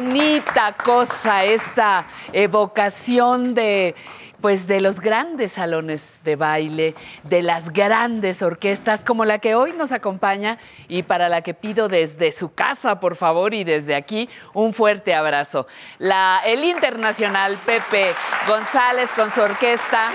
Bonita 0.00 0.74
cosa 0.82 1.44
esta 1.44 2.06
evocación 2.32 3.54
de 3.54 3.94
pues 4.40 4.66
de 4.66 4.80
los 4.80 4.98
grandes 4.98 5.52
salones 5.52 6.20
de 6.24 6.36
baile, 6.36 6.94
de 7.24 7.42
las 7.42 7.70
grandes 7.70 8.40
orquestas 8.40 9.04
como 9.04 9.26
la 9.26 9.40
que 9.40 9.54
hoy 9.54 9.74
nos 9.74 9.92
acompaña 9.92 10.56
y 10.88 11.02
para 11.02 11.28
la 11.28 11.42
que 11.42 11.52
pido 11.52 11.88
desde 11.88 12.32
su 12.32 12.54
por 13.00 13.14
favor, 13.16 13.52
y 13.54 13.64
desde 13.64 13.94
aquí 13.94 14.28
un 14.54 14.72
fuerte 14.72 15.14
abrazo. 15.14 15.66
El 15.98 16.64
Internacional 16.64 17.58
Pepe 17.64 18.14
González 18.46 19.10
con 19.14 19.32
su 19.32 19.40
orquesta, 19.40 20.10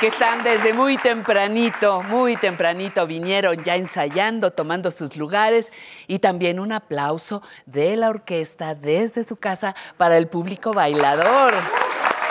que 0.00 0.08
están 0.08 0.42
desde 0.42 0.72
muy 0.72 0.96
tempranito, 0.96 2.02
muy 2.02 2.36
tempranito, 2.36 3.06
vinieron 3.06 3.62
ya 3.62 3.76
ensayando, 3.76 4.50
tomando 4.50 4.90
sus 4.90 5.16
lugares 5.16 5.72
y 6.06 6.18
también 6.18 6.58
un 6.58 6.72
aplauso 6.72 7.42
de 7.66 7.96
la 7.96 8.08
orquesta 8.08 8.74
desde 8.74 9.24
su 9.24 9.36
casa 9.36 9.76
para 9.96 10.16
el 10.16 10.26
público 10.26 10.72
bailador. 10.72 11.54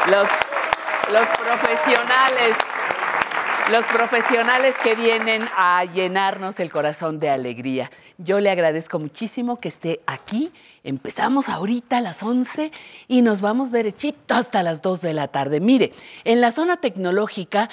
Los 0.09 0.27
profesionales, 1.37 2.55
los 3.71 3.85
profesionales 3.85 4.73
que 4.83 4.95
vienen 4.95 5.43
a 5.55 5.85
llenarnos 5.85 6.59
el 6.59 6.71
corazón 6.71 7.19
de 7.19 7.29
alegría. 7.29 7.91
Yo 8.17 8.39
le 8.39 8.49
agradezco 8.49 8.97
muchísimo 8.97 9.59
que 9.59 9.69
esté 9.69 9.99
aquí. 10.07 10.51
Empezamos 10.83 11.49
ahorita 11.49 11.97
a 11.97 12.01
las 12.01 12.23
11 12.23 12.71
y 13.07 13.21
nos 13.21 13.41
vamos 13.41 13.71
derechito 13.71 14.33
hasta 14.33 14.63
las 14.63 14.81
2 14.81 15.01
de 15.01 15.13
la 15.13 15.27
tarde. 15.27 15.59
Mire, 15.59 15.93
en 16.23 16.41
la 16.41 16.49
zona 16.49 16.77
tecnológica 16.77 17.69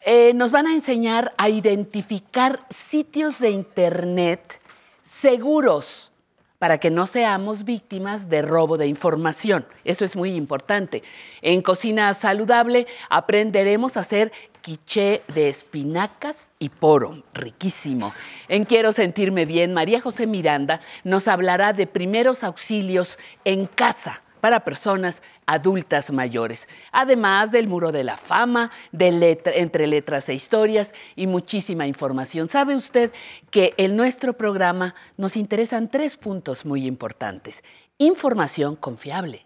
eh, 0.00 0.32
nos 0.34 0.50
van 0.50 0.66
a 0.66 0.74
enseñar 0.74 1.34
a 1.36 1.50
identificar 1.50 2.64
sitios 2.70 3.38
de 3.38 3.50
Internet 3.50 4.60
seguros 5.06 6.10
para 6.58 6.78
que 6.78 6.90
no 6.90 7.06
seamos 7.06 7.64
víctimas 7.64 8.30
de 8.30 8.40
robo 8.40 8.78
de 8.78 8.86
información. 8.86 9.66
Eso 9.84 10.06
es 10.06 10.16
muy 10.16 10.34
importante. 10.34 11.02
En 11.42 11.60
Cocina 11.60 12.14
Saludable 12.14 12.86
aprenderemos 13.10 13.98
a 13.98 14.00
hacer 14.00 14.32
quiché 14.64 15.22
de 15.34 15.50
espinacas 15.50 16.48
y 16.58 16.70
poro, 16.70 17.22
riquísimo. 17.34 18.14
En 18.48 18.64
Quiero 18.64 18.92
Sentirme 18.92 19.44
Bien, 19.44 19.74
María 19.74 20.00
José 20.00 20.26
Miranda 20.26 20.80
nos 21.04 21.28
hablará 21.28 21.74
de 21.74 21.86
primeros 21.86 22.42
auxilios 22.42 23.18
en 23.44 23.66
casa 23.66 24.22
para 24.40 24.64
personas 24.64 25.22
adultas 25.44 26.10
mayores, 26.10 26.66
además 26.92 27.50
del 27.50 27.68
muro 27.68 27.92
de 27.92 28.04
la 28.04 28.16
fama, 28.16 28.70
de 28.90 29.38
entre 29.44 29.86
letras 29.86 30.30
e 30.30 30.34
historias 30.34 30.94
y 31.14 31.26
muchísima 31.26 31.86
información. 31.86 32.48
¿Sabe 32.48 32.74
usted 32.74 33.12
que 33.50 33.74
en 33.76 33.96
nuestro 33.96 34.32
programa 34.32 34.94
nos 35.18 35.36
interesan 35.36 35.90
tres 35.90 36.16
puntos 36.16 36.64
muy 36.64 36.86
importantes? 36.86 37.62
Información 37.98 38.76
confiable, 38.76 39.44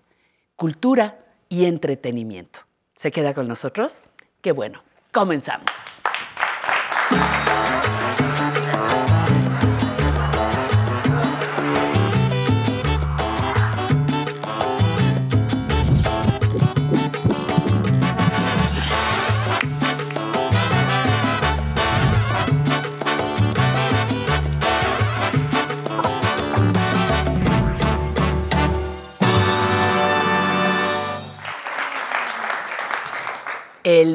cultura 0.54 1.18
y 1.48 1.64
entretenimiento. 1.64 2.60
¿Se 2.94 3.10
queda 3.10 3.34
con 3.34 3.48
nosotros? 3.48 3.94
Qué 4.40 4.52
bueno, 4.52 4.82
comenzamos. 5.18 5.66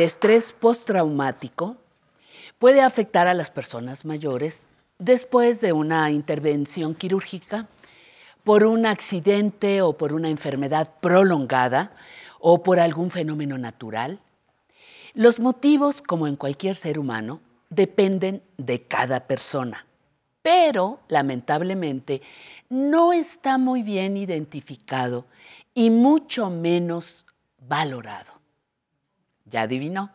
Estrés 0.04 0.52
postraumático 0.54 1.78
puede 2.60 2.82
afectar 2.82 3.28
a 3.28 3.34
las 3.34 3.50
personas 3.50 4.06
mayores 4.06 4.64
después 5.00 5.60
de 5.62 5.74
una 5.74 6.12
intervención 6.12 6.96
quirúrgica, 6.96 7.68
por 8.44 8.66
un 8.66 8.86
accidente 8.86 9.82
o 9.82 9.98
por 9.98 10.14
una 10.14 10.30
enfermedad 10.30 10.96
prolongada 11.02 11.96
o 12.40 12.62
por 12.62 12.80
algún 12.80 13.10
fenómeno 13.10 13.58
natural. 13.58 14.20
Los 15.14 15.40
motivos, 15.40 16.02
como 16.02 16.28
en 16.28 16.36
cualquier 16.36 16.76
ser 16.76 17.00
humano, 17.00 17.40
dependen 17.70 18.44
de 18.58 18.84
cada 18.84 19.22
persona, 19.28 19.86
pero 20.42 21.00
lamentablemente 21.08 22.22
no 22.70 23.14
está 23.14 23.58
muy 23.58 23.82
bien 23.82 24.18
identificado 24.18 25.26
y 25.74 25.90
mucho 25.90 26.50
menos 26.50 27.26
valorado. 27.60 28.33
¿Ya 29.54 29.62
adivinó? 29.62 30.10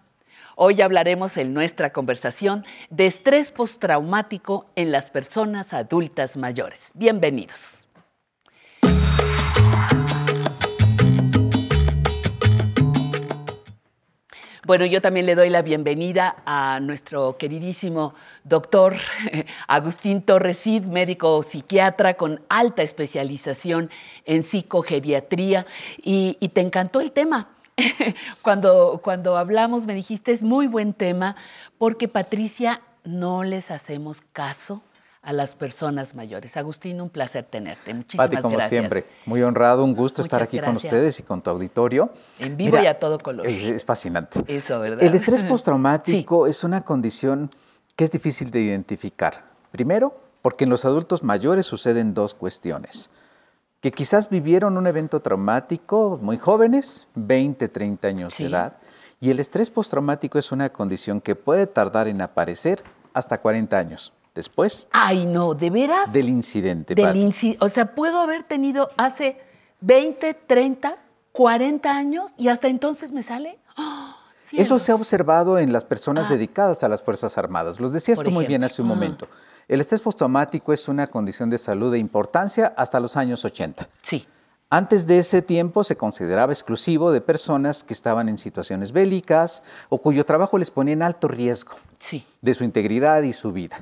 Hoy 0.57 0.83
hablaremos 0.83 1.37
en 1.37 1.55
nuestra 1.55 1.93
conversación 1.93 2.67
de 2.91 3.07
estrés 3.07 3.53
postraumático 3.53 4.67
en 4.75 4.91
las 4.91 5.11
personas 5.11 5.73
adultas 5.75 6.37
mayores. 6.37 6.91
Bienvenidos. 6.95 7.57
Bueno, 14.67 14.87
yo 14.87 15.01
también 15.01 15.25
le 15.25 15.37
doy 15.37 15.51
la 15.51 15.63
bienvenida 15.63 16.43
a 16.45 16.81
nuestro 16.81 17.37
queridísimo 17.39 18.15
doctor 18.43 18.97
Agustín 19.69 20.23
Torresid, 20.23 20.83
médico 20.83 21.45
psiquiatra 21.45 22.15
con 22.15 22.43
alta 22.49 22.83
especialización 22.83 23.89
en 24.25 24.43
psicogeriatría. 24.43 25.65
Y 26.03 26.35
te 26.49 26.61
encantó 26.61 27.01
el 27.01 27.13
tema. 27.13 27.51
cuando, 28.43 29.01
cuando 29.03 29.37
hablamos 29.37 29.87
me 29.87 29.95
dijiste, 29.95 30.33
es 30.33 30.43
muy 30.43 30.67
buen 30.67 30.93
tema, 30.93 31.37
porque 31.79 32.09
Patricia, 32.09 32.81
no 33.05 33.45
les 33.45 33.71
hacemos 33.71 34.23
caso 34.33 34.83
a 35.23 35.33
las 35.33 35.55
personas 35.55 36.15
mayores. 36.15 36.57
Agustín, 36.57 37.01
un 37.01 37.11
placer 37.11 37.45
tenerte. 37.45 37.93
Muchísimas 37.93 38.29
Pati, 38.29 38.43
como 38.43 38.57
gracias. 38.57 38.71
siempre, 38.71 39.05
muy 39.27 39.43
honrado, 39.43 39.85
un 39.85 39.95
gusto 39.95 40.23
estar 40.23 40.43
aquí 40.43 40.59
con 40.59 40.77
ustedes 40.77 41.19
y 41.21 41.23
con 41.23 41.43
tu 41.43 41.51
auditorio. 41.51 42.11
En 42.39 42.57
vivo 42.57 42.81
y 42.81 42.87
a 42.87 42.99
todo 42.99 43.19
color. 43.19 43.47
Es, 43.47 43.85
fascinante. 43.85 44.43
Eso, 44.47 44.79
¿verdad? 44.81 45.03
El 45.03 45.15
estrés 45.15 45.43
postraumático 45.43 46.47
es 46.47 46.65
una 46.65 46.83
condición 46.83 47.51
que 47.97 48.05
es 48.05 48.11
difícil 48.11 48.51
de 48.51 48.61
identificar. 48.61 49.45
Primero, 49.71 50.15
porque 50.41 50.65
en 50.65 50.71
los 50.71 50.85
adultos 50.85 51.23
mayores 51.23 51.67
suceden 51.67 52.15
dos 52.15 52.35
cuestiones 52.35 53.11
que 53.81 53.93
quizás 53.93 54.29
vivieron 54.29 54.77
un 54.77 54.87
evento 54.87 55.21
traumático 55.21 56.19
muy 56.21 56.37
jóvenes, 56.37 57.07
20, 57.15 57.69
30 57.69 58.09
años 58.09 58.35
Sí. 58.35 58.45
de 58.45 58.51
edad, 58.51 58.77
y 59.21 59.31
el 59.31 59.41
estrés 59.41 59.71
postraumático 59.71 60.39
es 60.39 60.51
una 60.53 60.69
condición 60.71 61.21
que 61.21 61.37
puede 61.37 61.67
tardar 61.67 62.09
en 62.09 62.21
aparecer 62.21 62.83
hasta 63.15 63.39
40 63.41 63.79
años 63.79 64.13
después 64.35 64.87
Ay, 64.93 65.27
no, 65.27 65.55
¿de 65.55 65.71
veras? 65.71 66.13
del 66.13 66.29
incidente. 66.29 66.95
Del 66.95 67.17
inci- 67.17 67.57
o 67.61 67.69
sea, 67.69 67.95
puedo 67.95 68.21
haber 68.21 68.45
tenido 68.45 68.91
hace 68.97 69.41
20, 69.81 70.35
30, 70.35 70.97
40 71.33 71.91
años 71.91 72.31
y 72.37 72.49
hasta 72.49 72.69
entonces 72.69 73.11
me 73.13 73.23
sale. 73.23 73.59
¡Ah! 73.77 74.17
Eso 74.53 74.79
se 74.79 74.93
ha 74.93 74.95
observado 74.95 75.59
en 75.59 75.73
las 75.73 75.85
personas 75.85 76.27
Ah. 76.29 76.35
dedicadas 76.35 76.83
a 76.83 76.89
las 76.89 77.03
Fuerzas 77.03 77.37
Armadas. 77.37 77.81
Los 77.81 77.93
decías 77.93 78.17
Por 78.19 78.27
tú 78.27 78.31
muy 78.31 78.47
bien 78.47 78.65
hace 78.65 78.81
un 78.81 78.89
Ah. 78.89 78.95
El 79.69 79.81
estrés 79.83 80.01
postraumático 80.01 80.73
es 80.73 80.89
una 80.89 81.07
condición 81.07 81.51
de 81.51 81.59
salud 81.59 81.93
de 81.93 81.99
importancia 81.99 82.73
hasta 82.77 83.01
los 83.01 83.17
años 83.17 83.45
80. 83.45 83.89
Sí. 84.03 84.27
Antes 84.71 85.07
de 85.07 85.19
ese 85.19 85.41
tiempo 85.41 85.83
se 85.85 85.97
consideraba 85.97 86.53
exclusivo 86.53 87.11
de 87.13 87.21
personas 87.23 87.85
que 87.85 87.95
estaban 87.95 88.29
en 88.29 88.37
situaciones 88.39 88.93
bélicas 88.93 89.63
o 89.89 89.99
cuyo 89.99 90.25
trabajo 90.27 90.59
les 90.59 90.71
ponía 90.71 90.93
en 90.95 91.03
alto 91.03 91.29
riesgo 91.29 91.73
Sí. 91.99 92.25
de 92.43 92.55
su 92.55 92.65
integridad 92.65 93.23
y 93.23 93.33
su 93.33 93.53
vida. 93.53 93.79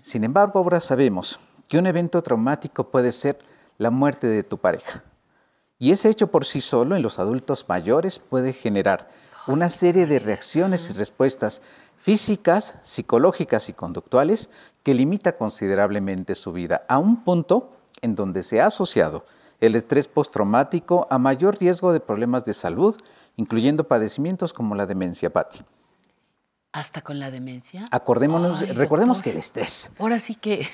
Sin 0.00 0.24
embargo, 0.24 0.58
ahora 0.58 0.80
sabemos 0.80 1.38
que 1.68 1.78
un 1.78 1.86
evento 1.86 2.22
traumático 2.22 2.90
puede 2.90 3.12
ser 3.12 3.38
la 3.78 3.90
muerte 3.90 4.26
de 4.26 4.42
tu 4.42 4.56
pareja. 4.58 5.02
Y 5.78 5.92
ese 5.92 6.10
hecho 6.10 6.30
por 6.30 6.44
sí 6.44 6.60
solo 6.60 6.96
en 6.96 7.02
los 7.02 7.18
adultos 7.18 7.66
mayores 7.68 8.18
puede 8.18 8.52
generar 8.52 9.08
una 9.46 9.70
serie 9.70 10.06
de 10.06 10.18
reacciones 10.18 10.90
y 10.90 10.92
respuestas 10.94 11.62
físicas, 11.96 12.76
psicológicas 12.82 13.68
y 13.68 13.72
conductuales 13.74 14.50
que 14.82 14.94
limita 14.94 15.36
considerablemente 15.36 16.34
su 16.34 16.52
vida 16.52 16.84
a 16.88 16.98
un 16.98 17.24
punto 17.24 17.70
en 18.00 18.14
donde 18.14 18.42
se 18.42 18.60
ha 18.60 18.66
asociado 18.66 19.24
el 19.60 19.74
estrés 19.74 20.08
postraumático 20.08 21.06
a 21.10 21.18
mayor 21.18 21.58
riesgo 21.60 21.92
de 21.92 22.00
problemas 22.00 22.44
de 22.44 22.54
salud, 22.54 22.96
incluyendo 23.36 23.84
padecimientos 23.84 24.52
como 24.54 24.74
la 24.74 24.86
demencia, 24.86 25.30
Patti. 25.30 25.60
Hasta 26.72 27.02
con 27.02 27.18
la 27.18 27.30
demencia. 27.30 27.82
Acordémonos, 27.90 28.62
Ay, 28.62 28.68
recordemos 28.68 29.18
doctor. 29.18 29.24
que 29.24 29.30
el 29.30 29.36
estrés 29.38 29.90
Ahora 29.98 30.20
sí 30.20 30.36
que. 30.36 30.66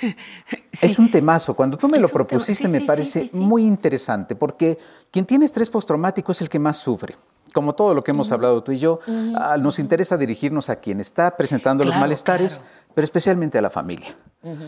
es 0.82 0.98
un 0.98 1.10
temazo. 1.10 1.54
Cuando 1.56 1.78
tú 1.78 1.88
me 1.88 1.96
Es 1.96 2.02
lo 2.02 2.08
propusiste 2.10 2.66
Sí, 2.66 2.68
me 2.70 2.80
sí, 2.80 2.84
parece 2.84 3.30
muy 3.32 3.64
interesante 3.64 4.36
porque 4.36 4.78
quien 5.10 5.24
tiene 5.24 5.46
estrés 5.46 5.70
postraumático 5.70 6.32
es 6.32 6.42
el 6.42 6.50
que 6.50 6.58
más 6.58 6.76
sufre. 6.76 7.16
Como 7.56 7.74
todo 7.74 7.94
lo 7.94 8.04
que 8.04 8.10
hemos 8.10 8.32
hablado 8.32 8.62
tú 8.62 8.72
y 8.72 8.78
yo, 8.78 9.00
ah, 9.34 9.56
nos 9.58 9.78
interesa 9.78 10.18
dirigirnos 10.18 10.68
a 10.68 10.76
quien 10.76 11.00
está 11.00 11.38
presentando 11.38 11.86
los 11.86 11.96
malestares, 11.96 12.58
claro. 12.58 12.90
pero 12.94 13.04
especialmente 13.06 13.56
a 13.56 13.62
la 13.62 13.70
familia. 13.70 14.14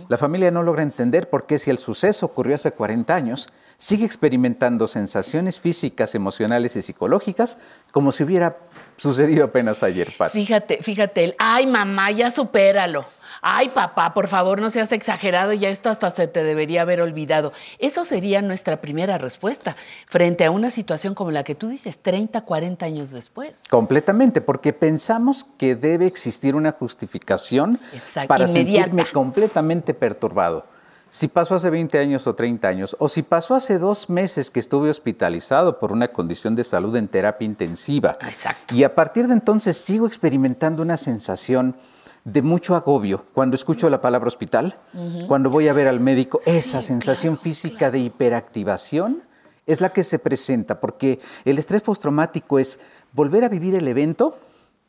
La 0.08 0.16
familia 0.16 0.50
no 0.50 0.62
logra 0.62 0.82
entender 0.82 1.28
por 1.28 1.44
qué 1.44 1.58
si 1.58 1.68
el 1.68 1.76
suceso 1.76 2.24
ocurrió 2.24 2.54
hace 2.54 2.72
40 2.72 3.14
años, 3.14 3.50
sigue 3.76 4.06
experimentando 4.06 4.86
sensaciones 4.86 5.60
físicas, 5.60 6.14
emocionales 6.14 6.76
y 6.76 6.80
psicológicas 6.82 7.58
como 7.92 8.10
si 8.10 8.24
hubiera 8.24 8.56
sucedido 8.96 9.44
apenas 9.44 9.82
ayer. 9.82 10.10
Fíjate, 10.32 10.82
fíjate, 10.82 11.24
el, 11.24 11.34
ay 11.38 11.66
mamá, 11.66 12.10
ya 12.10 12.30
supéralo. 12.30 13.04
Ay, 13.50 13.70
papá, 13.70 14.12
por 14.12 14.28
favor, 14.28 14.60
no 14.60 14.68
seas 14.68 14.92
exagerado, 14.92 15.54
ya 15.54 15.70
esto 15.70 15.88
hasta 15.88 16.10
se 16.10 16.28
te 16.28 16.44
debería 16.44 16.82
haber 16.82 17.00
olvidado. 17.00 17.54
Eso 17.78 18.04
sería 18.04 18.42
nuestra 18.42 18.82
primera 18.82 19.16
respuesta 19.16 19.74
frente 20.06 20.44
a 20.44 20.50
una 20.50 20.70
situación 20.70 21.14
como 21.14 21.30
la 21.30 21.44
que 21.44 21.54
tú 21.54 21.68
dices, 21.68 21.98
30, 22.00 22.42
40 22.42 22.84
años 22.84 23.10
después. 23.10 23.62
Completamente, 23.70 24.42
porque 24.42 24.74
pensamos 24.74 25.46
que 25.56 25.76
debe 25.76 26.04
existir 26.04 26.54
una 26.54 26.72
justificación 26.72 27.80
para 28.28 28.46
sentirme 28.48 29.06
completamente 29.10 29.94
perturbado. 29.94 30.66
Si 31.10 31.26
pasó 31.26 31.54
hace 31.54 31.70
20 31.70 31.98
años 31.98 32.26
o 32.26 32.34
30 32.34 32.68
años, 32.68 32.96
o 32.98 33.08
si 33.08 33.22
pasó 33.22 33.54
hace 33.54 33.78
dos 33.78 34.10
meses 34.10 34.50
que 34.50 34.60
estuve 34.60 34.90
hospitalizado 34.90 35.78
por 35.78 35.90
una 35.90 36.08
condición 36.08 36.54
de 36.54 36.64
salud 36.64 36.94
en 36.96 37.08
terapia 37.08 37.46
intensiva. 37.46 38.18
Exacto. 38.20 38.74
Y 38.74 38.84
a 38.84 38.94
partir 38.94 39.26
de 39.26 39.32
entonces 39.32 39.78
sigo 39.78 40.06
experimentando 40.06 40.82
una 40.82 40.98
sensación 40.98 41.76
de 42.24 42.42
mucho 42.42 42.74
agobio 42.74 43.24
cuando 43.32 43.54
escucho 43.54 43.88
la 43.88 44.00
palabra 44.00 44.28
hospital, 44.28 44.78
cuando 45.26 45.50
voy 45.50 45.68
a 45.68 45.72
ver 45.72 45.88
al 45.88 46.00
médico, 46.00 46.40
esa 46.44 46.82
sensación 46.82 47.38
física 47.38 47.90
de 47.90 48.00
hiperactivación 48.00 49.22
es 49.66 49.80
la 49.80 49.92
que 49.92 50.02
se 50.02 50.18
presenta, 50.18 50.80
porque 50.80 51.18
el 51.44 51.58
estrés 51.58 51.82
postraumático 51.82 52.58
es 52.58 52.80
volver 53.12 53.44
a 53.44 53.48
vivir 53.48 53.74
el 53.74 53.86
evento 53.86 54.38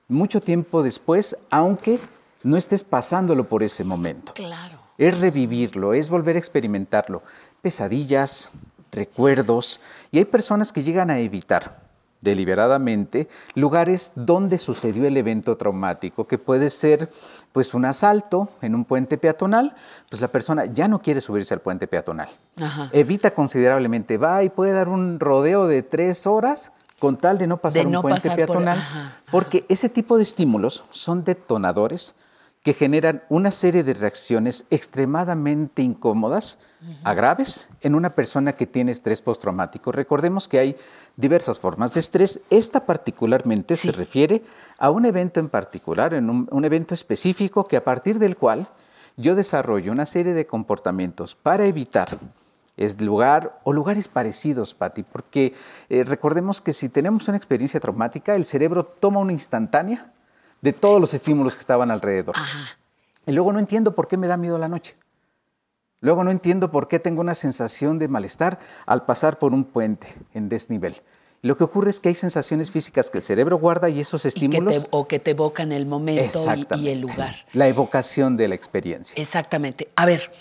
mucho 0.07 0.41
tiempo 0.41 0.83
después, 0.83 1.37
aunque 1.49 1.99
no 2.43 2.57
estés 2.57 2.83
pasándolo 2.83 3.47
por 3.47 3.63
ese 3.63 3.83
momento. 3.83 4.33
Claro. 4.33 4.79
Es 4.97 5.19
revivirlo, 5.19 5.93
es 5.93 6.09
volver 6.09 6.35
a 6.35 6.39
experimentarlo. 6.39 7.21
Pesadillas, 7.61 8.51
recuerdos, 8.91 9.79
y 10.11 10.17
hay 10.17 10.25
personas 10.25 10.73
que 10.73 10.83
llegan 10.83 11.09
a 11.09 11.19
evitar 11.19 11.88
deliberadamente 12.21 13.27
lugares 13.55 14.11
donde 14.15 14.57
sucedió 14.57 15.05
el 15.07 15.17
evento 15.17 15.55
traumático, 15.55 16.27
que 16.27 16.37
puede 16.37 16.69
ser 16.69 17.09
pues 17.51 17.73
un 17.73 17.85
asalto 17.85 18.49
en 18.61 18.75
un 18.75 18.85
puente 18.85 19.17
peatonal, 19.17 19.75
pues 20.09 20.21
la 20.21 20.27
persona 20.27 20.65
ya 20.65 20.87
no 20.87 21.01
quiere 21.01 21.21
subirse 21.21 21.53
al 21.53 21.61
puente 21.61 21.87
peatonal. 21.87 22.29
Evita 22.91 23.31
considerablemente, 23.31 24.17
va 24.17 24.43
y 24.43 24.49
puede 24.49 24.73
dar 24.73 24.89
un 24.89 25.19
rodeo 25.19 25.67
de 25.67 25.81
tres 25.83 26.27
horas 26.27 26.73
con 26.99 27.15
tal 27.17 27.37
de 27.37 27.47
no 27.47 27.57
pasar 27.57 27.87
un 27.87 28.01
puente 28.01 28.29
peatonal, 28.31 28.83
porque 29.31 29.65
ese 29.69 29.87
tipo 29.87 30.17
de 30.17 30.23
estímulos 30.23 30.83
son 30.91 31.23
detonadores 31.23 32.15
que 32.63 32.73
generan 32.73 33.23
una 33.29 33.51
serie 33.51 33.83
de 33.83 33.93
reacciones 33.93 34.65
extremadamente 34.69 35.81
incómodas 35.81 36.59
a 37.03 37.13
graves 37.13 37.69
en 37.81 37.95
una 37.95 38.15
persona 38.15 38.53
que 38.53 38.67
tiene 38.67 38.91
estrés 38.91 39.21
postraumático. 39.21 39.93
Recordemos 39.93 40.47
que 40.47 40.59
hay 40.59 40.75
diversas 41.15 41.59
formas 41.59 41.93
de 41.93 42.01
estrés. 42.01 42.41
Esta 42.49 42.85
particularmente 42.85 43.77
se 43.77 43.93
refiere 43.93 44.43
a 44.77 44.89
un 44.89 45.05
evento 45.05 45.39
en 45.39 45.47
particular, 45.47 46.13
en 46.13 46.29
un, 46.29 46.65
evento 46.65 46.93
específico 46.93 47.63
que 47.63 47.77
a 47.77 47.83
partir 47.83 48.19
del 48.19 48.35
cual 48.35 48.67
yo 49.15 49.35
desarrollo 49.35 49.91
una 49.91 50.05
serie 50.05 50.33
de 50.33 50.45
comportamientos 50.45 51.35
para 51.35 51.65
evitar 51.65 52.09
es 52.75 53.01
lugar 53.01 53.59
o 53.63 53.73
lugares 53.73 54.07
parecidos, 54.07 54.73
Patti, 54.73 55.03
porque 55.03 55.53
eh, 55.89 56.05
recordemos 56.05 56.61
que 56.61 56.71
si 56.71 56.87
tenemos 56.87 57.27
una 57.27 57.35
experiencia 57.35 57.81
traumática, 57.81 58.35
el 58.35 58.45
cerebro 58.45 58.85
toma 58.85 59.19
una 59.19 59.33
instantánea 59.33 60.13
de 60.61 60.73
todos 60.73 60.99
los 60.99 61.13
estímulos 61.13 61.55
que 61.55 61.61
estaban 61.61 61.91
alrededor. 61.91 62.35
Y 63.25 63.31
luego 63.31 63.53
no 63.53 63.59
entiendo 63.59 63.95
por 63.95 64.07
qué 64.07 64.17
me 64.17 64.27
da 64.27 64.37
miedo 64.37 64.57
la 64.57 64.67
noche. 64.67 64.95
Luego 66.01 66.23
no 66.23 66.31
entiendo 66.31 66.71
por 66.71 66.87
qué 66.87 66.99
tengo 66.99 67.21
una 67.21 67.35
sensación 67.35 67.99
de 67.99 68.07
malestar 68.07 68.59
al 68.85 69.05
pasar 69.05 69.37
por 69.37 69.53
un 69.53 69.65
puente 69.65 70.07
en 70.33 70.47
desnivel. 70.47 70.95
Lo 71.41 71.55
que 71.55 71.63
ocurre 71.63 71.89
es 71.89 72.01
que 72.01 72.09
hay 72.09 72.15
sensaciones 72.15 72.69
físicas 72.69 73.09
que 73.09 73.19
el 73.19 73.23
cerebro 73.23 73.57
guarda 73.57 73.87
y 73.87 74.01
esos 74.01 74.25
estímulos... 74.25 74.87
o 74.89 75.07
que 75.07 75.19
te 75.19 75.31
evocan 75.31 75.71
el 75.71 75.85
momento 75.85 76.21
y, 76.75 76.89
el 76.89 76.99
lugar. 76.99 77.33
La 77.53 77.67
evocación 77.69 78.35
de 78.35 78.49
la 78.49 78.55
experiencia. 78.55 79.21
Exactamente. 79.21 79.87
A 79.95 80.05
ver, 80.05 80.31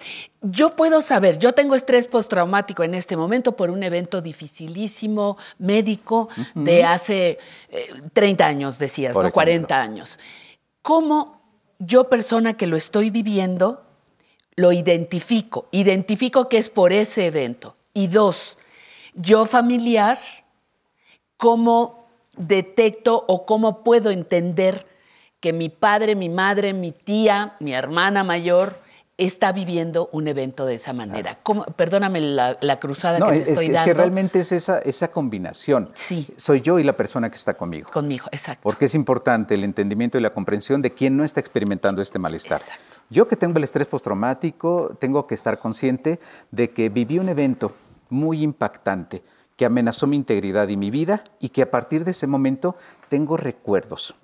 yo 0.43 0.75
puedo 0.75 1.01
saber, 1.01 1.39
yo 1.39 1.53
tengo 1.53 1.77
estrés 1.77 2.09
postraumático 2.09 2.83
en 2.83 2.97
este 2.97 3.17
momento 3.17 3.55
por 3.55 3.71
un 3.71 3.85
evento 3.85 4.21
dificilísimo 4.21 5.37
médico 5.59 6.29
de 6.55 6.85
hace 6.85 7.39
30 8.13 8.45
eh, 8.45 8.47
años, 8.47 8.79
decías, 8.79 9.15
¿no? 9.15 9.31
40 9.31 9.81
años. 9.81 10.19
¿Cómo 10.83 11.41
yo, 11.79 12.09
persona 12.09 12.57
que 12.57 12.67
lo 12.67 12.77
estoy 12.77 13.11
viviendo, 13.11 13.85
lo 14.57 14.73
identifico? 14.73 15.69
Identifico 15.71 16.49
que 16.49 16.59
es 16.59 16.69
por 16.69 16.93
ese 16.93 17.27
evento. 17.27 17.77
Y 17.95 18.09
dos, 18.09 18.59
yo 19.15 19.47
familiar 19.47 20.19
¿cómo 21.39 22.07
detecto 22.37 23.25
o 23.27 23.47
cómo 23.47 23.83
puedo 23.83 24.11
entender 24.11 24.87
que 25.41 25.53
mi 25.53 25.71
padre, 25.71 26.15
mi 26.15 26.29
madre, 26.29 26.75
mi 26.75 26.93
tía, 26.93 27.57
mi 27.61 27.73
hermana 27.73 28.25
mayor 28.25 28.81
está 29.17 29.51
viviendo 29.51 30.09
un 30.13 30.29
evento 30.29 30.65
de 30.65 30.75
esa 30.75 30.93
manera. 30.93 31.39
Perdóname 31.77 32.21
la, 32.21 32.79
cruzada 32.81 33.19
que 33.19 33.25
te 33.25 33.43
es, 33.43 33.49
estoy 33.49 33.67
dando. 33.67 33.81
Es 33.81 33.85
que 33.85 33.95
realmente 33.95 34.39
es 34.39 34.53
esa, 34.53 34.79
esa 34.79 35.09
combinación. 35.09 35.91
Sí. 35.95 36.29
Soy 36.37 36.61
yo 36.61 36.79
y 36.79 36.85
la 36.85 36.97
persona 36.97 37.29
que 37.29 37.35
está 37.35 37.55
conmigo. 37.55 37.91
Conmigo, 37.91 38.27
exacto. 38.31 38.63
Porque 38.63 38.85
es 38.85 38.95
importante 38.95 39.55
el 39.55 39.65
entendimiento 39.65 40.19
y 40.19 40.21
la 40.21 40.31
comprensión 40.31 40.83
de 40.83 40.93
quién 40.93 41.17
no 41.17 41.25
está 41.25 41.41
experimentando 41.41 42.01
este 42.01 42.21
malestar. 42.21 42.63
Yo 43.11 43.27
que 43.27 43.35
tengo 43.35 43.59
el 43.59 43.65
estrés 43.65 43.89
postraumático, 43.89 44.97
tengo 45.01 45.27
que 45.27 45.35
estar 45.35 45.59
consciente 45.59 46.21
de 46.53 46.71
que 46.71 46.89
viví 46.89 47.19
un 47.19 47.29
evento 47.29 47.73
muy 48.11 48.43
impactante 48.43 49.23
que 49.59 49.67
amenazó 49.67 50.07
mi 50.07 50.17
integridad 50.17 50.69
y 50.69 50.79
mi 50.79 50.91
vida 50.91 51.25
y 51.41 51.51
que 51.51 51.63
a 51.63 51.71
partir 51.71 52.05
de 52.05 52.13
ese 52.13 52.27
momento 52.27 52.77
tengo 53.11 53.37
recuerdos 53.37 54.15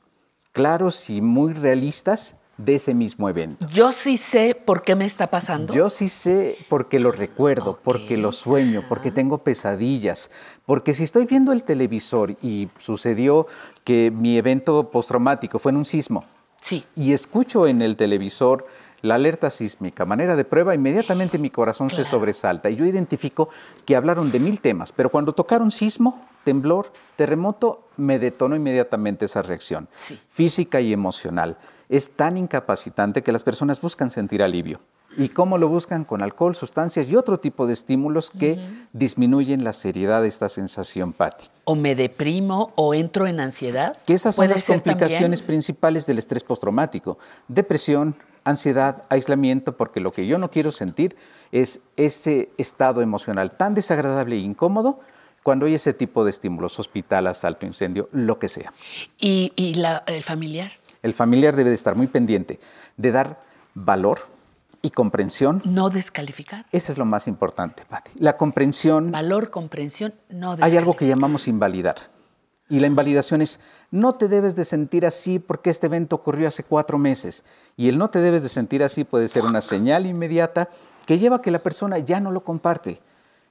claros 0.53 1.11
y 1.11 1.21
muy 1.21 1.53
realistas 1.53 2.37
de 2.57 2.77
ese 2.77 2.95
mismo 2.95 3.29
evento. 3.29 3.67
Yo 3.71 3.91
sí 3.91 4.17
sé 4.17 4.55
por 4.55 4.85
qué 4.85 4.95
me 4.95 5.05
está 5.05 5.27
pasando. 5.27 5.75
Yo 5.75 5.91
sí 5.91 6.09
sé 6.09 6.57
porque 6.69 7.01
lo 7.01 7.11
recuerdo, 7.11 7.81
porque 7.83 8.17
lo 8.17 8.31
sueño, 8.31 8.85
porque 8.89 9.11
tengo 9.11 9.39
pesadillas, 9.39 10.31
porque 10.65 10.95
si 10.95 11.03
estoy 11.03 11.27
viendo 11.27 11.51
el 11.51 11.65
televisor 11.65 12.37
y 12.41 12.69
sucedió 12.79 13.49
que 13.83 14.13
mi 14.13 14.39
evento 14.39 14.93
postraumático 14.93 15.59
fue 15.59 15.73
en 15.73 15.79
un 15.79 15.85
sismo, 15.85 16.25
sí. 16.63 16.85
y 16.95 17.13
escucho 17.13 17.67
en 17.67 17.83
el 17.83 17.97
televisor 17.97 18.67
la 19.05 19.17
alerta 19.17 19.51
sísmica, 19.51 20.07
manera 20.07 20.35
de 20.35 20.47
prueba, 20.47 20.75
inmediatamente 20.75 21.39
mi 21.39 21.51
corazón 21.51 21.91
se 21.91 22.05
sobresalta 22.05 22.71
y 22.71 22.77
yo 22.77 22.87
identifico 22.87 23.51
que 23.85 23.97
hablaron 23.97 24.33
de 24.33 24.41
mil 24.41 24.63
temas, 24.63 24.93
pero 24.93 25.11
cuando 25.11 25.35
tocaron 25.35 25.71
sismo, 25.71 26.25
temblor, 26.43 26.91
terremoto, 27.15 27.87
me 27.99 28.19
detonó 28.19 28.57
inmediatamente 28.57 29.27
esa 29.27 29.43
reacción 29.43 29.89
física 30.31 30.81
y 30.81 30.95
emocional. 30.95 31.59
Es 31.91 32.13
tan 32.13 32.39
incapacitante 32.39 33.23
que 33.23 33.31
las 33.31 33.43
personas 33.43 33.79
buscan 33.83 34.09
sentir 34.09 34.43
alivio. 34.43 34.81
¿Y 35.19 35.29
cómo 35.29 35.59
lo 35.59 35.69
buscan? 35.69 36.05
Con 36.05 36.23
alcohol, 36.23 36.57
sustancias 36.57 37.07
y 37.09 37.15
otro 37.15 37.39
tipo 37.39 37.67
de 37.67 37.75
estímulos 37.75 38.31
que 38.31 38.59
disminuyen 38.95 39.65
la 39.65 39.75
seriedad 39.75 40.23
de 40.23 40.29
esta 40.29 40.49
sensación, 40.49 41.13
Patti. 41.13 41.49
O 41.65 41.75
me 41.77 41.95
deprimo 41.95 42.73
o 42.75 42.95
entro 42.95 43.27
en 43.27 43.39
ansiedad. 43.39 43.97
Que 44.07 44.15
esas 44.15 44.35
son 44.35 44.49
las 44.49 44.65
complicaciones 44.65 45.43
principales 45.43 46.07
del 46.07 46.19
estrés 46.19 46.43
postraumático. 46.43 47.19
Depresión, 47.47 48.17
ansiedad, 48.45 49.05
aislamiento, 49.09 49.77
porque 49.77 50.01
lo 50.01 50.13
que 50.13 50.27
yo 50.27 50.39
no 50.39 50.51
quiero 50.51 50.71
sentir 50.71 51.17
es 51.53 51.81
ese 51.97 52.51
estado 52.59 53.01
emocional 53.01 53.53
tan 53.57 53.75
desagradable 53.75 54.37
e 54.37 54.41
incómodo 54.41 55.01
cuando 55.43 55.67
hay 55.67 55.75
ese 55.75 55.93
tipo 55.93 56.25
de 56.25 56.31
estímulos, 56.31 56.79
hospital, 56.79 57.27
asalto, 57.27 57.67
incendio, 57.67 58.09
lo 58.13 58.39
que 58.39 58.49
sea. 58.49 58.73
¿Y, 59.19 59.53
el 60.07 60.25
familiar? 60.25 60.73
El 61.03 61.13
familiar 61.13 61.55
debe 61.55 61.69
de 61.69 61.75
estar 61.75 61.97
muy 61.97 62.07
pendiente 62.07 62.59
de 62.97 63.13
dar 63.13 63.43
valor 63.75 64.21
y 64.81 64.91
comprensión. 64.91 65.61
No 65.65 65.91
descalificar. 65.91 66.65
Eso 66.73 66.93
es 66.93 66.99
lo 66.99 67.05
más 67.05 67.29
importante, 67.29 67.85
Pati. 67.89 68.13
La 68.17 68.37
comprensión. 68.37 69.11
Valor, 69.11 69.51
comprensión, 69.51 70.15
no 70.29 70.57
descalificar. 70.57 70.71
Hay 70.71 70.77
algo 70.77 70.97
que 70.97 71.07
llamamos 71.07 71.47
invalidar. 71.47 71.97
Y 72.71 72.81
la 72.81 72.87
invalidación 72.87 73.43
es, 73.43 73.61
no 73.91 74.15
te 74.15 74.27
debes 74.27 74.57
de 74.57 74.65
sentir 74.65 75.05
así 75.05 75.39
porque 75.39 75.69
este 75.69 75.87
evento 75.87 76.17
ocurrió 76.17 76.49
hace 76.49 76.65
cuatro 76.65 76.97
meses. 76.97 77.45
Y 77.77 77.89
el 77.89 77.99
no 77.99 78.09
te 78.09 78.21
debes 78.21 78.43
de 78.43 78.49
sentir 78.49 78.83
así 78.83 79.05
puede 79.05 79.29
ser 79.29 79.45
una 79.45 79.61
señal 79.61 80.07
inmediata 80.07 80.71
que 81.05 81.19
lleva 81.19 81.37
a 81.37 81.43
que 81.43 81.51
la 81.51 81.63
persona 81.63 81.99
ya 81.99 82.21
no 82.21 82.33
lo 82.33 82.43
comparte. 82.43 83.01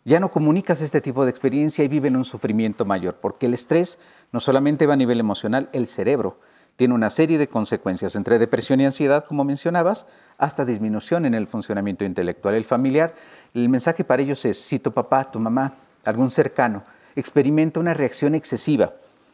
Ya 0.04 0.20
no 0.20 0.32
comunicas 0.32 0.82
este 0.82 1.00
tipo 1.00 1.24
de 1.24 1.30
experiencia 1.30 1.84
y 1.84 1.88
vive 1.88 2.08
en 2.08 2.18
un 2.18 2.26
sufrimiento 2.26 2.86
mayor, 2.86 3.18
porque 3.22 3.46
el 3.46 3.54
estrés 3.54 4.00
no 4.32 4.40
solamente 4.40 4.88
va 4.88 4.96
a 4.96 4.98
nivel 4.98 5.20
emocional, 5.20 5.70
el 5.72 5.88
cerebro 5.88 6.40
tiene 6.76 6.96
una 6.96 7.12
serie 7.12 7.38
de 7.38 7.48
consecuencias 7.48 8.16
entre 8.16 8.40
depresión 8.40 8.82
y 8.82 8.86
ansiedad, 8.86 9.24
como 9.26 9.44
mencionabas, 9.44 10.08
hasta 10.40 10.66
disminución 10.66 11.26
en 11.26 11.36
el 11.36 11.48
funcionamiento 11.48 12.04
intelectual. 12.04 12.56
El 12.56 12.66
familiar, 12.66 13.14
el 13.54 13.70
mensaje 13.70 14.04
para 14.04 14.24
ellos 14.24 14.44
es, 14.44 14.60
si 14.60 14.80
tu 14.80 14.92
papá, 14.92 15.24
tu 15.24 15.40
mamá, 15.40 15.72
algún 16.04 16.32
cercano, 16.32 16.84
experimenta 17.16 17.80
una 17.80 17.94
reacción 17.94 18.34
excesiva 18.34 18.92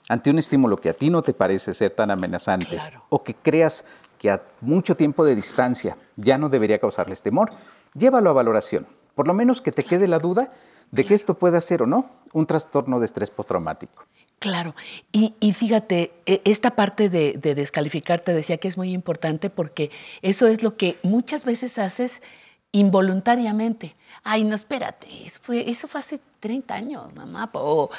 ante 0.09 0.31
un 0.31 0.39
estímulo 0.39 0.77
que 0.77 0.89
a 0.89 0.93
ti 0.93 1.09
no 1.09 1.21
te 1.21 1.33
parece 1.33 1.73
ser 1.73 1.91
tan 1.91 2.11
amenazante 2.11 2.77
o 3.07 3.23
que 3.23 3.35
creas 3.35 3.85
que 4.17 4.29
a 4.29 4.41
mucho 4.59 4.97
tiempo 4.97 5.23
de 5.23 5.35
distancia 5.35 5.95
ya 6.17 6.37
no 6.37 6.49
debería 6.49 6.79
causarles 6.79 7.21
temor, 7.21 7.51
llévalo 7.93 8.31
a 8.31 8.33
valoración. 8.33 8.85
Por 9.15 9.27
lo 9.27 9.33
menos 9.33 9.61
que 9.61 9.71
te 9.71 9.85
quede 9.85 10.07
la 10.07 10.19
duda 10.19 10.51
de 10.91 11.05
que 11.05 11.13
esto 11.13 11.35
pueda 11.35 11.61
ser 11.61 11.83
o 11.83 11.85
no 11.85 12.09
un 12.33 12.47
trastorno 12.47 12.99
de 12.99 13.05
estrés 13.05 13.29
postraumático. 13.29 14.05
Claro, 14.39 14.73
y, 15.11 15.53
fíjate, 15.53 16.13
e, 16.25 16.41
esta 16.45 16.71
parte 16.75 17.09
de, 17.09 17.37
descalificar 17.41 18.21
te 18.21 18.33
decía 18.33 18.57
que 18.57 18.69
es 18.69 18.77
muy 18.77 18.93
importante 18.93 19.49
porque 19.49 19.91
eso 20.21 20.47
es 20.47 20.63
lo 20.63 20.75
que 20.75 20.97
muchas 21.03 21.43
veces 21.43 21.77
haces 21.77 22.21
involuntariamente. 22.71 23.95
Ay, 24.23 24.43
no, 24.43 24.55
espérate, 24.55 25.07
eso 25.25 25.39
fue, 25.43 25.69
eso 25.69 25.87
fue 25.87 25.99
hace 25.99 26.19
30 26.39 26.73
años, 26.73 27.13
mamá. 27.13 27.49
O 27.53 27.89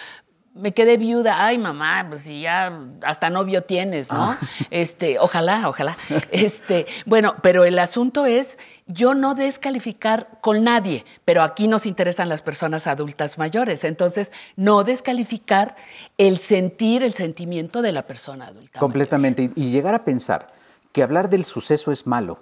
me 0.55 0.75
quedé 0.75 0.97
viuda, 0.97 1.45
ay 1.45 1.59
mamá, 1.59 2.05
pues 2.09 2.23
si 2.23 2.43
ya 2.43 2.73
hasta 3.03 3.31
novio 3.31 3.63
tienes, 3.63 4.11
¿no? 4.11 4.31
Ah. 4.31 4.39
Este, 4.71 5.19
ojalá, 5.19 5.69
ojalá. 5.69 5.97
Este, 6.31 6.87
bueno, 7.07 7.35
pero 7.43 7.65
el 7.65 7.79
asunto 7.79 8.27
es 8.27 8.59
yo 8.87 9.15
no 9.15 9.35
descalificar 9.35 10.39
con 10.41 10.65
nadie, 10.65 11.05
pero 11.25 11.43
aquí 11.43 11.69
nos 11.69 11.87
interesan 11.87 12.29
las 12.29 12.43
personas 12.43 12.87
adultas 12.87 13.39
mayores, 13.39 13.85
entonces 13.85 14.33
no 14.57 14.83
descalificar 14.83 15.77
el 16.19 16.39
sentir, 16.39 17.03
el 17.03 17.15
sentimiento 17.15 17.83
de 17.83 17.93
la 17.93 18.07
persona 18.07 18.49
adulta. 18.49 18.81
Completamente, 18.81 19.51
y 19.55 19.71
llegar 19.71 19.95
a 19.95 20.05
pensar 20.05 20.49
que 20.93 21.03
hablar 21.03 21.29
del 21.29 21.45
suceso 21.45 21.93
es 21.93 22.07
malo. 22.07 22.39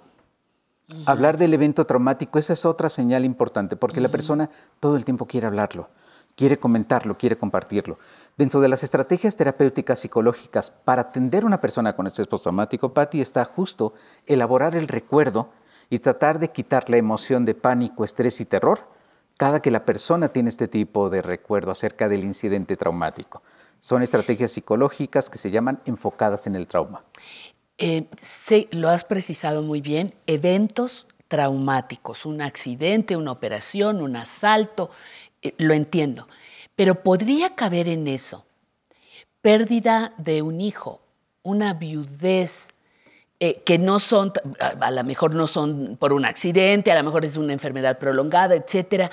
Hablar 1.05 1.37
del 1.37 1.53
evento 1.53 1.85
traumático, 1.85 2.39
esa 2.39 2.53
es 2.53 2.65
otra 2.65 2.89
señal 2.89 3.23
importante, 3.23 3.75
porque 3.75 4.01
la 4.01 4.09
persona 4.09 4.49
todo 4.79 4.97
el 4.97 5.05
tiempo 5.05 5.27
quiere 5.27 5.45
hablarlo 5.45 5.89
quiere 6.39 6.57
comentarlo, 6.57 7.17
quiere 7.17 7.37
compartirlo. 7.37 7.99
Dentro 8.37 8.61
de 8.61 8.69
las 8.69 8.81
estrategias 8.81 9.35
terapéuticas 9.35 9.99
psicológicas 9.99 10.71
para 10.71 11.01
atender 11.01 11.43
a 11.43 11.47
una 11.47 11.59
persona 11.59 11.97
con 11.97 12.07
estrés 12.07 12.27
postraumático, 12.27 12.93
Patti, 12.93 13.19
está 13.19 13.43
justo 13.43 13.93
elaborar 14.25 14.73
el 14.77 14.87
recuerdo 14.87 15.49
y 15.89 15.99
tratar 15.99 16.39
de 16.39 16.47
quitar 16.47 16.89
la 16.89 16.95
emoción 16.95 17.43
de 17.43 17.55
pánico, 17.55 18.05
estrés 18.05 18.39
y 18.39 18.45
terror 18.45 18.87
cada 19.35 19.61
que 19.61 19.69
la 19.69 19.83
persona 19.83 20.29
tiene 20.29 20.47
este 20.47 20.69
tipo 20.69 21.09
de 21.09 21.21
recuerdo 21.21 21.71
acerca 21.71 22.07
del 22.07 22.23
incidente 22.23 22.77
traumático. 22.77 23.43
Son 23.81 24.01
estrategias 24.01 24.51
psicológicas 24.53 25.29
que 25.29 25.37
se 25.37 25.51
llaman 25.51 25.81
enfocadas 25.83 26.47
en 26.47 26.55
el 26.55 26.67
trauma. 26.67 27.03
Eh, 27.77 28.07
sí, 28.21 28.69
lo 28.71 28.87
has 28.87 29.03
precisado 29.03 29.61
muy 29.61 29.81
bien. 29.81 30.13
Eventos 30.25 31.05
traumáticos, 31.29 32.25
un 32.25 32.41
accidente, 32.41 33.15
una 33.15 33.31
operación, 33.31 34.01
un 34.01 34.15
asalto, 34.15 34.89
lo 35.57 35.73
entiendo, 35.73 36.27
pero 36.75 36.95
podría 37.03 37.55
caber 37.55 37.87
en 37.87 38.07
eso 38.07 38.45
pérdida 39.41 40.13
de 40.17 40.41
un 40.41 40.61
hijo, 40.61 41.01
una 41.43 41.73
viudez, 41.73 42.69
eh, 43.39 43.63
que 43.65 43.77
no 43.77 43.99
son, 43.99 44.33
a, 44.59 44.91
lo 44.91 45.03
mejor 45.03 45.33
no 45.33 45.47
son 45.47 45.95
por 45.97 46.11
un 46.11 46.25
accidente, 46.25 46.91
a 46.91 46.95
lo 46.95 47.03
mejor 47.03 47.23
es 47.23 47.37
una 47.37 47.53
enfermedad 47.53 47.97
prolongada, 47.97 48.55
etcétera. 48.55 49.09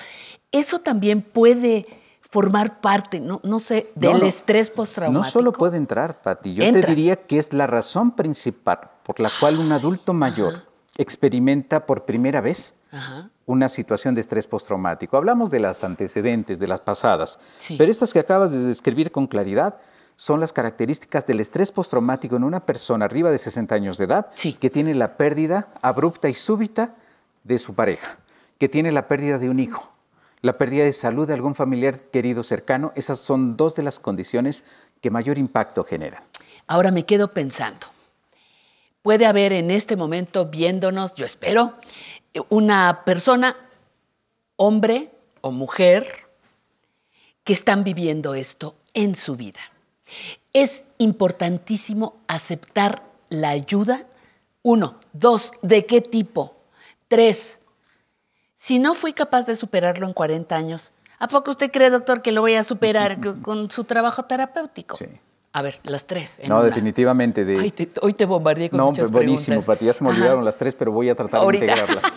Eso 0.51 0.79
también 0.79 1.21
puede 1.21 1.87
formar 2.29 2.81
parte, 2.81 3.21
no, 3.21 3.39
no 3.43 3.59
sé, 3.59 3.87
del 3.95 4.23
estrés 4.23 4.69
postraumático. 4.69 5.23
No 5.23 5.29
solo 5.29 5.53
puede 5.53 5.77
entrar, 5.77 6.21
Pati. 6.21 6.53
Yo 6.53 6.69
te 6.71 6.81
diría 6.81 7.15
que 7.15 7.37
es 7.37 7.53
la 7.53 7.67
razón 7.67 8.15
principal 8.15 8.79
por 9.03 9.21
la 9.21 9.31
cual 9.39 9.59
un 9.59 9.71
adulto 9.71 10.11
mayor 10.11 10.65
experimenta 10.97 11.85
por 11.85 12.03
primera 12.03 12.41
vez 12.41 12.73
una 13.47 13.69
situación 13.69 14.13
de 14.13 14.21
estrés 14.21 14.45
postraumático. 14.45 15.17
Hablamos 15.17 15.49
de 15.49 15.61
las 15.61 15.83
antecedentes, 15.83 16.59
de 16.59 16.67
las 16.67 16.81
pasadas, 16.81 17.39
pero 17.77 17.89
estas 17.89 18.13
que 18.13 18.19
acabas 18.19 18.51
de 18.51 18.59
describir 18.59 19.09
con 19.09 19.25
claridad 19.25 19.77
son 20.17 20.41
las 20.41 20.51
características 20.51 21.25
del 21.25 21.39
estrés 21.39 21.71
postraumático 21.71 22.35
en 22.35 22.43
una 22.43 22.65
persona 22.65 23.05
arriba 23.05 23.31
de 23.31 23.37
60 23.37 23.73
años 23.73 23.97
de 23.97 24.03
edad 24.03 24.27
que 24.59 24.69
tiene 24.69 24.93
la 24.93 25.15
pérdida 25.15 25.69
abrupta 25.81 26.27
y 26.27 26.33
súbita 26.33 26.95
de 27.43 27.57
su 27.57 27.73
pareja, 27.73 28.17
que 28.59 28.67
tiene 28.67 28.91
la 28.91 29.07
pérdida 29.07 29.39
de 29.39 29.49
un 29.49 29.61
hijo, 29.61 29.93
la 30.41 30.57
pérdida 30.57 30.83
de 30.83 30.91
salud 30.91 31.25
de 31.25 31.33
algún 31.33 31.55
familiar 31.55 32.01
querido 32.11 32.43
cercano. 32.43 32.91
Esas 32.95 33.19
son 33.19 33.55
dos 33.55 33.75
de 33.75 33.83
las 33.83 33.99
condiciones 33.99 34.65
que 34.99 35.09
mayor 35.09 35.37
impacto 35.37 35.85
generan. 35.85 36.21
Ahora 36.67 36.91
me 36.91 37.05
quedo 37.05 37.31
pensando, 37.31 37.87
puede 39.03 39.25
haber 39.25 39.53
en 39.53 39.71
este 39.71 39.95
momento 39.95 40.47
viéndonos, 40.47 41.15
yo 41.15 41.23
espero, 41.23 41.75
una 42.49 43.03
persona, 43.05 43.55
hombre 44.55 45.11
o 45.41 45.51
mujer, 45.51 46.27
que 47.43 47.53
están 47.53 47.83
viviendo 47.83 48.33
esto 48.33 48.75
en 48.93 49.15
su 49.15 49.35
vida. 49.35 49.59
Es 50.53 50.83
importantísimo 50.97 52.17
aceptar 52.27 53.03
la 53.29 53.49
ayuda. 53.49 54.05
Uno, 54.63 54.99
dos, 55.13 55.51
¿de 55.61 55.85
qué 55.85 56.01
tipo? 56.01 56.55
Tres, 57.07 57.61
si 58.57 58.79
no 58.79 58.95
fui 58.95 59.13
capaz 59.13 59.45
de 59.45 59.55
superarlo 59.55 60.07
en 60.07 60.13
40 60.13 60.55
años, 60.55 60.91
¿a 61.19 61.27
poco 61.27 61.51
usted 61.51 61.71
cree, 61.71 61.89
doctor, 61.89 62.21
que 62.21 62.31
lo 62.31 62.41
voy 62.41 62.55
a 62.55 62.63
superar 62.63 63.17
con 63.41 63.71
su 63.71 63.85
trabajo 63.85 64.23
terapéutico? 64.23 64.97
Sí. 64.97 65.07
A 65.57 65.63
ver, 65.63 65.79
las 65.85 66.05
tres. 66.05 66.39
no, 66.47 66.61
definitivamente. 66.61 67.43
De... 67.43 67.89
hoy 68.03 68.13
te 68.13 68.25
bombardeé 68.25 68.69
con 68.69 68.77
no, 68.77 68.91
muchas 68.91 69.09
buenísimo, 69.09 69.63
Pati. 69.63 69.85
Ya 69.85 69.93
se 69.93 70.03
me 70.03 70.11
olvidaron 70.11 70.45
las 70.45 70.55
tres, 70.55 70.75
pero 70.75 70.91
voy 70.91 71.09
a 71.09 71.15
tratar 71.15 71.41
de 71.47 71.53
integrarlas. 71.55 72.03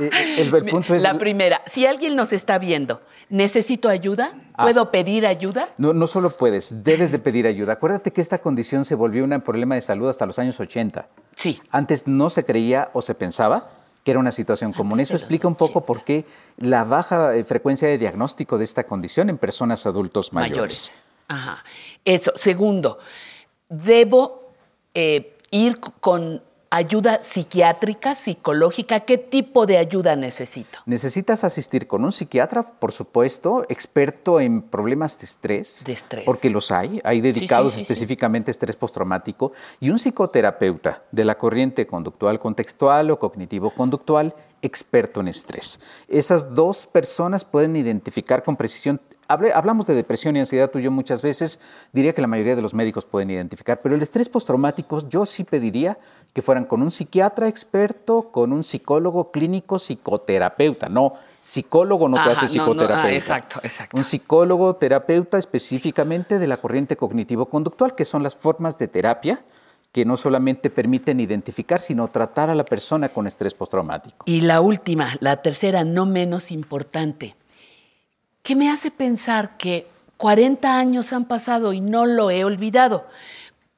Eh, 0.00 0.10
eh, 0.12 0.42
el, 0.42 0.64
punto 0.66 0.94
es... 0.94 1.02
La 1.02 1.18
primera, 1.18 1.60
si 1.66 1.84
alguien 1.84 2.14
nos 2.14 2.32
está 2.32 2.58
viendo, 2.58 3.00
¿necesito 3.30 3.88
ayuda? 3.88 4.32
Ah. 4.54 4.62
¿Puedo 4.62 4.92
pedir 4.92 5.26
ayuda? 5.26 5.70
No, 5.76 5.92
no 5.92 6.06
solo 6.06 6.30
puedes, 6.30 6.84
debes 6.84 7.10
de 7.10 7.18
pedir 7.18 7.48
ayuda. 7.48 7.72
Acuérdate 7.72 8.12
que 8.12 8.20
esta 8.20 8.38
condición 8.38 8.84
se 8.84 8.94
volvió 8.94 9.24
un 9.24 9.40
problema 9.40 9.74
de 9.74 9.80
salud 9.80 10.08
hasta 10.08 10.24
los 10.24 10.38
años 10.38 10.60
80. 10.60 11.08
Sí. 11.34 11.60
Antes 11.72 12.06
no 12.06 12.30
se 12.30 12.44
creía 12.44 12.90
o 12.92 13.02
se 13.02 13.16
pensaba 13.16 13.72
que 14.04 14.12
era 14.12 14.20
una 14.20 14.30
situación 14.30 14.72
común. 14.72 15.00
Eso 15.00 15.14
explica 15.14 15.48
un 15.48 15.56
poco 15.56 15.84
por 15.84 16.04
qué 16.04 16.24
la 16.58 16.84
baja 16.84 17.34
eh, 17.34 17.42
frecuencia 17.42 17.88
de 17.88 17.98
diagnóstico 17.98 18.56
de 18.56 18.62
esta 18.62 18.84
condición 18.84 19.30
en 19.30 19.36
personas 19.36 19.84
adultos 19.84 20.32
mayores. 20.32 20.52
mayores. 20.52 20.92
Ajá. 21.28 21.62
Eso. 22.04 22.32
Segundo, 22.34 22.98
debo 23.68 24.52
eh, 24.94 25.36
ir 25.50 25.78
con 25.78 26.42
ayuda 26.70 27.22
psiquiátrica, 27.22 28.14
psicológica? 28.14 29.00
¿Qué 29.00 29.18
tipo 29.18 29.66
de 29.66 29.78
ayuda 29.78 30.16
necesito? 30.16 30.78
Necesitas 30.86 31.44
asistir 31.44 31.86
con 31.86 32.04
un 32.04 32.12
psiquiatra, 32.12 32.62
por 32.62 32.92
supuesto, 32.92 33.64
experto 33.68 34.40
en 34.40 34.62
problemas 34.62 35.18
de 35.18 35.24
estrés. 35.24 35.84
De 35.86 35.92
estrés. 35.92 36.24
Porque 36.24 36.50
los 36.50 36.70
hay, 36.70 37.00
hay 37.04 37.20
dedicados 37.20 37.76
específicamente 37.76 38.50
a 38.50 38.52
estrés 38.52 38.76
postraumático, 38.76 39.52
y 39.80 39.90
un 39.90 39.98
psicoterapeuta 39.98 41.02
de 41.10 41.24
la 41.24 41.36
corriente 41.36 41.86
conductual 41.86 42.38
contextual 42.38 43.10
o 43.10 43.18
cognitivo-conductual 43.18 44.34
experto 44.60 45.20
en 45.20 45.28
estrés. 45.28 45.80
Esas 46.08 46.54
dos 46.54 46.86
personas 46.86 47.44
pueden 47.44 47.76
identificar 47.76 48.42
con 48.42 48.56
precisión 48.56 49.00
hablamos 49.28 49.86
de 49.86 49.94
depresión 49.94 50.36
y 50.36 50.40
ansiedad 50.40 50.70
tú 50.70 50.78
y 50.78 50.82
yo 50.82 50.90
muchas 50.90 51.22
veces, 51.22 51.60
diría 51.92 52.12
que 52.12 52.20
la 52.20 52.26
mayoría 52.26 52.56
de 52.56 52.62
los 52.62 52.74
médicos 52.74 53.04
pueden 53.04 53.30
identificar, 53.30 53.80
pero 53.82 53.94
el 53.94 54.02
estrés 54.02 54.28
postraumático 54.28 55.06
yo 55.08 55.26
sí 55.26 55.44
pediría 55.44 55.98
que 56.32 56.42
fueran 56.42 56.64
con 56.64 56.82
un 56.82 56.90
psiquiatra 56.90 57.48
experto, 57.48 58.30
con 58.30 58.52
un 58.52 58.64
psicólogo 58.64 59.30
clínico, 59.30 59.78
psicoterapeuta, 59.78 60.88
no, 60.88 61.14
psicólogo 61.40 62.08
no 62.08 62.22
te 62.22 62.30
hace 62.30 62.48
psicoterapeuta. 62.48 63.14
exacto, 63.14 63.60
exacto. 63.62 63.96
Un 63.96 64.04
psicólogo 64.04 64.74
terapeuta 64.76 65.38
específicamente 65.38 66.38
de 66.38 66.46
la 66.46 66.58
corriente 66.58 66.96
cognitivo-conductual, 66.96 67.94
que 67.94 68.04
son 68.04 68.22
las 68.22 68.36
formas 68.36 68.78
de 68.78 68.88
terapia 68.88 69.40
que 69.92 70.04
no 70.04 70.16
solamente 70.16 70.70
permiten 70.70 71.18
identificar, 71.18 71.80
sino 71.80 72.08
tratar 72.08 72.50
a 72.50 72.54
la 72.54 72.64
persona 72.64 73.08
con 73.08 73.26
estrés 73.26 73.54
postraumático. 73.54 74.24
Y 74.26 74.42
la 74.42 74.60
última, 74.60 75.16
la 75.20 75.40
tercera, 75.40 75.84
no 75.84 76.04
menos 76.04 76.50
importante, 76.50 77.36
¿Qué 78.42 78.56
me 78.56 78.70
hace 78.70 78.90
pensar 78.90 79.56
que 79.56 79.86
40 80.18 80.78
años 80.78 81.12
han 81.12 81.24
pasado 81.24 81.72
y 81.72 81.80
no 81.80 82.04
lo 82.04 82.30
he 82.30 82.44
olvidado. 82.44 83.06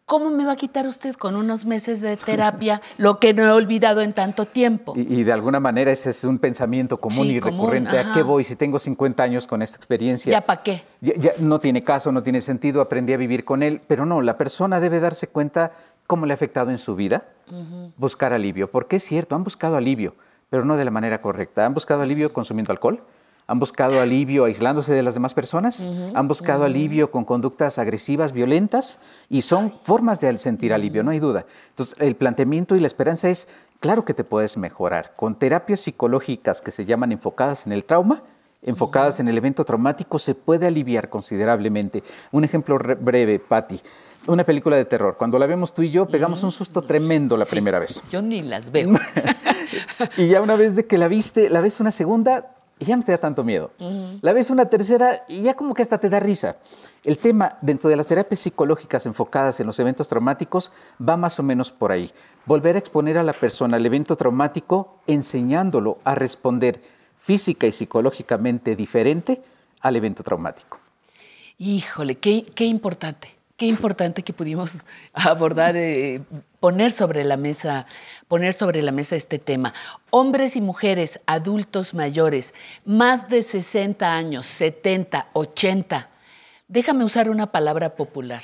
¿Cómo 0.07 0.31
me 0.31 0.44
va 0.44 0.53
a 0.53 0.57
quitar 0.57 0.88
usted 0.88 1.14
con 1.14 1.37
unos 1.37 1.64
meses 1.64 2.01
de 2.01 2.16
terapia 2.27 2.81
lo 2.99 3.20
que 3.20 3.33
no 3.33 3.44
he 3.44 3.53
olvidado 3.53 4.01
en 4.01 4.12
tanto 4.12 4.46
tiempo? 4.46 4.94
Y, 4.96 5.23
de 5.23 5.33
alguna 5.33 5.61
manera 5.61 5.92
ese 5.92 6.11
es 6.11 6.25
un 6.25 6.38
pensamiento 6.38 6.96
común 6.96 7.27
y 7.27 7.38
recurrente. 7.38 7.96
¿A 7.96 8.12
qué 8.12 8.23
voy 8.23 8.42
si 8.42 8.57
tengo 8.57 8.81
50 8.81 9.23
años 9.23 9.46
con 9.46 9.62
esta 9.62 9.77
experiencia? 9.77 10.33
¿Ya 10.33 10.40
para 10.40 10.62
qué? 10.62 10.83
Ya, 11.01 11.33
no 11.38 11.61
tiene 11.61 11.85
caso, 11.85 12.11
no 12.11 12.25
tiene 12.25 12.40
sentido, 12.40 12.81
aprendí 12.81 13.12
a 13.12 13.18
vivir 13.18 13.44
con 13.44 13.62
él. 13.62 13.81
Pero 13.87 14.05
no, 14.05 14.20
la 14.23 14.37
persona 14.37 14.81
debe 14.81 14.99
darse 14.99 15.29
cuenta 15.29 15.73
cómo 16.09 16.27
le 16.27 16.33
ha 16.33 16.35
afectado 16.35 16.70
en 16.70 16.79
su 16.79 16.96
vida, 16.96 17.29
buscar 17.96 18.33
alivio. 18.33 18.68
Porque 18.70 18.96
es 18.96 19.05
cierto, 19.05 19.37
han 19.37 19.44
buscado 19.44 19.77
alivio, 19.77 20.16
pero 20.49 20.64
no 20.64 20.77
de 20.77 20.87
la 20.87 20.90
manera 20.90 21.20
correcta. 21.20 21.66
Han 21.66 21.75
buscado 21.75 22.03
alivio 22.03 22.33
consumiendo 22.33 22.73
alcohol, 22.73 23.05
han 23.46 23.59
buscado 23.59 24.00
alivio 24.00 24.44
aislándose 24.44 24.92
de 24.92 25.03
las 25.03 25.14
demás 25.14 25.35
personas, 25.35 25.85
han 26.14 26.29
buscado 26.29 26.64
alivio 26.64 27.11
con 27.11 27.24
conductas 27.24 27.79
agresivas, 27.79 28.33
violentas, 28.33 29.00
y 29.29 29.42
son 29.42 29.72
formas 29.72 30.20
de 30.20 30.38
sentir 30.38 30.72
alivio, 30.72 31.03
no 31.03 31.11
hay 31.11 31.18
duda. 31.18 31.46
Entonces, 31.70 31.96
el 31.98 32.14
planteamiento 32.14 32.76
y 32.76 32.81
la 32.81 32.87
esperanza 32.87 33.29
es, 33.29 33.48
claro 33.81 34.05
que 34.05 34.14
te 34.14 34.22
puedes 34.22 34.57
mejorar, 34.57 35.14
con 35.16 35.35
terapias 35.35 35.81
psicológicas 35.81 36.62
que 36.62 36.70
se 36.70 36.85
llaman 36.85 37.12
enfocadas 37.12 37.66
en 37.66 37.72
el 37.72 37.85
trauma, 37.85 38.22
enfocadas 38.62 39.20
en 39.20 39.29
el 39.29 39.38
evento 39.38 39.64
traumático 39.64 40.18
se 40.18 40.35
puede 40.35 40.66
aliviar 40.66 41.09
considerablemente. 41.09 42.03
Un 42.33 42.44
ejemplo 42.44 42.79
breve, 42.79 43.38
Patti. 43.38 43.81
Una 44.26 44.44
película 44.44 44.76
de 44.76 44.85
terror. 44.85 45.16
Cuando 45.16 45.38
la 45.38 45.46
vemos 45.46 45.72
tú 45.72 45.83
y 45.83 45.90
yo, 45.90 46.07
pegamos 46.07 46.42
un 46.42 46.53
susto 46.53 46.83
tremendo 46.83 47.37
la 47.37 47.46
primera 47.46 47.79
vez. 47.79 48.03
Yo 48.11 48.20
ni 48.20 48.42
las 48.42 48.70
veo. 48.70 48.90
y 50.18 50.29
ya 50.29 50.42
una 50.42 50.57
vez 50.57 50.74
de 50.74 50.87
que 50.87 50.98
la 50.98 51.09
viste, 51.09 51.48
la 51.48 51.62
ves 51.62 51.81
una 51.81 51.90
segunda, 51.90 52.55
y 52.81 52.87
ya 52.87 52.97
no 52.97 53.03
te 53.03 53.12
da 53.12 53.19
tanto 53.19 53.45
miedo. 53.45 53.71
La 54.23 54.33
ves 54.33 54.49
una 54.49 54.64
tercera 54.64 55.25
y 55.29 55.43
ya 55.43 55.55
como 55.55 55.75
que 55.75 55.83
hasta 55.83 55.99
te 55.99 56.09
da 56.09 56.19
risa. 56.19 56.57
El 57.05 57.19
tema 57.19 57.59
dentro 57.61 57.90
de 57.90 57.97
las 57.97 58.07
terapias 58.07 58.40
psicológicas 58.40 59.05
enfocadas 59.05 59.61
en 59.61 59.66
los 59.66 59.79
eventos 59.79 60.09
traumáticos 60.09 60.73
va 61.07 61.19
más 61.19 61.38
o 61.38 61.43
menos 61.43 61.71
por 61.71 61.93
ahí. 61.93 62.11
Volver 62.47 62.77
a 62.77 62.79
exponer 62.79 63.19
a 63.19 63.23
la 63.23 63.35
persona 63.35 63.77
al 63.77 63.85
evento 63.85 64.16
traumático 64.16 64.97
enseñándolo 65.07 65.99
a 66.05 66.14
responder 66.14 66.81
física 67.19 67.66
y 67.66 67.73
psicológicamente 67.73 68.75
diferente 68.75 69.43
al 69.83 69.97
evento 69.97 70.23
traumático. 70.23 70.81
Híjole, 71.59 72.16
qué, 72.16 72.47
qué 72.55 72.64
importante 72.64 73.39
qué 73.61 73.66
importante 73.66 74.23
que 74.23 74.33
pudimos 74.33 74.73
abordar, 75.12 75.77
eh, 75.77 76.23
poner 76.61 76.92
sobre 76.92 77.25
la 77.25 77.37
mesa, 77.37 77.85
poner 78.27 78.55
sobre 78.55 78.81
la 78.81 78.90
mesa 78.90 79.16
este 79.16 79.38
tema. 79.38 79.75
Hombres 80.09 80.57
y 80.57 80.62
mujeres, 80.62 81.20
adultos 81.27 81.92
mayores, 81.92 82.55
más 82.87 83.29
de 83.29 83.42
60 83.42 84.16
años, 84.16 84.46
70, 84.46 85.29
80. 85.35 86.09
Déjame 86.68 87.05
usar 87.05 87.29
una 87.29 87.53
palabra 87.53 87.96
popular. 87.96 88.42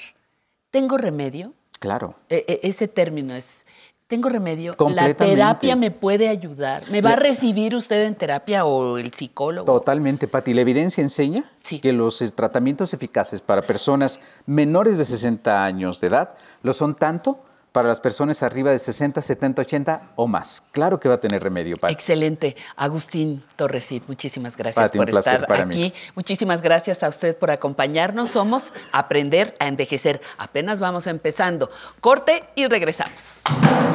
¿Tengo 0.70 0.98
remedio? 0.98 1.54
Claro. 1.80 2.16
E, 2.28 2.44
e, 2.46 2.68
ese 2.68 2.86
término 2.86 3.34
es 3.34 3.64
tengo 4.06 4.28
remedio, 4.28 4.74
la 4.94 5.14
terapia 5.14 5.74
me 5.74 5.90
puede 5.90 6.28
ayudar. 6.28 6.82
¿Me 6.90 7.00
va 7.00 7.14
a 7.14 7.16
recibir 7.16 7.74
usted 7.74 8.04
en 8.04 8.14
terapia 8.14 8.64
o 8.64 8.98
el 8.98 9.12
psicólogo? 9.12 9.66
Totalmente, 9.66 10.28
Pati. 10.28 10.54
La 10.54 10.60
evidencia 10.60 11.02
enseña 11.02 11.42
que 11.82 11.92
los 11.92 12.22
eh, 12.22 12.30
tratamientos 12.30 12.94
eficaces 12.94 13.40
para 13.40 13.62
personas 13.62 14.20
menores 14.46 14.98
de 14.98 15.04
60 15.04 15.64
años 15.64 16.00
de 16.00 16.06
edad 16.06 16.36
lo 16.62 16.72
son 16.72 16.94
tanto 16.94 17.42
para 17.76 17.88
las 17.88 18.00
personas 18.00 18.42
arriba 18.42 18.70
de 18.70 18.78
60, 18.78 19.20
70, 19.20 19.60
80 19.60 20.02
o 20.16 20.26
más. 20.26 20.62
Claro 20.70 20.98
que 20.98 21.10
va 21.10 21.16
a 21.16 21.20
tener 21.20 21.42
remedio, 21.42 21.76
Pati. 21.76 21.92
Excelente. 21.92 22.56
Agustín 22.74 23.44
Torresit, 23.54 24.04
muchísimas 24.08 24.56
gracias 24.56 24.90
por 24.92 25.10
estar 25.10 25.46
aquí. 25.52 25.92
Muchísimas 26.14 26.62
gracias 26.62 27.02
a 27.02 27.10
usted 27.10 27.36
por 27.36 27.50
acompañarnos. 27.50 28.30
Somos 28.30 28.62
Aprender 28.92 29.54
a 29.60 29.68
Envejecer. 29.68 30.22
Apenas 30.38 30.80
vamos 30.80 31.06
empezando. 31.06 31.70
Corte 32.00 32.44
y 32.54 32.66
regresamos. 32.66 33.42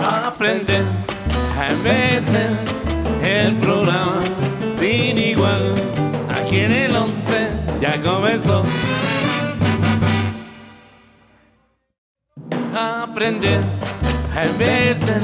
Aprender 0.05 0.83
a 1.57 1.69
envejecer, 1.69 2.51
el 3.23 3.57
programa 3.61 4.21
sin 4.79 5.17
igual. 5.17 5.73
Aquí 6.29 6.59
en 6.59 6.73
el 6.73 6.95
11 6.95 7.49
ya 7.81 7.99
comenzó. 8.03 8.63
Aprender 12.73 13.59
a 14.33 14.45
envejecer 14.45 15.21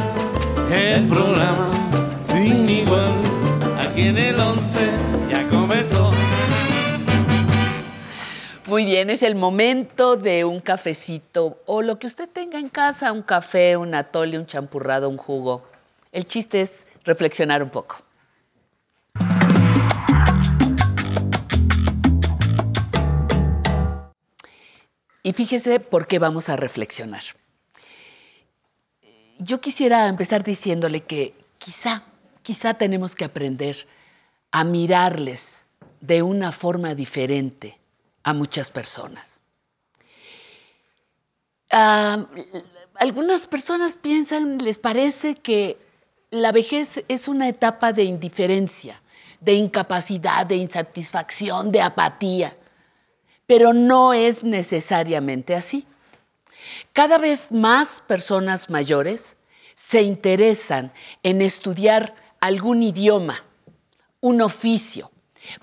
el 0.72 1.08
programa 1.08 1.72
sin 2.22 2.68
igual. 2.70 3.14
Aquí 3.80 4.08
en 4.08 4.18
el 4.18 4.40
11 4.40 4.90
ya 5.30 5.48
comenzó. 5.48 6.12
Muy 8.68 8.84
bien, 8.84 9.10
es 9.10 9.24
el 9.24 9.36
momento 9.36 10.18
de 10.18 10.44
un 10.44 10.60
cafecito 10.60 11.62
o 11.66 11.82
lo 11.82 12.00
que 12.00 12.08
usted 12.08 12.28
tenga 12.28 12.60
en 12.60 12.68
casa, 12.68 13.14
un 13.14 13.22
café, 13.22 13.78
un 13.78 13.96
atole, 13.96 14.38
un 14.38 14.46
champurrado, 14.46 15.08
un 15.08 15.18
jugo. 15.18 15.64
El 16.12 16.26
chiste 16.26 16.62
es 16.62 16.86
reflexionar 17.06 17.64
un 17.64 17.70
poco. 17.70 17.98
Y 25.24 25.34
fíjese 25.34 25.80
por 25.80 26.08
qué 26.08 26.20
vamos 26.20 26.50
a 26.50 26.56
reflexionar 26.56 27.24
yo 29.40 29.62
quisiera 29.62 30.08
empezar 30.08 30.44
diciéndole 30.44 31.02
que 31.02 31.34
quizá, 31.58 32.04
quizá 32.42 32.74
tenemos 32.74 33.16
que 33.16 33.26
aprender 33.26 33.88
a 34.52 34.64
mirarles 34.64 35.54
de 36.02 36.22
una 36.22 36.52
forma 36.52 36.96
diferente 36.96 37.78
a 38.24 38.34
muchas 38.34 38.70
personas. 38.70 39.40
algunas 43.00 43.46
personas 43.46 43.98
piensan, 43.98 44.58
les 44.58 44.78
parece 44.78 45.36
que 45.36 45.78
la 46.32 46.52
vejez 46.52 47.04
es 47.08 47.28
una 47.28 47.48
etapa 47.48 47.94
de 47.94 48.04
indiferencia, 48.04 49.02
de 49.42 49.54
incapacidad, 49.54 50.46
de 50.46 50.56
insatisfacción, 50.56 51.72
de 51.72 51.82
apatía, 51.82 52.56
pero 53.46 53.74
no 53.74 54.14
es 54.14 54.44
necesariamente 54.44 55.56
así. 55.56 55.86
Cada 56.94 57.18
vez 57.18 57.52
más 57.52 58.02
personas 58.08 58.70
mayores 58.70 59.38
se 59.76 60.02
interesan 60.02 60.92
en 61.24 61.42
estudiar 61.42 62.16
algún 62.40 62.84
idioma, 62.84 63.44
un 64.20 64.42
oficio, 64.42 65.12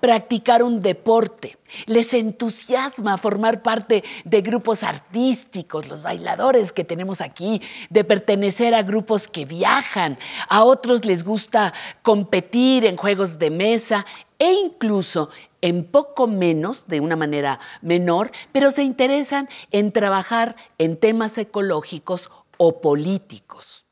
practicar 0.00 0.62
un 0.62 0.80
deporte. 0.80 1.58
Les 1.86 2.14
entusiasma 2.14 3.18
formar 3.18 3.62
parte 3.62 4.04
de 4.24 4.40
grupos 4.40 4.82
artísticos, 4.82 5.88
los 5.88 6.02
bailadores 6.02 6.72
que 6.72 6.84
tenemos 6.84 7.20
aquí, 7.20 7.60
de 7.90 8.04
pertenecer 8.04 8.74
a 8.74 8.82
grupos 8.82 9.28
que 9.28 9.44
viajan. 9.44 10.18
A 10.48 10.64
otros 10.64 11.04
les 11.04 11.24
gusta 11.24 11.74
competir 12.02 12.86
en 12.86 12.96
juegos 12.96 13.38
de 13.38 13.50
mesa 13.50 14.06
e 14.38 14.52
incluso 14.52 15.30
en 15.64 15.84
poco 15.84 16.26
menos, 16.26 16.86
de 16.88 17.00
una 17.00 17.16
manera 17.16 17.58
menor, 17.80 18.32
pero 18.52 18.70
se 18.70 18.82
interesan 18.82 19.48
en 19.70 19.92
trabajar 19.92 20.56
en 20.76 20.98
temas 20.98 21.38
ecológicos 21.38 22.28
o 22.58 22.82
políticos. 22.82 23.86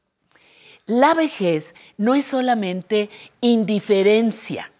La 0.85 1.15
vejez 1.15 1.75
no 1.97 2.15
es 2.15 2.27
solamente 2.27 3.09
indiferencia, 3.41 4.71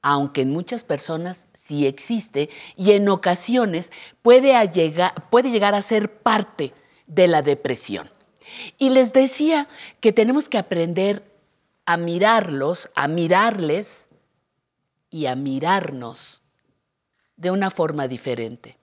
aunque 0.00 0.42
en 0.42 0.52
muchas 0.52 0.84
personas 0.84 1.48
sí 1.58 1.88
existe 1.88 2.50
y 2.76 2.92
en 2.92 3.08
ocasiones 3.08 3.90
puede 4.22 4.52
llegar, 4.68 5.74
a 5.74 5.82
ser 5.82 6.20
parte 6.22 6.72
de 7.08 7.26
la 7.26 7.42
depresión. 7.42 8.12
Y 8.78 8.90
les 8.90 9.12
decía 9.12 9.66
que 9.98 10.12
tenemos 10.12 10.48
que 10.48 10.58
aprender 10.58 11.24
a 11.84 11.96
mirarlos, 11.96 12.90
a 12.94 13.08
mirarles 13.08 14.07
y 15.10 15.26
a 15.26 15.34
mirarnos 15.34 16.42
de 17.36 17.50
una 17.50 17.70
forma 17.70 18.08
diferente. 18.08 18.78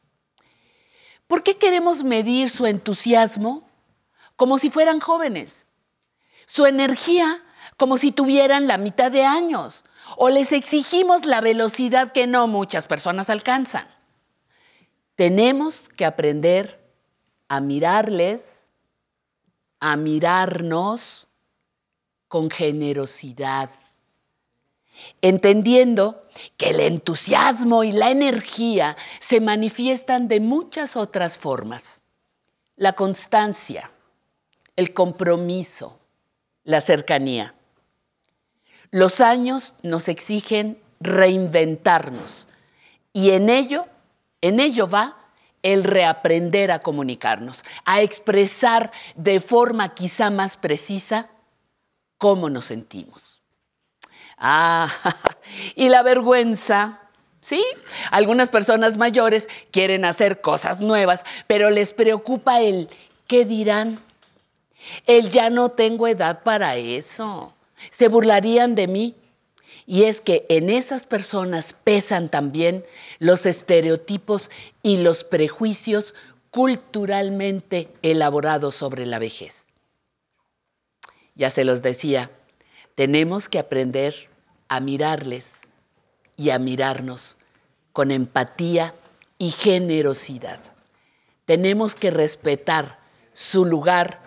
¿Por 1.27 1.43
qué 1.43 1.57
queremos 1.57 2.03
medir 2.03 2.49
su 2.49 2.65
entusiasmo 2.65 3.67
como 4.35 4.57
si 4.57 4.69
fueran 4.69 4.99
jóvenes? 4.99 5.65
Su 6.45 6.65
energía 6.65 7.43
como 7.77 7.97
si 7.97 8.11
tuvieran 8.11 8.67
la 8.67 8.77
mitad 8.77 9.11
de 9.11 9.23
años. 9.23 9.83
O 10.17 10.29
les 10.29 10.51
exigimos 10.51 11.25
la 11.25 11.41
velocidad 11.41 12.11
que 12.11 12.27
no 12.27 12.47
muchas 12.47 12.85
personas 12.85 13.29
alcanzan. 13.29 13.87
Tenemos 15.15 15.89
que 15.89 16.05
aprender 16.05 16.79
a 17.47 17.59
mirarles, 17.59 18.69
a 19.79 19.97
mirarnos 19.97 21.27
con 22.27 22.49
generosidad 22.49 23.71
entendiendo 25.21 26.23
que 26.57 26.69
el 26.69 26.79
entusiasmo 26.79 27.83
y 27.83 27.91
la 27.91 28.11
energía 28.11 28.97
se 29.19 29.39
manifiestan 29.39 30.27
de 30.27 30.39
muchas 30.39 30.95
otras 30.95 31.37
formas. 31.37 32.01
La 32.75 32.93
constancia, 32.93 33.91
el 34.75 34.93
compromiso, 34.93 35.99
la 36.63 36.81
cercanía. 36.81 37.55
Los 38.91 39.21
años 39.21 39.73
nos 39.81 40.07
exigen 40.07 40.81
reinventarnos 40.99 42.47
y 43.13 43.31
en 43.31 43.49
ello, 43.49 43.85
en 44.41 44.59
ello 44.59 44.89
va 44.89 45.17
el 45.63 45.83
reaprender 45.83 46.71
a 46.71 46.79
comunicarnos, 46.79 47.63
a 47.85 48.01
expresar 48.01 48.91
de 49.15 49.39
forma 49.39 49.95
quizá 49.95 50.29
más 50.29 50.57
precisa 50.57 51.29
cómo 52.17 52.49
nos 52.49 52.65
sentimos. 52.65 53.34
Ah, 54.37 54.91
y 55.75 55.89
la 55.89 56.03
vergüenza. 56.03 56.99
Sí, 57.41 57.63
algunas 58.09 58.49
personas 58.49 58.97
mayores 58.97 59.47
quieren 59.69 60.03
hacer 60.03 60.41
cosas 60.41 60.81
nuevas, 60.81 61.23
pero 61.45 61.69
les 61.69 61.93
preocupa 61.93 62.59
el 62.61 62.89
qué 63.27 63.45
dirán. 63.45 63.99
El 65.05 65.29
ya 65.29 65.49
no 65.49 65.69
tengo 65.69 66.07
edad 66.07 66.41
para 66.43 66.75
eso. 66.75 67.53
Se 67.91 68.07
burlarían 68.07 68.75
de 68.75 68.87
mí. 68.87 69.15
Y 69.87 70.03
es 70.03 70.19
que 70.19 70.47
en 70.49 70.71
esas 70.71 71.05
personas 71.05 71.75
pesan 71.83 72.29
también 72.29 72.83
los 73.19 73.45
estereotipos 73.45 74.49
y 74.81 74.97
los 74.97 75.23
prejuicios 75.23 76.15
culturalmente 76.49 77.89
elaborados 78.01 78.73
sobre 78.73 79.05
la 79.05 79.19
vejez. 79.19 79.67
Ya 81.35 81.51
se 81.51 81.65
los 81.65 81.83
decía, 81.83 82.31
tenemos 82.95 83.49
que 83.49 83.59
aprender 83.59 84.29
a 84.67 84.79
mirarles, 84.79 85.55
y 86.37 86.49
a 86.49 86.59
mirarnos 86.59 87.37
con 87.93 88.11
empatía 88.11 88.93
y 89.37 89.51
generosidad. 89.51 90.59
Tenemos 91.45 91.95
que 91.95 92.11
respetar 92.11 92.97
su 93.33 93.63
lugar 93.63 94.19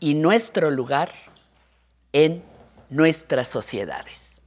y 0.00 0.14
nuestro 0.14 0.70
lugar 0.70 1.10
en 2.12 2.42
nuestras 2.88 3.48
sociedades. 3.48 4.40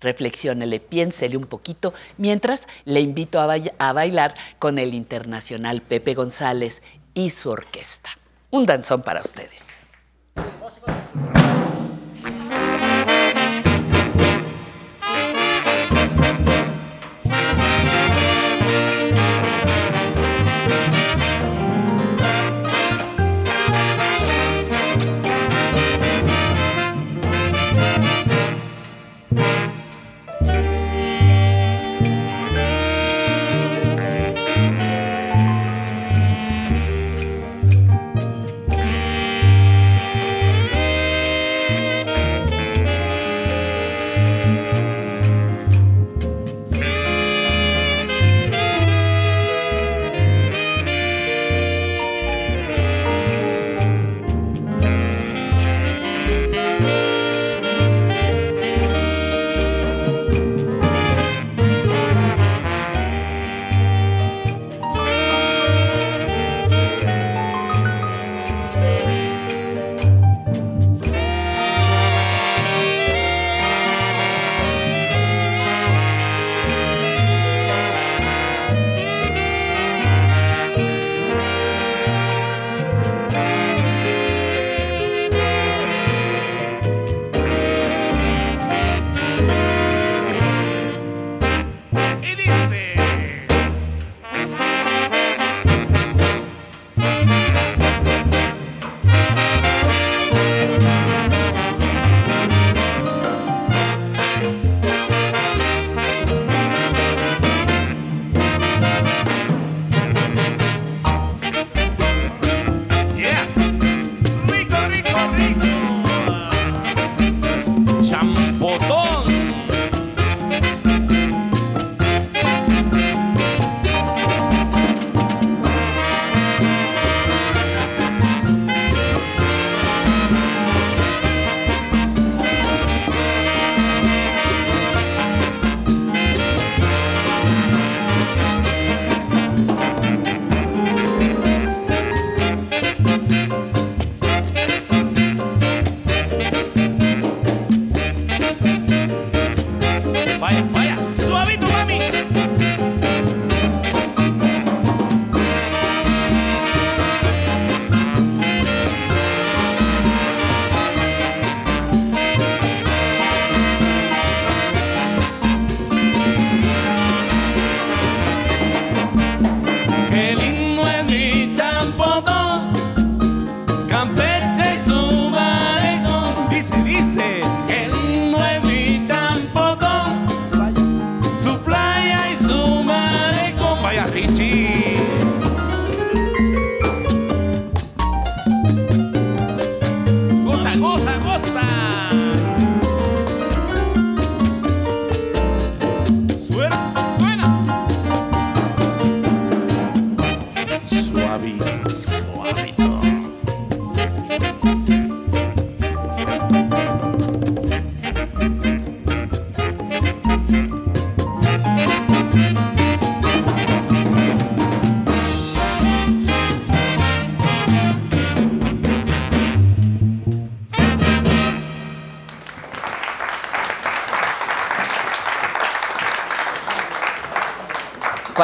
Reflexiónele, 0.00 0.80
piénsele 0.80 1.36
un 1.36 1.44
poquito, 1.44 1.94
mientras 2.18 2.66
le 2.84 3.00
invito 3.00 3.40
a, 3.40 3.46
baila- 3.46 3.74
a 3.78 3.92
bailar 3.92 4.34
con 4.58 4.78
el 4.78 4.92
internacional 4.92 5.80
Pepe 5.80 6.14
González 6.14 6.82
y 7.14 7.30
su 7.30 7.50
orquesta. 7.50 8.10
Un 8.50 8.64
danzón 8.64 9.02
para 9.02 9.22
ustedes. 9.22 9.68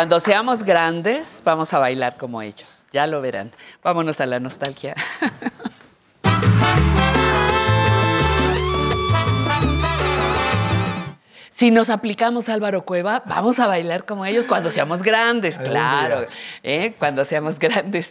Cuando 0.07 0.21
seamos 0.25 0.62
grandes, 0.62 1.42
vamos 1.45 1.75
a 1.75 1.81
bailar 1.81 2.16
como 2.16 2.40
ellos. 2.40 2.85
Ya 2.92 3.09
lo 3.09 3.21
verán. 3.21 3.51
Vámonos 3.83 4.21
a 4.21 4.27
la 4.27 4.38
nostalgia. 4.38 4.95
Si 11.57 11.71
nos 11.71 11.88
aplicamos 11.88 12.51
Álvaro 12.51 12.83
Cueva, 12.83 13.23
vamos 13.25 13.59
a 13.61 13.66
bailar 13.66 14.05
como 14.05 14.27
ellos 14.27 14.47
cuando 14.47 14.71
seamos 14.71 15.03
grandes, 15.03 15.59
claro. 15.59 16.27
¿eh? 16.62 16.92
Cuando 16.99 17.25
seamos 17.25 17.59
grandes. 17.59 18.11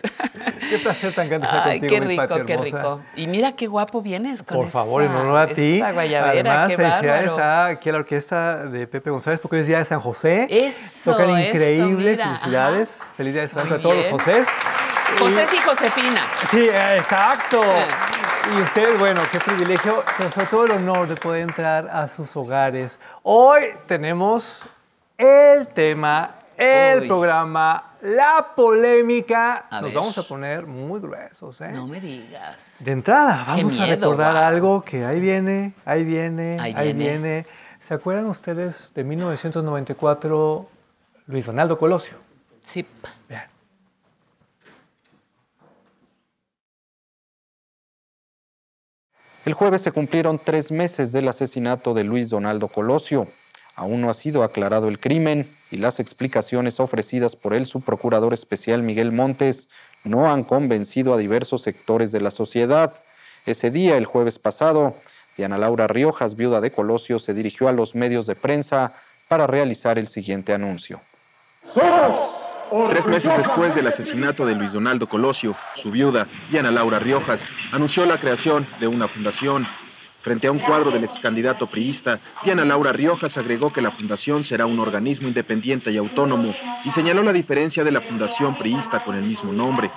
Qué 0.67 0.79
placer 0.79 1.13
tan 1.13 1.29
grande 1.29 1.45
estar 1.45 1.67
Ay, 1.67 1.79
contigo, 1.79 1.99
qué 2.01 2.07
mi 2.07 2.19
rico, 2.19 2.43
qué 2.43 2.53
hermosa. 2.53 2.77
rico. 2.77 3.01
Y 3.15 3.27
mira 3.27 3.51
qué 3.51 3.67
guapo 3.67 4.01
vienes 4.01 4.41
con 4.41 4.57
Por 4.57 4.69
favor, 4.69 5.03
en 5.03 5.11
honor 5.11 5.37
a 5.37 5.47
ti. 5.49 5.79
Además, 5.79 6.71
qué 6.71 6.77
felicidades 6.77 7.31
a 7.37 7.65
aquí 7.67 7.89
a 7.89 7.91
la 7.91 7.97
orquesta 7.99 8.65
de 8.65 8.87
Pepe 8.87 9.11
González, 9.11 9.39
porque 9.39 9.57
hoy 9.57 9.61
es 9.61 9.67
día 9.67 9.77
de 9.77 9.85
San 9.85 9.99
José. 9.99 10.47
Eso, 10.49 11.11
Tocan 11.11 11.29
increíble, 11.39 12.17
felicidades. 12.17 12.89
ajá. 12.99 13.11
Felicidades 13.15 13.55
a 13.55 13.77
todos 13.77 13.95
los. 13.95 14.07
Josés. 14.07 14.47
José 15.19 15.45
Y- 15.53 15.57
Josefina. 15.59 16.21
Sí, 16.49 16.67
exacto. 16.67 17.61
Y 18.53 18.61
ustedes, 18.61 18.99
bueno, 18.99 19.21
qué 19.31 19.39
privilegio, 19.39 20.03
sobre 20.33 20.45
todo 20.47 20.65
el 20.65 20.71
honor 20.73 21.07
de 21.07 21.15
poder 21.15 21.41
entrar 21.41 21.89
a 21.91 22.07
sus 22.07 22.35
hogares. 22.35 22.99
Hoy 23.23 23.63
tenemos 23.87 24.65
el 25.17 25.67
tema, 25.69 26.35
el 26.55 27.01
Uy. 27.01 27.07
programa, 27.07 27.93
la 28.01 28.47
polémica. 28.55 29.65
A 29.69 29.81
Nos 29.81 29.89
ver. 29.91 29.99
vamos 29.99 30.17
a 30.19 30.23
poner 30.23 30.67
muy 30.67 30.99
gruesos, 30.99 31.59
¿eh? 31.61 31.71
No 31.71 31.87
me 31.87 31.99
digas. 31.99 32.75
De 32.79 32.91
entrada, 32.91 33.43
vamos 33.47 33.79
a 33.79 33.85
recordar 33.87 34.35
algo 34.37 34.81
que 34.83 35.03
ahí 35.03 35.19
viene, 35.19 35.73
ahí 35.85 36.05
viene, 36.05 36.57
Ahí 36.59 36.73
ahí, 36.77 36.93
viene. 36.93 37.11
viene. 37.19 37.45
¿Se 37.79 37.93
acuerdan 37.95 38.25
ustedes 38.27 38.91
de 38.93 39.03
1994 39.03 40.69
Luis 41.27 41.45
Donaldo 41.45 41.77
Colosio? 41.77 42.17
Sí. 42.63 42.85
El 49.45 49.53
jueves 49.53 49.83
se 49.83 49.91
cumplieron 49.91 50.41
tres 50.43 50.71
meses 50.71 51.11
del 51.11 51.27
asesinato 51.27 51.93
de 51.93 52.03
Luis 52.03 52.31
Donaldo 52.31 52.67
Colosio. 52.67 53.27
Aún 53.75 54.01
no 54.01 54.09
ha 54.09 54.15
sido 54.15 54.43
aclarado 54.43 54.87
el 54.87 54.99
crimen 54.99 55.55
y 55.69 55.77
las 55.77 55.99
explicaciones 55.99 56.79
ofrecidas 56.79 57.35
por 57.35 57.53
el 57.53 57.67
subprocurador 57.67 58.33
especial 58.33 58.81
Miguel 58.81 59.11
Montes 59.11 59.69
no 60.03 60.31
han 60.31 60.45
convencido 60.45 61.13
a 61.13 61.17
diversos 61.17 61.61
sectores 61.61 62.11
de 62.11 62.21
la 62.21 62.31
sociedad. 62.31 63.03
Ese 63.45 63.69
día, 63.69 63.97
el 63.97 64.05
jueves 64.05 64.39
pasado, 64.39 64.95
Diana 65.37 65.59
Laura 65.59 65.85
Riojas, 65.85 66.35
viuda 66.35 66.59
de 66.59 66.71
Colosio, 66.71 67.19
se 67.19 67.35
dirigió 67.35 67.67
a 67.67 67.71
los 67.71 67.93
medios 67.93 68.25
de 68.25 68.35
prensa 68.35 68.93
para 69.27 69.45
realizar 69.45 69.99
el 69.99 70.07
siguiente 70.07 70.53
anuncio. 70.53 71.01
Tres 72.89 73.05
meses 73.05 73.31
después 73.37 73.75
del 73.75 73.87
asesinato 73.87 74.45
de 74.45 74.55
Luis 74.55 74.73
Donaldo 74.73 75.07
Colosio, 75.07 75.55
su 75.75 75.91
viuda, 75.91 76.27
Diana 76.49 76.71
Laura 76.71 76.99
Riojas, 76.99 77.43
anunció 77.71 78.05
la 78.05 78.17
creación 78.17 78.65
de 78.79 78.87
una 78.87 79.07
fundación. 79.07 79.65
Frente 80.21 80.47
a 80.47 80.51
un 80.51 80.57
cuadro 80.57 80.89
del 80.89 81.03
ex 81.03 81.19
candidato 81.19 81.67
priista, 81.67 82.19
Diana 82.43 82.65
Laura 82.65 82.91
Riojas 82.91 83.37
agregó 83.37 83.71
que 83.71 83.81
la 83.81 83.91
fundación 83.91 84.43
será 84.43 84.65
un 84.65 84.79
organismo 84.79 85.27
independiente 85.27 85.91
y 85.91 85.97
autónomo 85.97 86.53
y 86.83 86.89
señaló 86.89 87.21
la 87.21 87.33
diferencia 87.33 87.83
de 87.83 87.91
la 87.91 88.01
fundación 88.01 88.57
priista 88.57 88.99
con 88.99 89.15
el 89.15 89.23
mismo 89.23 89.53
nombre. 89.53 89.91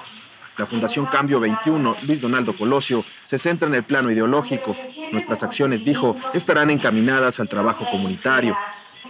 La 0.59 0.67
Fundación 0.67 1.07
Cambio 1.07 1.39
21, 1.39 1.97
Luis 2.09 2.21
Donaldo 2.21 2.53
Colosio, 2.53 3.05
se 3.23 3.39
centra 3.39 3.69
en 3.69 3.77
el 3.77 3.85
plano 3.85 4.11
ideológico. 4.11 4.77
Nuestras 5.13 5.45
acciones, 5.45 5.85
dijo, 5.85 6.17
estarán 6.35 6.71
encaminadas 6.71 7.39
al 7.39 7.49
trabajo 7.49 7.89
comunitario. 7.89 8.57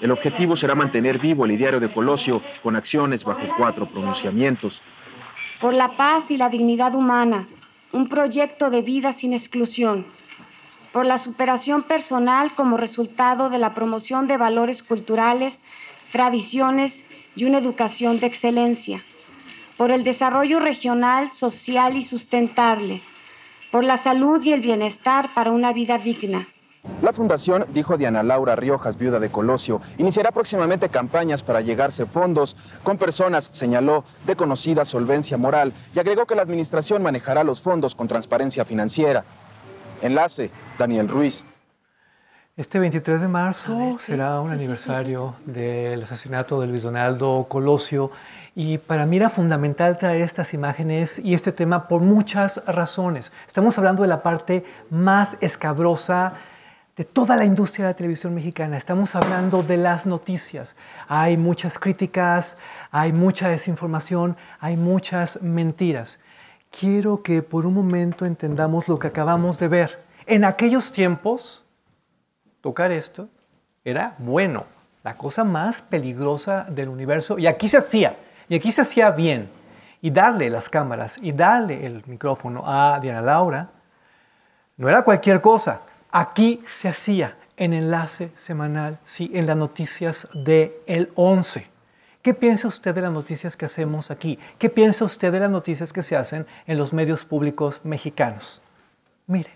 El 0.01 0.13
objetivo 0.13 0.55
será 0.55 0.77
mantener 0.77 1.19
vivo 1.19 1.45
el 1.45 1.53
ideario 1.53 1.81
de 1.81 1.89
Colosio 1.89 2.41
con 2.63 2.77
acciones 2.77 3.25
bajo 3.25 3.43
cuatro 3.57 3.87
pronunciamientos. 3.87 4.81
Por 5.61 5.75
la 5.75 5.97
paz 5.97 6.31
y 6.31 6.37
la 6.37 6.49
dignidad 6.49 6.95
humana, 6.95 7.49
un 7.93 8.09
proyecto 8.09 8.71
de 8.71 8.83
vida 8.83 9.13
sin 9.13 9.33
exclusión. 9.33 10.07
Por 10.93 11.05
la 11.05 11.19
superación 11.19 11.83
personal 11.83 12.55
como 12.55 12.77
resultado 12.77 13.51
de 13.51 13.59
la 13.59 13.75
promoción 13.75 14.29
de 14.29 14.37
valores 14.37 14.85
culturales, 14.85 15.65
tradiciones 16.13 17.05
y 17.35 17.45
una 17.45 17.59
educación 17.59 18.21
de 18.21 18.29
excelencia. 18.29 19.03
Por 19.77 19.91
el 19.91 20.05
desarrollo 20.05 20.61
regional, 20.61 21.33
social 21.33 21.97
y 21.97 22.03
sustentable. 22.03 23.03
Por 23.73 23.85
la 23.85 23.97
salud 23.97 24.43
y 24.45 24.53
el 24.53 24.61
bienestar 24.61 25.35
para 25.35 25.51
una 25.51 25.73
vida 25.73 25.99
digna. 25.99 26.47
La 27.03 27.13
fundación, 27.13 27.65
dijo 27.69 27.97
Diana 27.97 28.23
Laura 28.23 28.57
Riojas, 28.57 28.99
viuda 28.99 29.21
de 29.21 29.31
Colosio, 29.31 29.81
iniciará 29.99 30.33
próximamente 30.33 30.89
campañas 30.89 31.45
para 31.45 31.61
llegarse 31.61 32.07
fondos 32.07 32.57
con 32.83 32.99
personas, 32.99 33.49
señaló, 33.53 34.05
de 34.27 34.35
conocida 34.35 34.85
solvencia 34.85 35.39
moral 35.39 35.73
y 35.95 36.01
agregó 36.01 36.27
que 36.27 36.35
la 36.35 36.43
administración 36.43 37.03
manejará 37.03 37.45
los 37.45 37.61
fondos 37.61 37.95
con 37.95 38.09
transparencia 38.09 38.65
financiera. 38.65 39.25
Enlace, 40.03 40.51
Daniel 40.79 41.09
Ruiz. 41.09 41.45
Este 42.57 42.81
23 42.81 43.21
de 43.21 43.29
marzo 43.29 43.99
será 44.01 44.41
un 44.41 44.51
aniversario 44.51 45.37
del 45.47 46.03
asesinato 46.03 46.61
de 46.61 46.67
Luis 46.67 46.83
Donaldo 46.83 47.47
Colosio 47.49 48.11
y 48.57 48.79
para 48.79 49.07
mí 49.07 49.17
era 49.17 49.31
fundamental 49.31 49.97
traer 49.97 50.23
estas 50.23 50.53
imágenes 50.55 51.21
y 51.21 51.35
este 51.35 51.53
tema 51.53 51.87
por 51.87 52.01
muchas 52.01 52.61
razones. 52.67 53.31
Estamos 53.47 53.79
hablando 53.79 54.03
de 54.03 54.09
la 54.09 54.25
parte 54.25 54.65
más 54.91 55.37
escabrosa 55.41 56.35
de 56.99 57.05
toda 57.05 57.37
la 57.37 57.45
industria 57.45 57.87
de 57.87 57.93
la 57.93 57.97
televisión 57.97 58.35
mexicana. 58.35 58.77
Estamos 58.77 59.15
hablando 59.15 59.63
de 59.63 59.77
las 59.77 60.05
noticias. 60.05 60.77
Hay 61.07 61.37
muchas 61.37 61.79
críticas, 61.79 62.59
hay 62.91 63.13
mucha 63.13 63.49
desinformación, 63.49 64.37
hay 64.59 64.77
muchas 64.77 65.41
mentiras. 65.41 66.19
Quiero 66.77 67.23
que 67.23 67.41
por 67.43 67.67
un 67.67 67.75
momento 67.75 68.27
entendamos 68.27 68.89
lo 68.89 68.99
que 68.99 69.07
acabamos 69.07 69.61
de 69.61 69.69
ver. 69.69 70.05
En 70.27 70.45
aquellos 70.45 70.91
tiempos, 70.91 71.65
tocar 72.61 72.91
esto 72.91 73.29
era 73.85 74.17
bueno, 74.19 74.65
la 75.05 75.17
cosa 75.17 75.45
más 75.45 75.83
peligrosa 75.83 76.67
del 76.69 76.89
universo. 76.89 77.39
Y 77.39 77.47
aquí 77.47 77.69
se 77.69 77.77
hacía, 77.77 78.17
y 78.49 78.57
aquí 78.57 78.73
se 78.73 78.81
hacía 78.81 79.13
bien. 79.13 79.49
Y 80.01 80.11
darle 80.11 80.51
las 80.51 80.69
cámaras 80.69 81.17
y 81.23 81.31
darle 81.31 81.87
el 81.87 82.03
micrófono 82.07 82.65
a 82.67 82.99
Diana 83.01 83.23
Laura 83.23 83.71
no 84.77 84.89
era 84.89 85.03
cualquier 85.03 85.41
cosa. 85.41 85.83
Aquí 86.11 86.63
se 86.67 86.89
hacía 86.89 87.37
en 87.59 87.75
enlace 87.75 88.31
semanal, 88.35 88.99
sí, 89.05 89.31
en 89.35 89.47
las 89.47 89.57
noticias 89.57 90.29
de 90.33 90.81
el 90.87 91.11
11. 91.15 91.67
¿Qué 92.23 92.35
piensa 92.35 92.69
usted 92.69 92.95
de 92.95 93.03
las 93.03 93.13
noticias 93.13 93.57
que 93.57 93.67
hacemos 93.67 94.11
aquí? 94.11 94.39
¿Qué 94.59 94.71
piensa 94.71 95.05
usted 95.05 95.31
de 95.33 95.41
las 95.41 95.51
noticias 95.51 95.93
que 95.93 96.03
se 96.03 96.17
hacen 96.17 96.47
en 96.67 96.79
los 96.79 96.93
medios 96.93 97.25
públicos 97.25 97.83
mexicanos? 97.85 98.63
Mire. 99.27 99.51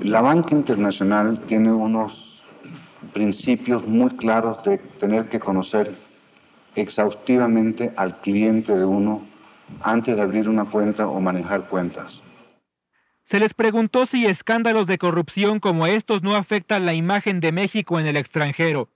La 0.00 0.20
banca 0.20 0.54
internacional 0.54 1.40
tiene 1.46 1.72
unos 1.72 2.42
principios 3.12 3.86
muy 3.86 4.16
claros 4.16 4.64
de 4.64 4.78
tener 4.78 5.28
que 5.28 5.38
conocer 5.38 5.94
exhaustivamente 6.74 7.92
al 7.96 8.20
cliente 8.20 8.76
de 8.76 8.84
uno 8.84 9.31
antes 9.80 10.16
de 10.16 10.22
abrir 10.22 10.48
una 10.48 10.64
cuenta 10.64 11.08
o 11.08 11.20
manejar 11.20 11.68
cuentas. 11.68 12.22
Se 13.24 13.40
les 13.40 13.54
preguntó 13.54 14.04
si 14.06 14.26
escándalos 14.26 14.86
de 14.86 14.98
corrupción 14.98 15.60
como 15.60 15.86
estos 15.86 16.22
no 16.22 16.34
afectan 16.34 16.84
la 16.84 16.94
imagen 16.94 17.40
de 17.40 17.52
México 17.52 17.98
en 17.98 18.06
el 18.06 18.16
extranjero 18.16 18.88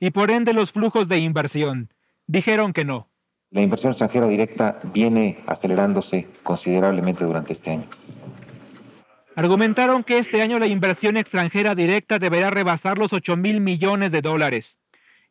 y 0.00 0.10
por 0.10 0.30
ende 0.30 0.52
los 0.52 0.72
flujos 0.72 1.08
de 1.08 1.18
inversión. 1.18 1.92
Dijeron 2.26 2.72
que 2.72 2.84
no. 2.84 3.08
La 3.50 3.60
inversión 3.60 3.92
extranjera 3.92 4.26
directa 4.26 4.80
viene 4.92 5.44
acelerándose 5.46 6.26
considerablemente 6.42 7.24
durante 7.24 7.52
este 7.52 7.70
año. 7.70 7.88
Argumentaron 9.36 10.04
que 10.04 10.18
este 10.18 10.42
año 10.42 10.58
la 10.58 10.66
inversión 10.66 11.16
extranjera 11.16 11.74
directa 11.74 12.18
deberá 12.18 12.50
rebasar 12.50 12.98
los 12.98 13.12
8 13.12 13.36
mil 13.36 13.60
millones 13.60 14.12
de 14.12 14.22
dólares, 14.22 14.78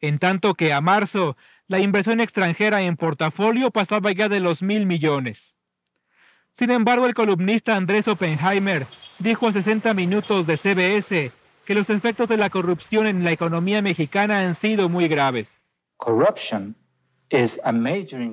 en 0.01 0.19
tanto 0.19 0.55
que 0.55 0.73
a 0.73 0.81
marzo 0.81 1.37
la 1.67 1.79
inversión 1.79 2.19
extranjera 2.19 2.81
en 2.81 2.97
portafolio 2.97 3.71
pasaba 3.71 4.11
ya 4.11 4.29
de 4.29 4.39
los 4.39 4.61
mil 4.61 4.85
millones. 4.85 5.55
Sin 6.51 6.69
embargo, 6.71 7.05
el 7.07 7.13
columnista 7.13 7.75
Andrés 7.75 8.07
Oppenheimer 8.07 8.85
dijo 9.19 9.47
a 9.47 9.53
60 9.53 9.93
minutos 9.93 10.45
de 10.45 10.57
CBS 10.57 11.31
que 11.65 11.75
los 11.75 11.89
efectos 11.89 12.29
de 12.29 12.37
la 12.37 12.49
corrupción 12.49 13.07
en 13.07 13.23
la 13.23 13.31
economía 13.31 13.81
mexicana 13.81 14.41
han 14.41 14.53
sido 14.53 14.89
muy 14.89 15.07
graves. 15.07 15.47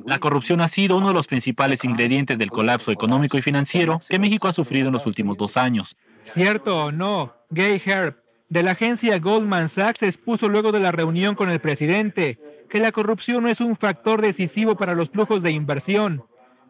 La 0.05 0.19
corrupción 0.19 0.61
ha 0.61 0.69
sido 0.69 0.99
uno 0.99 1.09
de 1.09 1.15
los 1.15 1.27
principales 1.27 1.85
ingredientes 1.85 2.37
del 2.37 2.51
colapso 2.51 2.91
económico 2.91 3.39
y 3.39 3.43
financiero 3.43 3.99
que 4.07 4.19
México 4.19 4.49
ha 4.49 4.53
sufrido 4.53 4.89
en 4.89 4.93
los 4.93 5.07
últimos 5.07 5.39
dos 5.39 5.57
años. 5.57 5.97
¿Cierto 6.25 6.85
o 6.85 6.93
no? 6.93 7.33
Gay 7.49 7.81
Herb, 7.83 8.17
de 8.51 8.63
la 8.63 8.73
agencia 8.73 9.19
Goldman 9.19 9.71
Sachs, 9.71 10.03
expuso 10.03 10.49
luego 10.49 10.73
de 10.73 10.81
la 10.81 10.93
reunión 10.93 11.35
con 11.35 11.49
el 11.49 11.61
presidente 11.61 12.39
que 12.71 12.81
la 12.81 12.93
corrupción 12.93 13.43
no 13.43 13.51
es 13.51 13.61
un 13.61 13.77
factor 13.77 14.23
decisivo 14.23 14.77
para 14.77 14.95
los 14.95 15.11
flujos 15.11 15.43
de 15.43 15.51
inversión, 15.51 16.25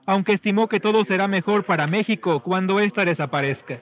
aunque 0.06 0.32
estimó 0.32 0.66
que 0.66 0.80
todo 0.80 1.04
será 1.04 1.28
mejor 1.28 1.62
para 1.64 1.86
México 1.86 2.40
cuando 2.40 2.80
ésta 2.80 3.04
desaparezca. 3.04 3.78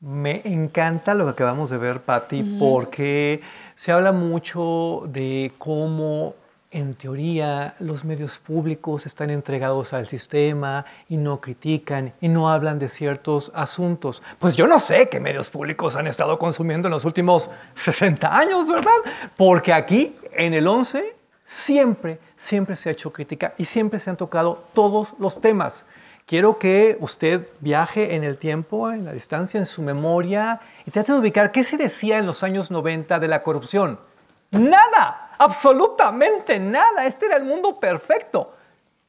Me 0.00 0.42
encanta 0.44 1.14
lo 1.14 1.24
que 1.24 1.30
acabamos 1.30 1.70
de 1.70 1.78
ver, 1.78 2.02
Patti, 2.02 2.56
porque 2.58 3.40
se 3.74 3.90
habla 3.90 4.12
mucho 4.12 5.04
de 5.06 5.50
cómo 5.56 6.34
en 6.74 6.94
teoría 6.94 7.76
los 7.78 8.04
medios 8.04 8.38
públicos 8.38 9.06
están 9.06 9.30
entregados 9.30 9.92
al 9.92 10.06
sistema 10.06 10.84
y 11.08 11.16
no 11.16 11.40
critican 11.40 12.12
y 12.20 12.28
no 12.28 12.50
hablan 12.50 12.80
de 12.80 12.88
ciertos 12.88 13.52
asuntos. 13.54 14.22
Pues 14.40 14.56
yo 14.56 14.66
no 14.66 14.80
sé 14.80 15.08
qué 15.08 15.20
medios 15.20 15.50
públicos 15.50 15.94
han 15.94 16.08
estado 16.08 16.36
consumiendo 16.36 16.88
en 16.88 16.92
los 16.92 17.04
últimos 17.04 17.48
60 17.76 18.36
años, 18.36 18.66
¿verdad? 18.66 18.90
Porque 19.36 19.72
aquí 19.72 20.16
en 20.36 20.54
el 20.54 20.66
11 20.66 21.14
siempre, 21.44 22.18
siempre 22.36 22.76
se 22.76 22.88
ha 22.88 22.92
hecho 22.92 23.12
crítica 23.12 23.54
y 23.56 23.66
siempre 23.66 24.00
se 24.00 24.10
han 24.10 24.16
tocado 24.16 24.64
todos 24.72 25.14
los 25.18 25.40
temas. 25.40 25.86
Quiero 26.26 26.58
que 26.58 26.96
usted 27.00 27.48
viaje 27.60 28.14
en 28.14 28.24
el 28.24 28.38
tiempo, 28.38 28.90
en 28.90 29.04
la 29.04 29.12
distancia, 29.12 29.58
en 29.58 29.66
su 29.66 29.82
memoria 29.82 30.60
y 30.86 30.90
trate 30.90 31.12
de 31.12 31.18
ubicar 31.18 31.52
qué 31.52 31.64
se 31.64 31.76
decía 31.76 32.18
en 32.18 32.26
los 32.26 32.42
años 32.42 32.70
90 32.70 33.18
de 33.18 33.28
la 33.28 33.42
corrupción. 33.42 34.00
Nada, 34.50 35.34
absolutamente 35.36 36.58
nada. 36.58 37.04
Este 37.06 37.26
era 37.26 37.36
el 37.36 37.44
mundo 37.44 37.78
perfecto. 37.78 38.54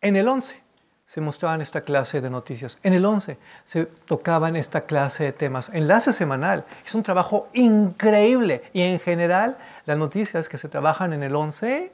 En 0.02 0.18
el 0.18 0.28
11 0.28 0.62
se 1.06 1.22
mostraban 1.22 1.62
esta 1.62 1.82
clase 1.82 2.20
de 2.20 2.30
noticias. 2.30 2.80
En 2.84 2.94
el 2.94 3.06
11 3.06 3.38
se 3.66 3.86
tocaban 3.86 4.56
esta 4.56 4.82
clase 4.82 5.24
de 5.24 5.32
temas. 5.32 5.70
Enlace 5.72 6.12
semanal 6.12 6.66
es 6.86 6.96
un 6.96 7.04
trabajo 7.04 7.48
increíble 7.54 8.64
y 8.74 8.82
en 8.82 9.00
general 9.00 9.58
las 9.86 9.98
noticias 9.98 10.50
que 10.50 10.58
se 10.58 10.70
trabajan 10.70 11.14
en 11.14 11.24
el 11.24 11.36
11 11.36 11.92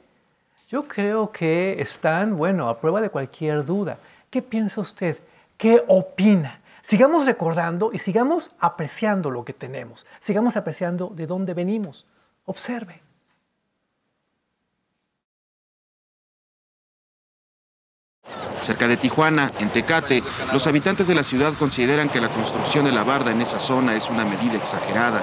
yo 0.68 0.88
creo 0.88 1.30
que 1.30 1.82
están, 1.82 2.36
bueno, 2.36 2.68
a 2.68 2.80
prueba 2.80 3.02
de 3.02 3.10
cualquier 3.10 3.64
duda. 3.64 3.98
¿Qué 4.30 4.40
piensa 4.40 4.80
usted? 4.80 5.18
¿Qué 5.58 5.84
opina 5.86 6.62
Sigamos 6.82 7.26
recordando 7.26 7.90
y 7.92 7.98
sigamos 7.98 8.50
apreciando 8.58 9.30
lo 9.30 9.44
que 9.44 9.52
tenemos. 9.52 10.04
Sigamos 10.20 10.56
apreciando 10.56 11.12
de 11.14 11.26
dónde 11.26 11.54
venimos. 11.54 12.06
Observe. 12.44 13.00
Cerca 18.62 18.86
de 18.86 18.96
Tijuana, 18.96 19.50
en 19.58 19.70
Tecate, 19.70 20.22
los 20.52 20.66
habitantes 20.66 21.06
de 21.06 21.14
la 21.14 21.24
ciudad 21.24 21.54
consideran 21.58 22.08
que 22.08 22.20
la 22.20 22.28
construcción 22.28 22.84
de 22.84 22.92
la 22.92 23.02
barda 23.04 23.32
en 23.32 23.40
esa 23.40 23.58
zona 23.58 23.96
es 23.96 24.08
una 24.08 24.24
medida 24.24 24.56
exagerada. 24.56 25.22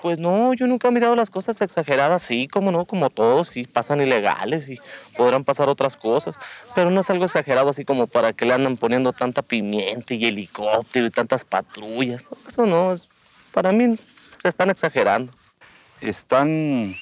Pues 0.00 0.18
no, 0.18 0.54
yo 0.54 0.66
nunca 0.66 0.88
he 0.88 0.90
mirado 0.92 1.16
las 1.16 1.28
cosas 1.28 1.60
exageradas, 1.60 2.22
sí, 2.22 2.46
como 2.46 2.70
no, 2.70 2.84
como 2.84 3.10
todos, 3.10 3.48
sí, 3.48 3.64
pasan 3.64 4.00
ilegales 4.00 4.70
y 4.70 4.78
podrán 5.16 5.42
pasar 5.44 5.68
otras 5.68 5.96
cosas, 5.96 6.38
pero 6.74 6.90
no 6.90 7.00
es 7.00 7.10
algo 7.10 7.24
exagerado 7.24 7.70
así 7.70 7.84
como 7.84 8.06
para 8.06 8.32
que 8.32 8.44
le 8.46 8.54
andan 8.54 8.76
poniendo 8.76 9.12
tanta 9.12 9.42
pimienta 9.42 10.14
y 10.14 10.24
helicóptero 10.24 11.06
y 11.06 11.10
tantas 11.10 11.44
patrullas. 11.44 12.26
Eso 12.46 12.64
no, 12.64 12.92
es, 12.92 13.08
para 13.52 13.72
mí 13.72 13.98
se 14.40 14.48
están 14.48 14.70
exagerando. 14.70 15.32
Están 16.00 16.94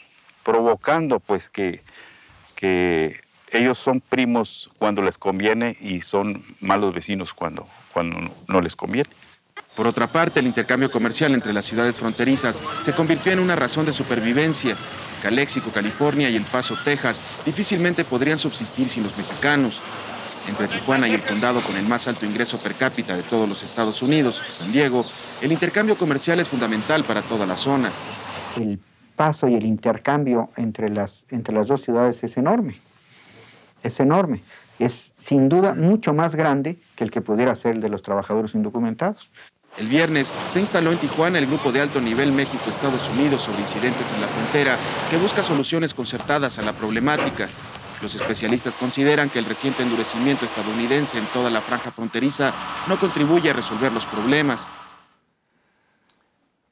provocando 0.43 1.21
pues 1.21 1.51
que, 1.51 1.83
que 2.55 3.21
ellos 3.53 3.77
son 3.77 4.01
primos 4.01 4.71
cuando 4.79 5.03
les 5.03 5.19
conviene 5.19 5.77
y 5.81 6.01
son 6.01 6.43
malos 6.61 6.95
vecinos 6.95 7.35
cuando, 7.35 7.69
cuando 7.93 8.21
no, 8.21 8.31
no 8.49 8.61
les 8.63 8.75
conviene. 8.75 9.11
Por 9.77 9.87
otra 9.87 10.07
parte, 10.07 10.41
el 10.41 10.47
intercambio 10.47 10.91
comercial 10.91 11.35
entre 11.35 11.53
las 11.53 11.67
ciudades 11.67 11.97
fronterizas 11.97 12.57
se 12.83 12.95
convirtió 12.95 13.31
en 13.33 13.41
una 13.41 13.55
razón 13.55 13.85
de 13.85 13.93
supervivencia. 13.93 14.75
Calexico, 15.23 15.71
California 15.71 16.31
y 16.31 16.37
El 16.37 16.45
Paso, 16.45 16.75
Texas, 16.83 17.21
difícilmente 17.45 18.03
podrían 18.03 18.39
subsistir 18.39 18.89
sin 18.89 19.03
los 19.03 19.17
mexicanos. 19.19 19.83
Entre 20.49 20.67
Tijuana 20.67 21.09
y 21.09 21.13
el 21.13 21.23
condado 21.23 21.61
con 21.61 21.77
el 21.77 21.87
más 21.87 22.09
alto 22.09 22.25
ingreso 22.25 22.57
per 22.59 22.75
cápita 22.75 23.15
de 23.17 23.23
todos 23.23 23.47
los 23.47 23.63
Estados 23.63 24.01
Unidos, 24.01 24.41
San 24.49 24.73
Diego, 24.73 25.05
el 25.43 25.53
intercambio 25.53 25.97
comercial 25.97 26.41
es 26.41 26.49
fundamental 26.49 27.05
para 27.05 27.21
toda 27.21 27.45
la 27.45 27.57
zona. 27.57 27.91
El 28.57 28.81
paso 29.15 29.47
y 29.47 29.57
el 29.57 29.67
intercambio 29.67 30.51
entre 30.57 30.89
las, 30.89 31.27
entre 31.29 31.55
las 31.55 31.69
dos 31.69 31.83
ciudades 31.83 32.25
es 32.25 32.37
enorme. 32.39 32.81
Es 33.83 34.01
enorme. 34.01 34.43
Es 34.79 35.13
sin 35.19 35.49
duda 35.49 35.75
mucho 35.75 36.15
más 36.15 36.35
grande 36.35 36.79
que 36.95 37.05
el 37.05 37.11
que 37.11 37.21
pudiera 37.21 37.55
ser 37.57 37.75
el 37.75 37.81
de 37.83 37.89
los 37.89 38.03
trabajadores 38.03 38.55
indocumentados. 38.55 39.31
El 39.79 39.89
viernes 39.89 40.31
se 40.49 40.59
instaló 40.59 40.91
en 40.91 40.99
Tijuana 40.99 41.39
el 41.39 41.47
grupo 41.47 41.71
de 41.71 41.83
alto 41.83 42.01
nivel 42.01 42.33
México-Estados 42.33 43.11
Unidos 43.11 43.43
sobre 43.43 43.61
incidentes 43.61 44.11
en 44.15 44.23
la 44.23 44.27
frontera 44.27 44.77
que 45.11 45.19
busca 45.19 45.43
soluciones 45.43 45.93
concertadas 45.93 46.59
a 46.59 46.63
la 46.63 46.73
problemática. 46.73 47.49
Los 48.01 48.15
especialistas 48.15 48.75
consideran 48.77 49.29
que 49.29 49.39
el 49.39 49.45
reciente 49.45 49.83
endurecimiento 49.83 50.47
estadounidense 50.47 51.19
en 51.19 51.27
toda 51.27 51.51
la 51.51 51.61
franja 51.61 51.91
fronteriza 51.91 52.53
no 52.89 52.97
contribuye 52.97 53.51
a 53.51 53.53
resolver 53.53 53.93
los 53.93 54.07
problemas. 54.07 54.67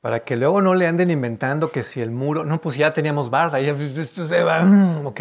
Para 0.01 0.21
que 0.21 0.37
luego 0.37 0.63
no 0.63 0.75
le 0.75 0.87
anden 0.87 1.11
inventando 1.11 1.71
que 1.71 1.83
si 1.83 2.01
el 2.01 2.11
muro, 2.11 2.45
no, 2.45 2.61
pues 2.61 2.77
ya 2.77 2.95
teníamos 2.95 3.29
barda, 3.29 3.59
mm, 3.59 5.07
¿ok? 5.07 5.21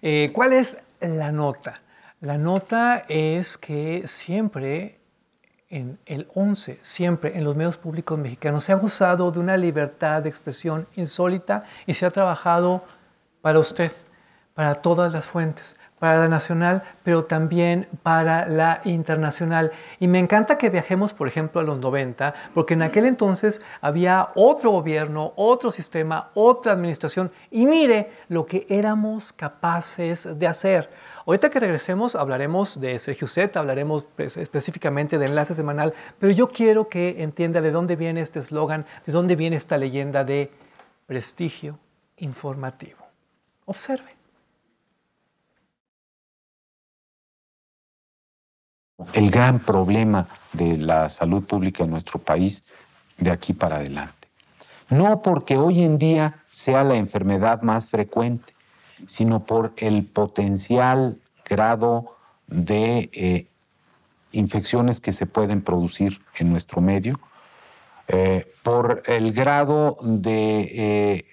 Eh, 0.00 0.30
¿Cuál 0.32 0.54
es 0.54 0.78
la 1.00 1.32
nota? 1.32 1.82
La 2.20 2.38
nota 2.38 3.04
es 3.08 3.58
que 3.58 4.04
siempre 4.06 5.03
en 5.74 5.98
el 6.06 6.28
11, 6.34 6.78
siempre 6.82 7.36
en 7.36 7.42
los 7.42 7.56
medios 7.56 7.76
públicos 7.76 8.16
mexicanos, 8.16 8.62
se 8.62 8.72
ha 8.72 8.76
gozado 8.76 9.32
de 9.32 9.40
una 9.40 9.56
libertad 9.56 10.22
de 10.22 10.28
expresión 10.28 10.86
insólita 10.94 11.64
y 11.84 11.94
se 11.94 12.06
ha 12.06 12.12
trabajado 12.12 12.84
para 13.42 13.58
usted, 13.58 13.90
para 14.54 14.76
todas 14.76 15.12
las 15.12 15.24
fuentes, 15.24 15.74
para 15.98 16.20
la 16.20 16.28
nacional, 16.28 16.84
pero 17.02 17.24
también 17.24 17.88
para 18.04 18.46
la 18.46 18.82
internacional. 18.84 19.72
Y 19.98 20.06
me 20.06 20.20
encanta 20.20 20.58
que 20.58 20.70
viajemos, 20.70 21.12
por 21.12 21.26
ejemplo, 21.26 21.60
a 21.60 21.64
los 21.64 21.80
90, 21.80 22.34
porque 22.54 22.74
en 22.74 22.82
aquel 22.82 23.06
entonces 23.06 23.60
había 23.80 24.28
otro 24.36 24.70
gobierno, 24.70 25.32
otro 25.34 25.72
sistema, 25.72 26.30
otra 26.34 26.72
administración, 26.72 27.32
y 27.50 27.66
mire 27.66 28.12
lo 28.28 28.46
que 28.46 28.64
éramos 28.68 29.32
capaces 29.32 30.38
de 30.38 30.46
hacer. 30.46 30.88
Ahorita 31.26 31.48
que 31.48 31.58
regresemos 31.58 32.14
hablaremos 32.16 32.78
de 32.80 32.98
Sergio 32.98 33.26
Z, 33.26 33.58
hablaremos 33.58 34.04
específicamente 34.18 35.18
de 35.18 35.26
enlace 35.26 35.54
semanal, 35.54 35.94
pero 36.18 36.32
yo 36.32 36.50
quiero 36.50 36.88
que 36.88 37.22
entienda 37.22 37.62
de 37.62 37.70
dónde 37.70 37.96
viene 37.96 38.20
este 38.20 38.40
eslogan, 38.40 38.84
de 39.06 39.12
dónde 39.12 39.34
viene 39.34 39.56
esta 39.56 39.78
leyenda 39.78 40.24
de 40.24 40.50
prestigio 41.06 41.78
informativo. 42.18 42.98
Observe. 43.64 44.14
El 49.14 49.30
gran 49.30 49.58
problema 49.58 50.28
de 50.52 50.76
la 50.76 51.08
salud 51.08 51.44
pública 51.44 51.84
en 51.84 51.90
nuestro 51.90 52.18
país 52.18 52.64
de 53.16 53.30
aquí 53.30 53.52
para 53.54 53.76
adelante. 53.76 54.28
No 54.90 55.22
porque 55.22 55.56
hoy 55.56 55.82
en 55.82 55.98
día 55.98 56.44
sea 56.50 56.84
la 56.84 56.96
enfermedad 56.96 57.62
más 57.62 57.86
frecuente, 57.86 58.53
sino 59.06 59.44
por 59.44 59.72
el 59.76 60.04
potencial 60.04 61.18
grado 61.44 62.16
de 62.46 63.10
eh, 63.12 63.46
infecciones 64.32 65.00
que 65.00 65.12
se 65.12 65.26
pueden 65.26 65.62
producir 65.62 66.20
en 66.36 66.50
nuestro 66.50 66.80
medio, 66.80 67.20
eh, 68.08 68.52
por 68.62 69.02
el 69.06 69.32
grado 69.32 69.96
de 70.02 70.60
eh, 70.60 71.24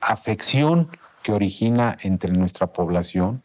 afección 0.00 0.88
que 1.22 1.32
origina 1.32 1.96
entre 2.02 2.32
nuestra 2.32 2.68
población, 2.68 3.42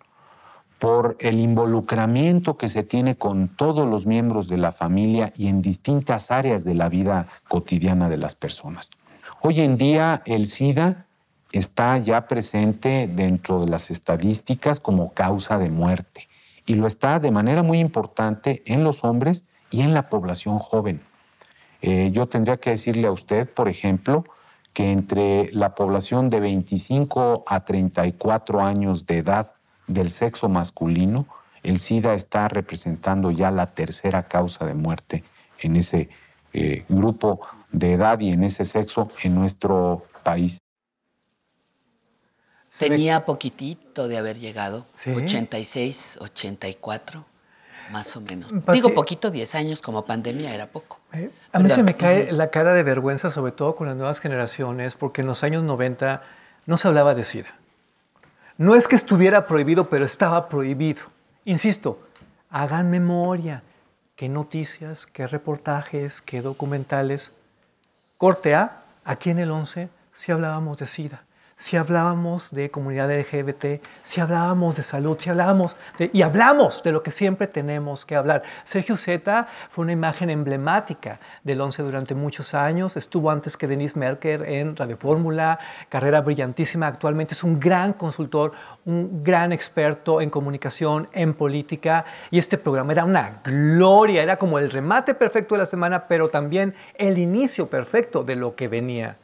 por 0.79 1.15
el 1.19 1.39
involucramiento 1.39 2.57
que 2.57 2.67
se 2.67 2.83
tiene 2.83 3.15
con 3.15 3.47
todos 3.47 3.87
los 3.87 4.05
miembros 4.05 4.49
de 4.49 4.57
la 4.57 4.71
familia 4.71 5.31
y 5.35 5.47
en 5.47 5.61
distintas 5.61 6.31
áreas 6.31 6.65
de 6.65 6.73
la 6.73 6.89
vida 6.89 7.27
cotidiana 7.47 8.09
de 8.09 8.17
las 8.17 8.35
personas. 8.35 8.91
Hoy 9.41 9.61
en 9.61 9.77
día 9.77 10.21
el 10.25 10.47
SIDA 10.47 11.04
está 11.57 11.97
ya 11.97 12.27
presente 12.27 13.07
dentro 13.07 13.61
de 13.61 13.69
las 13.69 13.89
estadísticas 13.89 14.79
como 14.79 15.13
causa 15.13 15.57
de 15.57 15.69
muerte 15.69 16.27
y 16.65 16.75
lo 16.75 16.87
está 16.87 17.19
de 17.19 17.31
manera 17.31 17.63
muy 17.63 17.79
importante 17.79 18.63
en 18.65 18.83
los 18.83 19.03
hombres 19.03 19.45
y 19.69 19.81
en 19.81 19.93
la 19.93 20.09
población 20.09 20.59
joven. 20.59 21.01
Eh, 21.81 22.09
yo 22.11 22.27
tendría 22.27 22.57
que 22.57 22.71
decirle 22.71 23.07
a 23.07 23.11
usted, 23.11 23.49
por 23.49 23.69
ejemplo, 23.69 24.25
que 24.73 24.91
entre 24.91 25.51
la 25.53 25.75
población 25.75 26.29
de 26.29 26.39
25 26.39 27.45
a 27.47 27.63
34 27.63 28.61
años 28.61 29.05
de 29.05 29.19
edad 29.19 29.53
del 29.87 30.11
sexo 30.11 30.49
masculino, 30.49 31.27
el 31.63 31.79
SIDA 31.79 32.13
está 32.13 32.47
representando 32.47 33.31
ya 33.31 33.51
la 33.51 33.73
tercera 33.73 34.23
causa 34.23 34.65
de 34.65 34.73
muerte 34.73 35.23
en 35.59 35.75
ese 35.77 36.09
eh, 36.53 36.85
grupo 36.89 37.39
de 37.71 37.93
edad 37.93 38.19
y 38.19 38.31
en 38.31 38.43
ese 38.43 38.65
sexo 38.65 39.09
en 39.23 39.35
nuestro 39.35 40.03
país. 40.23 40.59
Tenía 42.79 43.25
poquitito 43.25 44.07
de 44.07 44.17
haber 44.17 44.37
llegado, 44.37 44.85
86, 45.05 46.17
84, 46.19 47.25
más 47.91 48.15
o 48.17 48.21
menos. 48.21 48.51
Digo 48.73 48.93
poquito, 48.93 49.31
10 49.31 49.55
años 49.55 49.81
como 49.81 50.05
pandemia 50.05 50.53
era 50.53 50.67
poco. 50.67 50.99
Eh, 51.13 51.31
a 51.51 51.59
mí 51.59 51.69
se 51.69 51.83
me 51.83 51.95
cae 51.95 52.31
la 52.31 52.49
cara 52.49 52.73
de 52.73 52.83
vergüenza, 52.83 53.31
sobre 53.31 53.51
todo 53.51 53.75
con 53.75 53.87
las 53.87 53.95
nuevas 53.95 54.19
generaciones, 54.19 54.95
porque 54.95 55.21
en 55.21 55.27
los 55.27 55.43
años 55.43 55.63
90 55.63 56.23
no 56.65 56.77
se 56.77 56.87
hablaba 56.87 57.15
de 57.15 57.23
SIDA. 57.23 57.55
No 58.57 58.75
es 58.75 58.87
que 58.87 58.95
estuviera 58.95 59.47
prohibido, 59.47 59.89
pero 59.89 60.05
estaba 60.05 60.49
prohibido. 60.49 61.01
Insisto, 61.45 61.99
hagan 62.49 62.89
memoria. 62.89 63.63
¿Qué 64.15 64.29
noticias, 64.29 65.05
qué 65.05 65.27
reportajes, 65.27 66.21
qué 66.21 66.41
documentales? 66.41 67.31
Corte 68.17 68.55
A, 68.55 68.83
aquí 69.03 69.29
en 69.29 69.39
el 69.39 69.51
11 69.51 69.89
sí 70.13 70.31
hablábamos 70.31 70.77
de 70.77 70.87
SIDA 70.87 71.25
si 71.57 71.77
hablábamos 71.77 72.51
de 72.51 72.69
comunidad 72.69 73.09
LGBT, 73.09 73.81
si 74.03 74.19
hablábamos 74.19 74.75
de 74.75 74.83
salud, 74.83 75.17
si 75.17 75.29
hablábamos 75.29 75.77
de, 75.97 76.09
y 76.11 76.21
hablamos 76.21 76.83
de 76.83 76.91
lo 76.91 77.01
que 77.01 77.11
siempre 77.11 77.47
tenemos 77.47 78.05
que 78.05 78.17
hablar. 78.17 78.43
Sergio 78.65 78.97
Zeta 78.97 79.47
fue 79.69 79.83
una 79.83 79.93
imagen 79.93 80.29
emblemática 80.29 81.19
del 81.43 81.61
11 81.61 81.83
durante 81.83 82.13
muchos 82.13 82.53
años, 82.53 82.97
estuvo 82.97 83.31
antes 83.31 83.55
que 83.55 83.67
Denise 83.67 83.97
Merker 83.97 84.43
en 84.43 84.75
Radio 84.75 84.97
Fórmula, 84.97 85.57
carrera 85.87 86.19
brillantísima, 86.19 86.87
actualmente 86.87 87.33
es 87.33 87.43
un 87.43 87.57
gran 87.57 87.93
consultor, 87.93 88.51
un 88.83 89.23
gran 89.23 89.53
experto 89.53 90.19
en 90.19 90.29
comunicación, 90.29 91.07
en 91.13 91.33
política, 91.33 92.03
y 92.31 92.37
este 92.37 92.57
programa 92.57 92.91
era 92.91 93.05
una 93.05 93.39
gloria, 93.45 94.21
era 94.21 94.35
como 94.35 94.59
el 94.59 94.69
remate 94.69 95.13
perfecto 95.13 95.55
de 95.55 95.59
la 95.59 95.65
semana, 95.65 96.07
pero 96.07 96.29
también 96.29 96.75
el 96.95 97.17
inicio 97.17 97.69
perfecto 97.69 98.23
de 98.23 98.35
lo 98.35 98.55
que 98.55 98.67
venía. 98.67 99.17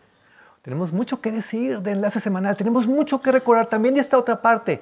Tenemos 0.61 0.91
mucho 0.91 1.21
que 1.21 1.31
decir 1.31 1.79
de 1.79 1.91
enlace 1.91 2.19
semanal, 2.19 2.55
tenemos 2.55 2.85
mucho 2.87 3.21
que 3.21 3.31
recordar 3.31 3.67
también 3.67 3.95
de 3.95 4.01
esta 4.01 4.17
otra 4.17 4.41
parte 4.41 4.81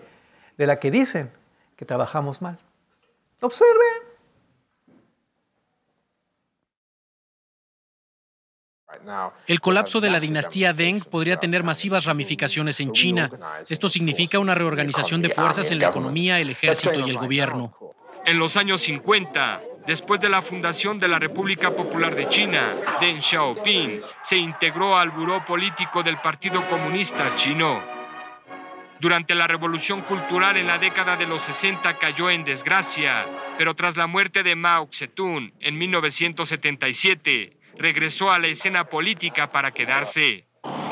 de 0.58 0.68
la 0.68 0.80
que 0.80 0.92
dicen 0.92 1.32
que 1.78 1.86
trabajamos 1.86 2.42
mal. 2.42 2.60
Observe. 3.40 3.86
El 9.48 9.62
colapso 9.62 10.02
de 10.02 10.10
la 10.10 10.20
dinastía 10.20 10.74
Deng 10.74 11.02
podría 11.02 11.38
tener 11.38 11.64
masivas 11.64 12.04
ramificaciones 12.04 12.80
en 12.82 12.92
China. 12.92 13.32
Esto 13.70 13.88
significa 13.88 14.40
una 14.40 14.56
reorganización 14.56 15.22
de 15.22 15.30
fuerzas 15.30 15.72
en 15.72 15.80
la 15.80 15.88
economía, 15.88 16.40
el 16.40 16.50
ejército 16.50 17.00
y 17.00 17.10
el 17.10 17.18
gobierno. 17.18 17.74
En 18.26 18.38
los 18.38 18.58
años 18.58 18.82
50, 18.82 19.62
Después 19.86 20.20
de 20.20 20.30
la 20.30 20.42
fundación 20.42 21.00
de 21.00 21.08
la 21.08 21.20
República 21.20 21.76
Popular 21.76 22.16
de 22.16 22.30
China, 22.30 22.76
Deng 23.02 23.22
Xiaoping 23.22 24.02
se 24.22 24.38
integró 24.38 24.98
al 24.98 25.10
buró 25.10 25.44
político 25.46 26.04
del 26.04 26.18
Partido 26.18 26.66
Comunista 26.68 27.36
Chino. 27.36 27.82
Durante 29.00 29.34
la 29.34 29.48
Revolución 29.48 30.02
Cultural 30.02 30.58
en 30.58 30.68
la 30.68 30.78
década 30.78 31.16
de 31.16 31.26
los 31.26 31.42
60 31.42 31.98
cayó 31.98 32.30
en 32.30 32.44
desgracia, 32.44 33.26
pero 33.58 33.74
tras 33.74 33.96
la 33.96 34.08
muerte 34.08 34.44
de 34.44 34.56
Mao 34.56 34.90
Zedong 34.94 35.54
en 35.60 35.78
1977, 35.78 37.58
regresó 37.78 38.32
a 38.32 38.40
la 38.40 38.48
escena 38.48 38.84
política 38.84 39.52
para 39.52 39.72
quedarse. 39.72 40.46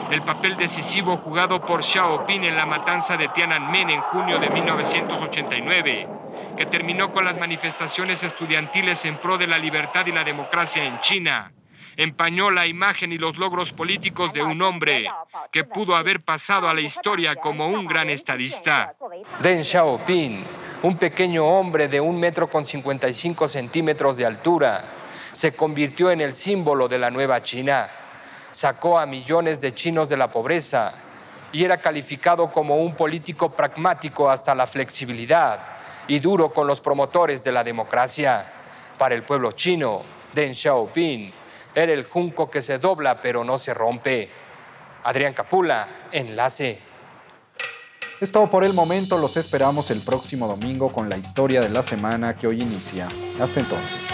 El 0.10 0.22
papel 0.22 0.56
decisivo 0.56 1.18
jugado 1.18 1.66
por 1.66 1.84
Xiaoping 1.84 2.46
en 2.46 2.56
la 2.56 2.66
matanza 2.66 3.18
de 3.18 3.28
Tiananmen 3.28 3.90
en 3.90 4.00
junio 4.00 4.40
de 4.40 4.50
1989, 4.50 6.08
que 6.58 6.66
terminó 6.66 7.14
con 7.14 7.24
las 7.24 7.38
manifestaciones 7.38 8.24
estudiantiles 8.24 9.06
en 9.06 9.18
pro 9.18 9.38
de 9.38 9.46
la 9.46 9.60
libertad 9.60 10.08
y 10.08 10.12
la 10.12 10.24
democracia 10.24 10.84
en 10.84 11.00
China, 11.02 11.54
empañó 11.96 12.50
la 12.50 12.66
imagen 12.66 13.12
y 13.12 13.20
los 13.20 13.38
logros 13.38 13.72
políticos 13.72 14.34
de 14.34 14.42
un 14.42 14.62
hombre 14.64 15.08
que 15.52 15.64
pudo 15.64 15.96
haber 15.96 16.22
pasado 16.22 16.68
a 16.68 16.74
la 16.74 16.82
historia 16.82 17.36
como 17.36 17.68
un 17.68 17.86
gran 17.86 18.10
estadista. 18.10 18.96
Deng 19.40 19.64
Xiaoping, 19.64 20.44
un 20.82 20.98
pequeño 20.98 21.46
hombre 21.46 21.88
de 21.88 22.02
un 22.02 22.20
metro 22.20 22.50
con 22.50 22.66
55 22.66 23.48
centímetros 23.48 24.18
de 24.18 24.26
altura, 24.26 24.84
se 25.32 25.56
convirtió 25.56 26.10
en 26.10 26.22
el 26.22 26.34
símbolo 26.34 26.88
de 26.88 26.98
la 26.98 27.12
nueva 27.12 27.42
China. 27.44 27.88
Sacó 28.52 28.98
a 28.98 29.06
millones 29.06 29.62
de 29.62 29.76
chinos 29.76 30.10
de 30.10 30.18
la 30.18 30.32
pobreza 30.32 30.92
y 31.52 31.64
era 31.64 31.78
calificado 31.78 32.52
como 32.52 32.78
un 32.78 32.96
político 32.96 33.52
pragmático 33.52 34.30
hasta 34.30 34.56
la 34.56 34.66
flexibilidad 34.66 35.77
y 36.08 36.20
duro 36.20 36.54
con 36.54 36.68
los 36.68 36.82
promotores 36.82 37.44
de 37.44 37.52
la 37.52 37.64
democracia. 37.64 38.46
Para 38.98 39.16
el 39.16 39.24
pueblo 39.24 39.52
chino, 39.52 40.02
Deng 40.34 40.54
Xiaoping 40.54 41.34
era 41.76 41.94
el 41.94 42.06
junco 42.06 42.50
que 42.50 42.62
se 42.62 42.80
dobla 42.80 43.22
pero 43.22 43.44
no 43.44 43.58
se 43.58 43.74
rompe. 43.74 44.30
Adrián 45.04 45.34
Capula, 45.34 45.88
enlace. 46.12 46.80
Es 48.20 48.32
todo 48.32 48.50
por 48.50 48.64
el 48.64 48.74
momento, 48.74 49.18
los 49.18 49.38
esperamos 49.38 49.92
el 49.92 50.02
próximo 50.02 50.48
domingo 50.48 50.92
con 50.92 51.08
la 51.08 51.18
historia 51.18 51.62
de 51.62 51.70
la 51.70 51.84
semana 51.84 52.36
que 52.36 52.48
hoy 52.48 52.62
inicia. 52.62 53.08
Hasta 53.40 53.60
entonces. 53.60 54.08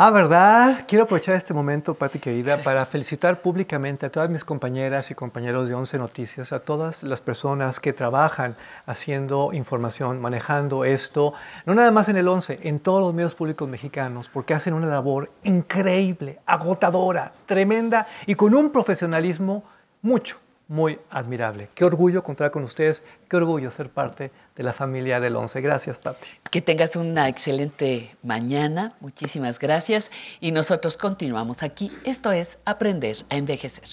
Ah, 0.00 0.12
¿verdad? 0.12 0.84
Quiero 0.86 1.02
aprovechar 1.02 1.34
este 1.34 1.52
momento, 1.52 1.94
Pati 1.94 2.20
querida, 2.20 2.62
para 2.62 2.86
felicitar 2.86 3.42
públicamente 3.42 4.06
a 4.06 4.10
todas 4.10 4.30
mis 4.30 4.44
compañeras 4.44 5.10
y 5.10 5.16
compañeros 5.16 5.68
de 5.68 5.74
Once 5.74 5.98
Noticias, 5.98 6.52
a 6.52 6.60
todas 6.60 7.02
las 7.02 7.20
personas 7.20 7.80
que 7.80 7.92
trabajan 7.92 8.54
haciendo 8.86 9.52
información, 9.52 10.20
manejando 10.20 10.84
esto, 10.84 11.34
no 11.66 11.74
nada 11.74 11.90
más 11.90 12.08
en 12.08 12.16
el 12.16 12.28
Once, 12.28 12.60
en 12.62 12.78
todos 12.78 13.00
los 13.00 13.12
medios 13.12 13.34
públicos 13.34 13.68
mexicanos, 13.68 14.28
porque 14.28 14.54
hacen 14.54 14.72
una 14.72 14.86
labor 14.86 15.32
increíble, 15.42 16.38
agotadora, 16.46 17.32
tremenda 17.46 18.06
y 18.24 18.36
con 18.36 18.54
un 18.54 18.70
profesionalismo 18.70 19.64
mucho, 20.00 20.38
muy 20.68 21.00
admirable. 21.10 21.70
Qué 21.74 21.84
orgullo 21.84 22.22
contar 22.22 22.52
con 22.52 22.62
ustedes, 22.62 23.02
qué 23.28 23.36
orgullo 23.36 23.72
ser 23.72 23.90
parte 23.90 24.30
de 24.58 24.64
la 24.64 24.72
familia 24.72 25.20
del 25.20 25.36
Once. 25.36 25.58
Gracias, 25.60 25.98
Pati. 26.00 26.26
Que 26.50 26.60
tengas 26.60 26.96
una 26.96 27.28
excelente 27.28 28.10
mañana. 28.24 28.94
Muchísimas 29.00 29.60
gracias. 29.60 30.10
Y 30.40 30.50
nosotros 30.50 30.96
continuamos 30.96 31.62
aquí. 31.62 31.92
Esto 32.04 32.32
es 32.32 32.58
Aprender 32.64 33.24
a 33.30 33.36
Envejecer. 33.36 33.88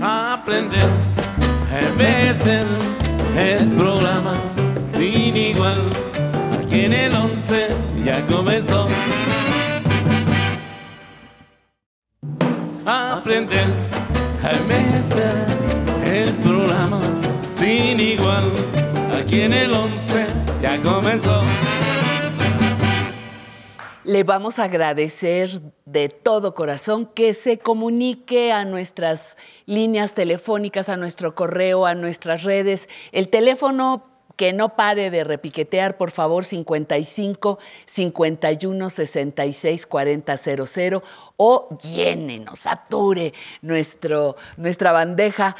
Aprender 0.00 0.88
a 1.70 1.80
envejecer 1.80 2.66
el 3.36 3.68
programa 3.72 4.34
sin 4.90 5.36
igual. 5.36 5.78
Aquí 6.58 6.86
en 6.86 6.94
el 6.94 7.14
11 7.14 7.68
ya 8.04 8.26
comenzó. 8.26 8.88
Aprender 12.86 13.66
a 14.42 14.50
envejecer 14.50 15.34
el 16.06 16.32
programa 16.36 17.21
sin 17.62 18.00
igual. 18.00 18.52
Aquí 19.16 19.42
en 19.42 19.52
el 19.52 19.72
11 19.72 20.26
ya 20.60 20.80
comenzó. 20.82 21.42
Le 24.04 24.24
vamos 24.24 24.58
a 24.58 24.64
agradecer 24.64 25.60
de 25.84 26.08
todo 26.08 26.56
corazón 26.56 27.06
que 27.06 27.34
se 27.34 27.58
comunique 27.58 28.50
a 28.50 28.64
nuestras 28.64 29.36
líneas 29.64 30.14
telefónicas, 30.14 30.88
a 30.88 30.96
nuestro 30.96 31.36
correo, 31.36 31.86
a 31.86 31.94
nuestras 31.94 32.42
redes. 32.42 32.88
El 33.12 33.28
teléfono 33.28 34.02
que 34.36 34.52
no 34.52 34.74
pare 34.74 35.10
de 35.10 35.22
repiquetear, 35.22 35.96
por 35.96 36.10
favor, 36.10 36.44
55 36.44 37.60
51 37.86 38.90
66 38.90 39.86
40 39.86 40.36
00 40.36 41.02
o 41.36 41.68
llénenos, 41.82 42.58
sature 42.58 43.34
nuestro, 43.60 44.36
nuestra 44.56 44.90
bandeja 44.90 45.54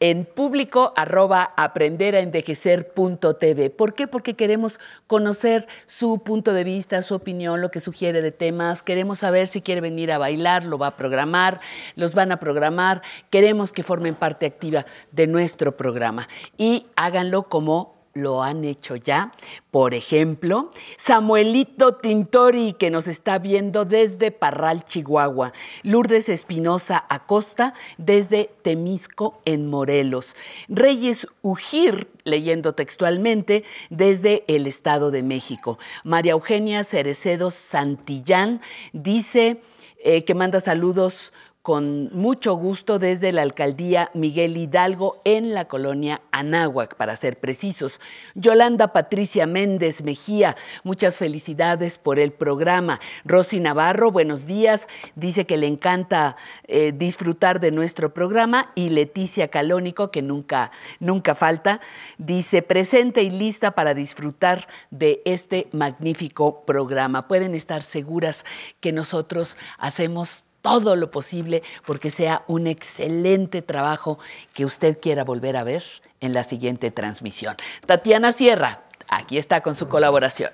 en 0.00 0.24
público 0.24 0.92
arroba 0.96 1.52
aprenderaenvejecer.tv. 1.56 3.70
¿Por 3.70 3.94
qué? 3.94 4.06
Porque 4.06 4.34
queremos 4.34 4.78
conocer 5.06 5.66
su 5.86 6.22
punto 6.22 6.52
de 6.52 6.64
vista, 6.64 7.02
su 7.02 7.14
opinión, 7.14 7.60
lo 7.60 7.70
que 7.70 7.80
sugiere 7.80 8.22
de 8.22 8.32
temas. 8.32 8.82
Queremos 8.82 9.18
saber 9.18 9.48
si 9.48 9.60
quiere 9.60 9.80
venir 9.80 10.12
a 10.12 10.18
bailar, 10.18 10.64
lo 10.64 10.78
va 10.78 10.88
a 10.88 10.96
programar, 10.96 11.60
los 11.96 12.14
van 12.14 12.32
a 12.32 12.38
programar. 12.38 13.02
Queremos 13.30 13.72
que 13.72 13.82
formen 13.82 14.14
parte 14.14 14.46
activa 14.46 14.86
de 15.10 15.26
nuestro 15.26 15.76
programa 15.76 16.28
y 16.56 16.86
háganlo 16.96 17.48
como 17.48 17.97
lo 18.18 18.42
han 18.42 18.64
hecho 18.64 18.96
ya. 18.96 19.32
Por 19.70 19.94
ejemplo, 19.94 20.70
Samuelito 20.96 21.94
Tintori, 21.94 22.74
que 22.74 22.90
nos 22.90 23.06
está 23.08 23.38
viendo 23.38 23.84
desde 23.84 24.30
Parral, 24.30 24.84
Chihuahua. 24.84 25.52
Lourdes 25.82 26.28
Espinosa 26.28 27.04
Acosta, 27.08 27.74
desde 27.96 28.50
Temisco, 28.62 29.40
en 29.44 29.68
Morelos. 29.68 30.36
Reyes 30.68 31.26
Ujir, 31.42 32.08
leyendo 32.24 32.74
textualmente, 32.74 33.64
desde 33.90 34.44
el 34.48 34.66
Estado 34.66 35.10
de 35.10 35.22
México. 35.22 35.78
María 36.04 36.32
Eugenia 36.32 36.84
Cerecedo 36.84 37.50
Santillán 37.50 38.60
dice 38.92 39.60
eh, 40.00 40.24
que 40.24 40.34
manda 40.34 40.60
saludos 40.60 41.32
con 41.68 42.08
mucho 42.16 42.54
gusto 42.54 42.98
desde 42.98 43.30
la 43.30 43.42
alcaldía 43.42 44.10
Miguel 44.14 44.56
Hidalgo 44.56 45.20
en 45.24 45.52
la 45.52 45.66
colonia 45.66 46.22
Anáhuac, 46.30 46.94
para 46.94 47.14
ser 47.14 47.38
precisos. 47.38 48.00
Yolanda 48.34 48.94
Patricia 48.94 49.46
Méndez 49.46 50.00
Mejía, 50.00 50.56
muchas 50.82 51.16
felicidades 51.16 51.98
por 51.98 52.18
el 52.18 52.32
programa. 52.32 53.00
Rosy 53.26 53.60
Navarro, 53.60 54.10
buenos 54.10 54.46
días, 54.46 54.88
dice 55.14 55.44
que 55.44 55.58
le 55.58 55.66
encanta 55.66 56.36
eh, 56.68 56.94
disfrutar 56.96 57.60
de 57.60 57.70
nuestro 57.70 58.14
programa. 58.14 58.72
Y 58.74 58.88
Leticia 58.88 59.48
Calónico, 59.48 60.10
que 60.10 60.22
nunca, 60.22 60.70
nunca 61.00 61.34
falta, 61.34 61.82
dice 62.16 62.62
presente 62.62 63.22
y 63.24 63.28
lista 63.28 63.72
para 63.72 63.92
disfrutar 63.92 64.68
de 64.90 65.20
este 65.26 65.68
magnífico 65.72 66.64
programa. 66.64 67.28
Pueden 67.28 67.54
estar 67.54 67.82
seguras 67.82 68.46
que 68.80 68.90
nosotros 68.90 69.58
hacemos 69.76 70.46
todo 70.68 70.96
lo 70.96 71.10
posible 71.10 71.62
porque 71.86 72.10
sea 72.10 72.42
un 72.46 72.66
excelente 72.66 73.62
trabajo 73.62 74.18
que 74.52 74.66
usted 74.66 74.98
quiera 75.00 75.24
volver 75.24 75.56
a 75.56 75.64
ver 75.64 75.82
en 76.20 76.34
la 76.34 76.44
siguiente 76.44 76.90
transmisión. 76.90 77.56
Tatiana 77.86 78.32
Sierra, 78.32 78.82
aquí 79.08 79.38
está 79.38 79.62
con 79.62 79.76
su 79.76 79.88
colaboración. 79.88 80.50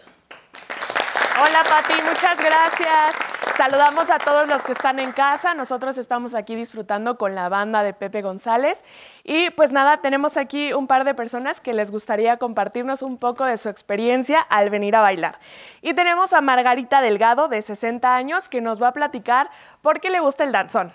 Hola 1.37 1.65
Pati, 1.69 2.01
muchas 2.03 2.39
gracias. 2.39 3.15
Saludamos 3.57 4.09
a 4.09 4.19
todos 4.19 4.49
los 4.49 4.63
que 4.63 4.71
están 4.71 5.01
en 5.01 5.11
casa. 5.11 5.53
Nosotros 5.53 5.99
estamos 5.99 6.33
aquí 6.33 6.55
disfrutando 6.55 7.19
con 7.19 7.35
la 7.35 7.49
banda 7.49 7.83
de 7.83 7.93
Pepe 7.93 8.23
González. 8.23 8.79
Y 9.25 9.51
pues 9.51 9.73
nada, 9.73 10.01
tenemos 10.01 10.37
aquí 10.37 10.73
un 10.73 10.87
par 10.87 11.05
de 11.05 11.13
personas 11.13 11.61
que 11.61 11.73
les 11.73 11.91
gustaría 11.91 12.37
compartirnos 12.37 13.03
un 13.03 13.19
poco 13.19 13.45
de 13.45 13.59
su 13.59 13.69
experiencia 13.69 14.41
al 14.41 14.71
venir 14.71 14.95
a 14.95 15.01
bailar. 15.01 15.41
Y 15.83 15.95
tenemos 15.95 16.33
a 16.33 16.41
Margarita 16.41 17.01
Delgado, 17.01 17.49
de 17.49 17.63
60 17.63 18.15
años, 18.15 18.49
que 18.49 18.61
nos 18.61 18.81
va 18.81 18.89
a 18.89 18.93
platicar 18.93 19.51
por 19.83 20.01
qué 20.01 20.11
le 20.11 20.21
gusta 20.21 20.45
el 20.45 20.53
danzón. 20.53 20.93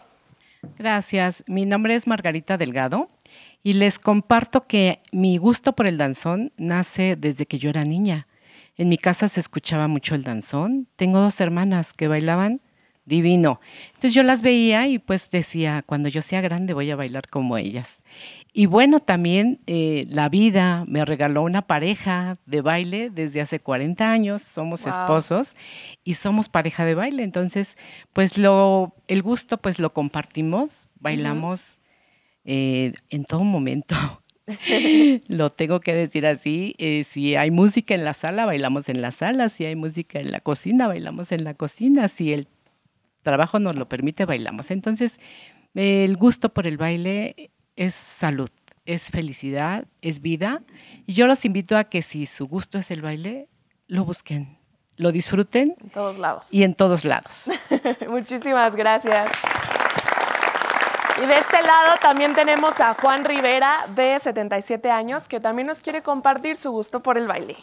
Gracias. 0.78 1.44
Mi 1.48 1.66
nombre 1.66 1.96
es 1.96 2.08
Margarita 2.08 2.58
Delgado 2.58 3.10
y 3.62 3.74
les 3.74 4.00
comparto 4.00 4.62
que 4.62 5.02
mi 5.12 5.38
gusto 5.38 5.74
por 5.74 5.86
el 5.86 5.98
danzón 5.98 6.54
nace 6.58 7.18
desde 7.18 7.46
que 7.46 7.60
yo 7.60 7.70
era 7.70 7.84
niña. 7.84 8.28
En 8.80 8.88
mi 8.88 8.97
casa 8.97 9.27
se 9.27 9.41
escuchaba 9.41 9.89
mucho 9.89 10.15
el 10.15 10.23
danzón. 10.23 10.88
Tengo 10.95 11.19
dos 11.19 11.41
hermanas 11.41 11.91
que 11.91 12.07
bailaban 12.07 12.61
divino. 13.03 13.59
Entonces 13.88 14.13
yo 14.13 14.23
las 14.23 14.41
veía 14.41 14.88
y 14.88 14.99
pues 14.99 15.30
decía, 15.30 15.84
cuando 15.86 16.07
yo 16.07 16.21
sea 16.21 16.39
grande 16.39 16.73
voy 16.73 16.89
a 16.89 16.95
bailar 16.95 17.27
como 17.30 17.57
ellas. 17.57 18.03
Y 18.53 18.67
bueno, 18.67 19.01
también 19.01 19.59
eh, 19.67 20.05
la 20.09 20.30
vida 20.30 20.86
me 20.88 21.03
regaló 21.03 21.41
una 21.41 21.63
pareja 21.63 22.38
de 22.45 22.61
baile 22.61 23.09
desde 23.09 23.41
hace 23.41 23.59
40 23.59 24.09
años, 24.09 24.43
somos 24.43 24.84
Wow. 24.86 24.91
esposos 24.93 25.55
y 26.05 26.13
somos 26.13 26.47
pareja 26.47 26.86
de 26.86 26.95
baile. 26.95 27.23
Entonces, 27.23 27.77
pues 28.13 28.38
lo, 28.38 28.95
el 29.09 29.21
gusto 29.23 29.57
pues 29.57 29.80
lo 29.80 29.91
compartimos, 29.91 30.88
bailamos 31.01 31.82
eh, 32.45 32.93
en 33.09 33.25
todo 33.25 33.43
momento. 33.43 33.95
Lo 35.28 35.52
tengo 35.52 35.80
que 35.80 35.93
decir 35.93 36.26
así. 36.26 36.76
eh, 36.78 37.04
si 37.04 37.36
hay 37.36 37.52
música 37.52 37.93
en 37.95 38.04
la 38.04 38.14
sala, 38.14 38.45
bailamos 38.45 38.89
en 38.89 39.02
la 39.02 39.12
sala. 39.12 39.50
Si 39.50 39.66
hay 39.66 39.76
música 39.76 40.20
en 40.20 40.32
la 40.32 40.39
cocina, 40.39 40.88
bailamos 40.88 41.32
en 41.32 41.43
la 41.43 41.54
cocina. 41.54 42.08
Si 42.08 42.34
el 42.34 42.47
trabajo 43.24 43.60
nos 43.60 43.76
lo 43.76 43.88
permite, 43.89 44.26
bailamos. 44.26 44.72
Entonces, 44.72 45.20
el 45.76 46.18
gusto 46.18 46.54
por 46.54 46.68
el 46.68 46.78
baile 46.78 47.52
es 47.76 47.93
salud, 47.93 48.50
es 48.86 49.10
felicidad, 49.10 49.86
es 50.02 50.22
vida. 50.22 50.64
Y 51.06 51.14
yo 51.14 51.28
los 51.28 51.45
invito 51.45 51.78
a 51.78 51.84
que 51.86 52.02
si 52.02 52.26
su 52.26 52.47
gusto 52.47 52.78
es 52.78 52.91
el 52.91 53.02
baile, 53.02 53.47
lo 53.88 54.04
busquen, 54.06 54.58
lo 54.97 55.12
disfruten 55.12 55.76
En 55.80 55.89
todos 55.89 56.18
lados. 56.18 56.47
y 56.52 56.64
en 56.64 56.74
todos 56.76 57.06
lados. 57.06 57.45
Muchísimas 58.10 58.76
gracias. 58.76 59.30
Y 61.22 61.26
de 61.26 61.36
este 61.38 61.61
lado 61.63 61.97
también 62.01 62.34
tenemos 62.34 62.80
a 62.80 62.93
Juan 62.93 63.26
Rivera, 63.26 63.88
de 63.93 64.17
77 64.20 64.89
años, 64.89 65.28
que 65.28 65.41
también 65.41 65.67
nos 65.67 65.82
quiere 65.82 66.01
compartir 66.01 66.55
su 66.55 66.72
gusto 66.72 67.01
por 67.01 67.17
el 67.17 67.28
baile. 67.28 67.57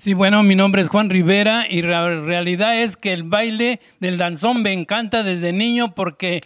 Sí, 0.00 0.14
bueno, 0.14 0.42
mi 0.42 0.54
nombre 0.54 0.80
es 0.80 0.88
Juan 0.88 1.10
Rivera 1.10 1.66
y 1.68 1.82
la 1.82 2.22
realidad 2.22 2.74
es 2.80 2.96
que 2.96 3.12
el 3.12 3.22
baile 3.22 3.80
del 3.98 4.16
danzón 4.16 4.62
me 4.62 4.72
encanta 4.72 5.22
desde 5.22 5.52
niño 5.52 5.94
porque 5.94 6.42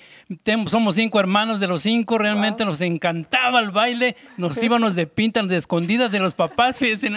somos 0.67 0.97
cinco 0.97 1.21
hermanos 1.21 1.61
de 1.61 1.69
los 1.69 1.83
cinco, 1.83 2.19
realmente 2.19 2.65
nos 2.65 2.81
encantaba 2.81 3.61
el 3.61 3.71
baile, 3.71 4.17
nos 4.39 4.61
íbamos 4.63 4.97
de 4.97 5.07
pintas 5.07 5.47
de 5.47 5.57
escondidas 5.57 6.11
de 6.11 6.19
los 6.19 6.35
papás, 6.35 6.79
fíjense, 6.81 7.11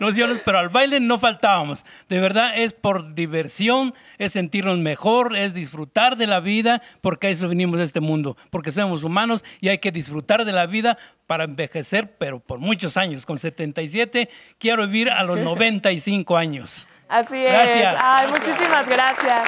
nos 0.00 0.16
íbamos, 0.16 0.38
pero 0.42 0.58
al 0.58 0.70
baile 0.70 1.00
no 1.00 1.18
faltábamos. 1.18 1.84
De 2.08 2.18
verdad 2.18 2.56
es 2.56 2.72
por 2.72 3.14
diversión, 3.14 3.92
es 4.16 4.32
sentirnos 4.32 4.78
mejor, 4.78 5.36
es 5.36 5.52
disfrutar 5.52 6.16
de 6.16 6.26
la 6.26 6.40
vida, 6.40 6.80
porque 7.02 7.26
a 7.26 7.30
eso 7.30 7.46
venimos 7.46 7.78
a 7.78 7.84
este 7.84 8.00
mundo, 8.00 8.38
porque 8.48 8.72
somos 8.72 9.04
humanos 9.04 9.44
y 9.60 9.68
hay 9.68 9.76
que 9.76 9.92
disfrutar 9.92 10.46
de 10.46 10.52
la 10.52 10.64
vida 10.64 10.96
para 11.26 11.44
envejecer, 11.44 12.16
pero 12.18 12.40
por 12.40 12.58
muchos 12.58 12.96
años. 12.96 13.26
Con 13.26 13.38
77 13.38 14.28
quiero 14.58 14.86
vivir 14.86 15.10
a 15.10 15.22
los 15.22 15.38
95 15.40 16.36
años. 16.36 16.88
Así 17.08 17.36
es. 17.36 17.52
Gracias. 17.52 17.96
Ay, 18.00 18.28
muchísimas 18.30 18.88
gracias. 18.88 19.42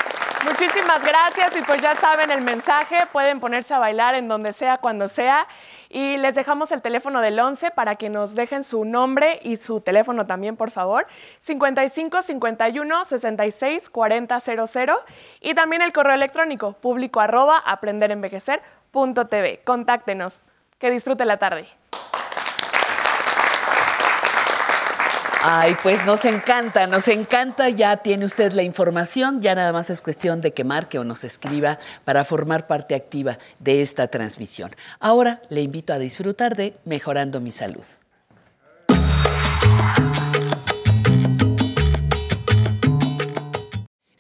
Muchísimas 0.45 1.05
gracias 1.05 1.57
y 1.57 1.62
pues 1.62 1.83
ya 1.83 1.95
saben 1.97 2.31
el 2.31 2.43
mensaje, 2.43 2.99
pueden 3.11 3.41
ponerse 3.41 3.74
a 3.74 3.81
bailar 3.81 4.14
en 4.14 4.29
donde 4.29 4.53
sea, 4.53 4.79
cuando 4.79 5.09
sea. 5.09 5.49
Y 5.89 6.18
les 6.18 6.35
dejamos 6.35 6.70
el 6.72 6.83
teléfono 6.83 7.20
del 7.20 7.39
11 7.39 7.70
para 7.72 7.97
que 7.97 8.09
nos 8.11 8.35
dejen 8.35 8.62
su 8.62 8.85
nombre 8.85 9.41
y 9.43 9.57
su 9.57 9.81
teléfono 9.81 10.27
también, 10.27 10.57
por 10.57 10.70
favor. 10.70 11.07
55 11.41 12.22
51 12.22 13.05
66 13.07 13.91
40 13.91 14.41
00 14.41 14.97
y 15.41 15.55
también 15.55 15.83
el 15.83 15.93
correo 15.93 16.14
electrónico 16.14 16.74
público 16.74 17.20
arroba 17.20 17.59
aprenderenvejecer.tv. 17.59 19.62
Contáctenos. 19.64 20.43
Que 20.79 20.91
disfrute 20.91 21.24
la 21.24 21.39
tarde. 21.39 21.66
Ay, 25.49 25.77
pues 25.83 26.05
nos 26.05 26.24
encanta, 26.24 26.87
nos 26.87 27.09
encanta. 27.09 27.70
Ya 27.70 27.99
tiene 27.99 28.24
usted 28.24 28.53
la 28.53 28.62
información, 28.62 29.41
ya 29.41 29.55
nada 29.55 29.72
más 29.72 29.89
es 29.91 30.01
cuestión 30.01 30.41
de 30.41 30.53
que 30.53 30.64
marque 30.64 30.99
o 30.99 31.05
nos 31.05 31.24
escriba 31.24 31.79
para 32.05 32.24
formar 32.24 32.66
parte 32.66 32.95
activa 32.95 33.39
de 33.59 33.81
esta 33.81 34.09
transmisión. 34.09 34.74
Ahora 34.99 35.41
le 35.49 35.62
invito 35.62 35.93
a 35.93 35.99
disfrutar 35.99 36.57
de 36.57 36.74
Mejorando 36.85 37.41
mi 37.41 37.53
Salud. 37.53 37.85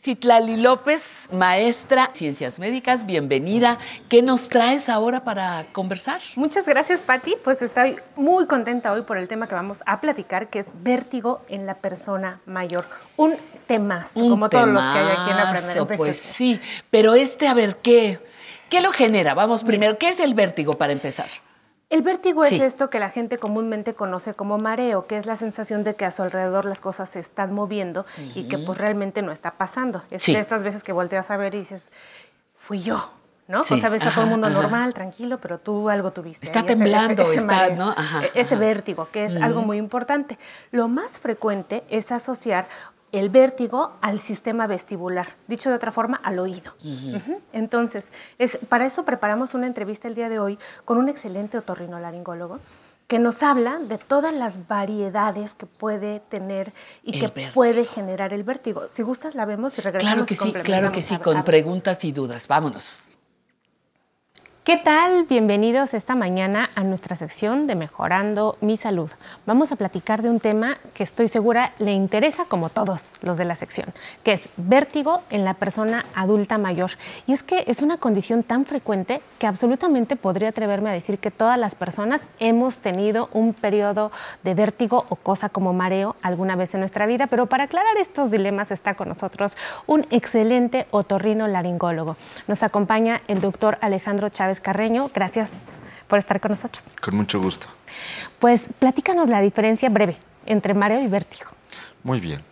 Citlali 0.06 0.56
López, 0.58 1.02
maestra 1.32 2.06
de 2.06 2.14
Ciencias 2.14 2.60
Médicas, 2.60 3.06
bienvenida. 3.06 3.80
¿Qué 4.08 4.22
nos 4.22 4.48
traes 4.48 4.88
ahora 4.88 5.24
para 5.24 5.66
conversar? 5.72 6.20
Muchas 6.36 6.64
gracias, 6.64 7.00
Patti. 7.00 7.34
Pues 7.42 7.60
estoy 7.60 7.96
muy 8.14 8.46
contenta 8.46 8.92
hoy 8.92 9.02
por 9.02 9.18
el 9.18 9.26
tema 9.26 9.48
que 9.48 9.56
vamos 9.56 9.82
a 9.84 10.00
platicar, 10.00 10.48
que 10.48 10.60
es 10.60 10.68
vértigo 10.72 11.42
en 11.48 11.66
la 11.66 11.78
persona 11.78 12.40
mayor. 12.46 12.86
Un 13.16 13.34
temazo, 13.66 14.20
Un 14.20 14.30
como 14.30 14.48
todos 14.48 14.68
los 14.68 14.80
que 14.80 14.96
hay 14.96 15.08
aquí 15.08 15.30
en 15.32 15.38
Aprender 15.38 15.76
Envejecer. 15.76 15.96
Pues 15.96 16.16
sí, 16.18 16.60
pero 16.88 17.16
este, 17.16 17.48
a 17.48 17.54
ver, 17.54 17.78
¿qué, 17.78 18.20
¿qué 18.70 18.82
lo 18.82 18.92
genera? 18.92 19.34
Vamos 19.34 19.64
primero, 19.64 19.98
¿qué 19.98 20.10
es 20.10 20.20
el 20.20 20.34
vértigo 20.34 20.74
para 20.74 20.92
empezar? 20.92 21.30
El 21.88 22.02
vértigo 22.02 22.44
Sí. 22.44 22.56
es 22.56 22.62
esto 22.62 22.90
que 22.90 22.98
la 22.98 23.10
gente 23.10 23.38
comúnmente 23.38 23.94
conoce 23.94 24.34
como 24.34 24.58
mareo, 24.58 25.06
que 25.06 25.18
es 25.18 25.26
la 25.26 25.36
sensación 25.36 25.84
de 25.84 25.94
que 25.94 26.04
a 26.04 26.10
su 26.10 26.22
alrededor 26.22 26.64
las 26.64 26.80
cosas 26.80 27.08
se 27.10 27.20
están 27.20 27.54
moviendo 27.54 28.04
y 28.34 28.48
que 28.48 28.58
pues 28.58 28.76
realmente 28.78 29.22
no 29.22 29.30
está 29.30 29.52
pasando. 29.52 30.02
Es 30.10 30.22
Sí. 30.24 30.32
de 30.34 30.40
estas 30.40 30.64
veces 30.64 30.82
que 30.82 30.92
volteas 30.92 31.30
a 31.30 31.36
ver 31.36 31.54
y 31.54 31.60
dices, 31.60 31.84
fui 32.56 32.82
yo, 32.82 33.08
¿no? 33.46 33.62
Sí, 33.64 33.74
O 33.74 33.76
sea, 33.76 33.88
ves 33.88 34.02
a 34.04 34.10
todo 34.10 34.24
el 34.24 34.30
mundo 34.30 34.48
ajá. 34.48 34.60
normal, 34.62 34.94
tranquilo, 34.94 35.38
pero 35.40 35.58
tú 35.60 35.88
algo 35.88 36.10
tuviste. 36.12 36.46
Está 36.46 36.58
ahí, 36.60 36.64
ese- 36.64 36.72
ese- 36.74 36.82
temblando, 36.82 37.22
ese 37.22 37.34
está, 37.36 37.70
¿no? 37.70 37.90
Ajá, 37.90 38.24
e- 38.24 38.32
Ese 38.34 38.56
vértigo, 38.56 39.08
que 39.12 39.26
es 39.26 39.36
algo 39.40 39.62
muy 39.62 39.76
importante. 39.76 40.38
Lo 40.72 40.88
más 40.88 41.20
frecuente 41.20 41.84
es 41.88 42.10
asociar 42.10 42.66
el 43.12 43.30
vértigo 43.30 43.92
al 44.00 44.20
sistema 44.20 44.66
vestibular, 44.66 45.26
dicho 45.46 45.70
de 45.70 45.76
otra 45.76 45.92
forma, 45.92 46.20
al 46.22 46.38
oído. 46.38 46.74
Entonces, 47.52 48.08
es, 48.38 48.58
para 48.68 48.86
eso 48.86 49.04
preparamos 49.04 49.54
una 49.54 49.66
entrevista 49.66 50.08
el 50.08 50.14
día 50.14 50.28
de 50.28 50.38
hoy 50.38 50.58
con 50.84 50.98
un 50.98 51.08
excelente 51.08 51.58
otorrinolaringólogo 51.58 52.58
que 53.06 53.18
nos 53.20 53.42
habla 53.42 53.78
de 53.78 53.98
todas 53.98 54.34
las 54.34 54.66
variedades 54.66 55.54
que 55.54 55.66
puede 55.66 56.20
tener 56.20 56.72
y 57.04 57.14
El 57.14 57.20
que 57.20 57.26
vértigo. 57.28 57.52
puede 57.54 57.84
generar 57.84 58.32
el 58.32 58.42
vértigo. 58.42 58.88
Si 58.90 59.02
gustas, 59.02 59.36
la 59.36 59.44
vemos 59.44 59.78
y 59.78 59.80
regresamos. 59.80 60.12
Claro 60.12 60.26
que 60.26 60.34
y 60.34 60.36
sí, 60.36 60.52
claro 60.64 60.92
que 60.92 61.02
sí, 61.02 61.18
con 61.18 61.44
preguntas 61.44 62.04
y 62.04 62.10
dudas. 62.10 62.48
Vámonos. 62.48 63.05
¿Qué 64.66 64.76
tal? 64.76 65.26
Bienvenidos 65.28 65.94
esta 65.94 66.16
mañana 66.16 66.70
a 66.74 66.82
nuestra 66.82 67.14
sección 67.14 67.68
de 67.68 67.76
Mejorando 67.76 68.58
mi 68.60 68.76
Salud. 68.76 69.08
Vamos 69.46 69.70
a 69.70 69.76
platicar 69.76 70.22
de 70.22 70.28
un 70.28 70.40
tema 70.40 70.78
que 70.92 71.04
estoy 71.04 71.28
segura 71.28 71.72
le 71.78 71.92
interesa 71.92 72.46
como 72.46 72.68
todos 72.68 73.14
los 73.22 73.38
de 73.38 73.44
la 73.44 73.54
sección, 73.54 73.94
que 74.24 74.32
es 74.32 74.48
vértigo 74.56 75.22
en 75.30 75.44
la 75.44 75.54
persona 75.54 76.04
adulta 76.16 76.58
mayor. 76.58 76.90
Y 77.28 77.32
es 77.32 77.44
que 77.44 77.62
es 77.68 77.80
una 77.80 77.98
condición 77.98 78.42
tan 78.42 78.64
frecuente 78.66 79.22
que 79.38 79.46
absolutamente 79.46 80.16
podría 80.16 80.48
atreverme 80.48 80.90
a 80.90 80.94
decir 80.94 81.20
que 81.20 81.30
todas 81.30 81.60
las 81.60 81.76
personas 81.76 82.22
hemos 82.40 82.78
tenido 82.78 83.28
un 83.32 83.54
periodo 83.54 84.10
de 84.42 84.54
vértigo 84.54 85.06
o 85.10 85.14
cosa 85.14 85.48
como 85.48 85.74
mareo 85.74 86.16
alguna 86.22 86.56
vez 86.56 86.74
en 86.74 86.80
nuestra 86.80 87.06
vida, 87.06 87.28
pero 87.28 87.46
para 87.46 87.64
aclarar 87.64 87.96
estos 87.98 88.32
dilemas 88.32 88.72
está 88.72 88.94
con 88.94 89.06
nosotros 89.06 89.56
un 89.86 90.08
excelente 90.10 90.88
otorrino 90.90 91.46
laringólogo. 91.46 92.16
Nos 92.48 92.64
acompaña 92.64 93.22
el 93.28 93.40
doctor 93.40 93.78
Alejandro 93.80 94.28
Chávez 94.28 94.55
Carreño. 94.60 95.10
Gracias 95.14 95.50
por 96.08 96.18
estar 96.18 96.40
con 96.40 96.50
nosotros. 96.50 96.90
Con 97.00 97.16
mucho 97.16 97.40
gusto. 97.40 97.66
Pues 98.38 98.62
platícanos 98.78 99.28
la 99.28 99.40
diferencia 99.40 99.88
breve 99.88 100.16
entre 100.46 100.74
mareo 100.74 101.00
y 101.00 101.08
vértigo. 101.08 101.50
Muy 102.02 102.20
bien. 102.20 102.42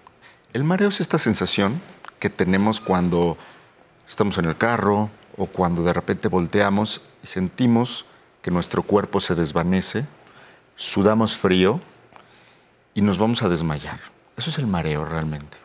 El 0.52 0.64
mareo 0.64 0.88
es 0.88 1.00
esta 1.00 1.18
sensación 1.18 1.80
que 2.18 2.30
tenemos 2.30 2.80
cuando 2.80 3.36
estamos 4.09 4.38
en 4.38 4.46
el 4.46 4.57
carro 4.57 5.11
o 5.36 5.46
cuando 5.46 5.82
de 5.82 5.92
repente 5.92 6.28
volteamos 6.28 7.02
y 7.22 7.26
sentimos 7.26 8.07
que 8.42 8.50
nuestro 8.50 8.82
cuerpo 8.82 9.20
se 9.20 9.34
desvanece, 9.34 10.07
sudamos 10.76 11.36
frío 11.36 11.80
y 12.94 13.02
nos 13.02 13.18
vamos 13.18 13.42
a 13.42 13.48
desmayar. 13.48 13.98
Eso 14.36 14.50
es 14.50 14.59
el 14.59 14.66
mareo 14.66 15.05
realmente. 15.05 15.63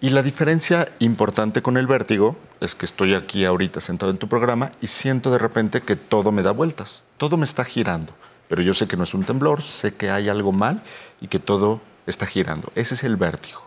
Y 0.00 0.10
la 0.10 0.22
diferencia 0.22 0.92
importante 1.00 1.60
con 1.60 1.76
el 1.76 1.88
vértigo 1.88 2.36
es 2.60 2.76
que 2.76 2.86
estoy 2.86 3.14
aquí 3.14 3.44
ahorita 3.44 3.80
sentado 3.80 4.12
en 4.12 4.18
tu 4.18 4.28
programa 4.28 4.70
y 4.80 4.86
siento 4.86 5.32
de 5.32 5.38
repente 5.38 5.80
que 5.80 5.96
todo 5.96 6.30
me 6.30 6.44
da 6.44 6.52
vueltas, 6.52 7.04
todo 7.16 7.36
me 7.36 7.44
está 7.44 7.64
girando, 7.64 8.12
pero 8.46 8.62
yo 8.62 8.74
sé 8.74 8.86
que 8.86 8.96
no 8.96 9.02
es 9.02 9.12
un 9.12 9.24
temblor, 9.24 9.60
sé 9.60 9.94
que 9.94 10.10
hay 10.10 10.28
algo 10.28 10.52
mal 10.52 10.82
y 11.20 11.26
que 11.26 11.40
todo 11.40 11.80
está 12.06 12.26
girando. 12.26 12.70
Ese 12.76 12.94
es 12.94 13.02
el 13.02 13.16
vértigo. 13.16 13.60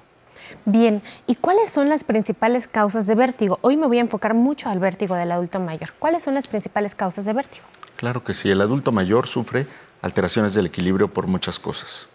Bien, 0.63 1.01
¿y 1.27 1.35
cuáles 1.35 1.69
son 1.69 1.89
las 1.89 2.05
principales 2.05 2.65
causas 2.65 3.07
de 3.07 3.15
vértigo? 3.15 3.59
Hoy 3.61 3.75
me 3.75 3.87
voy 3.87 3.97
a 3.97 4.01
enfocar 4.01 4.33
mucho 4.33 4.69
al 4.69 4.79
vértigo 4.79 5.15
del 5.15 5.33
adulto 5.33 5.59
mayor. 5.59 5.91
¿Cuáles 5.99 6.23
son 6.23 6.35
las 6.35 6.47
principales 6.47 6.95
causas 6.95 7.25
de 7.25 7.33
vértigo? 7.33 7.65
Claro 7.97 8.23
que 8.23 8.33
sí, 8.33 8.49
el 8.49 8.61
adulto 8.61 8.93
mayor 8.93 9.27
sufre 9.27 9.67
alteraciones 10.01 10.53
del 10.53 10.67
equilibrio 10.67 11.09
por 11.09 11.27
muchas 11.27 11.59
cosas. 11.59 12.07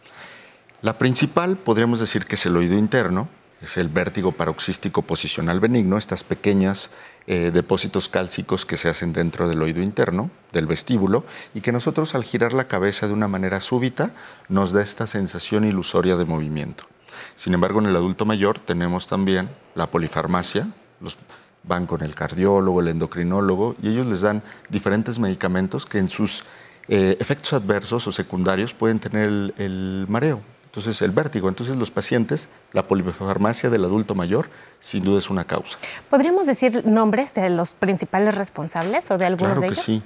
La 0.80 0.94
principal 0.94 1.56
podríamos 1.56 2.00
decir 2.00 2.24
que 2.24 2.36
es 2.36 2.46
el 2.46 2.56
oído 2.56 2.78
interno, 2.78 3.28
es 3.66 3.76
el 3.76 3.88
vértigo 3.88 4.32
paroxístico 4.32 5.02
posicional 5.02 5.60
benigno, 5.60 5.98
estas 5.98 6.24
pequeñas 6.24 6.90
eh, 7.26 7.50
depósitos 7.52 8.08
cálcicos 8.08 8.64
que 8.64 8.76
se 8.76 8.88
hacen 8.88 9.12
dentro 9.12 9.48
del 9.48 9.60
oído 9.62 9.82
interno, 9.82 10.30
del 10.52 10.66
vestíbulo, 10.66 11.24
y 11.54 11.60
que 11.60 11.72
nosotros 11.72 12.14
al 12.14 12.24
girar 12.24 12.52
la 12.52 12.68
cabeza 12.68 13.06
de 13.06 13.12
una 13.12 13.28
manera 13.28 13.60
súbita 13.60 14.12
nos 14.48 14.72
da 14.72 14.82
esta 14.82 15.06
sensación 15.06 15.64
ilusoria 15.64 16.16
de 16.16 16.24
movimiento. 16.24 16.84
Sin 17.34 17.54
embargo, 17.54 17.80
en 17.80 17.86
el 17.86 17.96
adulto 17.96 18.24
mayor 18.24 18.58
tenemos 18.58 19.06
también 19.06 19.48
la 19.74 19.90
polifarmacia, 19.90 20.68
los 21.00 21.18
van 21.62 21.86
con 21.86 22.02
el 22.02 22.14
cardiólogo, 22.14 22.80
el 22.80 22.88
endocrinólogo, 22.88 23.76
y 23.82 23.88
ellos 23.88 24.06
les 24.06 24.20
dan 24.20 24.42
diferentes 24.68 25.18
medicamentos 25.18 25.84
que 25.84 25.98
en 25.98 26.08
sus 26.08 26.44
eh, 26.88 27.16
efectos 27.18 27.52
adversos 27.52 28.06
o 28.06 28.12
secundarios 28.12 28.72
pueden 28.72 29.00
tener 29.00 29.26
el, 29.26 29.54
el 29.58 30.06
mareo, 30.08 30.40
entonces 30.76 31.00
el 31.00 31.10
vértigo. 31.10 31.48
Entonces 31.48 31.74
los 31.74 31.90
pacientes, 31.90 32.50
la 32.74 32.86
polifarmacia 32.86 33.70
del 33.70 33.84
adulto 33.86 34.14
mayor, 34.14 34.50
sin 34.78 35.04
duda 35.04 35.18
es 35.18 35.30
una 35.30 35.44
causa. 35.44 35.78
¿Podríamos 36.10 36.46
decir 36.46 36.86
nombres 36.86 37.32
de 37.32 37.48
los 37.48 37.72
principales 37.72 38.34
responsables 38.34 39.10
o 39.10 39.16
de 39.16 39.24
algunos 39.24 39.58
Claro 39.58 39.60
de 39.62 39.68
que 39.68 39.72
ellos? 39.72 39.84
sí. 39.84 40.02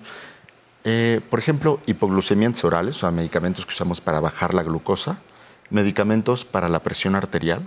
Eh, 0.85 1.21
por 1.29 1.41
ejemplo, 1.41 1.81
hipoglucemiantes 1.87 2.63
orales, 2.65 2.97
o 2.97 3.01
sea, 3.01 3.11
medicamentos 3.11 3.67
que 3.67 3.73
usamos 3.73 4.01
para 4.01 4.21
bajar 4.21 4.55
la 4.55 4.63
glucosa, 4.63 5.19
medicamentos 5.71 6.45
para 6.45 6.69
la 6.69 6.79
presión 6.79 7.17
arterial, 7.17 7.67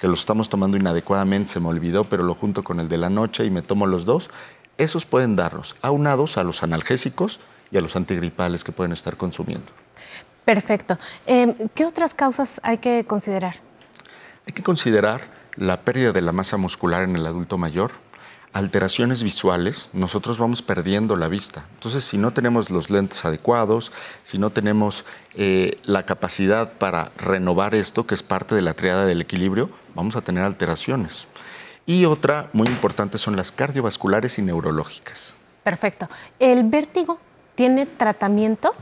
que 0.00 0.08
los 0.08 0.20
estamos 0.20 0.48
tomando 0.48 0.78
inadecuadamente, 0.78 1.52
se 1.52 1.60
me 1.60 1.68
olvidó, 1.68 2.04
pero 2.04 2.22
lo 2.22 2.34
junto 2.34 2.64
con 2.64 2.80
el 2.80 2.88
de 2.88 2.96
la 2.96 3.10
noche 3.10 3.44
y 3.44 3.50
me 3.50 3.60
tomo 3.60 3.86
los 3.86 4.06
dos, 4.06 4.30
esos 4.78 5.04
pueden 5.04 5.36
darnos, 5.36 5.76
aunados 5.82 6.38
a 6.38 6.44
los 6.44 6.62
analgésicos 6.62 7.40
y 7.70 7.76
a 7.76 7.82
los 7.82 7.94
antigripales 7.94 8.64
que 8.64 8.72
pueden 8.72 8.92
estar 8.92 9.18
consumiendo. 9.18 9.70
Perfecto. 10.48 10.96
Em, 11.26 11.54
¿Qué 11.74 11.84
otras 11.84 12.14
causas 12.14 12.58
hay 12.62 12.78
que 12.78 13.04
considerar? 13.04 13.56
Hay 14.46 14.54
que 14.54 14.62
considerar 14.62 15.20
la 15.56 15.82
pérdida 15.82 16.12
de 16.12 16.22
la 16.22 16.32
masa 16.32 16.56
muscular 16.56 17.02
en 17.02 17.16
el 17.16 17.26
adulto 17.26 17.58
mayor, 17.58 17.90
alteraciones 18.54 19.22
visuales, 19.22 19.90
nosotros 19.92 20.38
vamos 20.38 20.62
perdiendo 20.62 21.16
la 21.16 21.28
vista. 21.28 21.66
Entonces, 21.74 22.02
si 22.04 22.16
no 22.16 22.32
tenemos 22.32 22.70
los 22.70 22.88
lentes 22.88 23.26
adecuados, 23.26 23.92
si 24.22 24.38
no 24.38 24.48
tenemos 24.48 25.04
eh, 25.34 25.78
la 25.82 26.06
capacidad 26.06 26.72
para 26.72 27.12
renovar 27.18 27.74
esto, 27.74 28.06
que 28.06 28.14
es 28.14 28.22
parte 28.22 28.54
de 28.54 28.62
la 28.62 28.72
triada 28.72 29.04
del 29.04 29.20
equilibrio, 29.20 29.68
vamos 29.94 30.16
a 30.16 30.22
tener 30.22 30.44
alteraciones. 30.44 31.28
Y 31.84 32.06
otra 32.06 32.48
muy 32.54 32.68
importante 32.68 33.18
son 33.18 33.36
las 33.36 33.52
cardiovasculares 33.52 34.38
y 34.38 34.42
neurológicas. 34.42 35.34
Perfecto. 35.62 36.08
¿El 36.38 36.64
vértigo 36.64 37.18
tiene 37.54 37.84
tratamiento? 37.84 38.74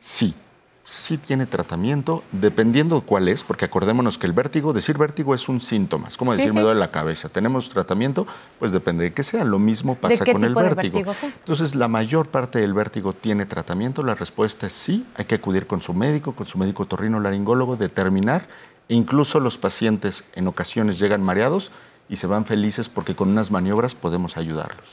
Sí, 0.00 0.34
sí 0.82 1.18
tiene 1.18 1.46
tratamiento, 1.46 2.24
dependiendo 2.32 3.00
cuál 3.02 3.28
es, 3.28 3.44
porque 3.44 3.64
acordémonos 3.66 4.18
que 4.18 4.26
el 4.26 4.32
vértigo, 4.32 4.72
decir 4.72 4.98
vértigo 4.98 5.34
es 5.34 5.48
un 5.48 5.60
síntoma, 5.60 6.08
es 6.08 6.16
como 6.16 6.32
Sí, 6.32 6.38
decir 6.38 6.52
me 6.52 6.62
duele 6.62 6.80
la 6.80 6.90
cabeza. 6.90 7.28
¿Tenemos 7.28 7.68
tratamiento? 7.68 8.26
Pues 8.58 8.72
depende 8.72 9.04
de 9.04 9.12
qué 9.12 9.22
sea. 9.22 9.44
Lo 9.44 9.58
mismo 9.58 9.94
pasa 9.94 10.24
con 10.24 10.42
el 10.42 10.54
vértigo. 10.54 11.12
Entonces, 11.22 11.74
la 11.76 11.86
mayor 11.86 12.28
parte 12.28 12.58
del 12.58 12.74
vértigo 12.74 13.12
tiene 13.12 13.46
tratamiento. 13.46 14.02
La 14.02 14.14
respuesta 14.14 14.66
es 14.66 14.72
sí, 14.72 15.06
hay 15.16 15.26
que 15.26 15.36
acudir 15.36 15.66
con 15.66 15.80
su 15.82 15.94
médico, 15.94 16.32
con 16.34 16.46
su 16.46 16.58
médico 16.58 16.86
torrino 16.86 17.20
laringólogo, 17.20 17.76
determinar. 17.76 18.48
E 18.88 18.94
incluso 18.94 19.38
los 19.38 19.58
pacientes 19.58 20.24
en 20.34 20.48
ocasiones 20.48 20.98
llegan 20.98 21.22
mareados 21.22 21.70
y 22.08 22.16
se 22.16 22.26
van 22.26 22.44
felices 22.44 22.88
porque 22.88 23.14
con 23.14 23.28
unas 23.28 23.52
maniobras 23.52 23.94
podemos 23.94 24.36
ayudarlos. 24.36 24.84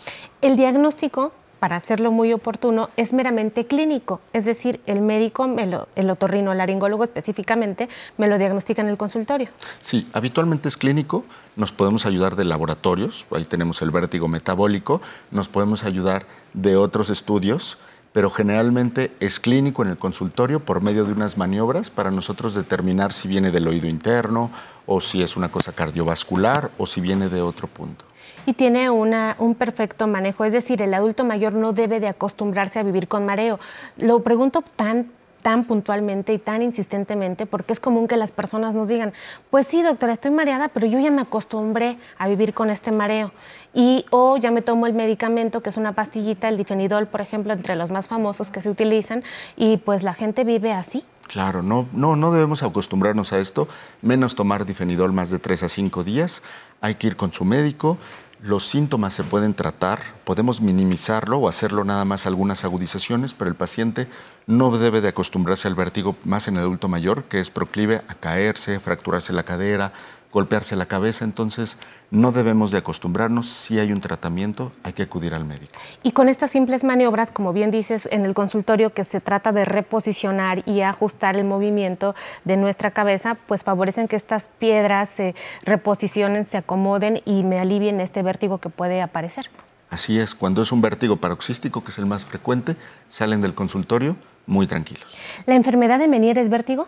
El 0.41 0.55
diagnóstico, 0.55 1.33
para 1.59 1.75
hacerlo 1.75 2.11
muy 2.11 2.33
oportuno, 2.33 2.89
es 2.97 3.13
meramente 3.13 3.65
clínico. 3.65 4.21
Es 4.33 4.45
decir, 4.45 4.79
el 4.85 5.01
médico, 5.01 5.47
el 5.95 6.09
otorrino 6.09 6.53
laringólogo 6.53 7.03
específicamente, 7.03 7.89
me 8.17 8.27
lo 8.27 8.37
diagnostica 8.37 8.81
en 8.81 8.89
el 8.89 8.97
consultorio. 8.97 9.49
Sí, 9.81 10.07
habitualmente 10.13 10.69
es 10.69 10.77
clínico, 10.77 11.25
nos 11.55 11.71
podemos 11.71 12.05
ayudar 12.05 12.35
de 12.35 12.45
laboratorios, 12.45 13.25
ahí 13.31 13.45
tenemos 13.45 13.81
el 13.81 13.91
vértigo 13.91 14.27
metabólico, 14.27 15.01
nos 15.31 15.49
podemos 15.49 15.83
ayudar 15.83 16.25
de 16.53 16.75
otros 16.75 17.09
estudios, 17.09 17.77
pero 18.13 18.29
generalmente 18.29 19.11
es 19.19 19.39
clínico 19.39 19.83
en 19.83 19.89
el 19.89 19.97
consultorio 19.97 20.59
por 20.59 20.81
medio 20.81 21.05
de 21.05 21.11
unas 21.11 21.37
maniobras 21.37 21.91
para 21.91 22.09
nosotros 22.09 22.55
determinar 22.55 23.13
si 23.13 23.27
viene 23.27 23.51
del 23.51 23.67
oído 23.67 23.87
interno 23.87 24.49
o 24.85 25.01
si 25.01 25.21
es 25.21 25.37
una 25.37 25.51
cosa 25.51 25.73
cardiovascular 25.73 26.71
o 26.77 26.87
si 26.87 27.01
viene 27.01 27.29
de 27.29 27.41
otro 27.41 27.67
punto. 27.67 28.06
Y 28.47 28.53
tiene 28.53 28.89
un 28.89 29.55
perfecto 29.55 30.07
manejo, 30.07 30.45
es 30.45 30.53
decir, 30.53 30.81
el 30.81 30.93
adulto 30.93 31.25
mayor 31.25 31.51
no 31.51 31.73
debe 31.73 31.99
de 31.99 32.07
acostumbrarse 32.07 32.79
a 32.79 32.83
vivir 32.83 33.09
con 33.09 33.25
mareo. 33.25 33.59
Lo 33.97 34.23
pregunto 34.23 34.63
tan 34.77 35.11
tan 35.41 35.65
puntualmente 35.65 36.33
y 36.33 36.39
tan 36.39 36.61
insistentemente 36.61 37.45
porque 37.45 37.71
es 37.71 37.79
común 37.79 38.07
que 38.07 38.17
las 38.17 38.31
personas 38.31 38.73
nos 38.73 38.87
digan, 38.87 39.13
pues 39.49 39.67
sí, 39.67 39.81
doctora, 39.81 40.13
estoy 40.13 40.31
mareada, 40.31 40.67
pero 40.67 40.87
yo 40.87 40.99
ya 40.99 41.11
me 41.11 41.21
acostumbré 41.21 41.97
a 42.17 42.27
vivir 42.27 42.53
con 42.53 42.69
este 42.69 42.91
mareo. 42.91 43.31
Y 43.73 44.05
o 44.09 44.37
ya 44.37 44.51
me 44.51 44.61
tomo 44.61 44.87
el 44.87 44.93
medicamento, 44.93 45.61
que 45.61 45.69
es 45.69 45.77
una 45.77 45.93
pastillita, 45.93 46.49
el 46.49 46.57
difenidol, 46.57 47.07
por 47.07 47.21
ejemplo, 47.21 47.53
entre 47.53 47.75
los 47.75 47.91
más 47.91 48.07
famosos 48.07 48.49
que 48.49 48.61
se 48.61 48.69
utilizan, 48.69 49.23
y 49.55 49.77
pues 49.77 50.03
la 50.03 50.13
gente 50.13 50.43
vive 50.43 50.73
así. 50.73 51.05
Claro, 51.27 51.61
no, 51.61 51.87
no, 51.93 52.15
no 52.15 52.31
debemos 52.31 52.63
acostumbrarnos 52.63 53.33
a 53.33 53.39
esto, 53.39 53.67
menos 54.01 54.35
tomar 54.35 54.65
difenidol 54.65 55.13
más 55.13 55.29
de 55.29 55.39
3 55.39 55.63
a 55.63 55.69
5 55.69 56.03
días. 56.03 56.41
Hay 56.79 56.95
que 56.95 57.07
ir 57.07 57.15
con 57.15 57.31
su 57.31 57.43
médico. 57.43 57.97
Los 58.41 58.67
síntomas 58.67 59.15
se 59.15 59.23
pueden 59.23 59.55
tratar, 59.55 59.99
podemos 60.23 60.61
minimizarlo 60.61 61.39
o 61.39 61.49
hacerlo 61.49 61.83
nada 61.83 62.05
más 62.05 62.27
algunas 62.27 62.63
agudizaciones, 62.63 63.33
pero 63.33 63.49
el 63.49 63.55
paciente 63.55 64.07
no 64.45 64.77
debe 64.77 65.01
de 65.01 65.07
acostumbrarse 65.07 65.67
al 65.67 65.73
vértigo 65.73 66.15
más 66.23 66.47
en 66.47 66.55
el 66.55 66.61
adulto 66.61 66.87
mayor, 66.87 67.23
que 67.23 67.39
es 67.39 67.49
proclive 67.49 68.03
a 68.07 68.13
caerse, 68.13 68.79
fracturarse 68.79 69.33
la 69.33 69.41
cadera, 69.41 69.91
golpearse 70.31 70.75
la 70.75 70.85
cabeza. 70.85 71.25
Entonces, 71.25 71.77
no 72.11 72.31
debemos 72.31 72.71
de 72.71 72.77
acostumbrarnos. 72.77 73.49
Si 73.49 73.79
hay 73.79 73.91
un 73.91 73.99
tratamiento, 73.99 74.71
hay 74.83 74.93
que 74.93 75.03
acudir 75.03 75.33
al 75.33 75.45
médico. 75.45 75.73
Y 76.03 76.11
con 76.11 76.29
estas 76.29 76.51
simples 76.51 76.83
maniobras, 76.83 77.31
como 77.31 77.53
bien 77.53 77.71
dices 77.71 78.07
en 78.11 78.25
el 78.25 78.33
consultorio, 78.33 78.93
que 78.93 79.03
se 79.03 79.21
trata 79.21 79.51
de 79.51 79.65
reposicionar 79.65 80.63
y 80.65 80.81
ajustar 80.81 81.35
el 81.35 81.43
movimiento 81.43 82.15
de 82.45 82.57
nuestra 82.57 82.91
cabeza, 82.91 83.35
pues 83.47 83.63
favorecen 83.63 84.07
que 84.07 84.15
estas 84.15 84.49
piedras 84.59 85.09
se 85.13 85.35
reposicionen, 85.63 86.47
se 86.49 86.57
acomoden 86.57 87.21
y 87.25 87.43
me 87.43 87.59
alivien 87.59 87.99
este 87.99 88.21
vértigo 88.21 88.59
que 88.59 88.69
puede 88.69 89.01
aparecer. 89.01 89.49
Así 89.89 90.19
es, 90.19 90.35
cuando 90.35 90.61
es 90.61 90.73
un 90.73 90.81
vértigo 90.81 91.15
paroxístico, 91.15 91.83
que 91.83 91.91
es 91.91 91.97
el 91.97 92.05
más 92.05 92.25
frecuente, 92.25 92.75
salen 93.07 93.39
del 93.39 93.53
consultorio 93.53 94.17
muy 94.47 94.65
tranquilos. 94.65 95.05
¿La 95.45 95.55
enfermedad 95.55 95.99
de 95.99 96.07
Meniere 96.07 96.41
es 96.41 96.49
vértigo? 96.49 96.87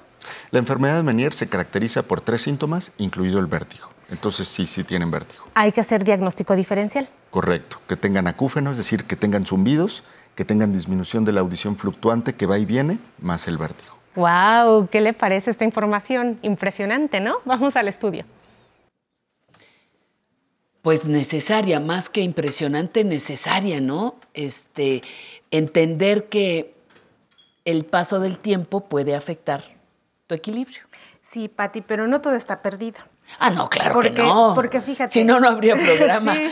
La 0.52 0.60
enfermedad 0.60 0.96
de 0.96 1.04
Meniere 1.04 1.36
se 1.36 1.48
caracteriza 1.48 2.04
por 2.04 2.22
tres 2.22 2.42
síntomas, 2.42 2.92
incluido 2.98 3.40
el 3.40 3.46
vértigo. 3.46 3.90
Entonces 4.10 4.48
sí, 4.48 4.66
sí 4.66 4.84
tienen 4.84 5.12
vértigo. 5.12 5.46
Hay 5.54 5.72
que 5.72 5.82
hacer 5.82 6.04
diagnóstico 6.04 6.56
diferencial. 6.56 7.08
Correcto. 7.30 7.80
Que 7.88 7.96
tengan 7.96 8.28
acúfeno, 8.28 8.72
es 8.72 8.78
decir, 8.78 9.04
que 9.04 9.16
tengan 9.16 9.46
zumbidos, 9.46 10.04
que 10.36 10.46
tengan 10.46 10.72
disminución 10.72 11.26
de 11.26 11.34
la 11.34 11.42
audición 11.42 11.76
fluctuante 11.78 12.34
que 12.34 12.46
va 12.46 12.58
y 12.58 12.66
viene, 12.66 12.98
más 13.20 13.48
el 13.48 13.58
vértigo. 13.58 13.96
¡Wow! 14.16 14.88
¿Qué 14.90 15.02
le 15.02 15.14
parece 15.14 15.52
esta 15.52 15.66
información? 15.66 16.40
Impresionante, 16.42 17.20
¿no? 17.20 17.36
Vamos 17.46 17.76
al 17.76 17.88
estudio. 17.88 18.26
Pues 20.82 21.06
necesaria, 21.06 21.80
más 21.80 22.10
que 22.10 22.22
impresionante, 22.22 23.04
necesaria, 23.04 23.82
¿no? 23.82 24.16
Este, 24.34 25.04
entender 25.52 26.30
que 26.30 26.74
el 27.70 27.86
paso 27.86 28.20
del 28.20 28.40
tiempo 28.40 28.90
puede 28.90 29.16
afectar 29.16 29.62
tu 30.28 30.36
equilibrio. 30.36 30.82
Sí, 31.32 31.48
Patti, 31.48 31.82
pero 31.82 32.08
no 32.08 32.22
todo 32.22 32.34
está 32.34 32.62
perdido. 32.62 33.00
Ah, 33.38 33.52
no, 33.52 33.70
claro 33.70 33.94
porque, 33.94 34.14
que 34.14 34.24
no. 34.24 34.54
Porque 34.56 34.82
fíjate. 34.82 35.14
Si 35.14 35.24
no, 35.24 35.40
no 35.40 35.48
habría 35.48 35.76
programa. 35.86 36.34
Sí, 36.34 36.52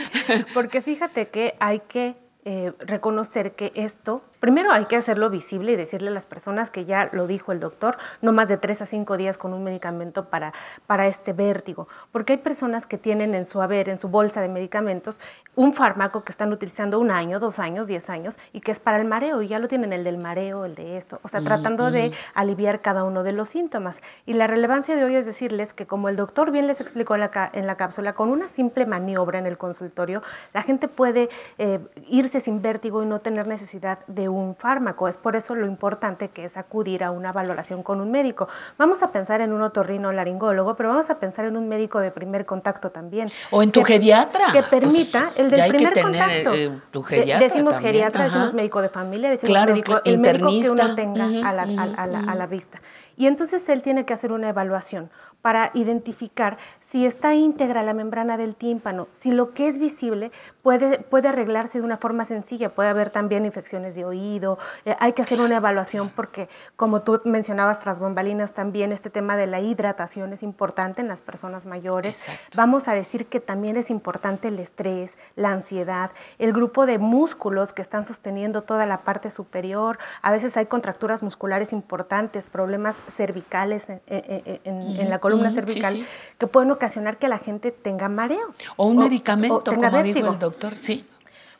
porque 0.54 0.80
fíjate 0.80 1.28
que 1.28 1.56
hay 1.58 1.80
que 1.80 2.16
eh, 2.44 2.72
reconocer 2.78 3.56
que 3.56 3.72
esto, 3.74 4.24
primero 4.40 4.70
hay 4.72 4.84
que 4.86 4.96
hacerlo 4.96 5.30
visible 5.30 5.72
y 5.72 5.76
decirle 5.76 6.08
a 6.08 6.12
las 6.12 6.26
personas 6.26 6.70
que 6.70 6.84
ya 6.84 7.08
lo 7.12 7.26
dijo 7.26 7.52
el 7.52 7.60
doctor, 7.60 7.96
no 8.22 8.32
más 8.32 8.48
de 8.48 8.56
tres 8.56 8.80
a 8.82 8.86
cinco 8.86 9.16
días 9.16 9.38
con 9.38 9.52
un 9.52 9.64
medicamento 9.64 10.26
para, 10.26 10.52
para 10.86 11.06
este 11.06 11.32
vértigo. 11.32 11.88
Porque 12.12 12.34
hay 12.34 12.38
personas 12.38 12.86
que 12.86 12.98
tienen 12.98 13.34
en 13.34 13.46
su 13.46 13.60
haber, 13.62 13.88
en 13.88 13.98
su 13.98 14.08
bolsa 14.08 14.40
de 14.40 14.48
medicamentos, 14.48 15.20
un 15.54 15.72
fármaco 15.72 16.22
que 16.24 16.32
están 16.32 16.52
utilizando 16.52 16.98
un 17.00 17.10
año, 17.10 17.40
dos 17.40 17.58
años, 17.58 17.86
diez 17.88 18.08
años, 18.10 18.38
y 18.52 18.60
que 18.60 18.70
es 18.72 18.80
para 18.80 18.98
el 18.98 19.06
mareo, 19.06 19.42
y 19.42 19.48
ya 19.48 19.58
lo 19.58 19.68
tienen 19.68 19.92
el 19.92 20.04
del 20.04 20.18
mareo, 20.18 20.64
el 20.64 20.74
de 20.74 20.96
esto. 20.96 21.18
O 21.22 21.28
sea, 21.28 21.40
Mm, 21.40 21.44
tratando 21.44 21.90
de 21.90 22.12
aliviar 22.34 22.80
cada 22.80 23.04
uno 23.04 23.22
de 23.22 23.32
los 23.32 23.48
síntomas. 23.48 24.00
Y 24.26 24.34
la 24.34 24.46
relevancia 24.46 24.94
de 24.96 25.04
hoy 25.04 25.14
es 25.16 25.26
decirles 25.26 25.72
que 25.72 25.86
como 25.86 26.08
el 26.08 26.16
doctor 26.16 26.50
bien 26.50 26.66
les 26.66 26.80
explicó 26.80 27.14
en 27.14 27.20
la, 27.20 27.30
ca- 27.30 27.50
en 27.52 27.66
la 27.66 27.76
cápsula, 27.76 28.12
con 28.14 28.28
una 28.30 28.48
simple 28.48 28.86
maniobra 28.86 29.38
en 29.38 29.46
el 29.46 29.58
consultorio, 29.58 30.22
la 30.52 30.62
gente 30.62 30.88
puede 30.88 31.28
eh, 31.58 31.80
irse 32.08 32.40
sin 32.40 32.62
vértigo 32.62 33.02
y 33.02 33.06
no 33.06 33.20
tener 33.20 33.46
necesidad 33.46 33.98
de 34.06 34.27
un 34.28 34.54
fármaco. 34.56 35.08
Es 35.08 35.16
por 35.16 35.36
eso 35.36 35.54
lo 35.54 35.66
importante 35.66 36.28
que 36.28 36.44
es 36.44 36.56
acudir 36.56 37.02
a 37.04 37.10
una 37.10 37.32
valoración 37.32 37.82
con 37.82 38.00
un 38.00 38.10
médico. 38.10 38.48
Vamos 38.76 39.02
a 39.02 39.10
pensar 39.10 39.40
en 39.40 39.52
un 39.52 39.62
otorrino 39.62 40.12
laringólogo, 40.12 40.76
pero 40.76 40.90
vamos 40.90 41.10
a 41.10 41.18
pensar 41.18 41.44
en 41.46 41.56
un 41.56 41.68
médico 41.68 42.00
de 42.00 42.10
primer 42.10 42.46
contacto 42.46 42.90
también. 42.90 43.30
O 43.50 43.62
en 43.62 43.72
tu 43.72 43.82
Que- 43.82 43.94
geriatra. 43.94 44.46
Que 44.52 44.62
permita 44.62 45.32
el 45.36 45.46
ya 45.50 45.50
del 45.50 45.60
hay 45.60 45.70
que 45.70 45.76
primer 45.76 45.94
tener, 45.94 46.04
contacto. 46.44 46.54
eh, 46.54 46.80
tu 46.90 47.02
De- 47.02 47.08
geriatra 47.08 47.46
decimos 47.48 47.74
también, 47.74 47.92
geriatra, 47.94 48.20
ajá. 48.20 48.24
decimos 48.28 48.54
médico 48.54 48.82
de 48.82 48.88
familia, 48.88 49.30
decimos 49.30 49.50
Claro, 49.50 49.70
médico, 49.72 50.00
el 50.04 50.18
médico 50.18 50.48
que 50.48 50.70
uno 50.70 50.94
tenga 50.94 51.24
a, 51.24 51.52
la, 51.52 51.62
a 51.62 51.66
la- 51.66 51.72
ujú, 51.72 51.80
a 52.00 52.06
la- 52.06 52.18
a 52.20 52.34
la 52.34 52.44
ujú. 52.44 52.50
vista. 52.52 52.80
Y 53.16 53.26
entonces 53.26 53.68
él 53.68 53.82
tiene 53.82 54.04
que 54.04 54.12
hacer 54.14 54.32
una 54.32 54.48
evaluación 54.48 55.10
para 55.42 55.70
identificar 55.74 56.56
si 56.90 57.04
está 57.04 57.34
íntegra 57.34 57.82
la 57.82 57.92
membrana 57.92 58.38
del 58.38 58.54
tímpano, 58.54 59.08
si 59.12 59.30
lo 59.30 59.52
que 59.52 59.68
es 59.68 59.78
visible 59.78 60.30
puede, 60.62 60.98
puede 61.00 61.28
arreglarse 61.28 61.78
de 61.78 61.84
una 61.84 61.98
forma 61.98 62.24
sencilla, 62.24 62.70
puede 62.74 62.88
haber 62.88 63.10
también 63.10 63.44
infecciones 63.44 63.94
de 63.94 64.06
oído, 64.06 64.56
eh, 64.86 64.96
hay 64.98 65.12
que 65.12 65.20
hacer 65.20 65.40
una 65.42 65.56
evaluación 65.56 66.10
porque 66.16 66.48
como 66.76 67.02
tú 67.02 67.20
mencionabas 67.26 67.80
tras 67.80 68.00
bombalinas 68.00 68.52
también 68.52 68.92
este 68.92 69.10
tema 69.10 69.36
de 69.36 69.46
la 69.46 69.60
hidratación 69.60 70.32
es 70.32 70.42
importante 70.42 71.02
en 71.02 71.08
las 71.08 71.20
personas 71.20 71.66
mayores. 71.66 72.24
Vamos 72.56 72.88
a 72.88 72.94
decir 72.94 73.26
que 73.26 73.40
también 73.40 73.76
es 73.76 73.90
importante 73.90 74.48
el 74.48 74.58
estrés, 74.58 75.16
la 75.36 75.50
ansiedad, 75.50 76.10
el 76.38 76.54
grupo 76.54 76.86
de 76.86 76.98
músculos 76.98 77.74
que 77.74 77.82
están 77.82 78.06
sosteniendo 78.06 78.62
toda 78.62 78.86
la 78.86 79.02
parte 79.02 79.30
superior, 79.30 79.98
a 80.22 80.32
veces 80.32 80.56
hay 80.56 80.64
contracturas 80.66 81.22
musculares 81.22 81.74
importantes, 81.74 82.48
problemas 82.48 82.96
cervicales 83.14 83.88
en, 83.90 84.00
en- 84.06 84.60
en- 84.64 85.00
en 85.00 85.10
la 85.10 85.18
columna 85.18 85.50
cervical 85.50 85.92
sí. 85.92 86.06
que 86.38 86.46
pueden 86.46 86.77
ocasionar 86.78 87.18
que 87.18 87.28
la 87.28 87.38
gente 87.38 87.70
tenga 87.70 88.08
mareo. 88.08 88.54
O 88.76 88.86
un 88.86 88.98
medicamento, 88.98 89.60
tenga 89.60 89.90
como 89.90 90.02
dijo 90.02 90.14
vértigo. 90.14 90.32
el 90.32 90.38
doctor, 90.38 90.74
sí. 90.74 91.04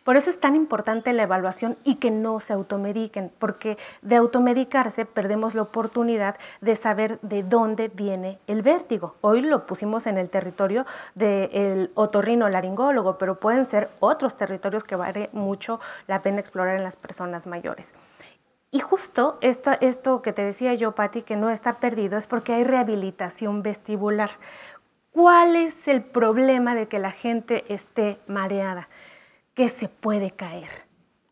Por 0.08 0.16
eso 0.16 0.30
es 0.30 0.40
tan 0.40 0.56
importante 0.56 1.12
la 1.12 1.24
evaluación 1.24 1.76
y 1.84 1.96
que 1.96 2.10
no 2.10 2.40
se 2.40 2.54
automediquen, 2.54 3.30
porque 3.38 3.76
de 4.00 4.16
automedicarse 4.16 5.04
perdemos 5.04 5.54
la 5.54 5.60
oportunidad 5.60 6.38
de 6.62 6.76
saber 6.76 7.18
de 7.20 7.42
dónde 7.42 7.88
viene 7.88 8.38
el 8.46 8.62
vértigo. 8.62 9.16
Hoy 9.20 9.42
lo 9.42 9.66
pusimos 9.66 10.06
en 10.06 10.16
el 10.16 10.30
territorio 10.30 10.86
del 11.14 11.90
otorrino 11.92 12.48
laringólogo, 12.48 13.18
pero 13.18 13.38
pueden 13.38 13.66
ser 13.66 13.90
otros 14.00 14.34
territorios 14.38 14.82
que 14.82 14.96
vale 14.96 15.28
mucho 15.34 15.78
la 16.06 16.22
pena 16.22 16.40
explorar 16.40 16.76
en 16.76 16.84
las 16.84 16.96
personas 16.96 17.46
mayores. 17.46 17.92
Y 18.70 18.80
justo 18.80 19.38
esto, 19.40 19.72
esto 19.80 20.20
que 20.20 20.32
te 20.32 20.42
decía 20.42 20.74
yo, 20.74 20.94
Patti, 20.94 21.22
que 21.22 21.36
no 21.36 21.48
está 21.48 21.80
perdido, 21.80 22.18
es 22.18 22.26
porque 22.26 22.52
hay 22.52 22.64
rehabilitación 22.64 23.62
vestibular. 23.62 24.30
¿Cuál 25.18 25.56
es 25.56 25.88
el 25.88 26.02
problema 26.04 26.76
de 26.76 26.86
que 26.86 27.00
la 27.00 27.10
gente 27.10 27.64
esté 27.68 28.20
mareada? 28.28 28.88
que 29.54 29.68
se 29.68 29.88
puede 29.88 30.30
caer. 30.30 30.68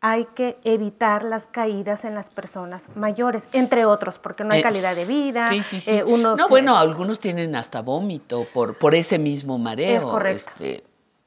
Hay 0.01 0.25
que 0.35 0.59
evitar 0.65 1.23
las 1.23 1.47
caídas 1.47 2.05
en 2.05 2.17
las 2.17 2.29
personas 2.29 2.89
mayores, 2.97 3.45
entre 3.53 3.85
otros, 3.87 4.19
porque 4.19 4.43
no 4.43 4.53
hay 4.55 4.59
Eh, 4.59 4.63
calidad 4.65 4.97
de 4.97 5.05
vida. 5.05 5.49
Sí, 5.51 5.63
sí, 5.63 5.81
sí. 5.81 5.89
eh, 5.93 6.03
unos, 6.03 6.37
no, 6.37 6.49
bueno, 6.49 6.77
algunos 6.77 7.21
tienen 7.21 7.55
hasta 7.55 7.83
vómito 7.83 8.45
por, 8.53 8.77
por 8.77 8.97
ese 8.97 9.21
mismo 9.21 9.57
mareo. 9.59 9.99
Es 9.99 10.05
correcto. 10.05 10.51
Este, 10.59 10.83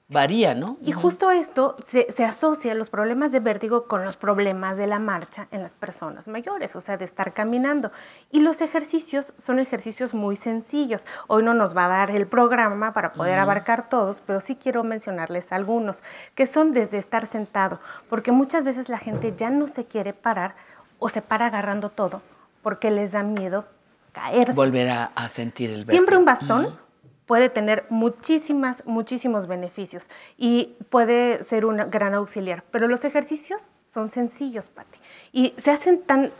varía, 0.09 0.55
¿no? 0.55 0.77
Y 0.81 0.91
justo 0.91 1.29
esto 1.31 1.77
se, 1.87 2.11
se 2.11 2.25
asocia 2.25 2.73
los 2.73 2.89
problemas 2.89 3.31
de 3.31 3.39
vértigo 3.39 3.85
con 3.85 4.03
los 4.03 4.17
problemas 4.17 4.75
de 4.75 4.87
la 4.87 4.99
marcha 4.99 5.47
en 5.51 5.61
las 5.61 5.73
personas 5.73 6.27
mayores, 6.27 6.75
o 6.75 6.81
sea, 6.81 6.97
de 6.97 7.05
estar 7.05 7.33
caminando. 7.33 7.91
Y 8.31 8.41
los 8.41 8.61
ejercicios 8.61 9.33
son 9.37 9.59
ejercicios 9.59 10.13
muy 10.13 10.35
sencillos. 10.35 11.05
Hoy 11.27 11.43
no 11.43 11.53
nos 11.53 11.77
va 11.77 11.85
a 11.85 11.89
dar 11.89 12.11
el 12.11 12.27
programa 12.27 12.91
para 12.91 13.13
poder 13.13 13.37
abarcar 13.39 13.87
todos, 13.87 14.21
pero 14.25 14.41
sí 14.41 14.55
quiero 14.55 14.83
mencionarles 14.83 15.51
algunos, 15.51 16.03
que 16.33 16.47
son 16.47 16.73
desde 16.73 16.97
estar 16.97 17.27
sentado, 17.27 17.79
porque 18.09 18.31
muchas 18.31 18.63
veces 18.63 18.89
la 18.89 18.97
gente 18.97 19.33
ya 19.37 19.51
no 19.51 19.67
se 19.67 19.85
quiere 19.85 20.13
parar 20.13 20.55
o 20.97 21.07
se 21.07 21.21
para 21.21 21.45
agarrando 21.45 21.89
todo 21.89 22.21
porque 22.61 22.91
les 22.91 23.11
da 23.11 23.23
miedo 23.23 23.65
caerse. 24.11 24.53
Volver 24.53 24.89
a, 24.89 25.05
a 25.15 25.27
sentir 25.27 25.69
el 25.69 25.85
vértigo. 25.85 25.91
Siempre 25.91 26.17
un 26.17 26.25
bastón. 26.25 26.88
Puede 27.29 27.49
tener 27.49 27.85
muchísimas, 27.91 28.83
muchísimos 28.87 29.45
beneficios 29.45 30.09
y 30.35 30.75
puede 30.89 31.43
ser 31.43 31.63
un 31.63 31.77
gran 31.91 32.15
auxiliar, 32.15 32.63
pero 32.71 32.87
los 32.87 33.05
ejercicios 33.05 33.69
son 33.85 34.09
sencillos, 34.09 34.67
Pati, 34.67 34.97
y 35.31 35.53
se 35.57 35.69
hacen 35.69 36.01
tan 36.01 36.31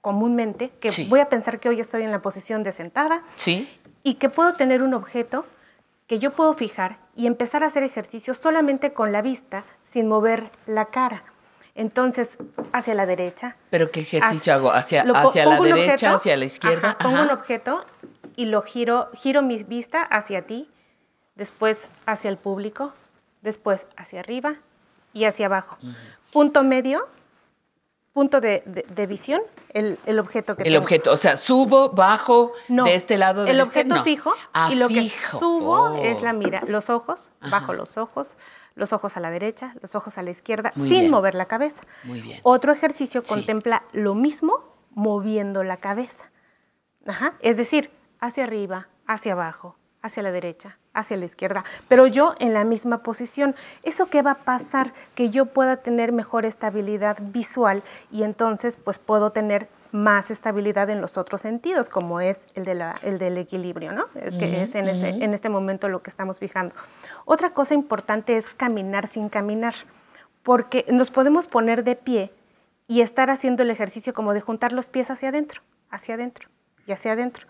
comúnmente 0.00 0.70
que 0.80 0.90
Sí. 0.90 1.04
voy 1.10 1.20
a 1.20 1.28
pensar 1.28 1.60
que 1.60 1.68
hoy 1.68 1.78
estoy 1.78 2.04
en 2.04 2.10
la 2.10 2.22
posición 2.22 2.62
de 2.62 2.72
sentada 2.72 3.22
Sí. 3.36 3.68
y 4.02 4.14
que 4.14 4.30
puedo 4.30 4.54
tener 4.54 4.82
un 4.82 4.94
objeto 4.94 5.44
que 6.06 6.18
yo 6.18 6.30
puedo 6.32 6.54
fijar 6.54 6.96
y 7.14 7.26
empezar 7.26 7.62
a 7.62 7.66
hacer 7.66 7.82
ejercicios 7.82 8.38
solamente 8.38 8.94
con 8.94 9.12
la 9.12 9.20
vista, 9.20 9.64
sin 9.92 10.08
mover 10.08 10.50
la 10.64 10.86
cara. 10.86 11.22
Entonces, 11.74 12.30
hacia 12.72 12.94
la 12.94 13.04
derecha, 13.04 13.56
Pero 13.68 13.90
¿qué 13.90 14.00
ejercicio 14.00 14.38
Hacia- 14.38 14.54
hago? 14.54 14.72
¿Hacia, 14.72 15.04
lo 15.04 15.14
hacia 15.14 15.44
la 15.44 15.60
derecha, 15.60 15.92
objeto, 15.92 16.16
hacia 16.16 16.36
la 16.38 16.44
izquierda? 16.46 16.88
ajá, 16.92 16.98
pongo 16.98 17.22
un 17.24 17.30
objeto 17.30 17.84
y 18.36 18.46
lo 18.46 18.62
giro, 18.62 19.10
giro 19.14 19.42
mi 19.42 19.62
vista 19.62 20.02
hacia 20.02 20.46
ti, 20.46 20.68
después 21.34 21.78
hacia 22.06 22.30
el 22.30 22.36
público, 22.36 22.92
después 23.42 23.86
hacia 23.96 24.20
arriba 24.20 24.56
y 25.12 25.24
hacia 25.24 25.46
abajo. 25.46 25.76
Punto 26.32 26.62
medio, 26.64 27.06
punto 28.12 28.40
de, 28.40 28.62
de- 28.66 28.82
de 28.88 29.06
visión, 29.06 29.40
el, 29.70 29.98
el 30.06 30.18
objeto 30.18 30.56
que 30.56 30.62
El 30.64 30.70
tengo. 30.74 30.82
objeto, 30.84 31.12
o 31.12 31.16
sea, 31.16 31.36
subo, 31.36 31.90
bajo, 31.90 32.52
No, 32.68 32.84
de 32.84 32.94
este 32.94 33.16
lado. 33.16 33.42
el 33.42 33.46
del 33.48 33.60
este- 33.60 33.68
objeto 33.80 33.94
no. 33.96 34.04
fijo 34.04 34.32
Ah, 34.52 34.70
y 34.72 34.76
lo 34.76 34.88
que 34.88 35.02
fijo. 35.02 35.38
subo 35.38 35.72
Oh. 35.92 35.96
es 36.02 36.22
la 36.22 36.32
mira, 36.32 36.62
los 36.66 36.90
ojos, 36.90 37.30
Ajá. 37.40 37.50
bajo 37.60 37.72
los 37.72 37.96
ojos, 37.96 38.36
los 38.74 38.92
ojos 38.92 39.16
a 39.16 39.20
la 39.20 39.30
derecha, 39.30 39.74
los 39.80 39.94
ojos 39.94 40.18
a 40.18 40.22
la 40.22 40.30
izquierda, 40.30 40.72
Muy 40.76 40.88
sin 40.88 41.00
bien. 41.00 41.10
mover 41.10 41.34
la 41.34 41.46
cabeza. 41.46 41.80
Muy 42.04 42.20
bien. 42.20 42.40
Otro 42.42 42.72
ejercicio 42.72 43.22
Sí. 43.22 43.28
contempla 43.28 43.84
lo 43.92 44.14
mismo 44.14 44.54
moviendo 44.90 45.62
la 45.64 45.78
cabeza. 45.78 46.30
Ajá, 47.06 47.34
Es 47.40 47.56
decir, 47.56 47.90
hacia 48.22 48.44
arriba, 48.44 48.88
hacia 49.06 49.32
abajo, 49.32 49.76
hacia 50.00 50.22
la 50.22 50.30
derecha, 50.32 50.78
hacia 50.94 51.16
la 51.16 51.24
izquierda, 51.26 51.64
pero 51.88 52.06
yo 52.06 52.34
en 52.38 52.54
la 52.54 52.64
misma 52.64 53.02
posición. 53.02 53.54
¿Eso 53.82 54.06
qué 54.06 54.22
va 54.22 54.30
a 54.32 54.44
pasar? 54.44 54.92
Que 55.14 55.30
yo 55.30 55.46
pueda 55.46 55.76
tener 55.78 56.12
mejor 56.12 56.46
estabilidad 56.46 57.18
visual 57.20 57.82
y 58.10 58.22
entonces 58.22 58.76
pues 58.76 58.98
puedo 58.98 59.30
tener 59.32 59.68
más 59.90 60.30
estabilidad 60.30 60.88
en 60.88 61.00
los 61.00 61.18
otros 61.18 61.40
sentidos, 61.42 61.88
como 61.90 62.20
es 62.20 62.38
el, 62.54 62.64
de 62.64 62.74
la- 62.74 62.98
el 63.02 63.18
del 63.18 63.36
equilibrio, 63.38 63.92
¿no? 63.92 64.06
Eh, 64.14 64.30
Que 64.38 64.62
es 64.62 64.74
este, 64.74 65.08
en 65.24 65.34
este 65.34 65.48
momento 65.50 65.88
lo 65.88 66.02
que 66.02 66.08
estamos 66.10 66.38
fijando. 66.38 66.74
Otra 67.26 67.50
cosa 67.50 67.74
importante 67.74 68.36
es 68.36 68.46
caminar 68.56 69.06
sin 69.08 69.28
caminar, 69.28 69.74
porque 70.42 70.86
nos 70.90 71.10
podemos 71.10 71.46
poner 71.46 71.84
de 71.84 71.96
pie 71.96 72.32
y 72.88 73.00
estar 73.02 73.30
haciendo 73.30 73.62
el 73.62 73.70
ejercicio 73.70 74.14
como 74.14 74.32
de 74.32 74.40
juntar 74.40 74.72
los 74.72 74.86
pies 74.86 75.10
hacia 75.10 75.28
adentro, 75.30 75.60
hacia 75.90 76.14
adentro 76.14 76.48
y 76.86 76.92
hacia 76.92 77.12
adentro. 77.12 77.46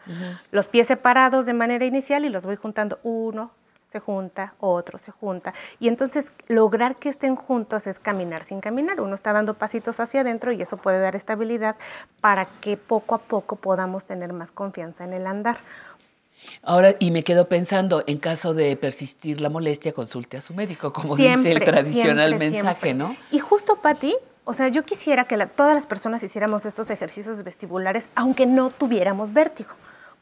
Los 0.51 0.67
pies 0.67 0.89
separados 0.89 1.47
de 1.47 1.55
manera 1.55 1.85
inicial 1.85 2.25
y 2.25 2.29
los 2.29 2.45
voy 2.45 2.57
juntando. 2.57 2.99
Uno 3.03 3.53
se 3.93 4.01
junta, 4.01 4.55
otro 4.59 4.99
se 4.99 5.11
junta. 5.13 5.53
Y 5.79 5.89
entonces 5.89 6.33
lograr 6.49 6.97
que 6.97 7.11
estén 7.11 7.37
juntos 7.37 7.87
es 7.87 7.99
caminar 7.99 8.45
sin 8.45 8.61
caminar. 8.61 9.01
Uno 9.01 9.15
está 9.15 9.33
dando 9.33 9.55
pasitos 9.55 10.01
hacia 10.01 10.23
adentro 10.23 10.51
y 10.53 10.63
eso 10.63 10.79
puede 10.79 10.99
dar 10.99 11.15
estabilidad 11.15 11.77
para 12.21 12.47
que 12.61 12.77
poco 12.77 13.15
a 13.15 13.19
poco 13.19 13.57
podamos 13.57 14.07
tener 14.07 14.33
más 14.33 14.51
confianza 14.51 15.05
en 15.05 15.13
el 15.13 15.27
andar. 15.27 15.59
Ahora, 16.63 16.95
y 16.99 17.11
me 17.11 17.23
quedo 17.23 17.47
pensando, 17.49 18.03
en 18.07 18.19
caso 18.19 18.53
de 18.53 18.77
persistir 18.77 19.41
la 19.41 19.49
molestia, 19.49 19.93
consulte 19.93 20.39
a 20.39 20.41
su 20.41 20.55
médico, 20.55 20.93
como 20.93 21.15
Siempre, 21.15 21.51
dice 21.51 21.53
el 21.53 21.65
tradicional 21.65 22.29
siempre, 22.31 22.51
mensaje, 22.51 22.81
siempre. 22.81 22.95
¿no? 22.95 23.17
Y 23.31 23.39
justo, 23.39 23.77
Patti, 23.77 24.17
o 24.45 24.53
sea, 24.53 24.69
yo 24.69 24.85
quisiera 24.85 25.25
que 25.25 25.37
la- 25.37 25.47
todas 25.47 25.75
las 25.75 25.87
personas 25.87 26.23
hiciéramos 26.23 26.67
estos 26.67 26.91
ejercicios 26.91 27.43
vestibulares, 27.45 28.09
aunque 28.15 28.47
no 28.47 28.71
tuviéramos 28.71 29.33
vértigo. 29.33 29.71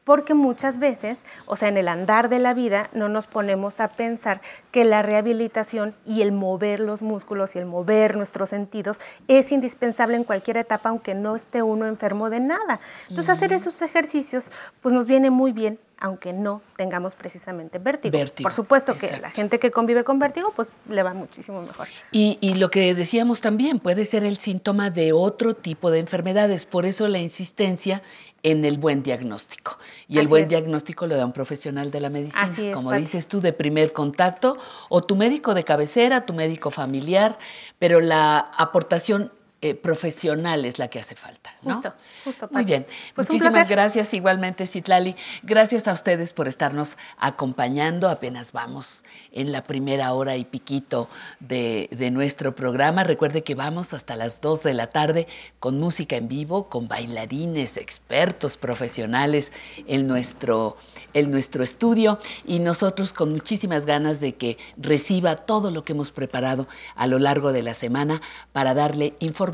Porque 0.04 0.34
muchas 0.34 0.78
veces, 0.78 1.18
o 1.46 1.56
sea, 1.56 1.68
en 1.68 1.76
el 1.76 1.86
andar 1.86 2.28
de 2.28 2.38
la 2.38 2.54
vida, 2.54 2.90
no 2.92 3.08
nos 3.08 3.26
ponemos 3.26 3.80
a 3.80 3.88
pensar 3.88 4.40
que 4.72 4.84
la 4.84 5.02
rehabilitación 5.02 5.94
y 6.06 6.22
el 6.22 6.32
mover 6.32 6.80
los 6.80 7.02
músculos 7.02 7.54
y 7.54 7.58
el 7.58 7.66
mover 7.66 8.16
nuestros 8.16 8.48
sentidos 8.48 8.98
es 9.28 9.52
indispensable 9.52 10.16
en 10.16 10.24
cualquier 10.24 10.56
etapa, 10.56 10.88
aunque 10.88 11.14
no 11.14 11.36
esté 11.36 11.62
uno 11.62 11.86
enfermo 11.86 12.30
de 12.30 12.40
nada. 12.40 12.80
Entonces, 13.08 13.30
hacer 13.30 13.52
esos 13.52 13.82
ejercicios, 13.82 14.50
pues 14.80 14.94
nos 14.94 15.06
viene 15.06 15.30
muy 15.30 15.52
bien, 15.52 15.78
aunque 16.00 16.32
no 16.32 16.62
tengamos 16.76 17.14
precisamente 17.14 17.78
vértigo. 17.78 18.16
Vértigo, 18.16 18.46
Por 18.46 18.52
supuesto 18.52 18.94
que 18.94 19.06
exacto. 19.06 19.22
la 19.22 19.30
gente 19.30 19.58
que 19.58 19.70
convive 19.70 20.02
con 20.02 20.18
vértigo, 20.18 20.52
pues 20.56 20.70
le 20.88 21.02
va 21.02 21.12
muchísimo 21.12 21.60
mejor. 21.62 21.88
Y, 22.10 22.38
y 22.40 22.54
lo 22.54 22.70
que 22.70 22.94
decíamos 22.94 23.40
también, 23.40 23.78
puede 23.78 24.06
ser 24.06 24.24
el 24.24 24.38
síntoma 24.38 24.90
de 24.90 25.12
otro 25.12 25.54
tipo 25.54 25.90
de 25.90 26.00
enfermedades, 26.00 26.64
por 26.64 26.86
eso 26.86 27.06
la 27.06 27.18
insistencia 27.18 28.02
en 28.42 28.64
el 28.64 28.78
buen 28.78 29.02
diagnóstico. 29.02 29.78
Y 30.08 30.18
el 30.18 30.28
buen 30.28 30.44
es. 30.44 30.48
diagnóstico 30.48 31.06
lo 31.06 31.16
da 31.16 31.26
un 31.26 31.32
profesional 31.32 31.90
de 31.90 32.00
la 32.00 32.10
medicina, 32.10 32.42
Así 32.42 32.70
como 32.72 32.92
dices 32.92 33.26
tú, 33.26 33.40
de 33.40 33.52
primer 33.52 33.92
contacto, 33.92 34.56
o 34.88 35.02
tu 35.02 35.16
médico 35.16 35.54
de 35.54 35.64
cabecera, 35.64 36.26
tu 36.26 36.32
médico 36.32 36.70
familiar, 36.70 37.38
pero 37.78 38.00
la 38.00 38.38
aportación 38.38 39.32
eh, 39.62 39.74
profesional 39.74 40.64
es 40.64 40.78
la 40.78 40.88
que 40.88 40.98
hace 40.98 41.14
falta. 41.14 41.54
¿no? 41.62 41.74
Justo, 41.74 41.94
justo. 42.24 42.48
Muy 42.50 42.62
Pati. 42.62 42.64
bien. 42.64 42.86
Pues 43.14 43.28
Muchísimas 43.28 43.68
gracias 43.68 44.14
igualmente, 44.14 44.66
Citlali. 44.66 45.16
Gracias 45.42 45.86
a 45.86 45.92
ustedes 45.92 46.32
por 46.32 46.48
estarnos 46.48 46.96
acompañando. 47.18 48.08
Apenas 48.08 48.52
vamos 48.52 49.04
en 49.32 49.52
la 49.52 49.64
primera 49.64 50.12
hora 50.14 50.36
y 50.36 50.44
piquito 50.44 51.08
de, 51.40 51.88
de 51.92 52.10
nuestro 52.10 52.54
programa. 52.54 53.04
Recuerde 53.04 53.42
que 53.42 53.54
vamos 53.54 53.92
hasta 53.92 54.16
las 54.16 54.40
2 54.40 54.62
de 54.62 54.74
la 54.74 54.86
tarde 54.88 55.26
con 55.58 55.78
música 55.78 56.16
en 56.16 56.28
vivo, 56.28 56.68
con 56.68 56.88
bailarines, 56.88 57.76
expertos, 57.76 58.56
profesionales 58.56 59.52
en 59.86 60.06
nuestro, 60.06 60.76
en 61.12 61.30
nuestro 61.30 61.62
estudio 61.62 62.18
y 62.46 62.60
nosotros 62.60 63.12
con 63.12 63.32
muchísimas 63.32 63.86
ganas 63.86 64.20
de 64.20 64.36
que 64.36 64.58
reciba 64.76 65.36
todo 65.36 65.70
lo 65.70 65.84
que 65.84 65.92
hemos 65.92 66.10
preparado 66.12 66.66
a 66.94 67.06
lo 67.06 67.18
largo 67.18 67.52
de 67.52 67.62
la 67.62 67.74
semana 67.74 68.22
para 68.52 68.74
darle 68.74 69.14
información, 69.20 69.49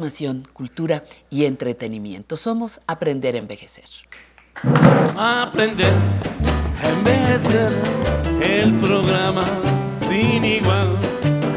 cultura 0.52 1.04
y 1.30 1.44
entretenimiento. 1.44 2.36
Somos 2.36 2.80
Aprender 2.86 3.34
a 3.34 3.38
Envejecer. 3.38 3.84
Aprender 5.16 5.92
a 6.82 6.88
envejecer 6.88 7.72
el 8.42 8.78
programa 8.78 9.44
sin 10.08 10.44
igual. 10.44 10.96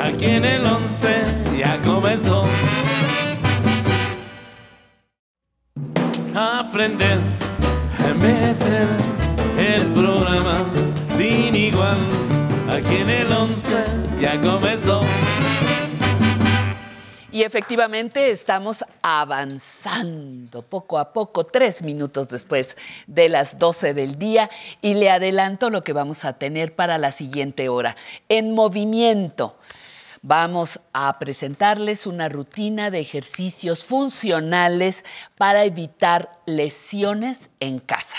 Aquí 0.02 0.26
en 0.26 0.46
el 0.46 0.66
11 0.66 1.58
ya 1.58 1.82
comenzó. 1.82 2.46
Aprender 6.36 7.20
a 8.04 8.08
envejecer 8.08 8.88
el 9.58 9.86
programa 9.88 10.58
sin 11.18 11.56
igual. 11.56 11.98
Aquí 12.70 12.96
en 12.96 13.10
el 13.10 13.32
11 13.32 13.84
ya 14.22 14.40
comenzó. 14.42 15.02
Y 17.32 17.44
efectivamente 17.44 18.32
estamos 18.32 18.84
avanzando 19.04 20.64
poco 20.64 20.98
a 20.98 21.14
poco, 21.14 21.46
tres 21.46 21.84
minutos 21.84 22.28
después 22.28 22.76
de 23.06 23.30
las 23.30 23.60
12 23.60 23.94
del 23.94 24.18
día, 24.18 24.50
y 24.82 24.96
le 24.96 25.12
adelanto 25.12 25.70
lo 25.70 25.84
que 25.84 25.94
vamos 25.94 26.26
a 26.26 26.34
tener 26.34 26.76
para 26.76 26.98
la 26.98 27.12
siguiente 27.12 27.70
hora. 27.70 27.96
En 28.30 28.56
movimiento. 28.56 29.58
Vamos 30.22 30.82
a 30.92 31.18
presentarles 31.20 32.06
una 32.08 32.30
rutina 32.30 32.90
de 32.90 33.00
ejercicios 33.00 33.86
funcionales 33.86 35.06
para 35.38 35.64
evitar 35.64 36.32
lesiones 36.46 37.52
en 37.60 37.80
casa. 37.80 38.18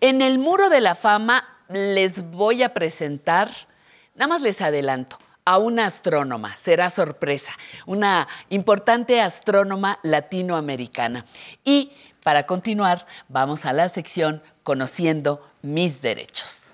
En 0.00 0.22
el 0.22 0.38
muro 0.38 0.70
de 0.70 0.80
la 0.80 0.94
fama 0.94 1.44
les 1.68 2.22
voy 2.30 2.62
a 2.62 2.72
presentar, 2.72 3.50
nada 4.14 4.28
más 4.28 4.40
les 4.40 4.62
adelanto, 4.62 5.18
a 5.46 5.58
una 5.58 5.86
astrónoma, 5.86 6.56
será 6.56 6.90
sorpresa, 6.90 7.52
una 7.86 8.28
importante 8.50 9.22
astrónoma 9.22 9.98
latinoamericana. 10.02 11.24
Y 11.64 11.92
para 12.22 12.42
continuar, 12.42 13.06
vamos 13.28 13.64
a 13.64 13.72
la 13.72 13.88
sección 13.88 14.42
Conociendo 14.64 15.48
mis 15.62 16.02
derechos. 16.02 16.65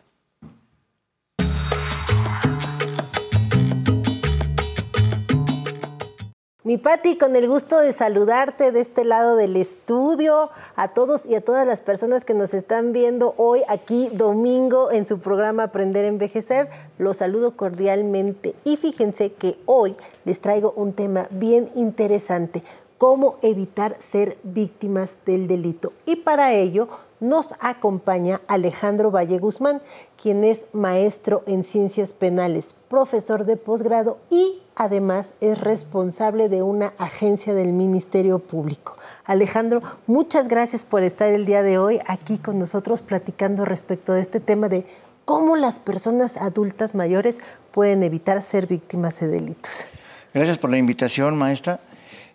Mi 6.65 6.79
Patti, 6.79 7.19
con 7.19 7.35
el 7.35 7.49
gusto 7.49 7.81
de 7.81 7.93
saludarte 7.93 8.71
de 8.71 8.79
este 8.79 9.05
lado 9.05 9.35
del 9.35 9.57
estudio, 9.57 10.49
a 10.77 10.95
todos 10.95 11.27
y 11.27 11.35
a 11.35 11.41
todas 11.41 11.67
las 11.67 11.81
personas 11.81 12.25
que 12.25 12.35
nos 12.35 12.55
están 12.55 12.93
viendo 12.93 13.35
hoy 13.37 13.63
aquí 13.67 14.09
domingo 14.13 14.93
en 14.93 15.05
su 15.05 15.19
programa 15.19 15.65
Aprender 15.65 16.05
a 16.05 16.09
Envejecer, 16.09 16.69
los 16.99 17.17
saludo 17.17 17.57
cordialmente 17.57 18.55
y 18.65 18.77
fíjense 18.77 19.33
que 19.33 19.59
hoy 19.67 19.97
les 20.25 20.39
traigo 20.39 20.73
un 20.77 20.93
tema 20.93 21.27
bien 21.31 21.69
interesante, 21.75 22.63
cómo 22.97 23.39
evitar 23.43 23.97
ser 23.99 24.39
víctimas 24.45 25.17
del 25.27 25.49
delito. 25.49 25.93
Y 26.07 26.15
para 26.15 26.53
ello 26.53 26.87
nos 27.19 27.57
acompaña 27.59 28.41
Alejandro 28.47 29.11
Valle 29.11 29.41
Guzmán, 29.41 29.83
quien 30.17 30.45
es 30.45 30.69
maestro 30.73 31.43
en 31.47 31.65
ciencias 31.65 32.13
penales, 32.13 32.77
profesor 32.89 33.47
de 33.47 33.57
posgrado 33.57 34.19
y 34.31 34.62
además 34.77 35.35
es 35.41 35.61
responsable 35.61 36.49
de 36.49 36.63
una 36.63 36.93
agencia 36.99 37.55
del 37.55 37.73
Ministerio 37.73 38.39
Público. 38.39 38.97
Alejandro, 39.25 39.83
muchas 40.07 40.49
gracias 40.49 40.85
por 40.85 41.03
estar 41.03 41.33
el 41.33 41.45
día 41.45 41.63
de 41.63 41.79
hoy 41.79 42.01
aquí 42.07 42.39
con 42.39 42.59
nosotros 42.59 43.03
platicando 43.03 43.65
respecto 43.65 44.13
de 44.13 44.21
este 44.21 44.41
tema 44.41 44.69
de 44.69 44.85
cómo 45.25 45.57
las 45.57 45.79
personas 45.79 46.37
adultas 46.37 46.95
mayores 46.95 47.41
pueden 47.71 48.03
evitar 48.03 48.43
ser 48.43 48.67
víctimas 48.67 49.21
de 49.21 49.29
delitos. 49.29 49.87
Gracias 50.35 50.59
por 50.59 50.71
la 50.71 50.79
invitación, 50.79 51.37
maestra. 51.37 51.81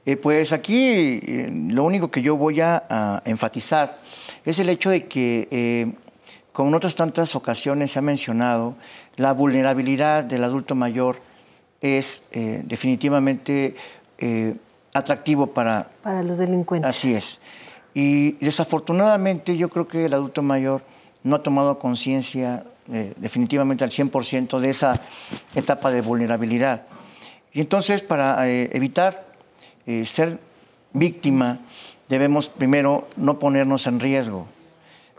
Eh, 0.06 0.16
pues 0.16 0.54
aquí 0.54 1.20
eh, 1.22 1.52
lo 1.52 1.84
único 1.84 2.10
que 2.10 2.22
yo 2.22 2.38
voy 2.38 2.62
a, 2.62 3.22
enfatizar 3.26 4.00
es 4.46 4.58
el 4.60 4.70
hecho 4.70 4.90
de 4.90 5.06
que, 5.06 5.50
eh, 5.52 5.92
como 6.54 6.70
en 6.70 6.76
otras 6.76 6.96
tantas 6.96 7.36
ocasiones 7.36 7.92
se 7.92 8.00
ha 8.00 8.02
mencionado, 8.02 8.76
la 9.18 9.34
vulnerabilidad 9.34 10.24
del 10.24 10.46
adulto 10.46 10.76
mayor 10.76 11.18
es 11.82 12.24
definitivamente 12.32 13.76
atractivo 14.94 15.48
para... 15.48 15.90
Para 16.02 16.24
los 16.24 16.38
delincuentes. 16.38 16.90
Así 16.90 17.14
es. 17.14 17.40
Y 17.94 18.34
desafortunadamente 18.44 19.58
yo 19.58 19.70
creo 19.70 19.88
que 19.88 20.06
el 20.06 20.14
adulto 20.14 20.42
mayor 20.42 20.84
no 21.24 21.36
ha 21.36 21.44
tomado 21.44 21.78
conciencia 21.80 22.64
definitivamente 22.88 23.84
al 23.84 23.92
100% 23.92 24.60
de 24.60 24.70
esa 24.70 25.02
etapa 25.56 25.92
de 25.92 26.02
vulnerabilidad. 26.02 26.84
Y 27.54 27.62
entonces, 27.62 28.04
para 28.04 28.48
evitar 28.48 29.26
eh, 29.86 30.06
ser 30.06 30.40
víctima, 30.94 31.60
debemos 32.08 32.50
primero 32.50 33.08
no 33.18 33.40
ponernos 33.40 33.88
en 33.88 34.00
riesgo. 34.00 34.48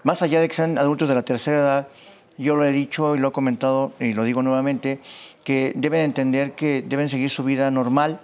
Más 0.05 0.23
allá 0.23 0.41
de 0.41 0.49
que 0.49 0.55
sean 0.55 0.79
adultos 0.79 1.09
de 1.09 1.15
la 1.15 1.23
tercera 1.23 1.57
edad, 1.59 1.89
yo 2.37 2.55
lo 2.55 2.65
he 2.65 2.73
dicho 2.73 3.17
y 3.17 3.19
lo 3.19 3.29
he 3.29 3.33
comentado 3.33 3.93
y 3.99 4.13
lo 4.13 4.25
digo 4.25 4.43
nuevamente, 4.43 5.01
que 5.49 5.73
deben 5.75 6.03
entender 6.03 6.53
que 6.53 6.83
deben 6.83 7.09
seguir 7.09 7.31
su 7.31 7.43
vida 7.43 7.71
normal, 7.71 8.21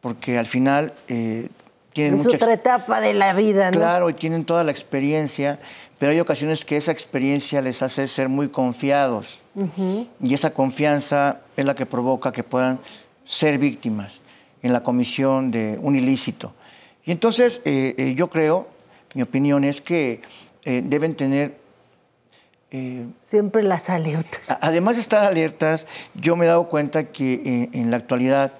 porque 0.00 0.38
al 0.38 0.46
final 0.46 0.94
eh, 1.08 1.48
tienen 1.92 2.14
es 2.14 2.24
otra 2.24 2.52
etapa 2.52 3.00
de 3.00 3.14
la 3.14 3.32
vida, 3.32 3.72
¿no? 3.72 3.78
Claro, 3.78 4.08
y 4.08 4.14
tienen 4.14 4.44
toda 4.44 4.62
la 4.62 4.70
experiencia, 4.70 5.58
pero 5.98 6.12
hay 6.12 6.20
ocasiones 6.20 6.64
que 6.64 6.76
esa 6.76 6.92
experiencia 6.92 7.60
les 7.60 7.82
hace 7.82 8.06
ser 8.06 8.28
muy 8.28 8.48
confiados. 8.48 9.42
Y 10.22 10.32
esa 10.32 10.54
confianza 10.54 11.40
es 11.56 11.64
la 11.64 11.74
que 11.74 11.84
provoca 11.84 12.30
que 12.30 12.44
puedan 12.44 12.78
ser 13.24 13.58
víctimas 13.58 14.20
en 14.62 14.72
la 14.72 14.84
comisión 14.84 15.50
de 15.50 15.80
un 15.82 15.96
ilícito. 15.96 16.52
Y 17.04 17.10
entonces 17.10 17.60
eh, 17.64 17.96
eh, 17.98 18.14
yo 18.14 18.30
creo, 18.30 18.68
mi 19.14 19.22
opinión 19.22 19.64
es 19.64 19.80
que 19.80 20.22
eh, 20.64 20.80
deben 20.84 21.16
tener... 21.16 21.58
Siempre 23.24 23.62
las 23.62 23.90
alertas. 23.90 24.56
Además 24.60 24.96
de 24.96 25.02
estar 25.02 25.24
alertas, 25.24 25.86
yo 26.14 26.36
me 26.36 26.44
he 26.44 26.48
dado 26.48 26.68
cuenta 26.68 27.04
que 27.08 27.68
en 27.72 27.90
la 27.90 27.96
actualidad, 27.96 28.52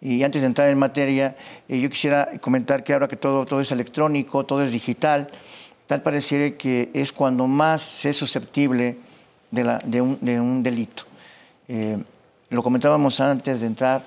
y 0.00 0.22
antes 0.24 0.42
de 0.42 0.46
entrar 0.46 0.68
en 0.68 0.78
materia, 0.78 1.36
yo 1.68 1.88
quisiera 1.88 2.38
comentar 2.40 2.82
que 2.82 2.92
ahora 2.92 3.06
que 3.06 3.16
todo, 3.16 3.46
todo 3.46 3.60
es 3.60 3.70
electrónico, 3.70 4.44
todo 4.44 4.62
es 4.62 4.72
digital, 4.72 5.30
tal 5.86 6.02
pareciera 6.02 6.56
que 6.56 6.90
es 6.92 7.12
cuando 7.12 7.46
más 7.46 7.82
se 7.82 8.10
es 8.10 8.16
susceptible 8.16 8.98
de, 9.52 10.00
un, 10.00 10.18
de 10.20 10.40
un, 10.40 10.62
delito. 10.62 11.04
lo 12.50 12.62
comentábamos 12.62 13.20
antes 13.20 13.60
de 13.60 13.66
entrar, 13.68 14.02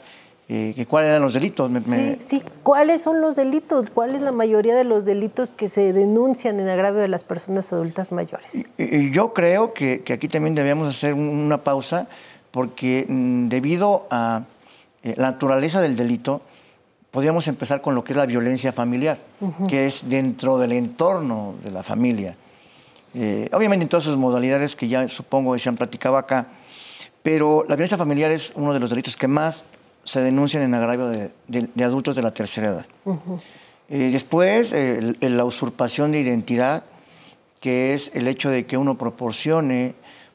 eh, 0.52 0.86
¿Cuáles 0.90 1.10
eran 1.10 1.22
los 1.22 1.36
delitos? 1.36 1.70
Sí, 1.86 2.18
sí, 2.26 2.44
¿cuáles 2.64 3.04
son 3.04 3.22
los 3.22 3.36
delitos? 3.36 3.92
¿Cuál 3.94 4.16
es 4.16 4.22
la 4.22 4.32
mayoría 4.32 4.74
de 4.74 4.84
los 4.84 5.06
delitos 5.06 5.52
que 5.52 5.70
se 5.70 5.94
denuncian 5.94 6.60
en 6.60 6.68
agravio 6.68 7.00
de 7.00 7.08
las 7.08 7.24
personas 7.24 7.72
adultas 7.72 8.12
mayores? 8.12 8.64
yo 9.12 9.32
creo 9.34 9.74
que, 9.74 10.04
aquí 10.12 10.28
también 10.28 10.56
debíamos 10.56 10.88
hacer 10.88 11.14
una 11.14 11.64
pausa 11.64 12.08
porque 12.50 13.06
mm, 13.08 13.48
debido 13.50 14.08
a 14.10 14.42
eh, 15.04 15.14
la 15.18 15.30
naturaleza 15.30 15.82
del 15.82 15.96
delito, 15.96 16.42
podríamos 17.12 17.48
empezar 17.48 17.84
con 17.84 17.94
lo 17.94 18.04
que 18.04 18.14
es 18.14 18.18
la 18.18 18.26
violencia 18.26 18.74
familiar, 18.74 19.20
que 19.68 19.86
es 19.86 20.10
dentro 20.10 20.58
del 20.58 20.72
entorno 20.72 21.54
de 21.64 21.70
la 21.70 21.84
familia. 21.84 22.36
Eh, 23.14 23.50
obviamente 23.54 23.84
en 23.84 23.90
todas 23.90 24.04
sus 24.04 24.18
modalidades 24.18 24.76
que 24.76 24.88
ya 24.88 25.08
supongo 25.10 25.54
que 25.54 25.60
se 25.60 25.70
han 25.70 25.76
platicado 25.76 26.18
acá, 26.18 26.48
pero 27.22 27.66
la 27.68 27.76
violencia 27.76 28.00
familiar 28.00 28.32
es 28.32 28.52
uno 28.56 28.74
de 28.74 28.80
los 28.80 28.90
delitos 28.90 29.16
que 29.16 29.28
más 29.28 29.66
se 30.10 30.22
denuncian 30.22 30.64
en 30.64 30.74
agravio 30.74 31.08
de, 31.08 31.84
adultos 31.84 32.16
de 32.16 32.24
la 32.24 32.34
tercera 32.34 32.70
edad. 32.70 32.86
Eh, 33.90 34.10
después, 34.12 34.74
la 34.74 35.46
usurpación 35.46 36.12
de 36.12 36.20
identidad, 36.20 36.84
que 37.60 37.94
es 37.94 38.10
el 38.16 38.28
hecho 38.28 38.50
de 38.50 38.66
que 38.66 38.76
uno 38.76 38.98
proporcione 38.98 39.94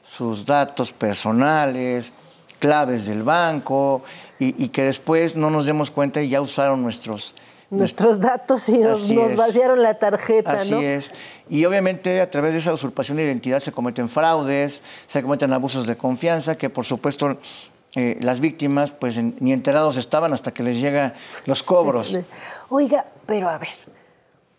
sus 0.09 0.45
datos 0.45 0.93
personales, 0.93 2.13
claves 2.59 3.05
del 3.05 3.23
banco, 3.23 4.01
y, 4.39 4.69
que 4.69 4.83
después 4.83 5.35
no 5.35 5.49
nos 5.49 5.65
demos 5.65 5.91
cuenta 5.91 6.21
y 6.21 6.29
ya 6.29 6.39
usaron 6.39 6.81
nuestros... 6.81 7.35
Nuestros 7.69 8.21
datos 8.21 8.69
y 8.69 8.77
nos, 8.77 9.35
vaciaron 9.35 9.83
la 9.83 9.95
tarjeta, 9.95 10.51
Así 10.51 10.73
es. 10.75 11.13
Y 11.49 11.65
obviamente 11.65 12.21
a 12.21 12.29
través 12.29 12.53
de 12.53 12.59
esa 12.59 12.71
usurpación 12.71 13.17
de 13.17 13.25
identidad 13.25 13.59
se 13.59 13.73
cometen 13.73 14.07
fraudes, 14.07 14.83
se 15.07 15.21
cometen 15.21 15.51
abusos 15.51 15.85
de 15.85 15.97
confianza, 15.97 16.57
que 16.57 16.69
por 16.69 16.85
supuesto 16.85 17.37
eh, 17.95 18.17
las 18.19 18.41
víctimas 18.41 18.91
pues 18.91 19.21
ni 19.23 19.53
enterados 19.53 19.95
estaban 19.95 20.33
hasta 20.33 20.53
que 20.53 20.63
les 20.63 20.81
llegan 20.81 21.13
los 21.45 21.63
cobros. 21.63 22.17
Oiga, 22.69 23.05
pero 23.25 23.47
a 23.47 23.57
ver, 23.57 23.69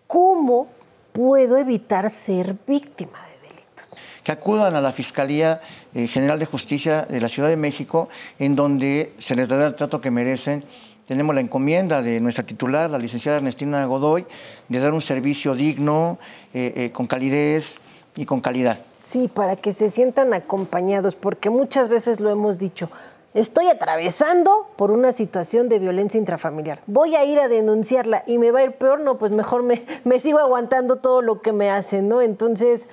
¿cómo 0.06 0.68
puedo 1.12 1.58
evitar 1.58 2.08
ser 2.08 2.56
víctima 2.66 3.18
de 3.26 3.48
delitos? 3.48 3.94
Que 4.24 4.32
acudan 4.32 4.74
a 4.74 4.80
la 4.80 4.90
Fiscalía 4.90 5.60
eh, 5.94 6.06
General 6.06 6.38
de 6.38 6.46
Justicia 6.46 7.02
de 7.02 7.20
la 7.20 7.28
Ciudad 7.28 7.50
de 7.50 7.58
México, 7.58 8.08
en 8.38 8.56
donde 8.56 9.12
se 9.18 9.34
les 9.34 9.48
dará 9.50 9.66
el 9.66 9.74
trato 9.74 10.00
que 10.00 10.10
merecen. 10.10 10.64
Tenemos 11.06 11.34
la 11.34 11.42
encomienda 11.42 12.00
de 12.00 12.20
nuestra 12.20 12.44
titular, 12.44 12.88
la 12.88 12.98
licenciada 12.98 13.36
Ernestina 13.36 13.84
Godoy, 13.84 14.26
de 14.68 14.80
dar 14.80 14.94
un 14.94 15.02
servicio 15.02 15.54
digno, 15.54 16.18
eh, 16.54 16.90
con 16.92 17.06
calidez 17.06 17.78
y 18.16 18.24
con 18.24 18.40
calidad. 18.40 18.80
Sí, 19.04 19.28
para 19.28 19.54
que 19.54 19.72
se 19.72 19.88
sientan 19.88 20.34
acompañados, 20.34 21.14
porque 21.14 21.48
muchas 21.48 21.88
veces 21.88 22.18
lo 22.18 22.28
hemos 22.28 22.58
dicho, 22.58 22.90
estoy 23.36 23.68
atravesando 23.68 24.66
por 24.76 24.90
una 24.90 25.12
situación 25.12 25.68
de 25.68 25.78
violencia 25.78 26.18
intrafamiliar. 26.18 26.80
Voy 26.86 27.14
a 27.16 27.24
ir 27.24 27.38
a 27.38 27.48
denunciarla 27.48 28.22
y 28.26 28.38
me 28.38 28.50
va 28.50 28.60
a 28.60 28.64
ir 28.64 28.72
peor, 28.72 29.00
no, 29.00 29.18
pues 29.18 29.30
mejor 29.30 29.62
me, 29.62 29.84
me 30.04 30.18
sigo 30.18 30.38
aguantando 30.38 30.96
todo 30.96 31.22
lo 31.22 31.42
que 31.42 31.52
me 31.52 31.70
hacen, 31.70 32.08
¿no? 32.08 32.22
Entonces, 32.22 32.88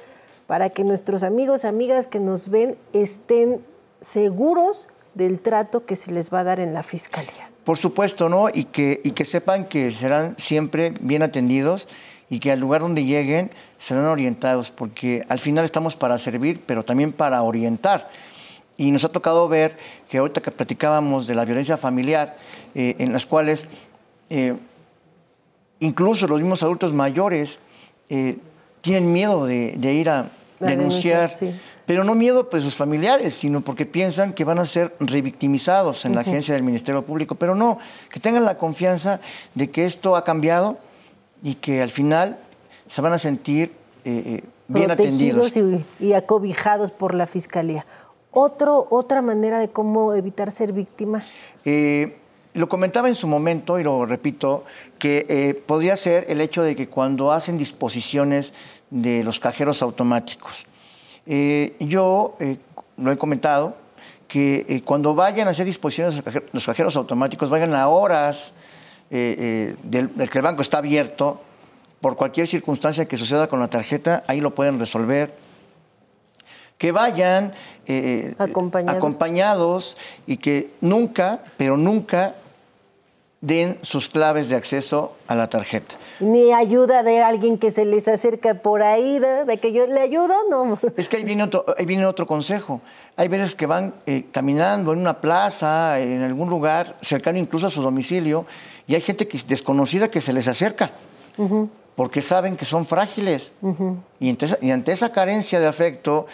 para 0.45 0.69
que 0.69 0.83
nuestros 0.83 1.23
amigos, 1.23 1.63
amigas 1.63 2.07
que 2.07 2.19
nos 2.19 2.49
ven 2.49 2.77
estén 2.91 3.63
seguros 4.01 4.89
del 5.13 5.39
trato 5.39 5.85
que 5.85 5.95
se 5.95 6.11
les 6.11 6.33
va 6.33 6.41
a 6.41 6.43
dar 6.43 6.59
en 6.59 6.73
la 6.73 6.83
fiscalía. 6.83 7.49
Por 7.63 7.77
supuesto, 7.77 8.27
¿no? 8.27 8.49
Y 8.53 8.65
que, 8.65 8.99
y 9.03 9.11
que 9.11 9.23
sepan 9.23 9.65
que 9.65 9.91
serán 9.91 10.35
siempre 10.37 10.93
bien 10.99 11.23
atendidos 11.23 11.87
y 12.29 12.39
que 12.39 12.51
al 12.51 12.59
lugar 12.59 12.81
donde 12.81 13.05
lleguen 13.05 13.51
serán 13.77 14.05
orientados, 14.05 14.71
porque 14.71 15.23
al 15.29 15.39
final 15.39 15.63
estamos 15.63 15.95
para 15.95 16.17
servir, 16.17 16.61
pero 16.65 16.83
también 16.83 17.13
para 17.13 17.41
orientar. 17.41 18.09
Y 18.75 18.91
nos 18.91 19.03
ha 19.03 19.09
tocado 19.09 19.47
ver 19.47 19.77
que 20.09 20.17
ahorita 20.17 20.41
que 20.41 20.51
platicábamos 20.51 21.27
de 21.27 21.35
la 21.35 21.45
violencia 21.45 21.77
familiar, 21.77 22.35
eh, 22.73 22.95
en 22.97 23.13
las 23.13 23.25
cuales 23.25 23.67
eh, 24.29 24.55
incluso 25.79 26.27
los 26.27 26.39
mismos 26.41 26.63
adultos 26.63 26.93
mayores 26.93 27.59
eh, 28.09 28.37
tienen 28.81 29.11
miedo 29.11 29.45
de, 29.45 29.93
ir 29.93 30.09
a 30.09 30.29
denunciar, 30.59 31.31
Pero 31.85 32.03
no 32.03 32.15
miedo 32.15 32.49
pues 32.49 32.63
sus 32.63 32.75
familiares, 32.75 33.33
sino 33.33 33.61
porque 33.61 33.85
piensan 33.85 34.33
que 34.33 34.43
van 34.45 34.59
a 34.59 34.65
ser 34.65 34.95
revictimizados 34.99 36.05
en 36.05 36.15
la 36.15 36.21
agencia 36.21 36.53
del 36.53 36.63
Ministerio 36.63 37.05
Público. 37.05 37.35
Pero 37.35 37.55
no, 37.55 37.79
que 38.09 38.19
tengan 38.19 38.45
la 38.45 38.57
confianza 38.57 39.19
de 39.53 39.69
que 39.69 39.85
esto 39.85 40.15
ha 40.15 40.23
cambiado 40.23 40.77
y 41.41 41.55
que 41.55 41.81
al 41.81 41.89
final 41.89 42.39
se 42.87 43.01
van 43.01 43.13
a 43.13 43.17
sentir 43.17 43.73
eh, 44.05 44.41
bien 44.67 44.91
atendidos. 44.91 45.57
y 45.99 46.13
acobijados 46.13 46.91
por 46.91 47.13
la 47.13 47.27
fiscalía. 47.27 47.85
Otro, 48.33 48.87
otra 48.89 49.21
manera 49.21 49.59
de 49.59 49.69
cómo 49.69 50.13
evitar 50.13 50.51
ser 50.51 50.73
víctima. 50.73 51.23
Eh, 51.63 52.17
lo 52.53 52.67
comentaba 52.67 53.07
en 53.07 53.15
su 53.15 53.27
momento 53.27 53.79
y 53.79 53.83
lo 53.83 54.05
repito, 54.05 54.65
que 54.97 55.25
eh, 55.29 55.53
podría 55.53 55.95
ser 55.95 56.25
el 56.29 56.41
hecho 56.41 56.63
de 56.63 56.75
que 56.75 56.89
cuando 56.89 57.31
hacen 57.31 57.57
disposiciones 57.57 58.53
de 58.89 59.23
los 59.23 59.39
cajeros 59.39 59.81
automáticos, 59.81 60.65
eh, 61.25 61.75
yo 61.79 62.35
lo 62.97 63.11
he 63.11 63.17
comentado, 63.17 63.75
que 64.27 64.81
cuando 64.83 65.13
vayan 65.13 65.47
a 65.47 65.51
hacer 65.51 65.65
disposiciones 65.65 66.15
los 66.15 66.23
cajer- 66.23 66.49
los 66.51 66.65
cajeros 66.65 66.95
automáticos, 66.95 67.51
vayan 67.51 67.75
a 67.75 67.87
horas 67.87 68.55
del 69.11 69.77
que 69.83 70.37
el 70.39 70.41
banco 70.41 70.63
está 70.63 70.79
abierto, 70.79 71.39
por 72.01 72.15
cualquier 72.15 72.47
circunstancia 72.47 73.05
que 73.05 73.15
suceda 73.15 73.47
con 73.47 73.59
la 73.59 73.67
tarjeta, 73.67 74.23
ahí 74.27 74.41
lo 74.41 74.55
pueden 74.55 74.79
resolver 74.79 75.42
que 76.77 76.91
vayan 76.91 77.53
eh, 77.87 78.33
Acompañados. 78.37 78.97
acompañados 78.97 79.97
y 80.27 80.37
que 80.37 80.71
nunca, 80.81 81.39
pero 81.57 81.77
nunca 81.77 82.35
den 83.41 83.77
sus 83.81 84.07
claves 84.07 84.47
de 84.47 84.55
acceso 84.55 85.17
a 85.27 85.35
la 85.35 85.47
tarjeta. 85.47 85.97
Ni 86.21 86.53
ayuda 86.53 87.03
de 87.03 87.21
alguien 87.21 87.57
que 87.57 87.71
se 87.71 87.83
les 87.83 88.07
acerca 88.07 88.53
por 88.61 88.81
ahí, 88.81 89.19
de, 89.19 89.43
de 89.43 89.57
que 89.57 89.73
yo 89.73 89.85
le 89.85 89.99
ayudo, 89.99 90.33
no. 90.49 90.79
Es 90.95 91.09
que 91.09 91.17
ahí 91.17 91.25
viene 91.25 91.43
otro, 91.43 91.65
ahí 91.77 91.85
viene 91.85 92.05
otro 92.05 92.25
consejo. 92.25 92.79
Hay 93.17 93.27
veces 93.27 93.53
que 93.53 93.65
van 93.65 93.95
eh, 94.05 94.27
caminando 94.31 94.93
en 94.93 94.99
una 94.99 95.19
plaza, 95.19 95.99
en 95.99 96.21
algún 96.21 96.49
lugar, 96.49 96.95
cercano 97.01 97.37
incluso 97.37 97.67
a 97.67 97.69
su 97.69 97.81
domicilio, 97.81 98.45
y 98.87 98.95
hay 98.95 99.01
gente 99.01 99.27
que 99.27 99.37
desconocida 99.45 100.09
que 100.09 100.21
se 100.21 100.31
les 100.31 100.47
acerca, 100.47 100.91
porque 101.97 102.21
saben 102.21 102.55
que 102.55 102.63
son 102.65 102.85
frágiles. 102.85 103.51
y 104.21 104.71
ante 104.71 104.91
esa 104.93 105.11
carencia 105.11 105.59
de 105.59 105.67
afecto, 105.67 106.27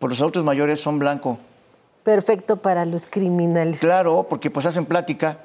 pues 0.00 0.10
los 0.10 0.20
adultos 0.20 0.42
mayores 0.42 0.80
son 0.80 0.98
blanco. 0.98 1.38
Perfecto 2.02 2.56
para 2.56 2.84
los 2.86 3.06
criminales. 3.06 3.78
Claro, 3.80 4.26
porque 4.28 4.50
pues 4.50 4.66
hacen 4.66 4.86
plática. 4.86 5.38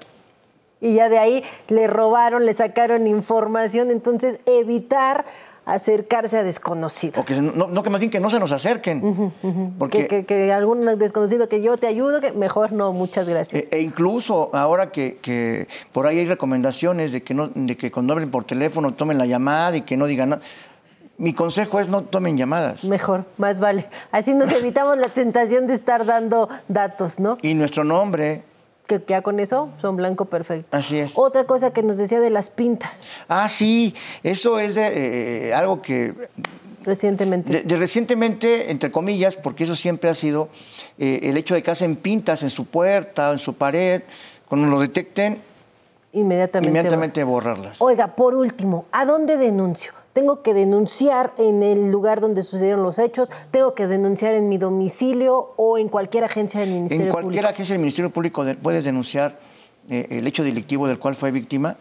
Y 0.82 0.95
ya 0.95 1.10
de 1.10 1.20
ahí 1.20 1.43
le 1.68 1.86
robaron, 1.88 2.45
le 2.45 2.53
sacaron 2.53 3.06
información, 3.06 3.91
entonces 3.91 4.39
evitar 4.45 5.26
acercarse 5.66 6.38
a 6.38 6.43
desconocidos. 6.43 7.18
O 7.18 7.28
que 7.28 7.41
no, 7.41 7.68
no 7.68 7.84
que 7.84 7.89
más 7.89 7.99
bien 7.99 8.12
que 8.12 8.20
no 8.20 8.30
se 8.30 8.39
nos 8.39 8.51
acerquen. 8.51 9.01
Que, 9.41 9.49
Porque 9.80 10.08
que- 10.08 10.26
que 10.26 10.53
algún 10.53 10.86
desconocido 10.99 11.49
que 11.49 11.62
yo 11.62 11.76
te 11.78 11.88
ayudo, 11.88 12.22
que 12.22 12.32
mejor 12.34 12.72
no, 12.72 12.93
muchas 12.93 13.28
gracias. 13.28 13.64
E, 13.72 13.78
e 13.78 13.82
incluso 13.82 14.51
ahora 14.53 14.91
que, 14.91 15.18
que 15.22 15.68
por 15.91 16.06
ahí 16.08 16.20
hay 16.20 16.26
recomendaciones 16.28 17.12
de 17.14 17.24
que, 17.24 17.34
no, 17.34 17.49
de 17.53 17.76
que 17.76 17.91
cuando 17.91 18.14
hablen 18.14 18.30
por 18.32 18.43
teléfono 18.43 18.93
tomen 18.93 19.18
la 19.18 19.26
llamada 19.26 19.76
y 19.76 19.82
que 19.82 19.97
no 19.97 20.06
digan 20.06 20.30
nada. 20.30 20.41
Mi 21.18 21.34
consejo 21.34 21.80
es 21.80 21.88
no 21.88 22.03
tomen 22.03 22.38
llamadas. 22.38 22.84
Mejor, 22.84 23.26
más 23.38 23.59
vale. 23.59 23.88
Así 24.11 24.34
nos 24.34 24.51
evitamos 24.53 24.97
la 24.97 25.09
tentación 25.09 25.66
de 25.68 25.74
estar 25.74 26.05
dando 26.05 26.49
datos, 26.68 27.20
¿no? 27.20 27.38
Y 27.41 27.53
nuestro 27.53 27.84
nombre, 27.86 28.43
Que 28.88 29.01
ya 29.07 29.22
con 29.22 29.39
eso 29.39 29.70
son 29.82 29.95
blanco 29.95 30.26
perfecto. 30.26 30.76
así 30.76 30.99
es. 30.99 31.13
Otra 31.18 31.45
cosa 31.45 31.72
que 31.72 31.84
nos 31.84 31.97
decía 31.97 32.20
de 32.20 32.30
las 32.30 32.49
pintas 32.49 33.11
Ah, 33.30 33.47
sí, 33.49 33.95
eso 34.24 34.59
es 34.59 34.76
de, 34.76 35.47
eh, 35.49 35.53
algo 35.53 35.82
que 35.82 36.13
recientemente. 36.84 37.51
de, 37.51 37.61
de 37.63 37.78
recientemente, 37.78 38.70
entre 38.70 38.91
comillas, 38.91 39.38
porque 39.38 39.63
eso 39.63 39.76
siempre 39.76 40.09
ha 40.09 40.13
sido 40.13 40.49
eh, 40.99 41.22
el 41.24 41.38
hecho 41.38 41.55
de 41.55 41.63
que 41.63 41.72
hacen 41.72 41.95
pintas 41.95 42.43
en 42.43 42.49
su 42.49 42.66
puerta, 42.66 43.32
en 43.32 43.39
su 43.39 43.53
pared, 43.55 44.03
cuando 44.49 44.68
lo 44.68 44.80
detecten, 44.82 45.41
Inmediatamente. 46.13 46.70
inmediatamente 46.70 47.24
borrarlas. 47.24 47.82
Oiga, 47.82 48.16
por 48.16 48.36
último, 48.36 48.86
¿a 48.91 49.03
dónde 49.05 49.36
denuncio? 49.38 49.93
Tengo 50.16 50.41
que 50.41 50.53
denunciar 50.53 51.34
en 51.38 51.61
el 51.61 51.91
lugar 51.91 52.22
donde 52.22 52.41
sucedieron 52.41 52.84
los 52.84 52.99
hechos, 52.99 53.30
tengo 53.51 53.76
que 53.76 53.86
denunciar 53.86 54.34
en 54.34 54.47
mi 54.47 54.57
domicilio 54.57 55.51
o 55.57 55.78
en 55.78 55.89
cualquier 55.89 56.24
agencia 56.24 56.61
del 56.61 56.70
Ministerio 56.70 57.07
En 57.07 57.11
cualquier 57.11 57.32
Público. 57.34 57.49
agencia 57.53 57.74
del 57.74 57.82
Ministerio 57.82 58.09
Público 58.11 58.45
de- 58.45 58.55
puedes 58.55 58.86
denunciar 58.86 59.38
eh, 59.89 60.07
el 60.11 60.26
hecho 60.26 60.45
delictivo 60.45 60.88
del 60.88 60.99
cual 60.99 61.16
fue 61.16 61.32
víctima 61.32 61.76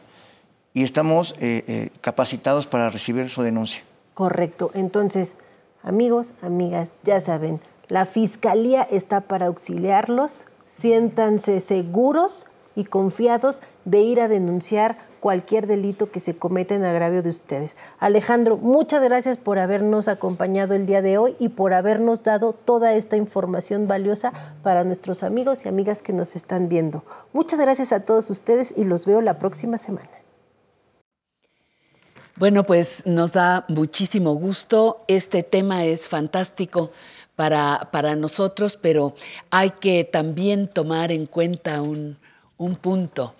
y 0.72 0.82
estamos 0.82 1.36
eh, 1.38 1.62
eh, 1.68 1.90
capacitados 2.00 2.66
para 2.66 2.90
recibir 2.90 3.28
su 3.28 3.42
denuncia. 3.42 3.84
Correcto. 4.14 4.72
Entonces, 4.74 5.36
amigos, 5.84 6.32
amigas, 6.42 6.90
ya 7.04 7.20
saben, 7.20 7.60
la 7.86 8.04
fiscalía 8.04 8.82
está 8.82 9.20
para 9.20 9.46
auxiliarlos. 9.46 10.46
Siéntanse 10.66 11.60
seguros 11.60 12.46
y 12.74 12.82
confiados 12.82 13.62
de 13.84 14.00
ir 14.00 14.20
a 14.20 14.26
denunciar 14.26 14.98
cualquier 15.24 15.66
delito 15.66 16.10
que 16.10 16.20
se 16.20 16.36
cometa 16.36 16.74
en 16.74 16.84
agravio 16.84 17.22
de 17.22 17.30
ustedes. 17.30 17.78
Alejandro, 17.98 18.58
muchas 18.58 19.02
gracias 19.02 19.38
por 19.38 19.58
habernos 19.58 20.06
acompañado 20.06 20.74
el 20.74 20.84
día 20.84 21.00
de 21.00 21.16
hoy 21.16 21.34
y 21.38 21.48
por 21.48 21.72
habernos 21.72 22.24
dado 22.24 22.52
toda 22.52 22.92
esta 22.92 23.16
información 23.16 23.88
valiosa 23.88 24.34
para 24.62 24.84
nuestros 24.84 25.22
amigos 25.22 25.64
y 25.64 25.68
amigas 25.70 26.02
que 26.02 26.12
nos 26.12 26.36
están 26.36 26.68
viendo. 26.68 27.04
Muchas 27.32 27.58
gracias 27.58 27.90
a 27.94 28.00
todos 28.00 28.28
ustedes 28.28 28.74
y 28.76 28.84
los 28.84 29.06
veo 29.06 29.22
la 29.22 29.38
próxima 29.38 29.78
semana. 29.78 30.10
Bueno, 32.36 32.64
pues 32.64 33.06
nos 33.06 33.32
da 33.32 33.64
muchísimo 33.68 34.34
gusto. 34.34 35.06
Este 35.08 35.42
tema 35.42 35.86
es 35.86 36.06
fantástico 36.06 36.90
para, 37.34 37.88
para 37.90 38.14
nosotros, 38.14 38.78
pero 38.78 39.14
hay 39.48 39.70
que 39.70 40.04
también 40.04 40.68
tomar 40.68 41.12
en 41.12 41.24
cuenta 41.24 41.80
un, 41.80 42.18
un 42.58 42.76
punto. 42.76 43.34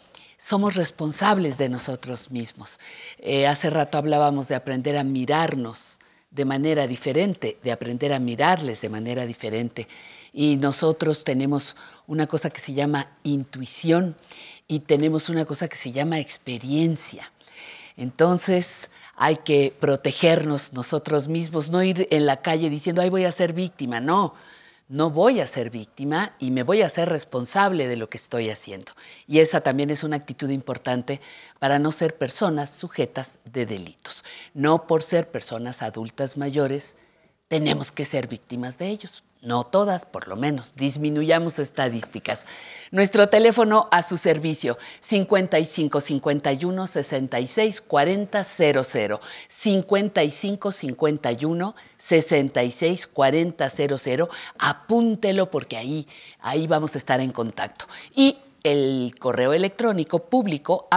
Somos 0.45 0.75
responsables 0.75 1.57
de 1.57 1.71
nosotros 1.71 2.31
mismos. 2.31 2.79
Eh, 3.19 3.47
hace 3.47 3.71
rato 3.71 3.97
hablábamos 3.97 4.47
de 4.47 4.55
aprender 4.55 4.99
a 4.99 5.03
mirarnos 5.03 5.99
de 6.31 6.45
manera 6.45 6.87
diferente, 6.87 7.57
de 7.63 7.73
aprender 7.73 8.13
a 8.13 8.19
mirarles 8.19 8.83
de 8.83 8.91
manera 8.91 9.25
diferente. 9.25 9.89
Y 10.35 10.57
nosotros 10.57 11.25
tenemos 11.25 11.77
una 12.07 12.27
cosa 12.27 12.51
que 12.51 12.61
se 12.61 12.75
llama 12.75 13.09
intuición 13.23 14.17
y 14.69 14.81
tenemos 14.81 15.31
una 15.31 15.47
cosa 15.47 15.67
que 15.67 15.77
se 15.77 15.93
llama 15.93 16.19
experiencia. 16.19 17.33
Entonces 17.97 18.91
hay 19.17 19.37
que 19.37 19.75
protegernos 19.81 20.75
nosotros 20.75 21.27
mismos, 21.27 21.71
no 21.71 21.83
ir 21.83 22.07
en 22.11 22.27
la 22.27 22.43
calle 22.43 22.69
diciendo, 22.69 23.01
ay, 23.01 23.09
voy 23.09 23.25
a 23.25 23.33
ser 23.33 23.55
víctima. 23.55 23.99
No, 23.99 24.35
no 24.89 25.11
voy 25.11 25.41
a 25.41 25.47
ser 25.47 25.71
víctima 25.71 26.35
y 26.39 26.51
me 26.51 26.63
voy 26.63 26.83
a 26.83 26.89
ser 26.89 27.09
responsable 27.09 27.89
de 27.89 27.97
lo 27.97 28.11
que 28.11 28.19
estoy 28.19 28.51
haciendo. 28.51 28.93
Y 29.27 29.39
esa 29.39 29.61
también 29.61 29.91
es 29.91 30.05
una 30.05 30.17
actitud 30.17 30.51
importante 30.51 31.21
para 31.59 31.79
no 31.79 31.91
ser 31.93 32.17
personas 32.17 32.71
sujetas 32.71 33.39
de 33.45 33.67
delitos. 33.67 34.25
No 34.53 34.87
por 34.87 35.03
ser 35.03 35.31
personas 35.31 35.83
adultas 35.83 36.37
mayores 36.37 36.97
tenemos 37.49 37.93
que 37.93 38.05
ser 38.05 38.27
víctimas 38.27 38.79
de 38.79 38.89
ellos. 38.89 39.25
No 39.45 39.65
todas, 39.65 40.07
por 40.07 40.27
lo 40.27 40.37
menos. 40.37 40.75
Disminuyamos 40.75 41.59
estadísticas. 41.59 42.47
Nuestro 42.91 43.29
teléfono 43.29 43.89
a 43.91 44.03
su 44.03 44.17
servicio, 44.17 44.79
55 45.01 46.01
51 46.01 46.87
66 46.87 47.81
40 47.83 48.43
00. 48.43 49.21
55 49.49 50.73
51 50.73 51.75
66 51.99 53.07
40 53.07 53.71
00. 53.71 54.29
Apúntelo 54.59 55.51
porque 55.51 55.77
ahí, 55.77 56.09
ahí 56.41 56.67
vamos 56.67 56.95
a 56.95 56.99
estar 56.99 57.21
en 57.21 57.33
contacto. 57.33 57.85
Y 58.15 58.39
el 58.63 59.15
correo 59.21 59.53
electrónico 59.53 60.21
público 60.31 60.89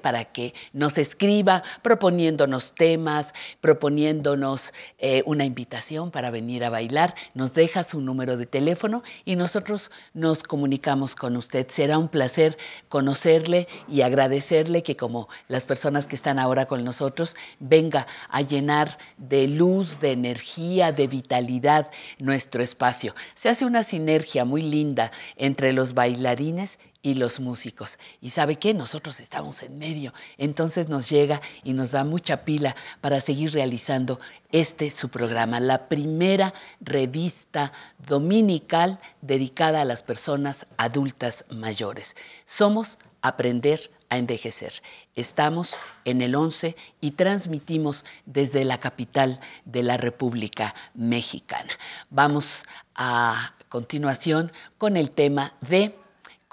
para 0.00 0.24
que 0.26 0.54
nos 0.72 0.96
escriba 0.96 1.64
proponiéndonos 1.82 2.72
temas, 2.76 3.34
proponiéndonos 3.60 4.72
eh, 4.98 5.24
una 5.26 5.44
invitación 5.44 6.12
para 6.12 6.30
venir 6.30 6.64
a 6.64 6.70
bailar. 6.70 7.16
Nos 7.34 7.52
deja 7.52 7.82
su 7.82 8.00
número 8.00 8.36
de 8.36 8.46
teléfono 8.46 9.02
y 9.24 9.34
nosotros 9.34 9.90
nos 10.14 10.44
comunicamos 10.44 11.16
con 11.16 11.36
usted. 11.36 11.66
Será 11.68 11.98
un 11.98 12.08
placer 12.08 12.56
conocerle 12.88 13.66
y 13.88 14.02
agradecerle 14.02 14.84
que 14.84 14.96
como 14.96 15.28
las 15.48 15.64
personas 15.64 16.06
que 16.06 16.14
están 16.14 16.38
ahora 16.38 16.66
con 16.66 16.84
nosotros, 16.84 17.34
venga 17.58 18.06
a 18.28 18.42
llenar 18.42 18.98
de 19.16 19.48
luz, 19.48 19.98
de 19.98 20.12
energía, 20.12 20.92
de 20.92 21.08
vitalidad 21.08 21.90
nuestro 22.20 22.62
espacio. 22.62 23.16
Se 23.34 23.48
hace 23.48 23.64
una 23.64 23.82
sinergia 23.82 24.44
muy 24.44 24.62
linda 24.62 25.10
entre 25.36 25.72
los 25.72 25.92
bailarines 25.92 26.78
y 27.02 27.14
los 27.14 27.40
músicos. 27.40 27.98
Y 28.20 28.30
sabe 28.30 28.56
qué, 28.56 28.74
nosotros 28.74 29.20
estamos 29.20 29.62
en 29.62 29.78
medio. 29.78 30.12
Entonces 30.38 30.88
nos 30.88 31.08
llega 31.08 31.40
y 31.62 31.72
nos 31.72 31.92
da 31.92 32.04
mucha 32.04 32.44
pila 32.44 32.74
para 33.00 33.20
seguir 33.20 33.52
realizando 33.52 34.20
este 34.52 34.90
su 34.90 35.08
programa, 35.08 35.60
la 35.60 35.88
primera 35.88 36.54
revista 36.80 37.72
dominical 38.06 38.98
dedicada 39.22 39.82
a 39.82 39.84
las 39.84 40.02
personas 40.02 40.66
adultas 40.76 41.44
mayores. 41.50 42.16
Somos 42.44 42.98
aprender 43.22 43.90
a 44.08 44.18
envejecer. 44.18 44.72
Estamos 45.14 45.76
en 46.04 46.22
el 46.22 46.34
11 46.34 46.76
y 47.00 47.12
transmitimos 47.12 48.04
desde 48.24 48.64
la 48.64 48.78
capital 48.78 49.40
de 49.64 49.82
la 49.82 49.96
República 49.96 50.74
Mexicana. 50.94 51.70
Vamos 52.10 52.64
a 52.94 53.54
continuación 53.68 54.52
con 54.78 54.96
el 54.96 55.10
tema 55.10 55.54
de 55.60 55.96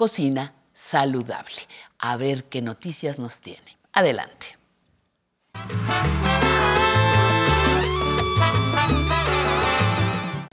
cocina 0.04 0.54
saludable. 0.74 1.62
A 1.97 2.18
ver 2.18 2.43
qué 2.49 2.62
noticias 2.62 3.20
nos 3.20 3.39
tiene. 3.39 3.78
Adelante. 3.93 4.47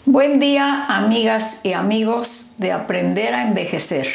Buen 0.05 0.38
día, 0.38 0.86
amigas 0.86 1.64
y 1.64 1.72
amigos 1.72 2.59
de 2.59 2.70
Aprender 2.70 3.34
a 3.34 3.48
Envejecer. 3.48 4.07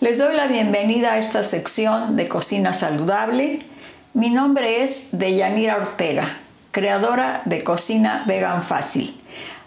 Les 0.00 0.16
doy 0.16 0.34
la 0.34 0.46
bienvenida 0.46 1.12
a 1.12 1.18
esta 1.18 1.44
sección 1.44 2.16
de 2.16 2.26
Cocina 2.26 2.72
Saludable. 2.72 3.66
Mi 4.14 4.30
nombre 4.30 4.82
es 4.82 5.18
Deyanira 5.18 5.76
Ortega, 5.76 6.38
creadora 6.70 7.42
de 7.44 7.62
Cocina 7.62 8.24
Vegan 8.26 8.62
Fácil. 8.62 9.19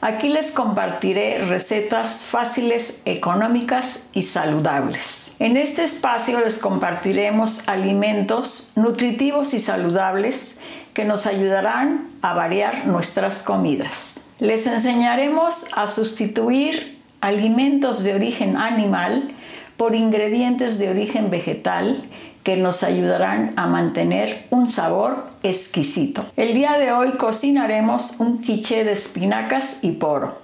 Aquí 0.06 0.28
les 0.28 0.52
compartiré 0.52 1.38
recetas 1.46 2.26
fáciles, 2.26 3.04
económicas 3.06 4.10
y 4.12 4.24
saludables. 4.24 5.38
En 5.40 5.56
este 5.56 5.86
espacio 5.86 6.42
les 6.42 6.58
compartiremos 6.58 7.70
alimentos 7.70 8.74
nutritivos 8.76 9.54
y 9.54 9.62
saludables 9.62 10.60
que 10.94 11.06
nos 11.06 11.26
ayudarán 11.26 12.06
a 12.22 12.34
variar 12.34 12.86
nuestras 12.86 13.44
comidas. 13.44 14.26
Les 14.40 14.68
enseñaremos 14.68 15.70
a 15.78 15.88
sustituir 15.88 17.00
alimentos 17.22 18.04
de 18.04 18.16
origen 18.16 18.58
animal 18.58 19.32
por 19.78 19.96
ingredientes 19.96 20.80
de 20.80 20.90
origen 20.90 21.30
vegetal 21.30 22.04
que 22.44 22.58
nos 22.58 22.84
ayudarán 22.84 23.54
a 23.56 23.68
mantener 23.68 24.48
un 24.50 24.68
sabor 24.68 25.26
exquisito. 25.44 26.26
El 26.36 26.54
día 26.54 26.78
de 26.78 26.92
hoy 26.92 27.12
cocinaremos 27.12 28.20
un 28.20 28.42
quiche 28.42 28.84
de 28.84 28.92
espinacas 28.92 29.84
y 29.84 29.94
poro. 29.94 30.38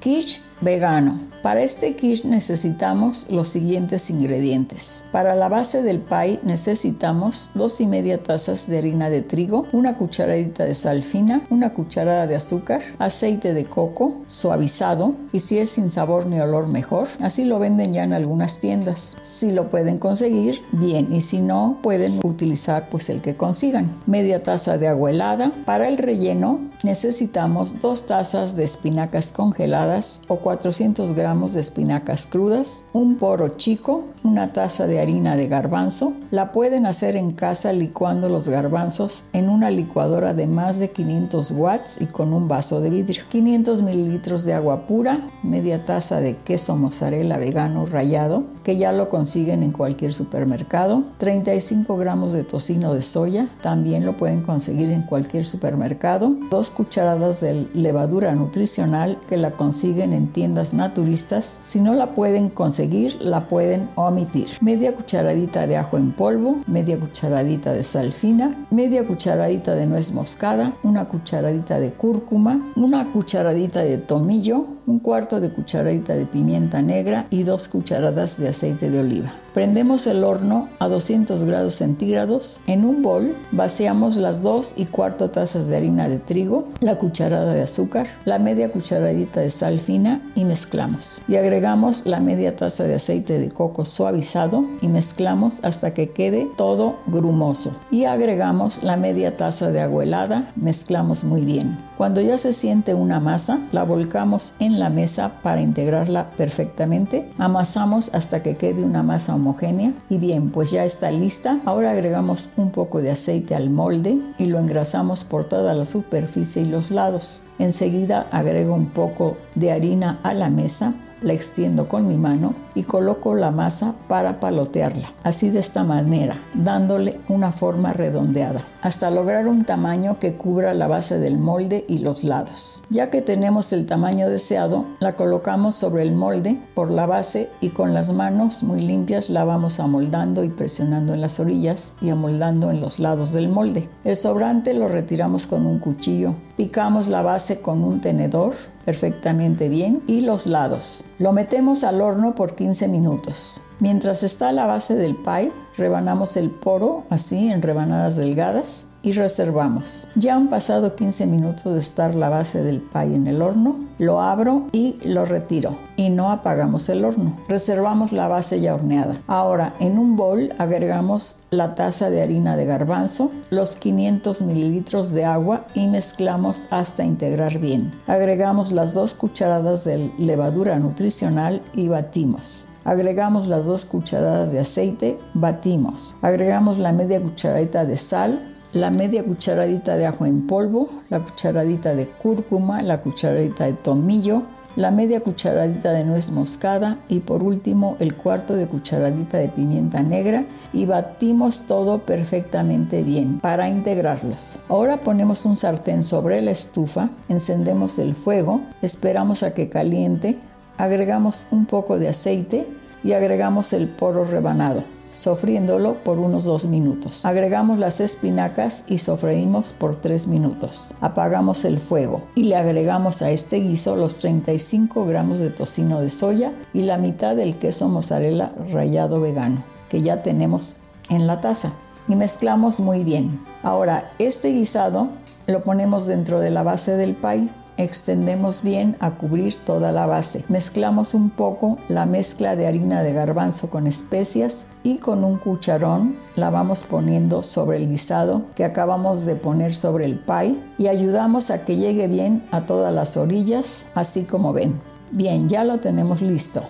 Quiche 0.00 0.42
vegano. 0.60 1.25
Para 1.42 1.62
este 1.62 1.94
quiche 1.94 2.26
necesitamos 2.26 3.26
los 3.30 3.48
siguientes 3.48 4.10
ingredientes. 4.10 5.04
Para 5.12 5.34
la 5.34 5.48
base 5.48 5.82
del 5.82 6.00
pie 6.00 6.40
necesitamos 6.42 7.50
dos 7.54 7.80
y 7.80 7.86
media 7.86 8.18
tazas 8.18 8.66
de 8.68 8.78
harina 8.78 9.10
de 9.10 9.22
trigo, 9.22 9.66
una 9.72 9.96
cucharadita 9.96 10.64
de 10.64 10.74
sal 10.74 11.02
fina, 11.02 11.42
una 11.50 11.72
cucharada 11.72 12.26
de 12.26 12.36
azúcar, 12.36 12.82
aceite 12.98 13.54
de 13.54 13.64
coco 13.64 14.22
suavizado 14.26 15.14
y 15.32 15.40
si 15.40 15.58
es 15.58 15.70
sin 15.70 15.90
sabor 15.90 16.26
ni 16.26 16.40
olor 16.40 16.66
mejor. 16.66 17.08
Así 17.20 17.44
lo 17.44 17.58
venden 17.58 17.92
ya 17.92 18.04
en 18.04 18.12
algunas 18.12 18.58
tiendas. 18.58 19.16
Si 19.22 19.52
lo 19.52 19.68
pueden 19.68 19.98
conseguir, 19.98 20.62
bien, 20.72 21.12
y 21.12 21.20
si 21.20 21.40
no, 21.40 21.78
pueden 21.82 22.20
utilizar 22.24 22.88
pues 22.88 23.08
el 23.10 23.20
que 23.20 23.34
consigan. 23.34 23.90
Media 24.06 24.42
taza 24.42 24.78
de 24.78 24.88
agua 24.88 25.10
helada. 25.10 25.52
Para 25.64 25.88
el 25.88 25.98
relleno 25.98 26.60
necesitamos 26.86 27.80
dos 27.80 28.06
tazas 28.06 28.54
de 28.54 28.62
espinacas 28.62 29.32
congeladas 29.32 30.22
o 30.28 30.36
400 30.36 31.14
gramos 31.14 31.52
de 31.52 31.60
espinacas 31.60 32.26
crudas, 32.26 32.84
un 32.92 33.16
poro 33.16 33.48
chico, 33.56 34.04
una 34.22 34.52
taza 34.52 34.86
de 34.86 35.00
harina 35.00 35.36
de 35.36 35.48
garbanzo. 35.48 36.12
La 36.30 36.52
pueden 36.52 36.86
hacer 36.86 37.16
en 37.16 37.32
casa 37.32 37.72
licuando 37.72 38.28
los 38.28 38.48
garbanzos 38.48 39.24
en 39.32 39.48
una 39.48 39.70
licuadora 39.70 40.32
de 40.32 40.46
más 40.46 40.78
de 40.78 40.92
500 40.92 41.50
watts 41.52 42.00
y 42.00 42.06
con 42.06 42.32
un 42.32 42.46
vaso 42.46 42.80
de 42.80 42.90
vidrio. 42.90 43.24
500 43.30 43.82
mililitros 43.82 44.44
de 44.44 44.54
agua 44.54 44.86
pura, 44.86 45.18
media 45.42 45.84
taza 45.84 46.20
de 46.20 46.36
queso 46.36 46.76
mozzarella 46.76 47.36
vegano 47.36 47.84
rallado, 47.86 48.44
que 48.62 48.76
ya 48.76 48.92
lo 48.92 49.08
consiguen 49.08 49.64
en 49.64 49.72
cualquier 49.72 50.14
supermercado. 50.14 51.02
35 51.18 51.96
gramos 51.96 52.32
de 52.32 52.44
tocino 52.44 52.94
de 52.94 53.02
soya, 53.02 53.48
también 53.60 54.06
lo 54.06 54.16
pueden 54.16 54.42
conseguir 54.42 54.92
en 54.92 55.02
cualquier 55.02 55.44
supermercado. 55.44 56.32
Cucharadas 56.76 57.40
de 57.40 57.68
levadura 57.72 58.34
nutricional 58.34 59.18
que 59.28 59.36
la 59.36 59.52
consiguen 59.52 60.12
en 60.12 60.28
tiendas 60.28 60.74
naturistas. 60.74 61.60
Si 61.62 61.80
no 61.80 61.94
la 61.94 62.14
pueden 62.14 62.50
conseguir, 62.50 63.16
la 63.22 63.48
pueden 63.48 63.88
omitir. 63.94 64.48
Media 64.60 64.94
cucharadita 64.94 65.66
de 65.66 65.78
ajo 65.78 65.96
en 65.96 66.12
polvo, 66.12 66.58
media 66.66 67.00
cucharadita 67.00 67.72
de 67.72 67.82
sal 67.82 68.12
fina, 68.12 68.66
media 68.70 69.06
cucharadita 69.06 69.74
de 69.74 69.86
nuez 69.86 70.12
moscada, 70.12 70.74
una 70.82 71.06
cucharadita 71.06 71.80
de 71.80 71.92
cúrcuma, 71.92 72.60
una 72.76 73.10
cucharadita 73.12 73.80
de 73.80 73.98
tomillo, 73.98 74.66
un 74.86 75.00
cuarto 75.00 75.40
de 75.40 75.50
cucharadita 75.50 76.14
de 76.14 76.26
pimienta 76.26 76.80
negra 76.82 77.26
y 77.30 77.42
dos 77.42 77.68
cucharadas 77.68 78.38
de 78.38 78.48
aceite 78.48 78.90
de 78.90 79.00
oliva. 79.00 79.32
Prendemos 79.56 80.06
el 80.06 80.22
horno 80.22 80.68
a 80.78 80.86
200 80.86 81.44
grados 81.44 81.76
centígrados. 81.76 82.60
En 82.66 82.84
un 82.84 83.00
bol 83.00 83.34
vaciamos 83.52 84.16
las 84.16 84.42
dos 84.42 84.74
y 84.76 84.84
cuarto 84.84 85.30
tazas 85.30 85.68
de 85.68 85.78
harina 85.78 86.10
de 86.10 86.18
trigo, 86.18 86.68
la 86.80 86.98
cucharada 86.98 87.54
de 87.54 87.62
azúcar, 87.62 88.06
la 88.26 88.38
media 88.38 88.70
cucharadita 88.70 89.40
de 89.40 89.48
sal 89.48 89.80
fina 89.80 90.20
y 90.34 90.44
mezclamos. 90.44 91.22
Y 91.26 91.36
agregamos 91.36 92.04
la 92.04 92.20
media 92.20 92.54
taza 92.54 92.84
de 92.84 92.96
aceite 92.96 93.38
de 93.38 93.48
coco 93.48 93.86
suavizado 93.86 94.66
y 94.82 94.88
mezclamos 94.88 95.64
hasta 95.64 95.94
que 95.94 96.10
quede 96.10 96.46
todo 96.56 96.96
grumoso. 97.06 97.74
Y 97.90 98.04
agregamos 98.04 98.82
la 98.82 98.98
media 98.98 99.38
taza 99.38 99.70
de 99.70 99.80
agua 99.80 100.02
helada, 100.02 100.52
mezclamos 100.54 101.24
muy 101.24 101.46
bien. 101.46 101.78
Cuando 101.96 102.20
ya 102.20 102.36
se 102.36 102.52
siente 102.52 102.92
una 102.92 103.20
masa, 103.20 103.58
la 103.72 103.82
volcamos 103.82 104.54
en 104.58 104.78
la 104.78 104.90
mesa 104.90 105.40
para 105.42 105.62
integrarla 105.62 106.30
perfectamente. 106.30 107.30
Amasamos 107.38 108.14
hasta 108.14 108.42
que 108.42 108.56
quede 108.56 108.84
una 108.84 109.02
masa 109.02 109.34
homogénea. 109.34 109.92
Y 110.10 110.18
bien, 110.18 110.50
pues 110.50 110.70
ya 110.70 110.84
está 110.84 111.10
lista. 111.10 111.60
Ahora 111.64 111.92
agregamos 111.92 112.50
un 112.56 112.70
poco 112.70 113.00
de 113.00 113.10
aceite 113.10 113.54
al 113.54 113.70
molde 113.70 114.18
y 114.38 114.44
lo 114.46 114.58
engrasamos 114.58 115.24
por 115.24 115.46
toda 115.46 115.72
la 115.72 115.86
superficie 115.86 116.62
y 116.62 116.66
los 116.66 116.90
lados. 116.90 117.44
Enseguida 117.58 118.26
agrego 118.30 118.74
un 118.74 118.90
poco 118.90 119.38
de 119.54 119.72
harina 119.72 120.20
a 120.22 120.34
la 120.34 120.50
mesa 120.50 120.94
la 121.26 121.32
extiendo 121.32 121.88
con 121.88 122.06
mi 122.06 122.16
mano 122.16 122.54
y 122.76 122.84
coloco 122.84 123.34
la 123.34 123.50
masa 123.50 123.94
para 124.06 124.38
palotearla, 124.38 125.12
así 125.24 125.50
de 125.50 125.58
esta 125.58 125.82
manera, 125.82 126.38
dándole 126.54 127.18
una 127.28 127.50
forma 127.50 127.92
redondeada, 127.92 128.60
hasta 128.80 129.10
lograr 129.10 129.48
un 129.48 129.64
tamaño 129.64 130.20
que 130.20 130.34
cubra 130.34 130.72
la 130.72 130.86
base 130.86 131.18
del 131.18 131.36
molde 131.36 131.84
y 131.88 131.98
los 131.98 132.22
lados. 132.22 132.84
Ya 132.90 133.10
que 133.10 133.22
tenemos 133.22 133.72
el 133.72 133.86
tamaño 133.86 134.30
deseado, 134.30 134.84
la 135.00 135.16
colocamos 135.16 135.74
sobre 135.74 136.04
el 136.04 136.12
molde 136.12 136.60
por 136.74 136.92
la 136.92 137.06
base 137.06 137.50
y 137.60 137.70
con 137.70 137.92
las 137.92 138.12
manos 138.12 138.62
muy 138.62 138.80
limpias 138.80 139.28
la 139.28 139.44
vamos 139.44 139.80
amoldando 139.80 140.44
y 140.44 140.48
presionando 140.48 141.12
en 141.12 141.20
las 141.20 141.40
orillas 141.40 141.94
y 142.00 142.10
amoldando 142.10 142.70
en 142.70 142.80
los 142.80 143.00
lados 143.00 143.32
del 143.32 143.48
molde. 143.48 143.88
El 144.04 144.14
sobrante 144.14 144.74
lo 144.74 144.86
retiramos 144.86 145.48
con 145.48 145.66
un 145.66 145.80
cuchillo, 145.80 146.36
picamos 146.56 147.08
la 147.08 147.22
base 147.22 147.60
con 147.60 147.84
un 147.84 148.00
tenedor 148.00 148.54
perfectamente 148.84 149.68
bien 149.68 150.02
y 150.06 150.22
los 150.22 150.46
lados. 150.46 151.04
Lo 151.18 151.32
metemos 151.32 151.84
al 151.84 152.00
horno 152.00 152.34
por 152.34 152.54
15 152.54 152.88
minutos. 152.88 153.60
Mientras 153.78 154.22
está 154.22 154.52
la 154.52 154.64
base 154.64 154.94
del 154.94 155.16
pie, 155.16 155.52
rebanamos 155.76 156.36
el 156.36 156.50
poro 156.50 157.04
así 157.10 157.50
en 157.50 157.60
rebanadas 157.60 158.16
delgadas 158.16 158.88
y 159.06 159.12
reservamos. 159.12 160.08
Ya 160.16 160.34
han 160.34 160.48
pasado 160.48 160.96
15 160.96 161.26
minutos 161.26 161.72
de 161.72 161.78
estar 161.78 162.16
la 162.16 162.28
base 162.28 162.60
del 162.64 162.80
pie 162.80 163.14
en 163.14 163.28
el 163.28 163.40
horno, 163.40 163.76
lo 163.98 164.20
abro 164.20 164.66
y 164.72 164.96
lo 165.04 165.24
retiro 165.24 165.78
y 165.94 166.10
no 166.10 166.32
apagamos 166.32 166.88
el 166.88 167.04
horno. 167.04 167.36
Reservamos 167.48 168.10
la 168.10 168.26
base 168.26 168.60
ya 168.60 168.74
horneada. 168.74 169.22
Ahora 169.28 169.74
en 169.78 169.96
un 169.96 170.16
bol 170.16 170.52
agregamos 170.58 171.38
la 171.50 171.76
taza 171.76 172.10
de 172.10 172.20
harina 172.20 172.56
de 172.56 172.66
garbanzo, 172.66 173.30
los 173.50 173.76
500 173.76 174.42
mililitros 174.42 175.12
de 175.12 175.24
agua 175.24 175.66
y 175.72 175.86
mezclamos 175.86 176.66
hasta 176.72 177.04
integrar 177.04 177.60
bien. 177.60 177.94
Agregamos 178.08 178.72
las 178.72 178.92
dos 178.92 179.14
cucharadas 179.14 179.84
de 179.84 180.10
levadura 180.18 180.80
nutricional 180.80 181.62
y 181.74 181.86
batimos. 181.86 182.66
Agregamos 182.84 183.46
las 183.46 183.66
dos 183.66 183.84
cucharadas 183.84 184.50
de 184.50 184.60
aceite, 184.60 185.18
batimos. 185.32 186.16
Agregamos 186.22 186.78
la 186.78 186.92
media 186.92 187.20
cucharadita 187.20 187.84
de 187.84 187.96
sal, 187.96 188.55
la 188.72 188.90
media 188.90 189.24
cucharadita 189.24 189.96
de 189.96 190.06
ajo 190.06 190.26
en 190.26 190.46
polvo, 190.46 190.90
la 191.08 191.20
cucharadita 191.20 191.94
de 191.94 192.06
cúrcuma, 192.06 192.82
la 192.82 193.00
cucharadita 193.00 193.64
de 193.64 193.72
tomillo, 193.72 194.42
la 194.76 194.90
media 194.90 195.20
cucharadita 195.20 195.92
de 195.92 196.04
nuez 196.04 196.30
moscada 196.30 196.98
y 197.08 197.20
por 197.20 197.42
último 197.42 197.96
el 197.98 198.14
cuarto 198.14 198.54
de 198.54 198.66
cucharadita 198.66 199.38
de 199.38 199.48
pimienta 199.48 200.02
negra 200.02 200.44
y 200.72 200.84
batimos 200.84 201.62
todo 201.62 202.00
perfectamente 202.00 203.02
bien 203.02 203.40
para 203.40 203.68
integrarlos. 203.68 204.58
Ahora 204.68 204.98
ponemos 204.98 205.46
un 205.46 205.56
sartén 205.56 206.02
sobre 206.02 206.42
la 206.42 206.50
estufa, 206.50 207.08
encendemos 207.30 207.98
el 207.98 208.14
fuego, 208.14 208.60
esperamos 208.82 209.42
a 209.42 209.54
que 209.54 209.70
caliente, 209.70 210.38
agregamos 210.76 211.46
un 211.50 211.64
poco 211.64 211.98
de 211.98 212.08
aceite 212.08 212.68
y 213.02 213.12
agregamos 213.12 213.72
el 213.72 213.88
poro 213.88 214.24
rebanado. 214.24 214.95
Sofriéndolo 215.16 216.04
por 216.04 216.18
unos 216.18 216.44
2 216.44 216.66
minutos. 216.66 217.24
Agregamos 217.24 217.78
las 217.78 218.00
espinacas 218.00 218.84
y 218.86 218.98
sofreímos 218.98 219.72
por 219.72 219.96
3 219.96 220.28
minutos. 220.28 220.94
Apagamos 221.00 221.64
el 221.64 221.78
fuego 221.78 222.22
y 222.34 222.44
le 222.44 222.56
agregamos 222.56 223.22
a 223.22 223.30
este 223.30 223.56
guiso 223.56 223.96
los 223.96 224.18
35 224.18 225.06
gramos 225.06 225.38
de 225.38 225.50
tocino 225.50 226.00
de 226.00 226.10
soya 226.10 226.52
y 226.72 226.82
la 226.82 226.98
mitad 226.98 227.34
del 227.34 227.56
queso 227.56 227.88
mozzarella 227.88 228.52
rallado 228.72 229.20
vegano 229.20 229.64
que 229.88 230.02
ya 230.02 230.22
tenemos 230.22 230.76
en 231.08 231.26
la 231.26 231.40
taza 231.40 231.72
y 232.08 232.14
mezclamos 232.14 232.80
muy 232.80 233.04
bien. 233.04 233.40
Ahora, 233.62 234.12
este 234.18 234.52
guisado 234.52 235.08
lo 235.46 235.62
ponemos 235.62 236.06
dentro 236.06 236.40
de 236.40 236.50
la 236.50 236.62
base 236.62 236.96
del 236.96 237.14
pie 237.14 237.48
extendemos 237.76 238.62
bien 238.62 238.96
a 239.00 239.12
cubrir 239.12 239.56
toda 239.64 239.92
la 239.92 240.06
base. 240.06 240.44
Mezclamos 240.48 241.14
un 241.14 241.30
poco 241.30 241.78
la 241.88 242.06
mezcla 242.06 242.56
de 242.56 242.66
harina 242.66 243.02
de 243.02 243.12
garbanzo 243.12 243.70
con 243.70 243.86
especias 243.86 244.68
y 244.82 244.98
con 244.98 245.24
un 245.24 245.38
cucharón 245.38 246.16
la 246.34 246.50
vamos 246.50 246.84
poniendo 246.84 247.42
sobre 247.42 247.78
el 247.78 247.88
guisado 247.88 248.42
que 248.54 248.64
acabamos 248.64 249.24
de 249.24 249.36
poner 249.36 249.74
sobre 249.74 250.04
el 250.04 250.18
pie 250.18 250.58
y 250.78 250.88
ayudamos 250.88 251.50
a 251.50 251.64
que 251.64 251.76
llegue 251.76 252.08
bien 252.08 252.46
a 252.50 252.66
todas 252.66 252.94
las 252.94 253.16
orillas, 253.16 253.88
así 253.94 254.24
como 254.24 254.52
ven. 254.52 254.80
Bien, 255.10 255.48
ya 255.48 255.64
lo 255.64 255.78
tenemos 255.78 256.20
listo. 256.20 256.62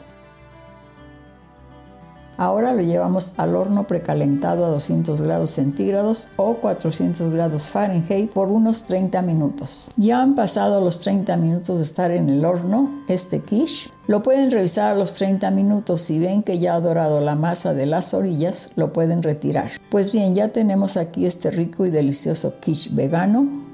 Ahora 2.39 2.75
lo 2.75 2.83
llevamos 2.83 3.33
al 3.37 3.57
horno 3.57 3.87
precalentado 3.87 4.65
a 4.65 4.69
200 4.69 5.23
grados 5.23 5.51
centígrados 5.51 6.29
o 6.37 6.55
400 6.57 7.31
grados 7.31 7.65
Fahrenheit 7.65 8.33
por 8.33 8.49
unos 8.49 8.85
30 8.85 9.23
minutos. 9.23 9.89
Ya 9.97 10.21
han 10.21 10.35
pasado 10.35 10.81
los 10.81 11.01
30 11.01 11.37
minutos 11.37 11.79
de 11.79 11.85
estar 11.85 12.11
en 12.11 12.29
el 12.29 12.45
horno 12.45 12.91
este 13.09 13.41
quiche. 13.41 13.91
Lo 14.07 14.23
pueden 14.23 14.51
revisar 14.51 14.93
a 14.93 14.97
los 14.97 15.15
30 15.15 15.51
minutos. 15.51 16.03
Si 16.03 16.19
ven 16.19 16.43
que 16.43 16.59
ya 16.59 16.75
ha 16.75 16.81
dorado 16.81 17.21
la 17.21 17.35
masa 17.35 17.75
de 17.75 17.87
las 17.87 18.15
orillas, 18.15 18.71
lo 18.77 18.93
pueden 18.93 19.23
retirar. 19.23 19.71
Pues 19.91 20.13
bien, 20.13 20.35
ya 20.35 20.49
tenemos 20.49 20.97
aquí 20.97 21.27
este 21.27 21.51
rico 21.51 21.87
y 21.87 21.91
delicioso 21.91 22.61
quiche 22.61 22.91
vegano 22.93 23.66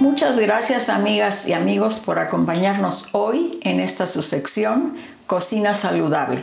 Muchas 0.00 0.40
gracias 0.40 0.88
amigas 0.88 1.48
y 1.48 1.52
amigos 1.52 2.00
por 2.04 2.18
acompañarnos 2.18 3.10
hoy 3.12 3.60
en 3.62 3.78
esta 3.78 4.08
su 4.08 4.24
sección 4.24 4.94
Cocina 5.26 5.72
Saludable. 5.72 6.42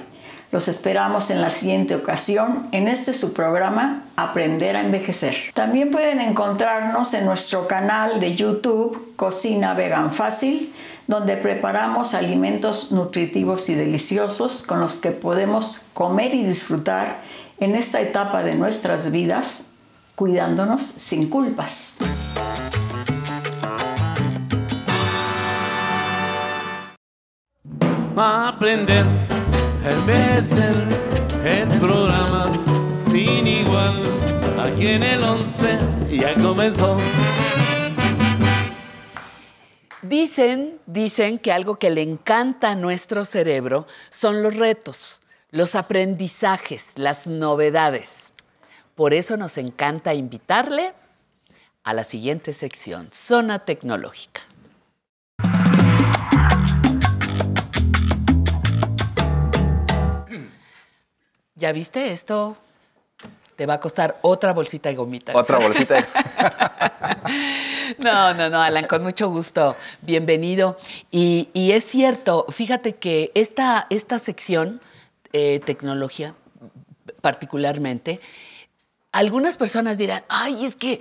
Los 0.51 0.69
esperamos 0.69 1.31
en 1.31 1.41
la 1.41 1.49
siguiente 1.49 1.95
ocasión 1.95 2.67
en 2.71 2.87
este 2.87 3.13
su 3.13 3.33
programa 3.33 4.03
Aprender 4.15 4.77
a 4.77 4.81
Envejecer. 4.81 5.35
También 5.53 5.91
pueden 5.91 6.21
encontrarnos 6.21 7.13
en 7.13 7.25
nuestro 7.25 7.67
canal 7.67 8.21
de 8.21 8.35
YouTube 8.35 9.15
Cocina 9.17 9.73
Vegan 9.73 10.13
Fácil, 10.13 10.73
donde 11.07 11.35
preparamos 11.35 12.13
alimentos 12.13 12.93
nutritivos 12.93 13.69
y 13.69 13.75
deliciosos 13.75 14.63
con 14.63 14.79
los 14.79 14.99
que 14.99 15.11
podemos 15.11 15.89
comer 15.93 16.33
y 16.33 16.45
disfrutar 16.45 17.17
en 17.59 17.75
esta 17.75 17.99
etapa 18.01 18.43
de 18.43 18.55
nuestras 18.55 19.11
vidas, 19.11 19.67
cuidándonos 20.15 20.81
sin 20.81 21.29
culpas. 21.29 21.97
Aprender 28.21 29.03
a 29.83 29.89
envejecer 29.89 30.75
el 31.43 31.67
programa 31.79 32.51
sin 33.09 33.47
igual. 33.47 34.03
Aquí 34.59 34.87
en 34.87 35.03
el 35.03 35.23
11 35.23 35.79
ya 36.11 36.35
comenzó. 36.35 36.97
Dicen, 40.03 40.79
dicen 40.85 41.39
que 41.39 41.51
algo 41.51 41.77
que 41.77 41.89
le 41.89 42.01
encanta 42.03 42.71
a 42.71 42.75
nuestro 42.75 43.25
cerebro 43.25 43.87
son 44.11 44.43
los 44.43 44.55
retos, 44.55 45.19
los 45.49 45.73
aprendizajes, 45.73 46.93
las 46.97 47.25
novedades. 47.25 48.33
Por 48.95 49.13
eso 49.13 49.35
nos 49.37 49.57
encanta 49.57 50.13
invitarle 50.13 50.93
a 51.83 51.93
la 51.93 52.03
siguiente 52.03 52.53
sección, 52.53 53.09
Zona 53.11 53.59
Tecnológica. 53.65 54.41
¿Ya 61.61 61.71
viste 61.73 62.11
esto? 62.11 62.57
Te 63.55 63.67
va 63.67 63.75
a 63.75 63.79
costar 63.79 64.17
otra 64.23 64.51
bolsita 64.51 64.89
de 64.89 64.95
gomitas. 64.95 65.35
Otra 65.35 65.59
bolsita 65.59 65.93
de... 65.93 66.05
No, 67.99 68.33
no, 68.33 68.49
no, 68.49 68.59
Alan, 68.59 68.87
con 68.87 69.03
mucho 69.03 69.29
gusto. 69.29 69.75
Bienvenido. 70.01 70.75
Y, 71.11 71.49
y 71.53 71.73
es 71.73 71.83
cierto, 71.83 72.47
fíjate 72.49 72.95
que 72.95 73.31
esta, 73.35 73.85
esta 73.91 74.17
sección, 74.17 74.81
eh, 75.33 75.59
tecnología 75.63 76.33
particularmente, 77.21 78.21
algunas 79.11 79.55
personas 79.55 79.99
dirán, 79.99 80.23
ay, 80.29 80.65
es 80.65 80.75
que 80.75 80.99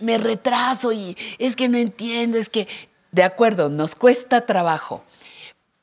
me 0.00 0.16
retraso 0.16 0.90
y 0.90 1.18
es 1.38 1.54
que 1.54 1.68
no 1.68 1.76
entiendo, 1.76 2.38
es 2.38 2.48
que, 2.48 2.66
de 3.12 3.24
acuerdo, 3.24 3.68
nos 3.68 3.94
cuesta 3.94 4.46
trabajo, 4.46 5.04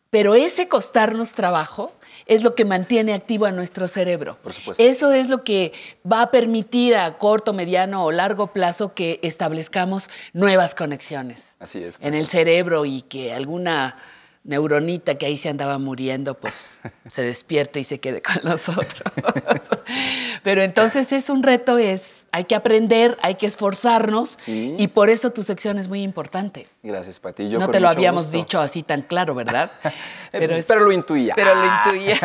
pero 0.09 0.33
ese 0.33 0.67
costarnos 0.67 1.33
trabajo 1.33 1.93
es 2.25 2.43
lo 2.43 2.55
que 2.55 2.65
mantiene 2.65 3.13
activo 3.13 3.45
a 3.45 3.51
nuestro 3.51 3.87
cerebro. 3.87 4.37
Por 4.41 4.53
supuesto. 4.53 4.81
Eso 4.83 5.11
es 5.11 5.29
lo 5.29 5.43
que 5.43 5.73
va 6.09 6.23
a 6.23 6.31
permitir 6.31 6.95
a 6.95 7.17
corto, 7.17 7.53
mediano 7.53 8.03
o 8.03 8.11
largo 8.11 8.47
plazo 8.47 8.93
que 8.93 9.19
establezcamos 9.21 10.09
nuevas 10.33 10.75
conexiones 10.75 11.55
Así 11.59 11.83
es. 11.83 11.97
en 12.01 12.13
el 12.13 12.27
cerebro 12.27 12.85
y 12.85 13.01
que 13.03 13.33
alguna 13.33 13.97
neuronita 14.45 15.15
que 15.15 15.25
ahí 15.25 15.37
se 15.37 15.49
andaba 15.49 15.77
muriendo, 15.79 16.35
pues 16.35 16.53
se 17.11 17.21
despierte 17.23 17.79
y 17.79 17.83
se 17.83 17.99
quede 17.99 18.21
con 18.21 18.37
nosotros. 18.43 19.01
Pero 20.43 20.61
entonces 20.61 21.11
es 21.11 21.29
un 21.29 21.43
reto, 21.43 21.77
es, 21.77 22.27
hay 22.31 22.45
que 22.45 22.55
aprender, 22.55 23.17
hay 23.21 23.35
que 23.35 23.47
esforzarnos 23.47 24.35
Sí. 24.37 24.75
y 24.77 24.87
por 24.87 25.09
eso 25.09 25.31
tu 25.31 25.43
sección 25.43 25.79
es 25.79 25.87
muy 25.87 26.01
importante. 26.03 26.67
Gracias, 26.83 27.19
Pati. 27.19 27.49
Yo 27.49 27.57
no 27.59 27.69
te 27.69 27.79
lo 27.79 27.89
habíamos 27.89 28.25
gusto. 28.25 28.37
dicho 28.37 28.59
así 28.59 28.83
tan 28.83 29.01
claro, 29.01 29.33
¿verdad? 29.35 29.71
Pero, 30.31 30.55
es- 30.55 30.69
lo 30.69 30.91
intuía. 30.91 31.33
Pero 31.35 31.55
lo 31.55 31.65
intuía. 31.65 32.19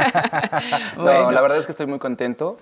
No, 0.96 1.30
la 1.32 1.40
verdad 1.40 1.58
es 1.58 1.66
que 1.66 1.72
estoy 1.72 1.86
muy 1.86 1.98
contento 1.98 2.58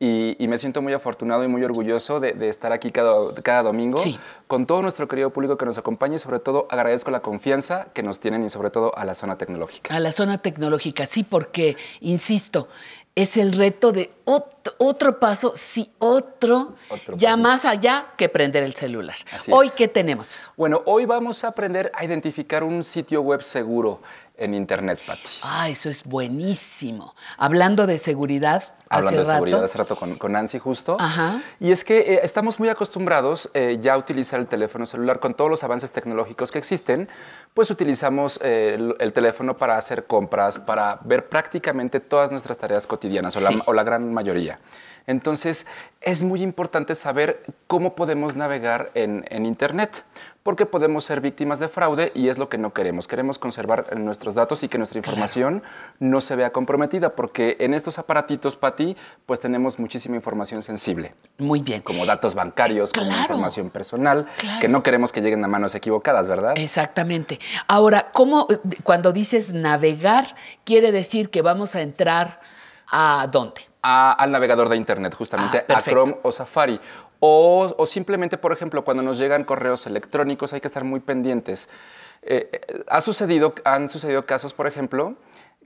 y, 0.00 0.36
y 0.38 0.46
me 0.48 0.58
siento 0.58 0.80
muy 0.82 0.92
afortunado 0.92 1.42
y 1.44 1.48
muy 1.48 1.64
orgulloso 1.64 2.20
de, 2.20 2.32
de 2.32 2.48
estar 2.48 2.72
aquí 2.72 2.90
cada, 2.92 3.34
cada 3.42 3.64
domingo 3.64 3.98
Sí. 3.98 4.18
con 4.46 4.64
todo 4.66 4.80
nuestro 4.82 5.08
querido 5.08 5.30
público 5.30 5.56
que 5.58 5.64
nos 5.66 5.76
acompaña 5.78 6.16
y 6.16 6.18
sobre 6.18 6.38
todo 6.38 6.66
agradezco 6.70 7.10
la 7.10 7.20
confianza 7.20 7.88
que 7.92 8.02
nos 8.02 8.20
tienen 8.20 8.44
y 8.44 8.50
sobre 8.50 8.70
todo 8.70 8.96
a 8.96 9.04
la 9.04 9.14
zona 9.14 9.36
tecnológica. 9.38 9.94
A 9.94 10.00
la 10.00 10.12
zona 10.12 10.38
tecnológica, 10.38 11.04
sí, 11.06 11.24
porque, 11.24 11.76
insisto, 12.00 12.68
es 13.14 13.36
el 13.36 13.52
reto 13.56 13.90
de 13.90 14.12
ot- 14.26 14.74
otro 14.78 15.18
paso, 15.18 15.52
sí, 15.56 15.90
otro, 15.98 16.74
Otro 16.88 17.16
ya 17.16 17.30
pasito. 17.30 17.48
más 17.48 17.64
allá 17.64 18.06
que 18.16 18.28
prender 18.28 18.62
el 18.62 18.74
celular. 18.74 19.16
Así 19.32 19.50
Hoy, 19.52 19.66
es. 19.66 19.74
¿qué 19.74 19.88
tenemos? 19.88 20.28
Bueno, 20.56 20.82
hoy 20.86 21.04
vamos 21.04 21.42
a 21.42 21.48
aprender 21.48 21.90
a 21.94 22.04
identificar 22.04 22.62
un 22.62 22.84
sitio 22.84 23.20
web 23.22 23.42
seguro 23.42 24.00
en 24.38 24.54
Internet, 24.54 25.00
Pati. 25.06 25.28
Ah, 25.42 25.68
eso 25.68 25.88
es 25.88 26.02
buenísimo. 26.04 27.14
Hablando 27.36 27.86
de 27.86 27.98
seguridad, 27.98 28.64
Hablando 28.90 29.20
de 29.20 29.26
seguridad 29.26 29.58
rato. 29.58 29.64
hace 29.66 29.78
rato 29.78 29.96
con, 29.96 30.16
con 30.16 30.32
Nancy 30.32 30.58
justo. 30.58 30.96
Ajá. 30.98 31.42
Y 31.60 31.72
es 31.72 31.84
que 31.84 31.98
eh, 31.98 32.20
estamos 32.22 32.58
muy 32.58 32.68
acostumbrados 32.70 33.50
eh, 33.52 33.78
ya 33.82 33.94
a 33.94 33.98
utilizar 33.98 34.40
el 34.40 34.46
teléfono 34.46 34.86
celular 34.86 35.20
con 35.20 35.34
todos 35.34 35.50
los 35.50 35.62
avances 35.64 35.92
tecnológicos 35.92 36.50
que 36.50 36.58
existen, 36.58 37.08
pues 37.52 37.70
utilizamos 37.70 38.40
eh, 38.42 38.74
el, 38.76 38.94
el 38.98 39.12
teléfono 39.12 39.56
para 39.58 39.76
hacer 39.76 40.06
compras, 40.06 40.58
para 40.58 41.00
ver 41.04 41.28
prácticamente 41.28 42.00
todas 42.00 42.30
nuestras 42.30 42.56
tareas 42.56 42.86
cotidianas 42.86 43.36
o, 43.36 43.40
la, 43.40 43.50
o 43.66 43.72
la 43.74 43.82
gran 43.82 44.12
mayoría. 44.14 44.58
Entonces, 45.06 45.66
es 46.02 46.22
muy 46.22 46.42
importante 46.42 46.94
saber 46.94 47.42
cómo 47.66 47.94
podemos 47.94 48.36
navegar 48.36 48.90
en, 48.94 49.24
en 49.30 49.46
Internet, 49.46 50.04
porque 50.42 50.64
podemos 50.66 51.04
ser 51.04 51.20
víctimas 51.20 51.58
de 51.58 51.68
fraude 51.68 52.10
y 52.14 52.28
es 52.28 52.38
lo 52.38 52.48
que 52.48 52.56
no 52.56 52.72
queremos. 52.72 53.06
Queremos 53.06 53.38
conservar 53.38 53.94
nuestros 53.98 54.34
datos 54.34 54.62
y 54.62 54.68
que 54.68 54.78
nuestra 54.78 54.98
información 54.98 55.62
no 55.98 56.20
se 56.22 56.36
vea 56.36 56.50
comprometida, 56.50 57.14
porque 57.14 57.56
en 57.60 57.74
estos 57.74 57.98
aparatitos, 57.98 58.56
Pati, 58.56 58.96
pues 59.26 59.40
tenemos 59.40 59.78
muchísima 59.78 60.16
información 60.16 60.62
sensible. 60.62 61.14
Muy 61.38 61.60
bien. 61.60 61.82
Como 61.82 62.06
datos 62.06 62.34
bancarios, 62.34 62.92
como 62.92 63.06
claro. 63.06 63.20
información 63.22 63.68
personal, 63.70 64.26
Claro. 64.38 64.60
que 64.60 64.68
no 64.68 64.82
queremos 64.82 65.12
que 65.12 65.20
lleguen 65.20 65.44
a 65.44 65.48
manos 65.48 65.74
equivocadas, 65.74 66.28
¿verdad? 66.28 66.54
Exactamente. 66.56 67.38
Ahora, 67.66 68.10
¿cómo, 68.12 68.46
cuando 68.84 69.12
dices 69.12 69.52
navegar, 69.52 70.34
quiere 70.64 70.92
decir 70.92 71.28
que 71.30 71.42
vamos 71.42 71.74
a 71.74 71.82
entrar 71.82 72.40
a 72.90 73.28
dónde? 73.30 73.62
a- 73.80 74.12
al 74.12 74.32
navegador 74.32 74.68
de 74.68 74.76
Internet, 74.76 75.14
justamente 75.14 75.64
Ah, 75.68 75.76
a. 75.78 75.82
Chrome 75.82 76.16
o 76.22 76.32
Safari. 76.32 76.80
O, 77.20 77.74
o 77.76 77.86
simplemente, 77.86 78.38
por 78.38 78.52
ejemplo, 78.52 78.84
cuando 78.84 79.02
nos 79.02 79.18
llegan 79.18 79.44
correos 79.44 79.86
electrónicos 79.86 80.52
hay 80.52 80.60
que 80.60 80.68
estar 80.68 80.84
muy 80.84 81.00
pendientes. 81.00 81.68
Eh, 82.22 82.48
eh, 82.52 82.84
ha 82.88 83.00
sucedido, 83.00 83.54
han 83.64 83.88
sucedido 83.88 84.26
casos, 84.26 84.52
por 84.52 84.66
ejemplo, 84.66 85.16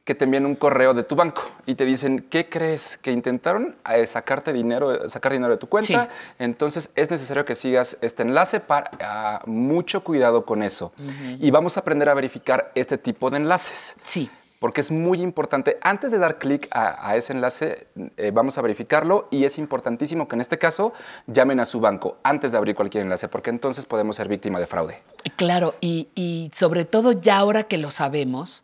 que 0.05 0.15
te 0.15 0.25
envían 0.25 0.47
un 0.47 0.57
correo 0.57 0.95
de 0.95 1.05
tu 1.05 1.15
banco 1.15 1.43
y 1.65 1.77
te 1.77 1.85
dicen, 1.85 2.27
¿qué 2.29 2.49
crees? 2.49 2.99
Que 2.99 3.13
intentaron 3.13 3.77
eh, 3.89 4.07
sacarte 4.07 4.53
dinero, 4.53 5.09
sacar 5.09 5.33
dinero 5.33 5.53
de 5.53 5.59
tu 5.59 5.69
cuenta. 5.69 6.09
Entonces 6.39 6.91
es 6.97 7.11
necesario 7.11 7.45
que 7.45 7.55
sigas 7.55 7.99
este 8.01 8.23
enlace 8.23 8.59
para 8.59 8.91
ah, 9.01 9.43
mucho 9.47 10.03
cuidado 10.03 10.45
con 10.45 10.63
eso. 10.63 10.93
Y 11.39 11.51
vamos 11.53 11.77
a 11.77 11.81
aprender 11.81 12.09
a 12.09 12.15
verificar 12.15 12.73
este 12.75 12.99
tipo 12.99 13.31
de 13.31 13.37
enlaces. 13.37 13.97
Sí. 14.05 14.29
Porque 14.63 14.81
es 14.81 14.93
muy 14.93 15.21
importante. 15.21 15.77
Antes 15.81 16.13
de 16.13 16.19
dar 16.19 16.39
clic 16.39 16.69
a, 16.71 17.09
a 17.09 17.17
ese 17.17 17.33
enlace, 17.33 17.89
eh, 18.17 18.31
vamos 18.33 18.59
a 18.59 18.63
verificarlo 18.63 19.27
y 19.29 19.43
es 19.43 19.59
importantísimo 19.59 20.29
que 20.29 20.37
en 20.37 20.41
este 20.41 20.57
caso 20.57 20.93
llamen 21.27 21.59
a 21.59 21.65
su 21.65 21.81
banco 21.81 22.19
antes 22.23 22.53
de 22.53 22.59
abrir 22.59 22.77
cualquier 22.77 23.03
enlace, 23.03 23.27
porque 23.27 23.51
entonces 23.51 23.87
podemos 23.87 24.15
ser 24.15 24.29
víctima 24.29 24.61
de 24.61 24.69
fraude. 24.69 25.03
Claro, 25.35 25.75
y, 25.81 26.11
y 26.15 26.53
sobre 26.55 26.85
todo 26.85 27.11
ya 27.11 27.39
ahora 27.39 27.65
que 27.65 27.77
lo 27.77 27.91
sabemos, 27.91 28.63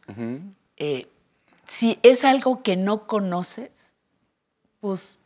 eh, 0.76 1.08
si 1.66 1.98
es 2.04 2.24
algo 2.24 2.62
que 2.62 2.76
no 2.76 3.08
conoces, 3.08 3.72
pues 4.78 5.18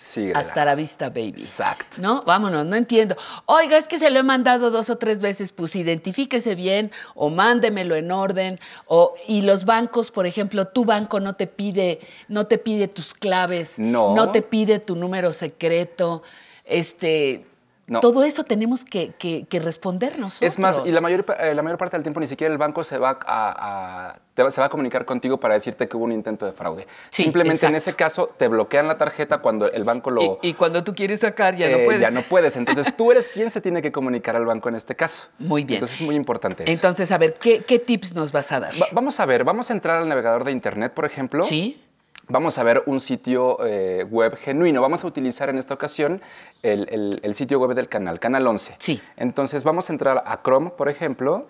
Síguela. 0.00 0.38
hasta 0.38 0.64
la 0.64 0.76
vista, 0.76 1.08
baby. 1.08 1.30
Exacto. 1.38 1.96
¿No? 2.00 2.22
Vámonos, 2.22 2.64
no 2.66 2.76
entiendo. 2.76 3.16
Oiga, 3.46 3.76
es 3.78 3.88
que 3.88 3.98
se 3.98 4.10
lo 4.10 4.20
he 4.20 4.22
mandado 4.22 4.70
dos 4.70 4.90
o 4.90 4.96
tres 4.96 5.18
veces, 5.20 5.50
pues 5.50 5.74
identifíquese 5.74 6.54
bien 6.54 6.92
o 7.16 7.30
mándemelo 7.30 7.96
en 7.96 8.12
orden. 8.12 8.60
O, 8.86 9.14
y 9.26 9.42
los 9.42 9.64
bancos, 9.64 10.12
por 10.12 10.24
ejemplo, 10.26 10.68
tu 10.68 10.84
banco 10.84 11.18
no 11.18 11.34
te 11.34 11.48
pide, 11.48 11.98
no 12.28 12.46
te 12.46 12.58
pide 12.58 12.86
tus 12.86 13.12
claves, 13.12 13.80
No. 13.80 14.30
te 14.30 14.42
pide 14.42 14.78
tu 14.78 14.94
número 14.94 15.32
secreto. 15.32 16.22
Este, 16.64 17.44
No. 17.88 18.00
todo 18.00 18.22
eso 18.24 18.44
tenemos 18.44 18.84
que, 18.84 19.12
que- 19.18 19.46
que 19.48 19.60
responder 19.60 20.18
nosotros. 20.18 20.46
Es 20.52 20.58
más, 20.58 20.82
y 20.84 20.92
la 20.92 21.00
mayor, 21.00 21.24
pa- 21.24 21.34
eh, 21.34 21.54
la 21.54 21.62
mayor 21.62 21.78
parte 21.78 21.96
del 21.96 22.02
tiempo 22.02 22.20
ni 22.20 22.26
siquiera 22.26 22.52
el 22.52 22.58
banco 22.58 22.84
se 22.84 22.98
va 22.98 23.18
a, 23.26 24.10
a- 24.10 24.18
te 24.34 24.42
va- 24.42 24.50
se 24.50 24.60
va 24.60 24.66
a 24.66 24.70
comunicar 24.70 25.04
contigo 25.04 25.38
para 25.40 25.54
decirte 25.54 25.88
que 25.88 25.96
hubo 25.96 26.04
un 26.04 26.12
intento 26.12 26.46
de 26.46 26.52
fraude. 26.52 26.86
Sí, 27.10 27.24
Simplemente 27.24 27.66
en 27.66 27.74
ese 27.74 27.94
caso 27.94 28.30
te 28.36 28.46
bloquean 28.48 28.86
la 28.86 28.96
tarjeta 28.98 29.38
cuando 29.38 29.70
el 29.70 29.84
banco 29.84 30.10
lo... 30.10 30.38
Y, 30.42 30.50
y 30.50 30.54
cuando 30.54 30.84
tú 30.84 30.94
quieres 30.94 31.20
sacar, 31.20 31.56
ya 31.56 31.68
no 31.68 31.78
eh, 31.78 31.84
puedes. 31.86 32.00
Ya 32.00 32.10
no 32.10 32.22
puedes. 32.22 32.56
Entonces 32.56 32.86
tú 32.96 33.10
eres 33.10 33.28
quien 33.28 33.50
se 33.50 33.60
tiene 33.60 33.82
que 33.82 33.90
comunicar 33.90 34.36
al 34.36 34.46
banco 34.46 34.68
en 34.68 34.74
este 34.76 34.94
caso. 34.94 35.28
Muy 35.38 35.64
bien. 35.64 35.76
Entonces 35.78 36.00
es 36.00 36.06
muy 36.06 36.14
importante 36.14 36.62
eso. 36.64 36.72
Entonces, 36.72 37.10
a 37.10 37.18
ver, 37.18 37.34
¿qué, 37.34 37.60
qué 37.64 37.78
tips 37.78 38.14
nos 38.14 38.30
vas 38.32 38.52
a 38.52 38.60
dar? 38.60 38.74
Va- 38.80 38.88
vamos 38.92 39.18
a 39.18 39.26
ver, 39.26 39.44
vamos 39.44 39.70
a 39.70 39.72
entrar 39.72 40.00
al 40.02 40.08
navegador 40.08 40.44
de 40.44 40.52
internet, 40.52 40.92
por 40.92 41.04
ejemplo. 41.04 41.42
Sí. 41.44 41.82
Vamos 42.28 42.58
a 42.58 42.62
ver 42.62 42.82
un 42.86 43.00
sitio 43.00 43.58
eh, 43.64 44.04
web 44.08 44.36
genuino. 44.36 44.82
Vamos 44.82 45.02
a 45.02 45.06
utilizar 45.06 45.48
en 45.48 45.56
esta 45.58 45.72
ocasión 45.74 46.20
el, 46.62 46.86
el- 46.90 47.18
el 47.22 47.34
sitio 47.34 47.58
web 47.58 47.74
del 47.74 47.88
canal, 47.88 48.20
Canal 48.20 48.46
11. 48.46 48.76
Sí. 48.78 49.00
Entonces 49.16 49.64
vamos 49.64 49.88
a 49.88 49.92
entrar 49.94 50.22
a 50.26 50.42
Chrome, 50.42 50.70
por 50.70 50.88
ejemplo, 50.90 51.46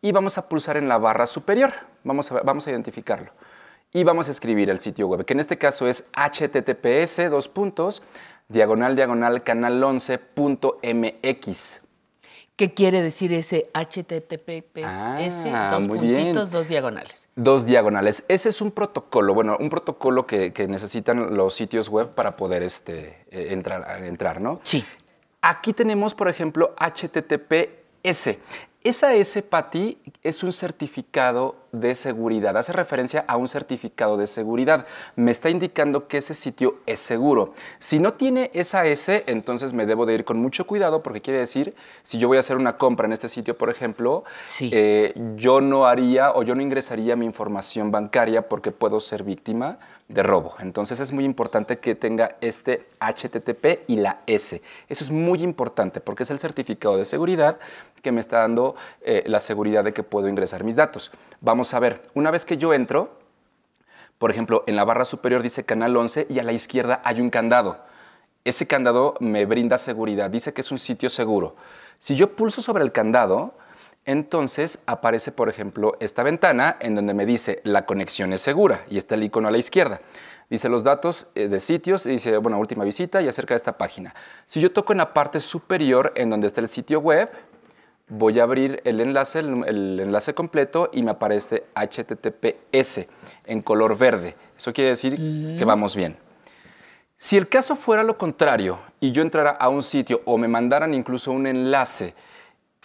y 0.00 0.12
vamos 0.12 0.38
a 0.38 0.48
pulsar 0.48 0.76
en 0.78 0.88
la 0.88 0.96
barra 0.98 1.26
superior. 1.26 1.72
Vamos 2.04 2.32
a, 2.32 2.40
vamos 2.40 2.66
a 2.66 2.70
identificarlo. 2.70 3.30
Y 3.92 4.02
vamos 4.02 4.28
a 4.28 4.30
escribir 4.32 4.70
el 4.70 4.80
sitio 4.80 5.06
web, 5.06 5.24
que 5.24 5.34
en 5.34 5.40
este 5.40 5.56
caso 5.56 5.86
es 5.86 6.04
https 6.12 7.30
dos 7.30 7.46
puntos, 7.48 8.02
diagonal 8.48 8.96
diagonal 8.96 9.44
canal11.mx. 9.44 11.83
¿Qué 12.56 12.72
quiere 12.72 13.02
decir 13.02 13.32
ese 13.32 13.68
HTTPS? 13.74 14.84
Ah, 14.84 15.68
dos 15.72 15.86
muy 15.88 15.98
puntitos, 15.98 16.04
bien. 16.04 16.50
dos 16.50 16.68
diagonales. 16.68 17.28
Dos 17.34 17.66
diagonales. 17.66 18.24
Ese 18.28 18.48
es 18.48 18.60
un 18.60 18.70
protocolo, 18.70 19.34
bueno, 19.34 19.56
un 19.58 19.68
protocolo 19.68 20.24
que, 20.24 20.52
que 20.52 20.68
necesitan 20.68 21.36
los 21.36 21.54
sitios 21.54 21.88
web 21.88 22.10
para 22.10 22.36
poder 22.36 22.62
este, 22.62 23.18
eh, 23.32 23.48
entrar, 23.50 24.04
entrar, 24.04 24.40
¿no? 24.40 24.60
Sí. 24.62 24.84
Aquí 25.42 25.72
tenemos, 25.72 26.14
por 26.14 26.28
ejemplo, 26.28 26.76
HTTPS. 26.78 28.38
Esa 28.84 29.14
S, 29.14 29.42
Pati, 29.42 29.96
es 30.22 30.42
un 30.42 30.52
certificado 30.52 31.56
de 31.72 31.94
seguridad. 31.94 32.54
Hace 32.58 32.74
referencia 32.74 33.24
a 33.26 33.38
un 33.38 33.48
certificado 33.48 34.18
de 34.18 34.26
seguridad. 34.26 34.84
Me 35.16 35.30
está 35.30 35.48
indicando 35.48 36.06
que 36.06 36.18
ese 36.18 36.34
sitio 36.34 36.80
es 36.84 37.00
seguro. 37.00 37.54
Si 37.78 37.98
no 37.98 38.12
tiene 38.12 38.50
esa 38.52 38.84
S, 38.84 39.24
entonces 39.26 39.72
me 39.72 39.86
debo 39.86 40.04
de 40.04 40.12
ir 40.12 40.26
con 40.26 40.38
mucho 40.38 40.66
cuidado 40.66 41.02
porque 41.02 41.22
quiere 41.22 41.40
decir, 41.40 41.74
si 42.02 42.18
yo 42.18 42.28
voy 42.28 42.36
a 42.36 42.40
hacer 42.40 42.58
una 42.58 42.76
compra 42.76 43.06
en 43.06 43.14
este 43.14 43.30
sitio, 43.30 43.56
por 43.56 43.70
ejemplo, 43.70 44.24
eh, 44.60 45.14
yo 45.36 45.62
no 45.62 45.86
haría 45.86 46.32
o 46.32 46.42
yo 46.42 46.54
no 46.54 46.60
ingresaría 46.60 47.16
mi 47.16 47.24
información 47.24 47.90
bancaria 47.90 48.50
porque 48.50 48.70
puedo 48.70 49.00
ser 49.00 49.22
víctima 49.22 49.78
de 50.08 50.22
robo. 50.22 50.54
Entonces 50.58 51.00
es 51.00 51.12
muy 51.12 51.24
importante 51.24 51.78
que 51.78 51.94
tenga 51.94 52.36
este 52.40 52.86
HTTP 53.00 53.88
y 53.88 53.96
la 53.96 54.20
S. 54.26 54.60
Eso 54.88 55.04
es 55.04 55.10
muy 55.10 55.42
importante 55.42 56.00
porque 56.00 56.24
es 56.24 56.30
el 56.30 56.38
certificado 56.38 56.96
de 56.96 57.04
seguridad 57.04 57.58
que 58.02 58.12
me 58.12 58.20
está 58.20 58.40
dando 58.40 58.76
eh, 59.00 59.24
la 59.26 59.40
seguridad 59.40 59.82
de 59.82 59.92
que 59.92 60.02
puedo 60.02 60.28
ingresar 60.28 60.62
mis 60.62 60.76
datos. 60.76 61.10
Vamos 61.40 61.72
a 61.74 61.80
ver, 61.80 62.02
una 62.14 62.30
vez 62.30 62.44
que 62.44 62.58
yo 62.58 62.74
entro, 62.74 63.18
por 64.18 64.30
ejemplo, 64.30 64.62
en 64.66 64.76
la 64.76 64.84
barra 64.84 65.04
superior 65.04 65.42
dice 65.42 65.64
canal 65.64 65.96
11 65.96 66.26
y 66.28 66.38
a 66.38 66.44
la 66.44 66.52
izquierda 66.52 67.00
hay 67.04 67.20
un 67.20 67.30
candado. 67.30 67.78
Ese 68.44 68.66
candado 68.66 69.14
me 69.20 69.46
brinda 69.46 69.78
seguridad, 69.78 70.30
dice 70.30 70.52
que 70.52 70.60
es 70.60 70.70
un 70.70 70.78
sitio 70.78 71.08
seguro. 71.08 71.56
Si 71.98 72.14
yo 72.14 72.36
pulso 72.36 72.60
sobre 72.60 72.84
el 72.84 72.92
candado, 72.92 73.54
entonces 74.04 74.82
aparece, 74.86 75.32
por 75.32 75.48
ejemplo, 75.48 75.96
esta 76.00 76.22
ventana 76.22 76.76
en 76.80 76.94
donde 76.94 77.14
me 77.14 77.24
dice 77.24 77.60
la 77.64 77.86
conexión 77.86 78.32
es 78.32 78.42
segura 78.42 78.84
y 78.90 78.98
está 78.98 79.14
el 79.14 79.24
icono 79.24 79.48
a 79.48 79.50
la 79.50 79.58
izquierda. 79.58 80.00
Dice 80.50 80.68
los 80.68 80.84
datos 80.84 81.28
eh, 81.34 81.48
de 81.48 81.58
sitios, 81.58 82.04
y 82.04 82.10
dice, 82.10 82.36
bueno, 82.36 82.58
última 82.58 82.84
visita 82.84 83.22
y 83.22 83.28
acerca 83.28 83.54
de 83.54 83.56
esta 83.56 83.78
página. 83.78 84.14
Si 84.46 84.60
yo 84.60 84.70
toco 84.72 84.92
en 84.92 84.98
la 84.98 85.14
parte 85.14 85.40
superior 85.40 86.12
en 86.16 86.28
donde 86.28 86.46
está 86.46 86.60
el 86.60 86.68
sitio 86.68 87.00
web, 87.00 87.30
voy 88.08 88.38
a 88.38 88.42
abrir 88.42 88.82
el 88.84 89.00
enlace, 89.00 89.38
el, 89.38 89.64
el 89.66 90.00
enlace 90.00 90.34
completo 90.34 90.90
y 90.92 91.02
me 91.02 91.12
aparece 91.12 91.64
HTTPS 91.74 93.06
en 93.46 93.62
color 93.62 93.96
verde. 93.96 94.36
Eso 94.56 94.74
quiere 94.74 94.90
decir 94.90 95.16
que 95.16 95.64
vamos 95.64 95.96
bien. 95.96 96.18
Si 97.16 97.38
el 97.38 97.48
caso 97.48 97.74
fuera 97.74 98.02
lo 98.02 98.18
contrario 98.18 98.80
y 99.00 99.12
yo 99.12 99.22
entrara 99.22 99.52
a 99.52 99.70
un 99.70 99.82
sitio 99.82 100.20
o 100.26 100.36
me 100.36 100.46
mandaran 100.46 100.92
incluso 100.92 101.32
un 101.32 101.46
enlace 101.46 102.14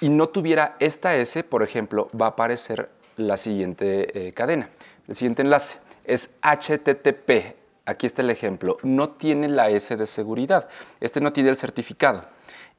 y 0.02 0.10
no 0.10 0.30
tuviera 0.30 0.76
esta 0.80 1.16
S, 1.16 1.44
por 1.44 1.64
ejemplo, 1.64 2.10
va 2.20 2.28
a 2.28 2.30
aparecer 2.30 2.90
la 3.18 3.38
siguiente 3.38 4.28
eh, 4.28 4.34
cadena. 4.34 4.70
El 5.08 5.16
siguiente 5.16 5.42
enlace 5.42 5.78
es 6.06 6.32
HTTP. 6.42 7.56
Aquí 7.86 8.06
está 8.06 8.22
el 8.22 8.30
ejemplo. 8.30 8.78
No 8.84 9.10
tiene 9.10 9.50
la 9.50 9.70
S 9.70 9.96
de 9.96 10.06
seguridad. 10.06 10.70
Este 11.00 11.20
no 11.22 11.34
tiene 11.34 11.50
el 11.50 11.56
certificado. 11.56 12.26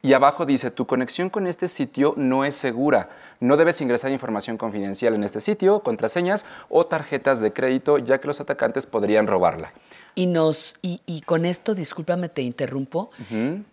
Y 0.02 0.14
abajo 0.14 0.46
dice, 0.46 0.70
tu 0.70 0.86
conexión 0.86 1.28
con 1.28 1.46
este 1.46 1.68
sitio 1.68 2.14
no 2.16 2.46
es 2.46 2.54
segura. 2.54 3.10
No 3.38 3.58
debes 3.58 3.82
ingresar 3.82 4.10
información 4.10 4.56
confidencial 4.56 5.14
en 5.14 5.24
este 5.24 5.42
sitio, 5.42 5.80
contraseñas 5.80 6.46
o 6.70 6.86
tarjetas 6.86 7.40
de 7.40 7.52
crédito, 7.52 7.98
ya 7.98 8.18
que 8.18 8.26
los 8.26 8.40
atacantes 8.40 8.86
podrían 8.86 9.26
robarla. 9.26 9.74
Y 10.14 10.26
nos, 10.26 10.74
y, 10.80 11.02
y 11.04 11.20
con 11.20 11.44
esto, 11.44 11.74
discúlpame, 11.74 12.30
te 12.30 12.42
interrumpo, 12.42 13.10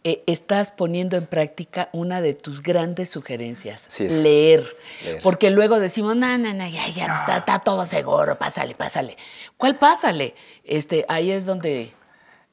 eh, 0.04 0.24
estás 0.28 0.70
poniendo 0.70 1.16
en 1.18 1.26
práctica 1.26 1.90
una 1.94 2.22
de 2.22 2.34
tus 2.34 2.62
grandes 2.62 3.10
sugerencias, 3.10 3.88
es. 4.00 4.16
leer. 4.22 4.76
Leer. 5.04 5.22
Porque 5.24 5.50
luego 5.50 5.80
decimos, 5.80 6.16
no, 6.16 6.38
no, 6.38 6.54
no, 6.54 6.68
ya, 6.68 6.88
ya 6.90 7.06
está, 7.06 7.38
está 7.38 7.60
todo 7.60 7.86
seguro, 7.86 8.38
pásale, 8.38 8.76
pásale. 8.76 9.18
¿Cuál 9.56 9.78
pásale? 9.78 10.36
Este, 10.64 11.06
ahí 11.08 11.32
es 11.32 11.46
donde 11.46 11.94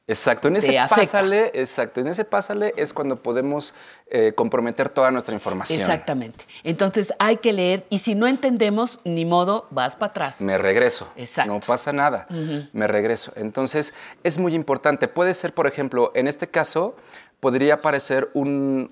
Exacto, 0.07 0.49
en 0.49 0.57
ese 0.57 0.77
pásale, 0.87 1.51
exacto, 1.55 1.99
en 1.99 2.07
ese 2.07 2.25
pásale 2.25 2.73
es 2.77 2.93
cuando 2.93 3.23
podemos 3.23 3.73
eh, 4.05 4.33
comprometer 4.35 4.87
toda 4.89 5.09
nuestra 5.09 5.33
información. 5.33 5.81
Exactamente. 5.81 6.45
Entonces 6.63 7.11
hay 7.17 7.37
que 7.37 7.51
leer 7.51 7.85
y 7.89 7.99
si 7.99 8.13
no 8.13 8.27
entendemos, 8.27 8.99
ni 9.03 9.25
modo, 9.25 9.67
vas 9.71 9.95
para 9.95 10.11
atrás. 10.11 10.41
Me 10.41 10.59
regreso. 10.59 11.11
Exacto. 11.15 11.51
No 11.51 11.59
pasa 11.59 11.91
nada. 11.91 12.27
Me 12.71 12.87
regreso. 12.87 13.33
Entonces, 13.35 13.95
es 14.23 14.37
muy 14.37 14.53
importante. 14.53 15.07
Puede 15.07 15.33
ser, 15.33 15.55
por 15.55 15.65
ejemplo, 15.65 16.11
en 16.13 16.27
este 16.27 16.47
caso, 16.47 16.95
podría 17.39 17.75
aparecer 17.75 18.29
un, 18.35 18.91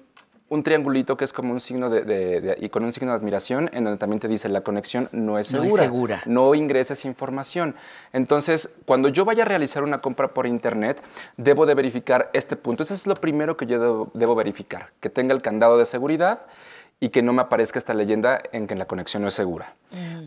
un 0.54 0.62
triangulito 0.62 1.18
que 1.18 1.26
es 1.26 1.34
como 1.34 1.52
un 1.52 1.60
signo 1.60 1.90
de, 1.90 2.04
de- 2.04 2.42
de- 2.42 2.58
y 2.60 2.70
con 2.70 2.84
un 2.84 2.92
signo 2.94 3.12
de 3.12 3.18
admiración, 3.18 3.70
en 3.74 3.84
donde 3.86 3.98
también 3.98 4.20
te 4.20 4.28
dice 4.28 4.50
la 4.50 4.62
conexión 4.62 5.10
no 5.12 5.40
es 5.40 5.52
No 5.52 5.60
es 5.60 5.64
segura. 5.66 5.84
segura. 5.84 6.22
No 6.28 6.54
ingreses 6.54 7.06
información. 7.06 7.76
Entonces, 8.14 8.76
cuando 8.86 9.10
yo 9.10 9.26
vaya 9.26 9.44
a 9.44 9.46
realizar 9.48 9.84
una 9.84 10.00
compra 10.02 10.28
por 10.34 10.46
internet, 10.46 11.02
debo 11.38 11.66
de 11.66 11.74
verificar 11.74 12.30
este 12.34 12.56
punto. 12.56 12.84
Ese 12.84 12.94
es 12.94 13.08
lo 13.08 13.16
primero 13.16 13.58
que 13.58 13.66
yo 13.66 13.80
debo, 13.80 14.12
debo 14.14 14.36
verificar, 14.36 14.92
que 15.00 15.10
tenga 15.10 15.34
el 15.34 15.42
candado 15.42 15.78
de 15.80 15.86
seguridad 15.86 16.42
y 17.00 17.10
que 17.10 17.24
no 17.24 17.34
me 17.34 17.42
aparezca 17.42 17.80
esta 17.80 17.94
leyenda 17.96 18.40
en 18.52 18.68
que 18.68 18.76
la 18.76 18.86
conexión 18.86 19.24
no 19.24 19.30
es 19.30 19.34
segura. 19.34 19.74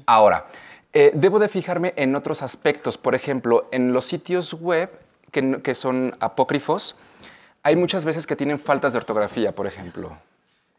Ahora, 0.06 0.46
eh, 0.92 1.12
debo 1.14 1.38
de 1.38 1.48
fijarme 1.48 1.92
en 1.96 2.16
otros 2.16 2.42
aspectos. 2.42 2.98
Por 2.98 3.14
ejemplo, 3.14 3.68
en 3.70 3.92
los 3.92 4.04
sitios 4.06 4.54
web 4.54 4.90
que, 5.30 5.60
que 5.62 5.74
son 5.76 6.16
apócrifos, 6.20 6.96
hay 7.66 7.74
muchas 7.74 8.04
veces 8.04 8.26
que 8.28 8.36
tienen 8.36 8.58
faltas 8.60 8.92
de 8.92 8.98
ortografía, 8.98 9.52
por 9.52 9.66
ejemplo. 9.66 10.16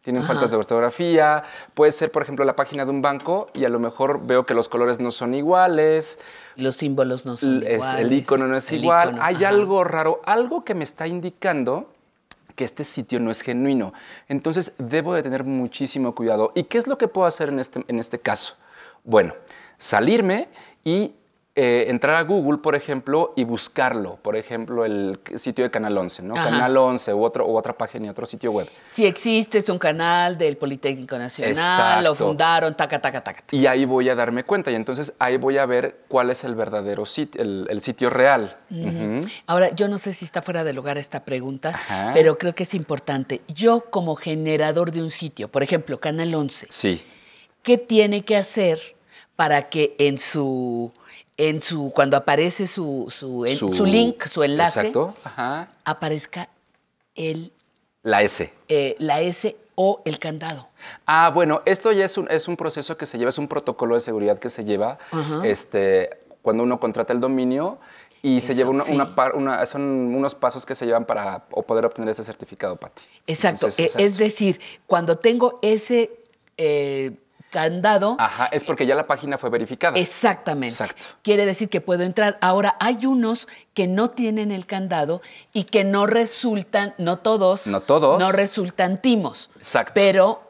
Tienen 0.02 0.22
Ajá. 0.24 0.32
faltas 0.34 0.52
de 0.52 0.56
ortografía. 0.58 1.44
Puede 1.74 1.92
ser, 1.92 2.14
por 2.14 2.24
ejemplo, 2.24 2.46
la 2.46 2.56
página 2.56 2.86
de 2.86 2.92
un 2.92 3.02
banco 3.02 3.48
y 3.54 3.66
a 3.66 3.70
lo 3.70 3.78
mejor 3.78 4.26
veo 4.26 4.46
que 4.46 4.54
los 4.54 4.70
colores 4.70 5.02
no 5.02 5.12
son 5.12 5.34
iguales. 5.36 6.18
Los 6.56 6.78
símbolos 6.78 7.26
no 7.26 7.36
son 7.36 7.62
Es- 7.64 7.74
iguales. 7.74 8.06
el 8.06 8.14
icono 8.14 8.48
no 8.48 8.56
es 8.56 8.72
igual. 8.72 9.10
icono, 9.10 9.24
Hay 9.26 9.36
ajá. 9.36 9.50
algo 9.50 9.84
raro, 9.84 10.22
algo 10.26 10.64
que 10.64 10.76
me 10.76 10.86
está 10.86 11.08
indicando 11.08 11.92
que 12.56 12.64
este 12.64 12.86
sitio 12.86 13.20
no 13.20 13.32
es 13.32 13.42
genuino. 13.42 13.92
Entonces 14.30 14.72
debo 14.78 15.14
de 15.14 15.24
tener 15.24 15.44
muchísimo 15.44 16.16
cuidado. 16.16 16.54
¿Y 16.56 16.64
qué 16.64 16.78
es 16.78 16.88
lo 16.88 16.98
que 16.98 17.10
puedo 17.10 17.28
hacer 17.28 17.50
en 17.50 17.60
este, 17.60 17.84
en 17.90 18.00
este 18.00 18.18
caso? 18.20 18.56
Bueno, 19.04 19.34
salirme 19.78 20.48
y 20.86 21.14
eh, 21.60 21.86
entrar 21.90 22.16
a 22.18 22.22
Google, 22.22 22.60
por 22.60 22.76
ejemplo, 22.76 23.34
y 23.36 23.44
buscarlo. 23.44 24.18
Por 24.22 24.36
ejemplo, 24.36 24.86
el 24.86 25.20
sitio 25.38 25.64
de 25.66 25.72
Canal 25.72 25.98
11, 25.98 26.22
¿no? 26.22 26.36
Ajá. 26.36 26.52
Canal 26.52 26.78
11 26.78 27.14
u, 27.16 27.24
otro, 27.24 27.48
u 27.48 27.58
otra 27.58 27.76
página 27.76 28.06
y 28.06 28.10
otro 28.10 28.28
sitio 28.28 28.52
web. 28.52 28.70
Si 28.92 29.08
existe, 29.08 29.58
es 29.58 29.68
un 29.68 29.80
canal 29.80 30.38
del 30.38 30.56
Politécnico 30.58 31.18
Nacional, 31.18 31.52
Exacto. 31.54 32.04
lo 32.04 32.14
fundaron, 32.14 32.78
taca, 32.78 33.02
taca, 33.02 33.24
taca. 33.24 33.44
Y 33.50 33.66
ahí 33.66 33.86
voy 33.86 34.08
a 34.08 34.14
darme 34.14 34.44
cuenta. 34.44 34.70
Y 34.70 34.76
entonces 34.76 35.16
ahí 35.18 35.38
voy 35.38 35.58
a 35.58 35.66
ver 35.66 36.02
cuál 36.08 36.30
es 36.30 36.44
el 36.44 36.54
verdadero 36.54 37.08
sitio, 37.08 37.42
el, 37.42 37.66
el 37.72 37.82
sitio 37.82 38.12
real. 38.12 38.56
Ahora, 39.48 39.72
yo 39.72 39.88
no 39.88 39.98
sé 39.98 40.14
si 40.14 40.26
está 40.26 40.44
fuera 40.44 40.64
de 40.64 40.74
lugar 40.74 41.00
esta 41.00 41.26
pregunta, 41.26 41.70
Ajá. 41.70 42.12
pero 42.14 42.38
creo 42.38 42.54
que 42.54 42.64
es 42.64 42.74
importante. 42.76 43.42
Yo 43.48 43.86
como 43.90 44.16
generador 44.16 44.92
de 44.92 45.02
un 45.02 45.10
sitio, 45.10 45.48
por 45.48 45.64
ejemplo, 45.64 45.98
Canal 46.00 46.36
11, 46.36 46.68
Sí. 46.70 47.04
¿qué 47.64 47.80
tiene 47.80 48.24
que 48.24 48.38
hacer 48.38 48.80
para 49.36 49.70
que 49.70 49.96
en 50.00 50.18
su, 50.18 50.92
en 51.38 51.62
su 51.62 51.92
cuando 51.94 52.18
aparece 52.18 52.66
su, 52.68 53.14
su, 53.16 53.46
en- 53.46 53.56
Su- 53.56 53.74
su 53.74 53.86
link, 53.86 54.24
su 54.26 54.44
enlace, 54.44 54.80
Exacto. 54.80 55.14
Ajá. 55.24 55.70
aparezca 55.86 56.50
el, 57.16 57.52
La 58.04 58.22
S. 58.24 58.52
eh, 58.68 58.96
la 59.00 59.22
S 59.22 59.56
o 59.76 60.02
el 60.06 60.18
candado? 60.18 60.68
Ah, 61.06 61.30
bueno, 61.34 61.62
esto 61.66 61.92
ya 61.92 62.06
es 62.06 62.18
un, 62.18 62.30
es 62.32 62.48
un 62.48 62.58
proceso 62.58 62.98
que 62.98 63.06
se 63.06 63.18
lleva, 63.20 63.30
es 63.30 63.38
un 63.38 63.48
protocolo 63.48 63.94
de 63.94 64.02
seguridad 64.02 64.40
que 64.40 64.50
se 64.50 64.64
lleva 64.66 64.98
este, 65.44 66.10
cuando 66.42 66.64
uno 66.64 66.80
contrata 66.80 67.14
el 67.14 67.20
dominio 67.20 67.78
y 68.24 68.42
se 68.42 68.56
lleva 68.56 68.72
una, 68.72 68.84
sí. 68.84 68.94
una 68.94 69.14
par- 69.14 69.36
una- 69.36 69.64
son 69.68 69.82
unos 69.84 70.34
pasos 70.34 70.66
que 70.66 70.74
se 70.74 70.88
llevan 70.88 71.06
para 71.06 71.46
o 71.52 71.62
poder 71.62 71.86
obtener 71.86 72.10
este 72.10 72.24
certificado, 72.24 72.76
Pati. 72.76 73.04
Exacto. 73.28 73.68
Entonces, 73.68 73.96
e- 73.96 74.04
Es 74.04 74.18
decir, 74.18 74.60
cuando 74.88 75.18
tengo 75.20 75.60
ese 75.62 76.12
eh, 76.58 77.12
candado, 77.62 78.16
Ajá, 78.20 78.46
es 78.52 78.64
porque 78.64 78.86
ya 78.86 78.94
la 78.94 79.08
página 79.08 79.40
fue 79.40 79.50
verificada. 79.50 79.98
Exactamente. 79.98 80.68
Exacto. 80.74 81.06
Quiere 81.24 81.44
decir 81.48 81.70
que 81.70 81.82
puedo 81.82 82.04
entrar. 82.04 82.38
Ahora, 82.40 82.76
hay 82.80 83.08
unos 83.08 83.48
que 83.74 83.88
no 83.88 84.12
tienen 84.12 84.52
el 84.52 84.68
candado 84.68 85.22
y 85.54 85.64
que 85.64 85.84
no 85.84 86.06
resultan, 86.06 86.94
no 87.00 87.18
todos, 87.18 87.66
No 87.66 87.82
todos. 87.82 88.20
no 88.20 88.32
resultan 88.32 89.02
timos. 89.02 89.50
Exacto. 89.58 89.94
Pero, 89.96 90.44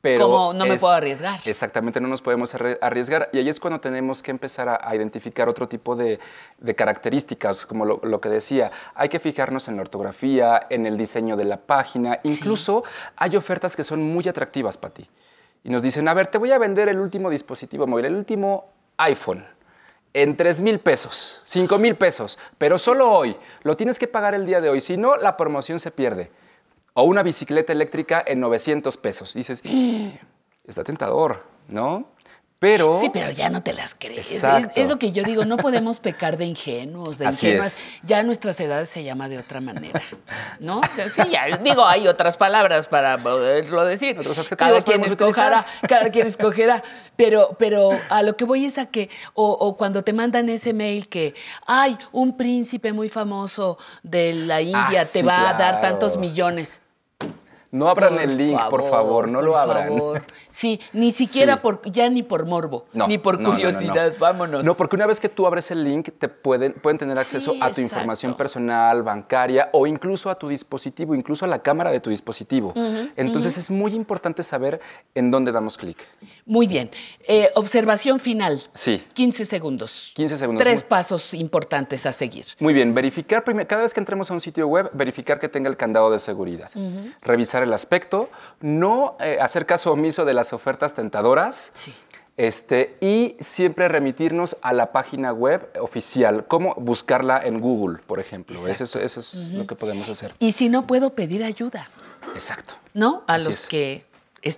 Pero 0.00 0.26
¿cómo 0.26 0.54
no 0.54 0.64
me 0.66 0.74
es- 0.74 0.80
puedo 0.80 0.94
arriesgar? 0.94 1.40
Exactamente, 1.44 2.00
no 2.00 2.06
nos 2.06 2.22
podemos 2.22 2.54
arri- 2.54 2.78
arriesgar. 2.80 3.28
Y 3.32 3.38
ahí 3.38 3.48
es 3.48 3.58
cuando 3.58 3.80
tenemos 3.80 4.22
que 4.22 4.30
empezar 4.30 4.68
a, 4.68 4.78
a 4.80 4.94
identificar 4.94 5.48
otro 5.48 5.66
tipo 5.68 5.96
de, 5.96 6.20
de 6.58 6.74
características, 6.76 7.66
como 7.66 7.84
lo, 7.84 8.00
lo 8.04 8.20
que 8.20 8.28
decía. 8.28 8.70
Hay 8.94 9.08
que 9.08 9.18
fijarnos 9.18 9.66
en 9.66 9.74
la 9.74 9.82
ortografía, 9.82 10.68
en 10.70 10.86
el 10.86 10.96
diseño 10.96 11.36
de 11.36 11.46
la 11.46 11.56
página. 11.56 12.20
Incluso 12.22 12.84
hay 13.16 13.36
ofertas 13.36 13.74
que 13.74 13.82
son 13.82 14.00
muy 14.02 14.28
atractivas 14.28 14.76
para 14.76 14.94
ti. 14.94 15.08
Y 15.64 15.70
nos 15.70 15.82
dicen, 15.82 16.08
a 16.08 16.14
ver, 16.14 16.26
te 16.26 16.38
voy 16.38 16.52
a 16.52 16.58
vender 16.58 16.88
el 16.88 16.98
último 16.98 17.30
dispositivo 17.30 17.86
móvil, 17.86 18.06
el 18.06 18.16
último 18.16 18.66
iPhone. 18.96 19.46
En 20.14 20.36
3 20.36 20.60
mil 20.60 20.80
pesos, 20.80 21.40
5 21.44 21.78
mil 21.78 21.96
pesos, 21.96 22.38
pero 22.58 22.78
solo 22.78 23.10
hoy. 23.10 23.36
Lo 23.62 23.76
tienes 23.76 23.98
que 23.98 24.06
pagar 24.06 24.34
el 24.34 24.44
día 24.44 24.60
de 24.60 24.68
hoy, 24.68 24.80
si 24.80 24.96
no, 24.96 25.16
la 25.16 25.36
promoción 25.36 25.78
se 25.78 25.90
pierde. 25.90 26.30
O 26.94 27.04
una 27.04 27.22
bicicleta 27.22 27.72
eléctrica 27.72 28.22
en 28.26 28.40
900 28.40 28.96
pesos. 28.98 29.32
Dices, 29.32 29.62
"Ah, 29.64 30.10
está 30.66 30.84
tentador, 30.84 31.44
¿no? 31.68 32.08
Pero... 32.62 33.00
Sí, 33.00 33.10
pero 33.12 33.28
ya 33.32 33.50
no 33.50 33.60
te 33.64 33.72
las 33.72 33.96
crees. 33.98 34.44
Es, 34.76 34.88
lo 34.88 34.96
que 34.96 35.10
yo 35.10 35.24
digo, 35.24 35.44
no 35.44 35.56
podemos 35.56 35.98
pecar 35.98 36.36
de 36.36 36.44
ingenuos, 36.44 37.18
de 37.18 37.26
Así 37.26 37.46
ingenuas. 37.48 37.80
es. 37.80 37.88
Ya 38.04 38.22
nuestras 38.22 38.60
edades 38.60 38.88
se 38.88 39.02
llama 39.02 39.28
de 39.28 39.38
otra 39.38 39.60
manera, 39.60 40.00
¿no? 40.60 40.80
Sí, 41.12 41.22
ya, 41.32 41.58
digo, 41.58 41.84
hay 41.84 42.06
otras 42.06 42.36
palabras 42.36 42.86
para 42.86 43.18
poderlo 43.18 43.84
decir. 43.84 44.16
cada 44.56 44.80
quien 44.80 45.02
escogerá, 45.02 45.66
cada 45.88 46.10
quien 46.10 46.28
escogerá. 46.28 46.84
Pero, 47.16 47.56
pero 47.58 47.98
a 48.08 48.22
lo 48.22 48.36
que 48.36 48.44
voy 48.44 48.64
es 48.66 48.78
a 48.78 48.86
que, 48.86 49.10
o, 49.34 49.50
o 49.50 49.76
cuando 49.76 50.04
te 50.04 50.12
mandan 50.12 50.48
ese 50.48 50.72
mail 50.72 51.08
que, 51.08 51.34
ay, 51.66 51.98
un 52.12 52.36
príncipe 52.36 52.92
muy 52.92 53.08
famoso 53.08 53.76
de 54.04 54.34
la 54.34 54.60
India 54.62 54.84
Ah, 54.84 54.90
te 54.90 55.04
sí, 55.04 55.22
va 55.22 55.50
a 55.50 55.54
dar 55.54 55.80
tantos 55.80 56.16
millones. 56.16 56.81
No 57.72 57.88
abran 57.88 58.18
el 58.20 58.36
link, 58.36 58.60
por 58.68 58.88
favor, 58.88 59.26
no 59.28 59.40
lo 59.40 59.52
por 59.52 59.60
abran. 59.60 59.88
favor. 59.88 60.22
Sí, 60.50 60.78
ni 60.92 61.10
siquiera 61.12 61.54
Sí. 61.54 61.60
por, 61.62 61.80
ya 61.90 62.08
ni 62.10 62.22
por 62.22 62.44
morbo, 62.44 62.84
No, 62.92 63.06
ni 63.08 63.16
por 63.16 63.40
no, 63.40 63.48
no, 63.48 63.48
no, 63.48 63.54
no. 63.54 63.62
curiosidad, 63.70 64.12
vámonos. 64.18 64.62
No, 64.62 64.74
porque 64.74 64.94
una 64.96 65.06
vez 65.06 65.18
que 65.18 65.30
tú 65.30 65.46
abres 65.46 65.70
el 65.70 65.82
link, 65.82 66.10
te 66.18 66.28
pueden, 66.28 66.74
pueden 66.74 66.98
tener 66.98 67.18
acceso 67.18 67.52
Sí, 67.52 67.60
a 67.62 67.72
tu 67.72 67.80
información 67.80 68.34
personal, 68.36 69.02
bancaria 69.02 69.70
o 69.72 69.86
incluso 69.86 70.28
a 70.28 70.34
tu 70.38 70.48
dispositivo, 70.48 71.14
incluso 71.14 71.46
a 71.46 71.48
la 71.48 71.60
cámara 71.60 71.90
de 71.90 72.00
tu 72.00 72.10
dispositivo. 72.10 72.74
Entonces 73.16 73.56
es 73.56 73.70
muy 73.70 73.94
importante 73.94 74.42
saber 74.42 74.78
en 75.14 75.30
dónde 75.30 75.50
damos 75.50 75.78
clic. 75.78 75.96
Muy 76.44 76.66
bien. 76.66 76.90
Eh, 77.26 77.48
observación 77.54 78.20
final, 78.20 78.60
Sí, 78.74 79.02
15 79.14 79.46
segundos. 79.46 80.12
15 80.14 80.36
segundos. 80.36 80.62
Tres 80.62 80.82
Muy- 80.82 80.88
pasos 80.90 81.32
importantes 81.32 82.04
a 82.04 82.12
seguir. 82.12 82.44
Muy 82.58 82.74
bien, 82.74 82.94
verificar, 82.94 83.44
primer- 83.44 83.66
cada 83.66 83.80
vez 83.80 83.94
que 83.94 84.00
entremos 84.00 84.30
a 84.30 84.34
un 84.34 84.40
sitio 84.40 84.66
web, 84.68 84.90
verificar 84.92 85.40
que 85.40 85.48
tenga 85.48 85.70
el 85.70 85.78
candado 85.78 86.10
de 86.10 86.18
seguridad. 86.18 86.70
Revisar 87.22 87.61
el 87.62 87.72
aspecto, 87.72 88.28
no 88.60 89.16
eh, 89.20 89.38
hacer 89.40 89.66
caso 89.66 89.92
omiso 89.92 90.24
de 90.24 90.34
las 90.34 90.52
ofertas 90.52 90.94
tentadoras. 90.94 91.72
Este, 92.38 92.96
y 93.00 93.36
siempre 93.40 93.88
remitirnos 93.88 94.56
a 94.62 94.72
la 94.72 94.90
página 94.90 95.32
web 95.34 95.68
oficial, 95.80 96.46
como 96.46 96.74
buscarla 96.76 97.38
en 97.44 97.58
Google, 97.58 97.98
por 98.06 98.20
ejemplo. 98.20 98.66
Eso, 98.66 98.84
es- 98.84 98.96
eso 98.96 99.20
es 99.20 99.34
lo 99.48 99.66
que 99.66 99.74
podemos 99.76 100.08
hacer. 100.08 100.34
Y 100.38 100.52
si 100.52 100.68
no 100.70 100.86
puedo 100.86 101.10
pedir 101.14 101.44
ayuda, 101.44 101.90
Exacto. 102.34 102.74
¿no? 102.94 103.22
A 103.26 103.34
Así 103.34 103.50
los 103.50 103.54
es. 103.64 103.68
que 103.68 104.06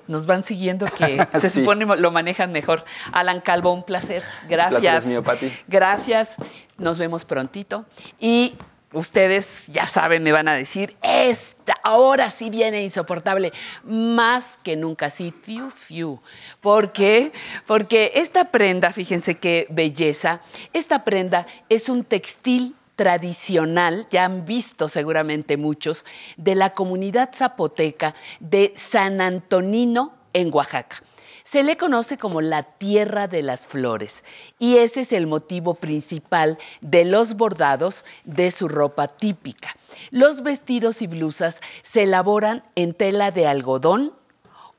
nos 0.07 0.25
van 0.25 0.45
siguiendo, 0.45 0.87
que 0.87 1.27
se 1.41 1.51
Sí. 1.51 1.61
supone 1.61 1.85
lo 1.97 2.11
manejan 2.13 2.53
mejor. 2.53 2.85
Alan 3.13 3.41
Calvo, 3.41 3.73
un 3.73 3.83
placer. 3.83 4.23
Gracias. 4.49 4.81
placer 4.81 4.95
es 4.99 5.07
mío, 5.07 5.23
Pati. 5.25 5.53
Gracias. 5.67 6.37
Nos 6.79 6.97
vemos 6.97 7.25
prontito. 7.25 7.85
Y 8.21 8.57
ustedes 8.95 9.66
ya 9.66 9.87
saben, 9.87 10.23
me 10.23 10.33
van 10.33 10.49
a 10.49 10.55
decir, 10.55 10.97
esta, 11.03 11.75
ahora 11.83 12.31
sí 12.31 12.51
viene 12.51 12.83
insoportable, 12.83 13.53
más 13.85 14.59
que 14.62 14.77
nunca, 14.77 15.11
sí, 15.11 15.33
fiu, 15.43 15.71
fiu. 15.71 16.21
¿Por 16.61 16.93
qué? 16.93 17.33
Porque 17.66 18.12
esta 18.15 18.51
prenda, 18.51 18.93
fíjense 18.93 19.37
qué 19.37 19.66
belleza, 19.71 20.41
esta 20.73 21.05
prenda 21.05 21.47
es 21.69 21.89
un 21.89 22.05
textil 22.05 22.75
tradicional, 22.97 24.07
ya 24.11 24.25
han 24.25 24.45
visto 24.45 24.89
seguramente 24.89 25.57
muchos, 25.57 26.05
de 26.37 26.55
la 26.55 26.71
comunidad 26.71 27.31
zapoteca 27.35 28.15
de 28.41 28.73
San 28.77 29.21
Antonino 29.21 30.15
en 30.33 30.53
Oaxaca. 30.53 31.03
Se 31.45 31.62
le 31.62 31.77
conoce 31.77 32.16
como 32.16 32.41
la 32.41 32.62
tierra 32.62 33.29
de 33.29 33.43
las 33.43 33.66
flores 33.66 34.25
y 34.59 34.79
ese 34.79 35.03
es 35.03 35.12
el 35.12 35.27
motivo 35.27 35.75
principal 35.75 36.59
de 36.81 37.05
los 37.05 37.35
bordados 37.35 38.05
de 38.25 38.51
su 38.51 38.66
ropa 38.66 39.09
típica. 39.09 39.77
Los 40.11 40.43
vestidos 40.43 41.03
y 41.03 41.07
blusas 41.07 41.61
se 41.83 42.05
elaboran 42.05 42.65
en 42.75 42.95
tela 42.95 43.31
de 43.31 43.47
algodón 43.47 44.15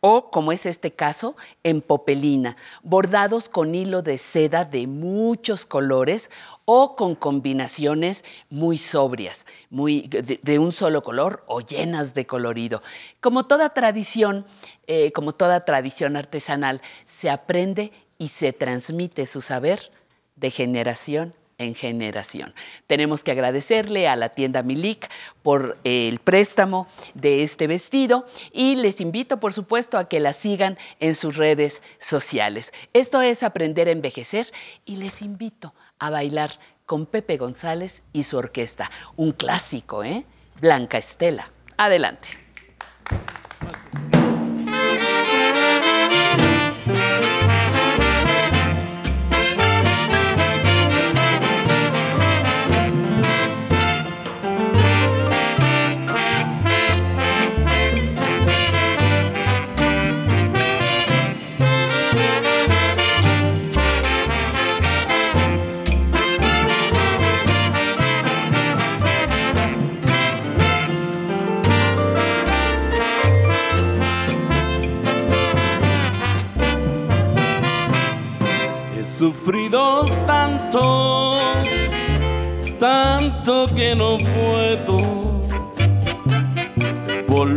o, 0.01 0.29
como 0.29 0.51
es 0.51 0.65
este 0.65 0.91
caso, 0.91 1.35
en 1.63 1.81
popelina, 1.81 2.57
bordados 2.83 3.49
con 3.49 3.73
hilo 3.73 4.01
de 4.01 4.17
seda 4.17 4.65
de 4.65 4.85
muchos 4.85 5.65
colores 5.65 6.29
o 6.65 6.95
con 6.95 7.15
combinaciones 7.15 8.25
muy 8.49 8.77
sobrias, 8.77 9.45
muy, 9.69 10.07
de, 10.09 10.59
un 10.59 10.71
solo 10.71 11.03
color 11.03 11.43
o 11.47 11.61
llenas 11.61 12.13
de 12.13 12.25
colorido. 12.25 12.81
Como 13.21 13.45
toda 13.45 13.69
tradición, 13.69 14.45
eh, 14.87 15.11
como 15.11 15.33
toda 15.33 15.63
tradición 15.63 16.15
artesanal, 16.17 16.81
se 17.05 17.29
aprende 17.29 17.91
y 18.17 18.29
se 18.29 18.51
transmite 18.51 19.27
su 19.27 19.41
saber 19.41 19.91
de 20.35 20.51
generación 20.51 21.33
en 21.57 21.75
generación. 21.75 22.53
Tenemos 22.87 23.23
que 23.23 23.31
agradecerle 23.31 24.07
a 24.07 24.15
la 24.15 24.29
tienda 24.29 24.63
Milik 24.63 25.09
por 25.43 25.77
el 25.83 26.19
préstamo 26.19 26.87
de 27.13 27.43
este 27.43 27.67
vestido 27.67 28.25
y 28.51 28.75
les 28.75 29.01
invito, 29.01 29.39
por 29.39 29.53
supuesto, 29.53 29.97
a 29.97 30.09
que 30.09 30.19
la 30.19 30.33
sigan 30.33 30.77
en 30.99 31.15
sus 31.15 31.37
redes 31.37 31.81
sociales. 31.99 32.73
Esto 32.93 33.21
es 33.21 33.43
Aprender 33.43 33.87
a 33.87 33.91
Envejecer 33.91 34.51
y 34.85 34.97
les 34.97 35.21
invito 35.21 35.73
a 35.99 36.09
bailar 36.09 36.51
con 36.85 37.05
Pepe 37.05 37.37
González 37.37 38.03
y 38.13 38.23
su 38.23 38.37
orquesta. 38.37 38.91
Un 39.15 39.31
clásico, 39.31 40.03
¿eh? 40.03 40.25
Blanca 40.59 40.97
Estela. 40.97 41.51
Adelante. 41.77 42.29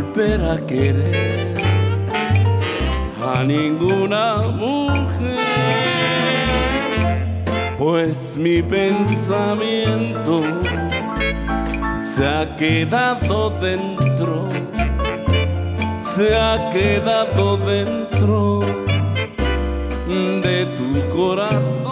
Volver 0.09 0.41
a 0.41 0.57
querer 0.65 1.57
a 3.21 3.43
ninguna 3.43 4.37
mujer, 4.55 5.37
pues 7.77 8.37
mi 8.37 8.61
pensamiento 8.61 10.41
se 12.01 12.25
ha 12.25 12.55
quedado 12.55 13.51
dentro, 13.59 14.47
se 15.97 16.35
ha 16.35 16.69
quedado 16.69 17.57
dentro 17.57 18.61
de 20.07 20.65
tu 20.75 21.15
corazón. 21.15 21.88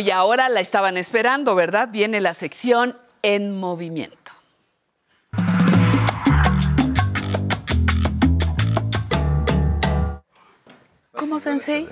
Y 0.00 0.10
ahora 0.10 0.48
la 0.48 0.60
estaban 0.60 0.96
esperando, 0.96 1.54
¿verdad? 1.54 1.88
Viene 1.90 2.20
la 2.20 2.34
sección 2.34 2.96
en 3.22 3.56
movimiento. 3.58 4.32
¿Cómo, 11.12 11.40
Sensei? 11.40 11.88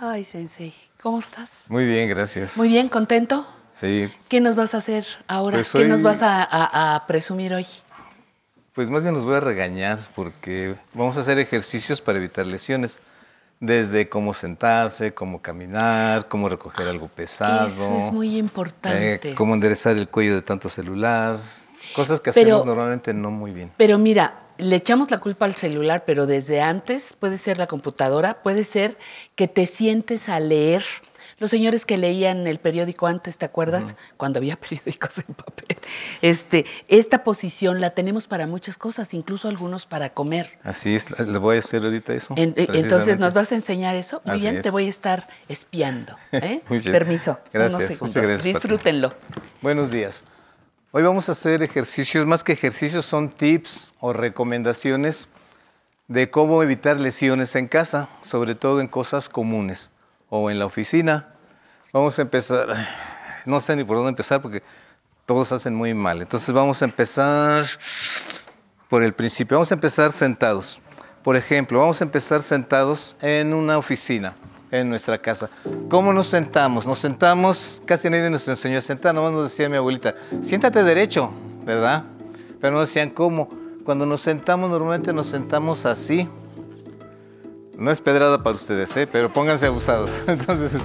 Ay, 0.00 0.24
Sensei, 0.24 0.74
¿cómo 1.02 1.18
estás? 1.20 1.48
Muy 1.68 1.84
bien, 1.84 2.08
gracias. 2.08 2.56
Muy 2.56 2.68
bien, 2.68 2.88
¿contento? 2.88 3.46
Sí, 3.72 4.10
¿Qué 4.28 4.40
nos 4.40 4.54
vas 4.54 4.74
a 4.74 4.78
hacer 4.78 5.06
ahora? 5.26 5.56
Pues 5.56 5.72
¿Qué 5.72 5.84
nos 5.86 6.02
vas 6.02 6.22
a, 6.22 6.42
a- 6.42 6.94
a 6.96 7.06
presumir 7.06 7.54
hoy? 7.54 7.66
pues 8.74 8.88
más 8.88 9.02
bien 9.02 9.14
los 9.14 9.24
voy 9.26 9.34
a 9.34 9.40
regañar 9.40 9.98
porque 10.14 10.76
vamos 10.94 11.18
a 11.18 11.20
hacer 11.20 11.38
ejercicios 11.38 12.00
para 12.00 12.16
evitar 12.18 12.46
lesiones. 12.46 13.00
Desde 13.62 14.08
cómo 14.08 14.34
sentarse, 14.34 15.14
cómo 15.14 15.40
caminar, 15.40 16.26
cómo 16.26 16.48
recoger 16.48 16.88
algo 16.88 17.06
pesado. 17.06 17.68
Eso 17.68 18.08
es 18.08 18.12
muy 18.12 18.36
importante. 18.36 19.30
eh, 19.30 19.34
cómo 19.36 19.54
enderezar 19.54 19.96
el 19.96 20.08
cuello 20.08 20.34
de 20.34 20.42
tanto 20.42 20.68
celular. 20.68 21.36
Cosas 21.94 22.20
que 22.20 22.32
Pero- 22.32 22.56
hacemos 22.56 22.66
normalmente 22.66 23.14
no 23.14 23.30
muy 23.30 23.52
bien. 23.52 23.70
Pero 23.76 23.98
mira, 23.98 24.34
le 24.58 24.74
echamos 24.74 25.12
la 25.12 25.18
culpa 25.18 25.44
al 25.44 25.54
celular, 25.54 26.02
pero 26.04 26.26
desde 26.26 26.60
antes 26.60 27.14
puede 27.16 27.38
ser 27.38 27.56
la 27.58 27.68
computadora, 27.68 28.42
puede 28.42 28.64
ser 28.64 28.98
que 29.36 29.46
te 29.46 29.66
sientes 29.66 30.28
a 30.28 30.40
leer. 30.40 30.84
Los 31.38 31.50
señores 31.50 31.84
que 31.86 31.96
leían 31.98 32.46
el 32.46 32.58
periódico 32.58 33.06
antes, 33.06 33.38
¿te 33.38 33.44
acuerdas? 33.44 33.94
Cuando 34.16 34.38
había 34.38 34.56
periódicos 34.60 35.10
en 35.18 35.34
papel. 35.34 35.76
Este, 36.20 36.64
esta 36.88 37.24
posición 37.24 37.80
la 37.80 37.90
tenemos 37.90 38.26
para 38.26 38.46
muchas 38.46 38.76
cosas, 38.76 39.12
incluso 39.14 39.48
algunos 39.48 39.86
para 39.86 40.10
comer. 40.10 40.58
Así 40.62 40.94
es, 40.94 41.18
le 41.18 41.38
voy 41.38 41.56
a 41.56 41.58
hacer 41.60 41.84
ahorita 41.84 42.12
eso. 42.14 42.34
En- 42.36 42.54
eh, 42.56 42.68
entonces. 42.72 43.18
¿nos 43.18 43.32
vas 43.32 43.52
a 43.52 43.54
enseñar 43.56 43.94
eso? 43.94 44.20
Muy 44.24 44.36
Así 44.36 44.42
bien, 44.42 44.56
es. 44.56 44.62
te 44.62 44.70
voy 44.70 44.86
a 44.86 44.90
estar 44.90 45.28
espiando. 45.48 46.16
¿eh? 46.32 46.62
Muy 46.68 46.78
bien. 46.78 46.92
Permiso. 46.92 47.38
Gracias, 47.52 48.00
unos 48.00 48.14
gracias. 48.14 48.44
Disfrútenlo. 48.44 49.12
Buenos 49.60 49.90
días. 49.90 50.24
Hoy 50.90 51.02
vamos 51.02 51.28
a 51.28 51.32
hacer 51.32 51.62
ejercicios, 51.62 52.26
más 52.26 52.44
que 52.44 52.52
ejercicios, 52.52 53.06
son 53.06 53.30
tips 53.30 53.94
o 54.00 54.12
recomendaciones 54.12 55.28
de 56.08 56.30
cómo 56.30 56.62
evitar 56.62 57.00
lesiones 57.00 57.56
en 57.56 57.66
casa, 57.66 58.08
sobre 58.20 58.54
todo 58.54 58.80
en 58.80 58.88
cosas 58.88 59.30
comunes 59.30 59.90
o 60.34 60.50
en 60.50 60.58
la 60.58 60.64
oficina. 60.64 61.28
Vamos 61.92 62.18
a 62.18 62.22
empezar, 62.22 62.66
no 63.44 63.60
sé 63.60 63.76
ni 63.76 63.84
por 63.84 63.98
dónde 63.98 64.08
empezar 64.08 64.40
porque 64.40 64.62
todos 65.26 65.52
hacen 65.52 65.74
muy 65.74 65.92
mal. 65.92 66.22
Entonces 66.22 66.54
vamos 66.54 66.80
a 66.80 66.86
empezar 66.86 67.66
por 68.88 69.02
el 69.02 69.12
principio. 69.12 69.58
Vamos 69.58 69.70
a 69.72 69.74
empezar 69.74 70.10
sentados. 70.10 70.80
Por 71.22 71.36
ejemplo, 71.36 71.80
vamos 71.80 72.00
a 72.00 72.04
empezar 72.04 72.40
sentados 72.40 73.14
en 73.20 73.52
una 73.52 73.76
oficina, 73.76 74.34
en 74.70 74.88
nuestra 74.88 75.18
casa. 75.18 75.50
¿Cómo 75.90 76.14
nos 76.14 76.28
sentamos? 76.28 76.86
Nos 76.86 76.98
sentamos, 76.98 77.82
casi 77.84 78.08
nadie 78.08 78.30
nos 78.30 78.48
enseñó 78.48 78.78
a 78.78 78.80
sentar, 78.80 79.14
nomás 79.14 79.32
nos 79.32 79.50
decía 79.50 79.68
mi 79.68 79.76
abuelita, 79.76 80.14
siéntate 80.40 80.82
derecho, 80.82 81.30
¿verdad? 81.62 82.04
Pero 82.58 82.72
no 82.72 82.80
decían 82.80 83.10
cómo. 83.10 83.50
Cuando 83.84 84.06
nos 84.06 84.22
sentamos, 84.22 84.70
normalmente 84.70 85.12
nos 85.12 85.26
sentamos 85.26 85.84
así. 85.84 86.26
No 87.82 87.90
es 87.90 88.00
pedrada 88.00 88.44
para 88.44 88.54
ustedes, 88.54 88.96
¿eh? 88.96 89.08
pero 89.10 89.28
pónganse 89.32 89.66
abusados. 89.66 90.22
Entonces, 90.28 90.80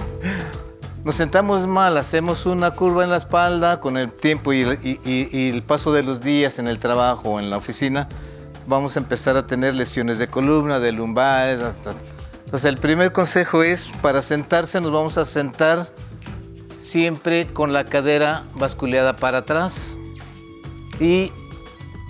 nos 1.04 1.14
sentamos 1.14 1.64
mal, 1.64 1.96
hacemos 1.96 2.44
una 2.44 2.72
curva 2.72 3.04
en 3.04 3.10
la 3.10 3.18
espalda 3.18 3.78
con 3.78 3.96
el 3.96 4.12
tiempo 4.12 4.52
y, 4.52 4.62
el- 5.04 5.62
paso 5.62 5.92
de 5.92 6.02
los 6.02 6.20
días 6.20 6.58
en 6.58 6.66
el 6.66 6.80
trabajo 6.80 7.30
o 7.30 7.38
en 7.38 7.50
la 7.50 7.56
oficina, 7.56 8.08
vamos 8.66 8.96
a 8.96 8.98
empezar 8.98 9.36
a 9.36 9.46
tener 9.46 9.76
lesiones 9.76 10.18
de 10.18 10.26
columna, 10.26 10.80
de 10.80 10.90
lumbares. 10.90 11.60
Entonces 12.46 12.64
el 12.68 12.78
primer 12.78 13.12
consejo 13.12 13.62
es, 13.62 13.88
para 14.02 14.20
sentarse 14.20 14.80
nos 14.80 14.90
vamos 14.90 15.18
a 15.18 15.24
sentar 15.24 15.86
siempre 16.80 17.46
con 17.46 17.72
la 17.72 17.84
cadera 17.84 18.42
basculeada 18.54 19.14
para 19.14 19.38
atrás 19.38 19.98
y 20.98 21.30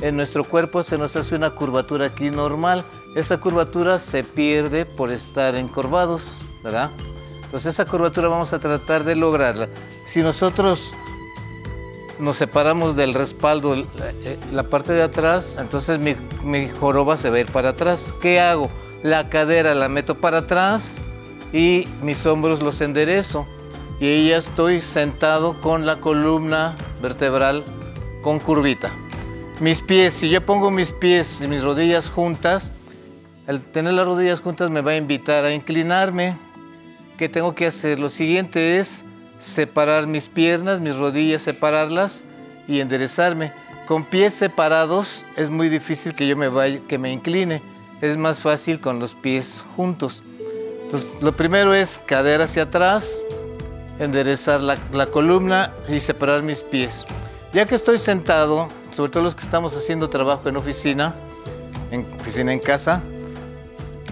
en 0.00 0.16
nuestro 0.16 0.44
cuerpo 0.44 0.82
se 0.82 0.96
nos 0.96 1.14
hace 1.14 1.34
una 1.34 1.50
curvatura 1.50 2.06
aquí 2.06 2.30
normal. 2.30 2.84
Esa 3.18 3.38
curvatura 3.40 3.98
se 3.98 4.22
pierde 4.22 4.86
por 4.86 5.10
estar 5.10 5.56
encorvados, 5.56 6.38
¿verdad? 6.62 6.90
Entonces 7.44 7.74
esa 7.74 7.84
curvatura 7.84 8.28
vamos 8.28 8.52
a 8.52 8.60
tratar 8.60 9.02
de 9.02 9.16
lograrla. 9.16 9.68
Si 10.06 10.20
nosotros 10.22 10.92
nos 12.20 12.36
separamos 12.36 12.94
del 12.94 13.14
respaldo, 13.14 13.74
el- 13.74 13.86
eh, 14.24 14.38
la 14.52 14.62
parte 14.62 14.92
de 14.92 15.02
atrás, 15.02 15.56
entonces 15.60 15.98
mi, 15.98 16.14
mi 16.44 16.68
joroba 16.68 17.16
se 17.16 17.28
va 17.30 17.36
a 17.36 17.40
ir 17.40 17.50
para 17.50 17.70
atrás. 17.70 18.14
¿Qué 18.22 18.38
hago? 18.38 18.70
La 19.02 19.28
cadera 19.28 19.74
la 19.74 19.88
meto 19.88 20.14
para 20.14 20.38
atrás 20.38 20.98
y 21.52 21.88
mis 22.02 22.24
hombros 22.24 22.62
los 22.62 22.80
enderezo. 22.80 23.46
Y 23.98 24.06
ahí 24.06 24.28
ya 24.28 24.36
estoy 24.36 24.80
sentado 24.80 25.60
con 25.60 25.86
la 25.86 25.96
columna 25.96 26.76
vertebral 27.02 27.64
con 28.22 28.38
curvita. 28.38 28.90
Mis 29.58 29.80
pies, 29.82 30.14
si 30.14 30.28
yo 30.28 30.40
pongo 30.46 30.70
mis 30.70 30.92
pies 30.92 31.42
y 31.42 31.48
mis 31.48 31.64
rodillas 31.64 32.08
juntas, 32.10 32.74
al 33.48 33.62
tener 33.62 33.94
las 33.94 34.06
rodillas 34.06 34.40
juntas 34.40 34.68
me 34.68 34.82
va 34.82 34.92
a 34.92 34.96
invitar 34.96 35.44
a 35.46 35.54
inclinarme. 35.54 36.36
¿Qué 37.16 37.30
tengo 37.30 37.54
que 37.54 37.66
hacer? 37.66 37.98
Lo 37.98 38.10
siguiente 38.10 38.76
es 38.76 39.06
separar 39.38 40.06
mis 40.06 40.28
piernas, 40.28 40.80
mis 40.80 40.96
rodillas, 40.96 41.42
separarlas 41.42 42.26
y 42.68 42.80
enderezarme. 42.80 43.50
Con 43.86 44.04
pies 44.04 44.34
separados 44.34 45.24
es 45.34 45.48
muy 45.48 45.70
difícil 45.70 46.14
que 46.14 46.28
yo 46.28 46.36
me 46.36 46.48
vaya, 46.48 46.80
que 46.86 46.98
me 46.98 47.10
incline. 47.10 47.62
Es 48.02 48.18
más 48.18 48.38
fácil 48.38 48.80
con 48.80 49.00
los 49.00 49.14
pies 49.14 49.64
juntos. 49.74 50.22
Entonces, 50.82 51.08
lo 51.22 51.32
primero 51.32 51.72
es 51.72 51.98
cadera 52.04 52.44
hacia 52.44 52.64
atrás, 52.64 53.22
enderezar 53.98 54.60
la, 54.60 54.76
la 54.92 55.06
columna 55.06 55.72
y 55.88 56.00
separar 56.00 56.42
mis 56.42 56.62
pies. 56.62 57.06
Ya 57.54 57.64
que 57.64 57.76
estoy 57.76 57.96
sentado, 57.98 58.68
sobre 58.90 59.10
todo 59.10 59.22
los 59.22 59.34
que 59.34 59.42
estamos 59.42 59.74
haciendo 59.74 60.10
trabajo 60.10 60.50
en 60.50 60.58
oficina, 60.58 61.14
en 61.90 62.06
oficina 62.20 62.52
en 62.52 62.60
casa, 62.60 63.02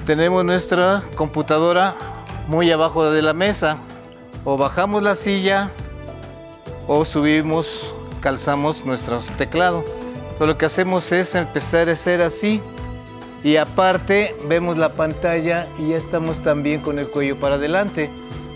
tenemos 0.07 0.45
nuestra 0.45 1.03
computadora 1.17 1.97
muy 2.47 2.71
abajo 2.71 3.11
de 3.11 3.23
la 3.23 3.33
mesa. 3.33 3.79
O 4.45 4.57
bajamos 4.57 5.03
la 5.03 5.17
silla 5.17 5.71
o 6.87 7.05
subimos, 7.05 7.93
calzamos 8.21 8.87
nuestro 8.87 9.19
teclado. 9.37 9.85
Entonces, 10.15 10.47
lo 10.47 10.57
que 10.57 10.67
hacemos 10.67 11.11
es 11.11 11.35
empezar 11.35 11.89
a 11.89 11.93
hacer 11.93 12.23
así 12.23 12.63
y 13.43 13.57
aparte 13.57 14.37
vemos 14.49 14.77
la 14.77 14.93
pantalla 14.93 15.67
y 15.79 15.89
ya 15.89 15.97
estamos 15.97 16.39
también 16.39 16.81
con 16.81 17.01
el 17.01 17.09
cuello 17.09 17.37
para 17.37 17.57
adelante. 17.57 18.09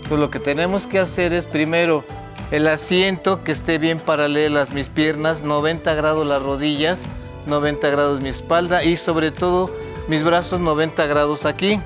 Lo 0.09 0.29
que 0.29 0.39
tenemos 0.39 0.87
que 0.87 0.99
hacer 0.99 1.33
es 1.33 1.45
primero 1.45 2.05
el 2.51 2.67
asiento 2.67 3.43
que 3.43 3.51
esté 3.51 3.77
bien 3.77 3.99
paralelas 3.99 4.71
mis 4.73 4.87
piernas, 4.87 5.41
90 5.41 5.93
grados 5.95 6.25
las 6.25 6.41
rodillas, 6.41 7.07
90 7.47 7.89
grados 7.89 8.21
mi 8.21 8.29
espalda 8.29 8.83
y 8.83 8.95
sobre 8.95 9.31
todo 9.31 9.69
mis 10.11 10.23
brazos 10.23 10.59
90 10.59 11.05
grados 11.05 11.45
aquí. 11.45 11.79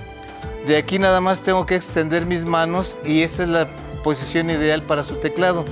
De 0.65 0.77
aquí 0.77 0.97
nada 0.97 1.21
más 1.21 1.43
tengo 1.43 1.67
que 1.67 1.75
extender 1.75 2.25
mis 2.25 2.43
manos 2.43 2.97
y 3.05 3.21
esa 3.21 3.43
es 3.43 3.49
la 3.49 3.67
posición 4.03 4.49
ideal 4.49 4.81
para 4.81 5.03
su 5.03 5.17
teclado. 5.17 5.63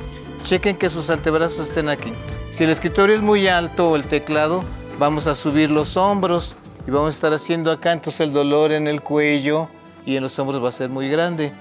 Chequen 0.43 0.75
que 0.77 0.87
sus 0.87 1.09
antebrazos 1.09 1.69
estén 1.69 1.89
aquí. 1.89 2.13
Si 2.51 2.63
el 2.63 2.69
escritorio 2.69 3.15
es 3.15 3.23
muy 3.23 3.47
alto 3.47 3.89
o 3.89 3.95
el 3.95 4.05
teclado, 4.05 4.63
vamos 4.99 5.25
a 5.25 5.33
subir 5.33 5.71
los 5.71 5.97
hombros 5.97 6.55
y 6.87 6.91
vamos 6.91 7.15
a 7.15 7.15
estar 7.15 7.33
haciendo 7.33 7.71
acá, 7.71 7.91
entonces 7.91 8.21
el 8.21 8.33
dolor 8.33 8.71
en 8.71 8.87
el 8.87 9.01
cuello 9.01 9.67
y 10.05 10.15
en 10.15 10.21
los 10.21 10.37
hombros 10.37 10.63
va 10.63 10.69
a 10.69 10.73
ser 10.73 10.89
muy 10.89 11.09
grande. 11.09 11.51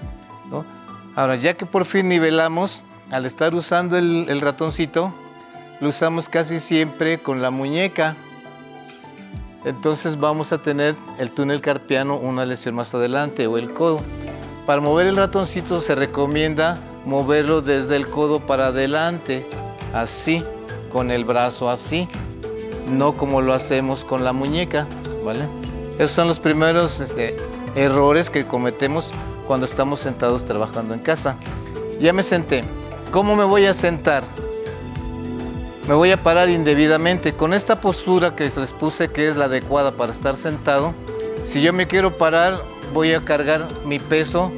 Ahora, 1.15 1.35
ya 1.37 1.55
que 1.55 1.65
por 1.65 1.85
fin 1.85 2.07
nivelamos, 2.07 2.83
al 3.09 3.25
estar 3.25 3.55
usando 3.55 3.97
el 3.97 4.41
ratoncito, 4.41 5.11
lo 5.81 5.89
usamos 5.89 6.29
casi 6.29 6.59
siempre 6.59 7.17
con 7.17 7.41
la 7.41 7.49
muñeca. 7.49 8.15
Entonces 9.65 10.19
vamos 10.19 10.51
a 10.51 10.57
tener 10.57 10.95
el 11.19 11.31
túnel 11.31 11.61
carpiano 11.61 12.17
una 12.17 12.45
lesión 12.45 12.75
más 12.75 12.93
adelante 12.93 13.47
o 13.47 13.57
el 13.57 13.73
codo. 13.73 14.01
Para 14.65 14.81
mover 14.81 15.07
el 15.07 15.15
ratoncito 15.15 15.81
se 15.81 15.95
recomienda 15.95 16.79
moverlo 17.05 17.61
desde 17.61 17.95
el 17.95 18.07
codo 18.07 18.39
para 18.39 18.67
adelante, 18.67 19.45
así, 19.93 20.43
con 20.91 21.11
el 21.11 21.25
brazo 21.25 21.69
así, 21.69 22.07
no 22.89 23.17
como 23.17 23.41
lo 23.41 23.53
hacemos 23.53 24.05
con 24.05 24.23
la 24.23 24.33
muñeca, 24.33 24.87
¿vale? 25.25 25.45
Esos 25.95 26.11
son 26.11 26.27
los 26.27 26.39
primeros 26.39 26.99
este, 26.99 27.35
errores 27.75 28.29
que 28.29 28.45
cometemos 28.45 29.11
cuando 29.47 29.65
estamos 29.65 29.99
sentados 29.99 30.45
trabajando 30.45 30.93
en 30.93 30.99
casa. 30.99 31.37
Ya 31.99 32.13
me 32.13 32.23
senté. 32.23 32.63
¿Cómo 33.11 33.35
me 33.35 33.43
voy 33.43 33.65
a 33.65 33.73
sentar? 33.73 34.23
Me 35.87 35.93
voy 35.93 36.11
a 36.11 36.23
parar 36.23 36.49
indebidamente. 36.49 37.33
Con 37.33 37.53
esta 37.53 37.81
postura 37.81 38.35
que 38.35 38.45
les 38.45 38.71
puse 38.73 39.09
que 39.09 39.27
es 39.27 39.35
la 39.35 39.45
adecuada 39.45 39.91
para 39.91 40.13
estar 40.13 40.37
sentado, 40.37 40.93
si 41.45 41.61
yo 41.61 41.73
me 41.73 41.87
quiero 41.87 42.17
parar, 42.17 42.61
voy 42.93 43.13
a 43.13 43.25
cargar 43.25 43.67
mi 43.85 43.99
peso 43.99 44.51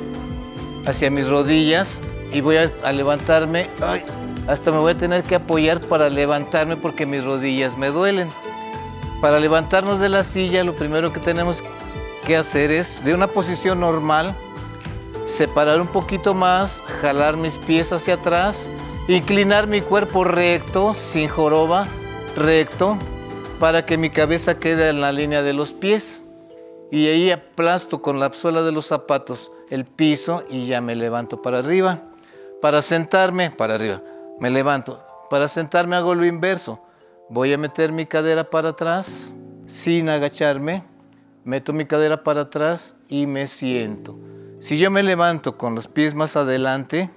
hacia 0.85 1.09
mis 1.09 1.27
rodillas 1.27 2.01
y 2.31 2.41
voy 2.41 2.57
a, 2.57 2.91
levantarme. 2.91 3.67
Ay, 3.81 4.03
hasta 4.47 4.71
me 4.71 4.77
voy 4.77 4.93
a 4.93 4.97
tener 4.97 5.23
que 5.23 5.35
apoyar 5.35 5.81
para 5.81 6.09
levantarme 6.09 6.77
porque 6.77 7.07
mis 7.07 7.23
rodillas 7.23 7.75
me 7.75 7.87
duelen. 7.87 8.29
Para 9.19 9.39
levantarnos 9.39 9.99
de 9.99 10.09
la 10.09 10.23
silla, 10.23 10.63
lo 10.63 10.73
primero 10.73 11.11
que 11.11 11.19
tenemos 11.19 11.63
que 12.27 12.37
hacer 12.37 12.69
es, 12.69 13.03
de 13.03 13.15
una 13.15 13.25
posición 13.25 13.79
normal, 13.79 14.35
separar 15.25 15.81
un 15.81 15.87
poquito 15.87 16.35
más, 16.35 16.83
jalar 17.01 17.35
mis 17.35 17.57
pies 17.57 17.91
hacia 17.91 18.15
atrás, 18.15 18.69
inclinar 19.07 19.67
mi 19.67 19.81
cuerpo 19.81 20.23
recto, 20.23 20.93
sin 20.93 21.27
joroba, 21.27 21.87
recto, 22.35 22.97
para 23.59 23.85
que 23.85 23.97
mi 23.97 24.09
cabeza 24.09 24.59
quede 24.59 24.89
en 24.89 25.01
la 25.01 25.11
línea 25.11 25.43
de 25.43 25.53
los 25.53 25.71
pies. 25.71 26.25
Y 26.91 27.07
ahí 27.07 27.31
aplasto 27.31 28.01
con 28.01 28.19
la 28.19 28.31
suela 28.33 28.61
de 28.61 28.71
los 28.71 28.87
zapatos 28.87 29.51
el 29.69 29.85
piso 29.85 30.43
y 30.49 30.65
ya 30.65 30.81
me 30.81 30.95
levanto 30.95 31.41
para 31.41 31.59
arriba. 31.59 32.01
Para 32.61 32.81
sentarme, 32.81 33.51
para 33.51 33.75
arriba, 33.75 34.01
me 34.39 34.49
levanto. 34.49 35.03
Para 35.29 35.47
sentarme 35.47 35.95
hago 35.95 36.15
lo 36.15 36.25
inverso. 36.25 36.79
Voy 37.29 37.53
a 37.53 37.57
meter 37.57 37.91
mi 37.91 38.05
cadera 38.05 38.49
para 38.49 38.69
atrás 38.69 39.35
sin 39.65 40.09
agacharme. 40.09 40.83
Meto 41.43 41.73
mi 41.73 41.85
cadera 41.85 42.23
para 42.23 42.41
atrás 42.41 42.95
y 43.07 43.27
me 43.27 43.47
siento. 43.47 44.17
Si 44.59 44.77
yo 44.77 44.89
me 44.89 45.03
levanto 45.03 45.57
con 45.57 45.75
los 45.75 45.87
pies 45.87 46.15
más 46.15 46.35
adelante 46.35 47.09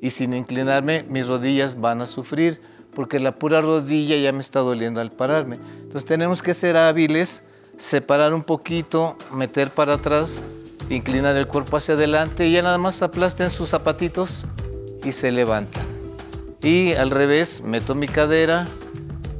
y 0.00 0.10
sin 0.10 0.34
inclinarme, 0.34 1.04
mis 1.08 1.26
rodillas 1.26 1.80
van 1.80 2.00
a 2.00 2.06
sufrir 2.06 2.60
porque 2.94 3.20
la 3.20 3.34
pura 3.34 3.60
rodilla 3.60 4.16
ya 4.16 4.32
me 4.32 4.40
está 4.40 4.60
doliendo 4.60 5.00
al 5.00 5.12
pararme. 5.12 5.58
Entonces 5.82 6.04
tenemos 6.04 6.42
que 6.42 6.54
ser 6.54 6.76
hábiles, 6.76 7.44
separar 7.76 8.34
un 8.34 8.42
poquito, 8.42 9.16
meter 9.32 9.70
para 9.70 9.94
atrás, 9.94 10.44
inclinar 10.90 11.36
el 11.36 11.46
cuerpo 11.46 11.76
hacia 11.76 11.94
adelante 11.94 12.46
y 12.46 12.52
ya 12.52 12.62
nada 12.62 12.78
más 12.78 13.02
aplasten 13.02 13.50
sus 13.50 13.68
zapatitos 13.68 14.46
y 15.04 15.12
se 15.12 15.30
levantan. 15.30 15.84
Y 16.60 16.92
al 16.94 17.10
revés, 17.10 17.62
meto 17.62 17.94
mi 17.94 18.08
cadera 18.08 18.66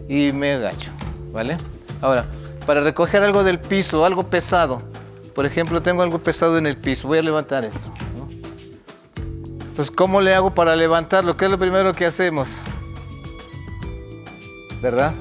y 0.08 0.32
me 0.32 0.52
agacho, 0.52 0.92
¿vale? 1.32 1.56
Ahora, 2.00 2.26
para 2.64 2.80
recoger 2.80 3.22
algo 3.22 3.42
del 3.42 3.58
piso, 3.58 4.04
algo 4.04 4.22
pesado, 4.24 4.80
por 5.34 5.46
ejemplo, 5.46 5.82
tengo 5.82 6.02
algo 6.02 6.18
pesado 6.18 6.58
en 6.58 6.66
el 6.66 6.76
piso, 6.76 7.08
voy 7.08 7.18
a 7.18 7.22
levantar 7.22 7.64
esto. 7.64 7.92
Entonces, 9.78 9.94
¿cómo 9.94 10.20
le 10.20 10.34
hago 10.34 10.50
para 10.50 10.74
levantarlo? 10.74 11.36
¿Qué 11.36 11.44
es 11.44 11.52
lo 11.52 11.56
primero 11.56 11.94
que 11.94 12.04
hacemos? 12.04 12.62
¿Verdad? 14.82 15.14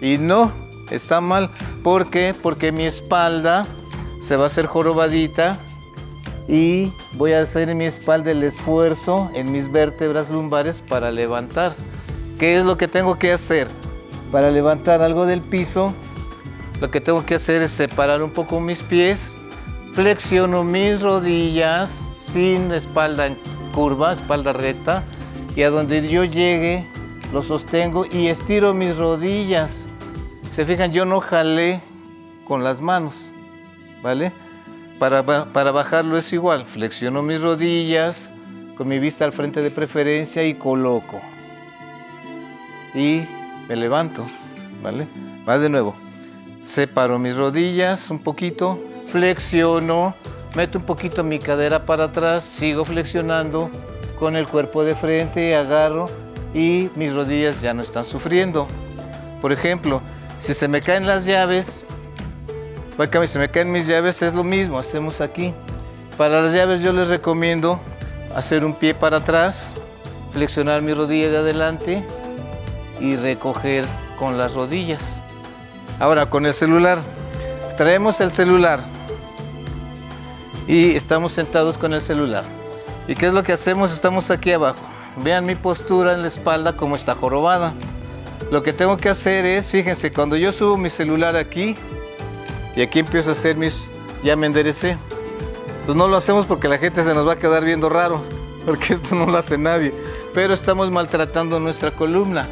Y 0.00 0.16
no, 0.16 0.52
está 0.92 1.20
mal. 1.20 1.50
¿Por 1.82 2.08
qué? 2.08 2.32
Porque 2.40 2.70
mi 2.70 2.84
espalda 2.84 3.66
se 4.20 4.36
va 4.36 4.44
a 4.44 4.46
hacer 4.46 4.66
jorobadita 4.66 5.58
y 6.46 6.92
voy 7.14 7.32
a 7.32 7.40
hacer 7.40 7.68
en 7.68 7.78
mi 7.78 7.86
espalda 7.86 8.30
el 8.30 8.44
esfuerzo 8.44 9.28
en 9.34 9.50
mis 9.50 9.72
vértebras 9.72 10.30
lumbares 10.30 10.82
para 10.82 11.10
levantar. 11.10 11.74
¿Qué 12.38 12.58
es 12.58 12.64
lo 12.64 12.76
que 12.76 12.86
tengo 12.86 13.18
que 13.18 13.32
hacer? 13.32 13.66
Para 14.30 14.52
levantar 14.52 15.02
algo 15.02 15.26
del 15.26 15.40
piso, 15.40 15.92
lo 16.80 16.92
que 16.92 17.00
tengo 17.00 17.26
que 17.26 17.34
hacer 17.34 17.60
es 17.60 17.72
separar 17.72 18.22
un 18.22 18.30
poco 18.30 18.60
mis 18.60 18.84
pies, 18.84 19.34
flexiono 19.94 20.62
mis 20.62 21.02
rodillas 21.02 21.90
sin 22.16 22.70
espalda 22.70 23.34
curva, 23.76 24.14
espalda 24.14 24.54
recta, 24.54 25.04
y 25.54 25.62
a 25.62 25.68
donde 25.68 26.08
yo 26.08 26.24
llegue 26.24 26.86
lo 27.30 27.42
sostengo 27.42 28.06
y 28.10 28.28
estiro 28.28 28.72
mis 28.72 28.96
rodillas. 28.96 29.86
Se 30.50 30.64
fijan, 30.64 30.92
yo 30.92 31.04
no 31.04 31.20
jalé 31.20 31.82
con 32.48 32.64
las 32.64 32.80
manos, 32.80 33.28
¿vale? 34.02 34.32
Para, 34.98 35.22
para 35.24 35.72
bajarlo 35.72 36.16
es 36.16 36.32
igual, 36.32 36.64
flexiono 36.64 37.22
mis 37.22 37.42
rodillas 37.42 38.32
con 38.78 38.88
mi 38.88 38.98
vista 38.98 39.26
al 39.26 39.32
frente 39.32 39.60
de 39.60 39.70
preferencia 39.70 40.42
y 40.42 40.54
coloco. 40.54 41.20
Y 42.94 43.20
me 43.68 43.76
levanto, 43.76 44.24
¿vale? 44.82 45.06
Va 45.46 45.58
de 45.58 45.68
nuevo. 45.68 45.94
Separo 46.64 47.18
mis 47.18 47.36
rodillas 47.36 48.10
un 48.10 48.20
poquito, 48.20 48.80
flexiono, 49.08 50.14
meto 50.56 50.78
un 50.78 50.84
poquito 50.84 51.22
mi 51.22 51.38
cadera 51.38 51.84
para 51.84 52.04
atrás, 52.04 52.42
sigo 52.42 52.86
flexionando 52.86 53.70
con 54.18 54.36
el 54.36 54.48
cuerpo 54.48 54.84
de 54.84 54.94
frente, 54.94 55.54
agarro 55.54 56.06
y 56.54 56.88
mis 56.96 57.12
rodillas 57.12 57.60
ya 57.60 57.74
no 57.74 57.82
están 57.82 58.06
sufriendo. 58.06 58.66
Por 59.42 59.52
ejemplo, 59.52 60.00
si 60.40 60.54
se 60.54 60.66
me 60.66 60.80
caen 60.80 61.06
las 61.06 61.26
llaves, 61.26 61.84
si 62.96 63.26
se 63.26 63.38
me 63.38 63.50
caen 63.50 63.70
mis 63.70 63.86
llaves 63.86 64.22
es 64.22 64.32
lo 64.32 64.42
mismo, 64.42 64.78
hacemos 64.78 65.20
aquí. 65.20 65.52
Para 66.16 66.40
las 66.40 66.54
llaves 66.54 66.80
yo 66.80 66.94
les 66.94 67.08
recomiendo 67.08 67.78
hacer 68.34 68.64
un 68.64 68.72
pie 68.72 68.94
para 68.94 69.18
atrás, 69.18 69.74
flexionar 70.32 70.80
mi 70.80 70.94
rodilla 70.94 71.30
de 71.30 71.36
adelante 71.36 72.02
y 72.98 73.16
recoger 73.16 73.84
con 74.18 74.38
las 74.38 74.54
rodillas. 74.54 75.22
Ahora 76.00 76.30
con 76.30 76.46
el 76.46 76.54
celular, 76.54 76.98
traemos 77.76 78.22
el 78.22 78.32
celular 78.32 78.95
y 80.66 80.94
estamos 80.96 81.32
sentados 81.32 81.78
con 81.78 81.92
el 81.92 82.00
celular. 82.00 82.44
¿Y 83.08 83.14
qué 83.14 83.26
es 83.26 83.32
lo 83.32 83.42
que 83.42 83.52
hacemos? 83.52 83.92
Estamos 83.92 84.30
aquí 84.30 84.52
abajo. 84.52 84.78
Vean 85.22 85.46
mi 85.46 85.54
postura 85.54 86.12
en 86.12 86.22
la 86.22 86.28
espalda 86.28 86.76
como 86.76 86.96
está 86.96 87.14
jorobada. 87.14 87.72
Lo 88.50 88.62
que 88.62 88.72
tengo 88.72 88.96
que 88.96 89.08
hacer 89.08 89.44
es, 89.44 89.70
fíjense, 89.70 90.12
cuando 90.12 90.36
yo 90.36 90.52
subo 90.52 90.76
mi 90.76 90.90
celular 90.90 91.36
aquí 91.36 91.76
y 92.74 92.82
aquí 92.82 92.98
empiezo 92.98 93.30
a 93.30 93.32
hacer 93.32 93.56
mis, 93.56 93.92
ya 94.22 94.36
me 94.36 94.46
enderecé. 94.46 94.98
Pues 95.84 95.96
no 95.96 96.08
lo 96.08 96.16
hacemos 96.16 96.46
porque 96.46 96.68
la 96.68 96.78
gente 96.78 97.02
se 97.02 97.14
nos 97.14 97.26
va 97.26 97.34
a 97.34 97.38
quedar 97.38 97.64
viendo 97.64 97.88
raro, 97.88 98.20
porque 98.64 98.92
esto 98.92 99.14
no 99.14 99.26
lo 99.26 99.38
hace 99.38 99.56
nadie. 99.56 99.92
Pero 100.34 100.52
estamos 100.52 100.90
maltratando 100.90 101.60
nuestra 101.60 101.90
columna. 101.92 102.48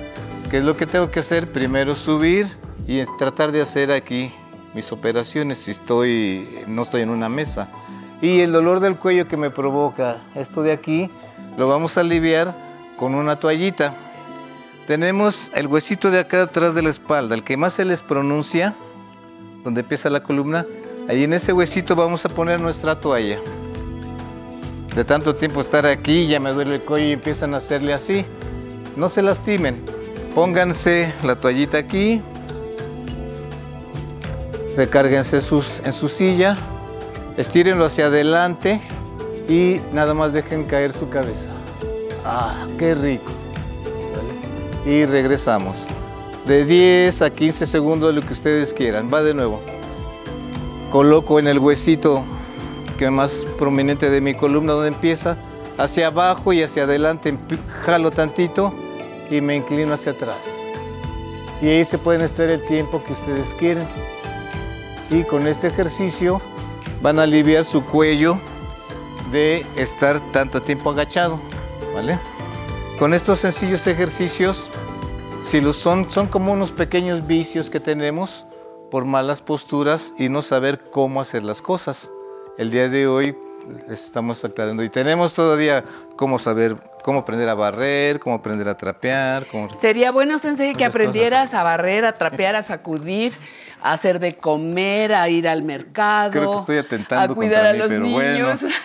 ¿Qué 0.51 0.59
es 0.59 0.65
lo 0.65 0.77
que 0.77 0.87
tengo 0.87 1.11
que 1.11 1.21
hacer? 1.21 1.51
Primero 1.51 1.95
subir 1.95 2.47
y 2.87 3.05
tratar 3.19 3.51
de 3.51 3.61
hacer 3.61 3.91
aquí 3.91 4.33
mis 4.73 4.91
operaciones 4.93 5.59
si 5.59 5.71
estoy, 5.71 6.65
no 6.67 6.83
estoy 6.83 7.03
en 7.03 7.11
una 7.11 7.29
mesa. 7.29 7.71
Y 8.25 8.41
el 8.41 8.53
dolor 8.53 8.81
del 8.81 8.97
cuello 8.97 9.29
que 9.29 9.37
me 9.37 9.51
provoca 9.51 10.17
esto 10.35 10.63
de 10.63 10.73
aquí, 10.73 11.11
lo 11.59 11.69
vamos 11.69 11.99
a 11.99 12.01
aliviar 12.01 12.55
con 12.99 13.15
una 13.15 13.37
toallita. 13.37 13.93
Tenemos 14.87 15.53
el 15.55 15.67
huesito 15.67 16.11
de 16.11 16.21
acá 16.21 16.45
atrás 16.45 16.75
de 16.75 16.81
la 16.81 16.89
espalda, 16.89 17.35
el 17.35 17.45
que 17.45 17.59
más 17.59 17.75
se 17.75 17.85
les 17.85 18.01
pronuncia, 18.01 18.73
donde 19.63 19.83
empieza 19.83 20.09
la 20.09 20.23
columna. 20.23 20.65
Ahí 21.07 21.25
en 21.25 21.35
ese 21.35 21.53
huesito 21.53 21.95
vamos 21.97 22.25
a 22.25 22.31
poner 22.31 22.61
nuestra 22.61 22.99
toalla. 22.99 23.41
De 24.97 25.05
tanto 25.05 25.35
tiempo 25.35 25.61
estar 25.61 25.85
aquí, 25.85 26.27
ya 26.27 26.41
me 26.41 26.53
duele 26.53 26.77
el 26.77 26.81
cuello 26.81 27.09
y 27.09 27.13
empiezan 27.13 27.53
a 27.53 27.59
hacerle 27.59 27.93
así. 27.93 28.25
No 28.97 29.11
se 29.11 29.21
lastimen. 29.21 29.85
Pónganse 30.35 31.13
la 31.25 31.37
toallita 31.37 31.77
aquí. 31.77 32.23
Recárguense 34.79 35.43
sus, 35.43 35.81
en 35.85 35.93
su 35.93 36.09
silla. 36.09 36.57
Estírenlo 37.37 37.85
hacia 37.85 38.07
adelante 38.07 38.81
y 39.49 39.81
nada 39.93 40.15
más 40.15 40.33
dejen 40.33 40.65
caer 40.65 40.93
su 40.93 41.09
cabeza. 41.09 41.49
¡Ah, 42.25 42.67
qué 42.79 42.95
rico! 42.95 43.33
Y 44.87 45.05
regresamos. 45.05 45.87
De 46.47 46.65
10 46.65 47.23
a 47.23 47.31
15 47.31 47.67
segundos, 47.67 48.15
lo 48.15 48.21
que 48.21 48.33
ustedes 48.33 48.75
quieran. 48.75 49.11
Va 49.13 49.23
de 49.23 49.35
nuevo. 49.35 49.61
Coloco 50.91 51.39
en 51.39 51.49
el 51.49 51.59
huesito 51.59 52.23
que 52.99 53.07
es 53.07 53.11
más 53.11 53.45
prominente 53.59 54.11
de 54.11 54.21
mi 54.21 54.35
columna, 54.35 54.73
donde 54.73 54.89
empieza, 54.89 55.37
hacia 55.79 56.09
abajo 56.09 56.53
y 56.53 56.63
hacia 56.63 56.85
adelante. 56.85 57.37
Jalo 57.83 58.11
tantito 58.11 58.73
y 59.31 59.41
me 59.41 59.57
inclino 59.57 59.95
hacia 59.95 60.13
atrás. 60.13 60.37
Y 61.61 61.69
ahí 61.69 61.85
se 61.85 61.99
pueden 61.99 62.23
estar 62.23 62.49
el 62.49 62.65
tiempo 62.67 63.03
que 63.05 63.13
ustedes 63.13 63.55
quieren. 63.55 63.87
Y 65.11 65.25
con 65.25 65.47
este 65.47 65.69
ejercicio 65.69 66.41
van 67.03 67.19
a 67.19 67.23
aliviar 67.25 67.65
su 67.65 67.85
cuello 67.85 68.39
de 69.31 69.65
estar 69.77 70.21
tanto 70.33 70.63
tiempo 70.63 70.91
agachado, 70.91 71.41
¿vale? 71.95 72.19
Con 72.99 73.15
estos 73.15 73.41
sencillos 73.41 73.87
ejercicios, 73.87 74.71
si 75.43 75.61
los 75.61 75.77
son, 75.77 76.11
son 76.11 76.29
como 76.29 76.53
unos 76.53 76.73
pequeños 76.73 77.27
vicios 77.27 77.69
que 77.69 77.81
tenemos 77.81 78.47
por 78.91 79.05
malas 79.05 79.43
posturas 79.43 80.15
y 80.19 80.29
no 80.29 80.43
saber 80.43 80.81
cómo 80.91 81.21
hacer 81.21 81.43
las 81.43 81.61
cosas. 81.61 82.11
El 82.57 82.71
día 82.71 82.89
de 82.89 83.09
hoy 83.09 83.37
les 83.89 84.05
estamos 84.05 84.45
aclarando 84.45 84.83
y 84.83 84.89
tenemos 84.89 85.35
todavía 85.35 85.85
cómo 86.17 86.39
saber, 86.39 86.77
cómo 87.03 87.21
aprender 87.21 87.49
a 87.49 87.55
barrer, 87.55 88.21
cómo 88.21 88.37
aprender 88.37 88.69
a 88.69 88.77
trapear. 88.77 89.47
Cómo... 89.47 89.69
Sería 89.81 90.13
bueno, 90.13 90.39
Sensei, 90.39 90.75
que 90.75 90.85
aprendieras 90.85 91.55
a 91.55 91.63
barrer, 91.63 92.05
a 92.05 92.17
trapear, 92.17 92.55
a 92.57 92.63
sacudir, 92.63 93.33
a 93.85 93.93
hacer 93.93 94.19
de 94.19 94.35
comer, 94.35 95.13
a 95.13 95.29
ir 95.29 95.47
al 95.47 95.63
mercado. 95.63 96.31
Creo 96.31 96.53
que 96.53 96.57
estoy 96.57 96.79
atentando 96.79 97.35
a 97.35 97.37
cuidar 97.37 97.67
contra 97.67 97.69
a 97.69 97.73
mí, 97.75 97.79
los 97.79 97.89
pero 97.89 98.03
niños. 98.03 98.63
bueno, 98.63 98.77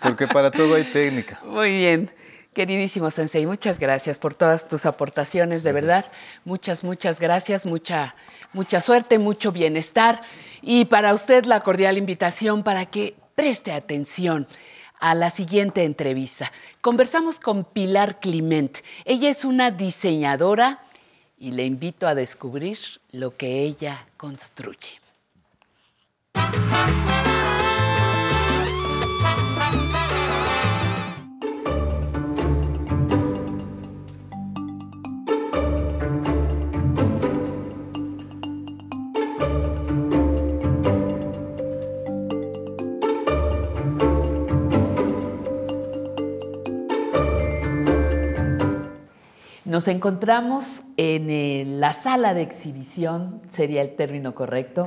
porque 0.00 0.28
para 0.28 0.52
todo 0.52 0.76
hay 0.76 0.84
técnica. 0.84 1.40
Muy 1.44 1.76
bien. 1.78 2.12
Queridísimo 2.54 3.10
Sensei, 3.10 3.44
muchas 3.44 3.80
gracias 3.80 4.18
por 4.18 4.34
todas 4.34 4.68
tus 4.68 4.86
aportaciones, 4.86 5.64
de 5.64 5.72
verdad. 5.72 6.06
Muchas, 6.44 6.84
muchas 6.84 7.18
gracias, 7.18 7.66
mucha, 7.66 8.14
mucha 8.52 8.80
suerte, 8.80 9.18
mucho 9.18 9.50
bienestar. 9.50 10.20
Y 10.62 10.84
para 10.84 11.12
usted 11.12 11.44
la 11.44 11.58
cordial 11.60 11.98
invitación 11.98 12.62
para 12.62 12.86
que 12.86 13.16
preste 13.34 13.72
atención 13.72 14.46
a 15.00 15.16
la 15.16 15.30
siguiente 15.30 15.82
entrevista. 15.82 16.52
Conversamos 16.80 17.40
con 17.40 17.64
Pilar 17.64 18.20
Clement. 18.20 18.78
Ella 19.04 19.28
es 19.28 19.44
una 19.44 19.72
diseñadora 19.72 20.85
y 21.38 21.52
le 21.52 21.64
invito 21.64 22.06
a 22.06 22.14
descubrir 22.14 22.78
lo 23.12 23.36
que 23.36 23.62
ella 23.62 24.06
construye. 24.16 25.00
Nos 49.66 49.88
encontramos 49.88 50.84
en 50.96 51.28
eh, 51.28 51.64
la 51.66 51.92
sala 51.92 52.34
de 52.34 52.42
exhibición, 52.42 53.42
sería 53.48 53.82
el 53.82 53.96
término 53.96 54.32
correcto, 54.32 54.86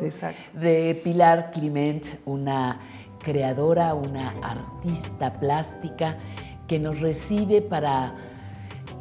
de 0.54 1.02
Pilar 1.04 1.52
Clement, 1.52 2.06
una 2.26 2.80
creadora, 3.22 3.94
una 3.94 4.30
artista 4.42 5.34
plástica 5.34 6.16
que 6.66 6.80
nos 6.80 7.02
recibe 7.02 7.62
para, 7.62 8.14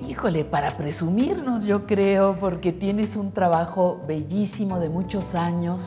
híjole, 0.05 0.45
para 0.45 0.73
presumirnos, 0.73 1.63
yo 1.63 1.87
creo, 1.87 2.37
porque 2.41 2.73
tienes 2.73 3.15
un 3.15 3.31
trabajo 3.31 4.03
bellísimo 4.09 4.81
de 4.81 4.89
muchos 4.89 5.37
años 5.37 5.87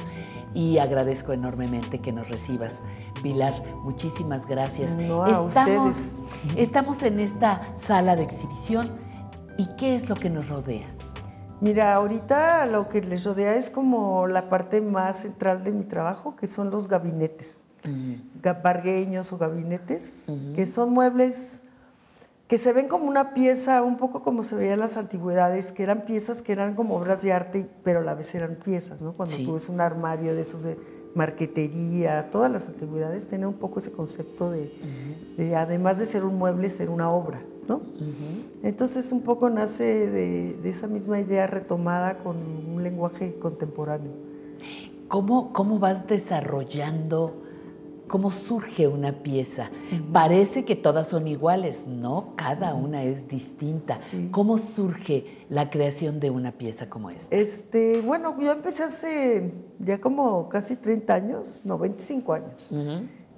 y 0.53 0.77
agradezco 0.77 1.33
enormemente 1.33 1.99
que 1.99 2.13
nos 2.13 2.29
recibas. 2.29 2.75
Pilar, 3.21 3.61
muchísimas 3.83 4.47
gracias. 4.47 4.95
No, 4.95 5.23
a 5.23 5.47
estamos, 5.49 5.97
ustedes. 5.97 6.21
estamos 6.55 7.03
en 7.03 7.19
esta 7.19 7.75
sala 7.75 8.15
de 8.15 8.23
exhibición 8.23 9.00
¿Y 9.61 9.67
qué 9.77 9.95
es 9.95 10.09
lo 10.09 10.15
que 10.15 10.27
nos 10.31 10.49
rodea? 10.49 10.87
Mira, 11.59 11.93
ahorita 11.93 12.65
lo 12.65 12.89
que 12.89 12.99
les 13.01 13.23
rodea 13.23 13.55
es 13.55 13.69
como 13.69 14.25
la 14.25 14.49
parte 14.49 14.81
más 14.81 15.17
central 15.17 15.63
de 15.63 15.71
mi 15.71 15.83
trabajo, 15.83 16.35
que 16.35 16.47
son 16.47 16.71
los 16.71 16.87
gabinetes, 16.87 17.63
bargueños 18.63 19.31
o 19.31 19.37
gabinetes, 19.37 20.25
que 20.55 20.65
son 20.65 20.91
muebles 20.91 21.61
que 22.47 22.57
se 22.57 22.73
ven 22.73 22.87
como 22.87 23.05
una 23.05 23.35
pieza, 23.35 23.83
un 23.83 23.97
poco 23.97 24.23
como 24.23 24.43
se 24.43 24.55
veía 24.55 24.73
en 24.73 24.79
las 24.79 24.97
antigüedades, 24.97 25.71
que 25.71 25.83
eran 25.83 26.01
piezas 26.01 26.41
que 26.41 26.51
eran 26.53 26.73
como 26.73 26.95
obras 26.95 27.21
de 27.21 27.31
arte, 27.31 27.69
pero 27.83 27.99
a 27.99 28.01
la 28.01 28.15
vez 28.15 28.33
eran 28.35 28.55
piezas, 28.55 29.01
¿no? 29.03 29.13
Cuando 29.13 29.35
Sí. 29.35 29.45
tú 29.45 29.53
ves 29.53 29.69
un 29.69 29.79
armario 29.79 30.33
de 30.35 30.41
esos 30.41 30.63
de 30.63 30.77
marquetería, 31.15 32.29
todas 32.31 32.51
las 32.51 32.67
antigüedades 32.67 33.27
tenían 33.27 33.49
un 33.49 33.59
poco 33.59 33.79
ese 33.79 33.91
concepto 33.91 34.49
de, 34.51 34.69
de, 35.37 35.55
además 35.55 35.99
de 35.99 36.05
ser 36.07 36.25
un 36.25 36.37
mueble, 36.37 36.69
ser 36.69 36.89
una 36.89 37.09
obra, 37.11 37.41
¿no? 37.71 37.81
Entonces 38.63 39.11
un 39.11 39.21
poco 39.21 39.49
nace 39.49 40.09
de, 40.09 40.53
de 40.53 40.69
esa 40.69 40.87
misma 40.87 41.19
idea 41.19 41.47
retomada 41.47 42.17
con 42.17 42.37
un 42.37 42.83
lenguaje 42.83 43.35
contemporáneo. 43.39 44.11
¿Cómo, 45.07 45.51
cómo 45.53 45.79
vas 45.79 46.07
desarrollando, 46.07 47.41
cómo 48.07 48.31
surge 48.31 48.87
una 48.87 49.23
pieza? 49.23 49.69
Parece 50.13 50.63
que 50.65 50.75
todas 50.75 51.07
son 51.07 51.27
iguales, 51.27 51.85
no, 51.87 52.33
cada 52.35 52.73
una 52.75 53.03
es 53.03 53.27
distinta. 53.27 53.97
¿Cómo 54.31 54.57
surge 54.57 55.45
la 55.49 55.69
creación 55.69 56.19
de 56.19 56.29
una 56.29 56.53
pieza 56.53 56.89
como 56.89 57.09
esta? 57.09 57.35
Este, 57.35 58.01
bueno, 58.01 58.37
yo 58.39 58.51
empecé 58.51 58.83
hace 58.83 59.53
ya 59.79 59.99
como 59.99 60.47
casi 60.49 60.75
30 60.75 61.13
años, 61.13 61.61
no, 61.65 61.77
25 61.77 62.33
años. 62.33 62.69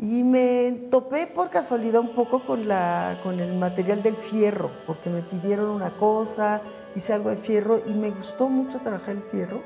Y 0.03 0.25
me 0.25 0.89
topé 0.91 1.27
por 1.27 1.49
casualidad 1.49 2.01
un 2.01 2.13
poco 2.13 2.45
con, 2.45 2.67
la, 2.67 3.21
con 3.23 3.39
el 3.39 3.57
material 3.57 4.03
del 4.03 4.17
fierro, 4.17 4.69
porque 4.85 5.09
me 5.09 5.21
pidieron 5.21 5.69
una 5.69 5.91
cosa, 5.91 6.61
hice 6.93 7.13
algo 7.13 7.29
de 7.29 7.37
fierro 7.37 7.79
y 7.87 7.93
me 7.93 8.09
gustó 8.09 8.49
mucho 8.49 8.79
trabajar 8.79 9.11
el 9.11 9.21
fierro. 9.21 9.61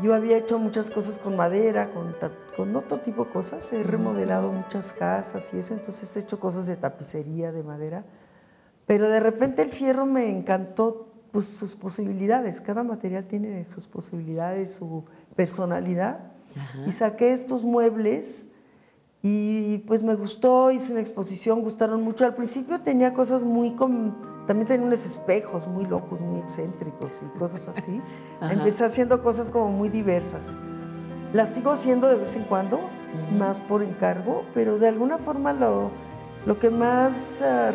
Yo 0.00 0.14
había 0.14 0.36
hecho 0.36 0.60
muchas 0.60 0.92
cosas 0.92 1.18
con 1.18 1.34
madera, 1.34 1.90
con, 1.90 2.14
con 2.56 2.76
otro 2.76 3.00
tipo 3.00 3.24
de 3.24 3.32
cosas, 3.32 3.72
he 3.72 3.82
remodelado 3.82 4.52
muchas 4.52 4.92
casas 4.92 5.52
y 5.52 5.58
eso, 5.58 5.74
entonces 5.74 6.16
he 6.16 6.20
hecho 6.20 6.38
cosas 6.38 6.68
de 6.68 6.76
tapicería, 6.76 7.50
de 7.50 7.64
madera. 7.64 8.04
Pero 8.86 9.08
de 9.08 9.18
repente 9.18 9.62
el 9.62 9.72
fierro 9.72 10.06
me 10.06 10.30
encantó 10.30 11.08
pues, 11.32 11.46
sus 11.48 11.74
posibilidades, 11.74 12.60
cada 12.60 12.84
material 12.84 13.24
tiene 13.24 13.64
sus 13.64 13.88
posibilidades, 13.88 14.72
su 14.72 15.04
personalidad. 15.34 16.30
Y 16.86 16.92
saqué 16.92 17.32
estos 17.32 17.64
muebles 17.64 18.51
Y 19.22 19.78
pues 19.86 20.02
me 20.02 20.14
gustó, 20.14 20.70
hice 20.72 20.92
una 20.92 21.00
exposición, 21.00 21.60
gustaron 21.62 22.02
mucho. 22.02 22.24
Al 22.24 22.34
principio 22.34 22.80
tenía 22.80 23.14
cosas 23.14 23.44
muy... 23.44 23.70
com- 23.72 24.12
también 24.46 24.66
tenía 24.66 24.86
unos 24.88 25.06
espejos 25.06 25.68
muy 25.68 25.86
locos, 25.86 26.20
muy 26.20 26.40
excéntricos 26.40 27.20
y 27.22 27.38
cosas 27.38 27.68
así. 27.68 28.00
Empecé 28.40 28.84
haciendo 28.84 29.22
cosas 29.22 29.48
como 29.50 29.68
muy 29.70 29.88
diversas. 29.88 30.56
Las 31.32 31.50
sigo 31.50 31.70
haciendo 31.70 32.08
de 32.08 32.16
vez 32.16 32.34
en 32.34 32.42
cuando, 32.42 32.80
más 33.38 33.60
por 33.60 33.82
encargo, 33.84 34.44
pero 34.52 34.78
de 34.78 34.88
alguna 34.88 35.18
forma 35.18 35.52
lo, 35.52 35.92
lo 36.44 36.58
que 36.58 36.68
más 36.70 37.40
ah, 37.40 37.70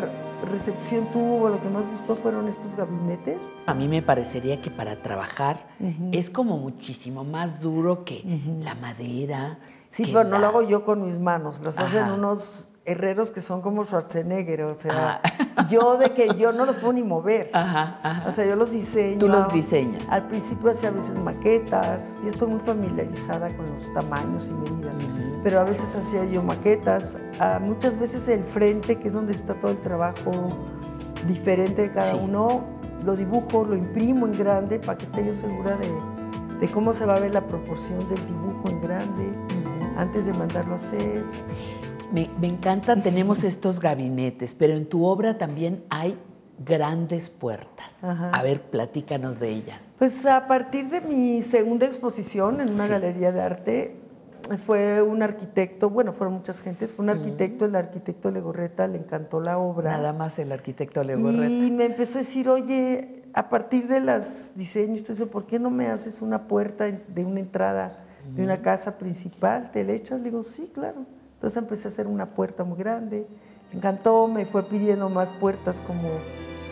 recepción 0.51 1.09
tuvo, 1.13 1.47
lo 1.49 1.61
que 1.61 1.69
más 1.69 1.87
gustó 1.89 2.17
fueron 2.17 2.49
estos 2.49 2.75
gabinetes. 2.75 3.49
A 3.65 3.73
mí 3.73 3.87
me 3.87 4.01
parecería 4.01 4.61
que 4.61 4.69
para 4.69 5.01
trabajar 5.01 5.65
Ujú. 5.79 6.09
es 6.11 6.29
como 6.29 6.57
muchísimo 6.57 7.23
más 7.23 7.61
duro 7.61 8.03
que 8.03 8.21
la 8.61 8.75
madera. 8.75 9.57
Sí, 10.05 10.11
pero 10.13 10.23
no 10.29 10.37
lo 10.39 10.47
hago 10.47 10.61
yo 10.61 10.83
con 10.85 11.03
mis 11.05 11.17
manos, 11.19 11.59
los 11.63 11.77
hacen 11.79 12.03
Ajá. 12.03 12.13
unos 12.13 12.69
herreros 12.85 13.31
que 13.31 13.41
son 13.41 13.61
como 13.61 13.83
Schwarzenegger, 13.83 14.61
o 14.61 14.75
sea, 14.75 15.21
yo 15.69 15.97
de 15.97 16.13
que 16.13 16.29
yo 16.37 16.53
no 16.53 16.65
los 16.65 16.77
puedo 16.77 16.93
ni 16.93 17.03
mover. 17.03 17.49
O 17.51 18.31
sea, 18.31 18.45
yo 18.47 18.55
los 18.55 18.71
diseño. 18.71 19.19
Tú 19.19 19.27
los 19.27 19.51
diseñas. 19.51 20.03
Al 20.09 20.27
principio 20.27 20.71
hacía 20.71 20.89
a 20.89 20.91
veces 20.93 21.17
maquetas, 21.19 22.17
y 22.23 22.27
estoy 22.27 22.47
muy 22.47 22.59
familiarizada 22.61 23.49
con 23.57 23.65
los 23.73 23.93
tamaños 23.93 24.47
y 24.47 24.53
medidas, 24.53 24.99
pero 25.43 25.59
a 25.59 25.63
veces 25.63 25.95
hacía 25.95 26.23
yo 26.25 26.43
maquetas, 26.43 27.17
ah, 27.39 27.59
muchas 27.61 27.97
veces 27.99 28.27
el 28.29 28.43
frente, 28.43 28.97
que 28.99 29.07
es 29.07 29.13
donde 29.15 29.33
está 29.33 29.55
todo 29.55 29.71
el 29.71 29.79
trabajo 29.79 30.31
diferente 31.27 31.81
de 31.81 31.91
cada 31.91 32.11
Sí. 32.11 32.19
uno, 32.23 32.63
lo 33.03 33.15
dibujo, 33.15 33.65
lo 33.65 33.75
imprimo 33.75 34.27
en 34.27 34.33
grande 34.33 34.79
para 34.79 34.97
que 34.97 35.05
esté 35.05 35.25
yo 35.25 35.33
segura 35.33 35.75
de, 35.75 36.57
de 36.59 36.67
cómo 36.71 36.93
se 36.93 37.05
va 37.05 37.15
a 37.15 37.19
ver 37.19 37.33
la 37.33 37.45
proporción 37.45 37.99
del 38.09 38.25
dibujo 38.27 38.69
en 38.69 38.81
grande 38.81 39.31
antes 39.97 40.25
de 40.25 40.33
mandarlo 40.33 40.73
a 40.73 40.77
hacer. 40.77 41.23
Me, 42.11 42.29
me 42.39 42.47
encantan, 42.47 43.03
tenemos 43.03 43.43
estos 43.43 43.79
gabinetes, 43.79 44.53
pero 44.53 44.73
en 44.73 44.85
tu 44.85 45.05
obra 45.05 45.37
también 45.37 45.83
hay 45.89 46.17
grandes 46.63 47.29
puertas. 47.29 47.91
Ajá. 48.01 48.31
A 48.31 48.43
ver, 48.43 48.61
platícanos 48.61 49.39
de 49.39 49.49
ellas. 49.49 49.79
Pues 49.99 50.25
a 50.25 50.47
partir 50.47 50.89
de 50.89 51.01
mi 51.01 51.41
segunda 51.41 51.85
exposición 51.85 52.61
en 52.61 52.69
una 52.69 52.87
galería 52.87 53.31
de 53.31 53.41
arte, 53.41 53.95
fue 54.65 55.01
un 55.01 55.21
arquitecto, 55.23 55.89
bueno, 55.89 56.13
fueron 56.13 56.35
muchas 56.35 56.61
gentes, 56.61 56.93
fue 56.93 57.03
un 57.03 57.09
arquitecto, 57.09 57.65
el 57.65 57.75
arquitecto 57.75 58.31
Legorreta, 58.31 58.87
le 58.87 58.97
encantó 58.97 59.41
la 59.41 59.57
obra. 59.57 59.91
Nada 59.91 60.13
más 60.13 60.39
el 60.39 60.51
arquitecto 60.51 61.03
Legorreta. 61.03 61.49
Y 61.49 61.71
me 61.71 61.85
empezó 61.85 62.19
a 62.19 62.21
decir, 62.21 62.47
oye, 62.47 63.23
a 63.33 63.49
partir 63.49 63.87
de 63.87 63.99
los 63.99 64.53
diseños, 64.55 65.09
eso, 65.09 65.27
¿por 65.27 65.45
qué 65.45 65.59
no 65.59 65.69
me 65.69 65.87
haces 65.87 66.21
una 66.21 66.47
puerta 66.47 66.85
de 66.85 67.25
una 67.25 67.41
entrada 67.41 68.06
de 68.35 68.43
una 68.43 68.61
casa 68.61 68.97
principal? 68.97 69.71
¿Te 69.71 69.83
le 69.83 69.95
echas? 69.95 70.19
Le 70.19 70.25
digo, 70.25 70.43
sí, 70.43 70.71
claro. 70.73 71.05
Entonces 71.33 71.57
empecé 71.57 71.87
a 71.87 71.91
hacer 71.91 72.07
una 72.07 72.33
puerta 72.33 72.63
muy 72.63 72.77
grande. 72.77 73.27
Me 73.71 73.77
encantó, 73.77 74.27
me 74.27 74.45
fue 74.45 74.63
pidiendo 74.63 75.09
más 75.09 75.29
puertas 75.31 75.79
como 75.79 76.09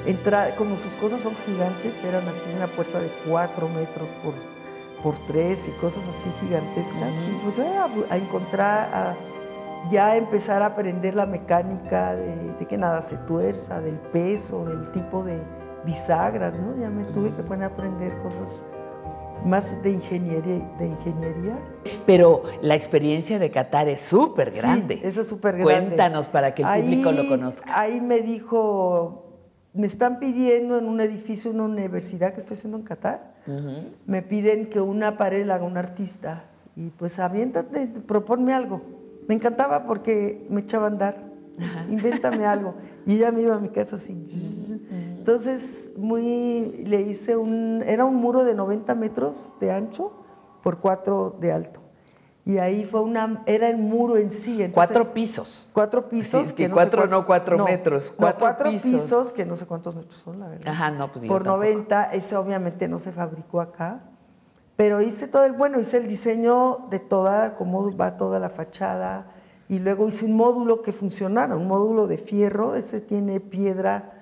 entra, 0.06 0.56
como 0.56 0.78
sus 0.78 0.92
cosas 0.94 1.22
son 1.22 1.34
gigantes, 1.46 2.04
eran 2.04 2.28
así 2.28 2.46
una 2.56 2.68
puerta 2.68 3.00
de 3.00 3.10
cuatro 3.28 3.70
metros 3.70 4.08
por, 4.24 4.34
por 5.04 5.28
tres 5.28 5.68
y 5.68 5.72
cosas 5.82 6.08
así 6.08 6.30
gigantescas. 6.42 7.16
Y 7.28 7.40
pues 7.44 7.60
eh, 7.60 7.78
a, 8.10 8.18
encontrar, 8.18 8.90
a 8.94 9.16
ya 9.92 10.16
empezar 10.16 10.62
a 10.62 10.68
aprender 10.68 11.16
la 11.16 11.26
mecánica 11.26 12.16
de, 12.16 12.54
de 12.54 12.66
que 12.66 12.78
nada 12.78 13.02
se 13.02 13.18
tuerza, 13.18 13.82
del 13.82 13.98
peso, 13.98 14.66
del 14.66 14.92
tipo 14.92 15.24
de 15.24 15.40
bisagras, 15.86 16.54
¿no? 16.54 16.76
Ya 16.80 16.90
me 16.90 17.04
tuve 17.06 17.34
que 17.36 17.44
poner 17.44 17.66
a 17.66 17.74
aprender 17.74 18.20
cosas 18.22 18.66
más 19.46 19.82
de 19.84 19.92
ingeniería. 19.92 20.68
De 20.80 20.88
ingeniería. 20.88 21.58
Pero 22.06 22.44
la 22.62 22.76
experiencia 22.76 23.40
de 23.40 23.52
Qatar 23.52 23.88
es 23.88 24.02
súper 24.02 24.52
grande. 24.52 24.98
Sí, 24.98 25.02
esa 25.04 25.22
es 25.22 25.28
súper 25.28 25.58
grande. 25.58 25.86
Cuéntanos 25.86 26.26
para 26.26 26.54
que 26.54 26.64
el 26.64 26.82
público 26.82 27.12
lo 27.12 27.28
conozca. 27.28 27.64
Ahí 27.80 28.02
me 28.02 28.22
dijo, 28.22 29.26
me 29.74 29.88
están 29.88 30.20
pidiendo 30.20 30.78
en 30.78 30.88
un 30.88 31.00
edificio, 31.00 31.52
una 31.52 31.64
universidad 31.64 32.34
que 32.34 32.40
estoy 32.40 32.56
haciendo 32.56 32.78
en 32.78 32.84
Qatar, 32.84 33.36
me 34.08 34.22
piden 34.24 34.68
que 34.68 34.82
una 34.82 35.18
pared 35.18 35.46
la 35.46 35.56
haga 35.56 35.66
un 35.66 35.78
artista. 35.78 36.46
Y 36.76 36.90
pues 36.90 37.20
aviéntate, 37.20 37.88
proponme 38.06 38.54
algo. 38.54 38.82
Me 39.28 39.36
encantaba 39.36 39.84
porque 39.84 40.46
me 40.50 40.62
echaba 40.62 40.86
a 40.86 40.90
andar. 40.90 41.24
Invéntame 41.90 42.46
algo. 42.46 42.76
Y 43.06 43.16
ella 43.16 43.32
me 43.32 43.44
iba 43.44 43.56
a 43.56 43.60
mi 43.60 43.70
casa 43.70 43.96
así. 43.96 44.65
Entonces, 45.28 45.90
muy, 45.98 46.84
le 46.86 47.02
hice 47.02 47.36
un, 47.36 47.84
era 47.88 48.06
un 48.06 48.16
muro 48.16 48.44
de 48.44 48.54
90 48.54 48.94
metros 48.94 49.52
de 49.60 49.72
ancho 49.72 50.12
por 50.62 50.78
4 50.78 51.38
de 51.40 51.52
alto. 51.52 51.80
Y 52.46 52.60
ahí 52.60 52.86
fue 52.86 53.02
una, 53.02 53.42
era 53.48 53.68
el 53.70 53.80
muro 53.80 54.18
en 54.18 54.30
sí. 54.30 54.52
entonces- 54.62 54.74
Cuatro 54.76 55.14
pisos. 55.16 55.68
Cuatro 55.74 56.08
pisos. 56.10 56.42
Sí, 56.42 56.48
es 56.50 56.54
que 56.54 56.70
no 56.70 56.76
cuatro 56.76 57.08
no 57.08 57.26
cuatro 57.26 57.66
metros, 57.66 58.12
no, 58.12 58.18
cuatro 58.18 58.40
cuatro 58.40 58.70
pisos. 58.70 58.84
pisos. 58.84 59.34
que 59.34 59.48
no 59.48 59.56
sé 59.56 59.66
cuántos 59.66 59.96
metros 59.96 60.14
son, 60.14 60.42
la 60.42 60.48
verdad. 60.50 60.68
Ajá, 60.68 60.92
no, 60.92 61.12
pues 61.12 61.26
Por 61.26 61.42
tampoco. 61.44 61.66
90, 61.66 62.04
eso 62.14 62.40
obviamente 62.40 62.88
no 62.88 63.00
se 63.00 63.12
fabricó 63.12 63.62
acá. 63.62 64.04
Pero 64.76 65.02
hice 65.02 65.28
todo 65.28 65.46
el, 65.46 65.54
bueno, 65.54 65.80
hice 65.80 65.98
el 65.98 66.08
diseño 66.08 66.86
de 66.92 67.00
toda, 67.00 67.56
cómo 67.56 67.98
va 67.98 68.16
toda 68.16 68.38
la 68.38 68.50
fachada. 68.52 69.26
Y 69.70 69.80
luego 69.80 70.08
hice 70.08 70.26
un 70.26 70.36
módulo 70.36 70.84
que 70.84 70.94
funcionara, 70.94 71.56
un 71.56 71.68
módulo 71.68 72.06
de 72.06 72.20
fierro. 72.20 72.76
Ese 72.76 73.02
tiene 73.02 73.40
piedra, 73.40 74.15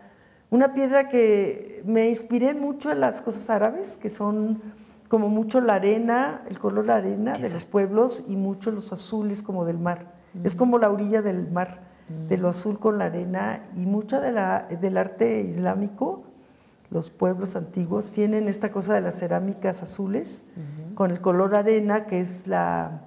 una 0.53 0.75
piedra 0.75 1.09
que 1.09 1.81
me 1.84 2.09
inspiré 2.09 2.53
mucho 2.53 2.91
en 2.91 2.99
las 2.99 3.23
cosas 3.23 3.49
árabes, 3.49 3.97
que 3.97 4.11
son 4.11 4.61
como 5.07 5.27
mucho 5.27 5.59
la 5.61 5.73
arena, 5.73 6.43
el 6.47 6.59
color 6.59 6.85
la 6.85 6.97
arena 6.97 7.39
de 7.39 7.49
los 7.49 7.65
pueblos 7.65 8.23
y 8.27 8.35
mucho 8.35 8.69
los 8.69 8.93
azules 8.93 9.41
como 9.41 9.65
del 9.65 9.80
mar. 9.80 10.13
Es 10.43 10.55
como 10.55 10.77
la 10.77 10.91
orilla 10.91 11.23
del 11.23 11.49
mar, 11.49 11.81
de 12.30 12.38
lo 12.38 12.49
azul 12.49 12.77
con 12.77 12.99
la 12.99 13.05
arena 13.05 13.65
y 13.75 13.88
mucha 13.88 14.21
de 14.21 14.31
la, 14.31 14.67
del 14.80 14.97
arte 14.99 15.41
islámico, 15.41 16.21
los 16.91 17.09
pueblos 17.09 17.55
antiguos 17.55 18.11
tienen 18.11 18.47
esta 18.47 18.71
cosa 18.71 18.93
de 18.93 19.01
las 19.01 19.17
cerámicas 19.17 19.81
azules 19.81 20.43
con 20.93 21.09
el 21.09 21.19
color 21.19 21.55
arena, 21.55 22.05
que 22.05 22.19
es 22.19 22.45
la, 22.45 23.01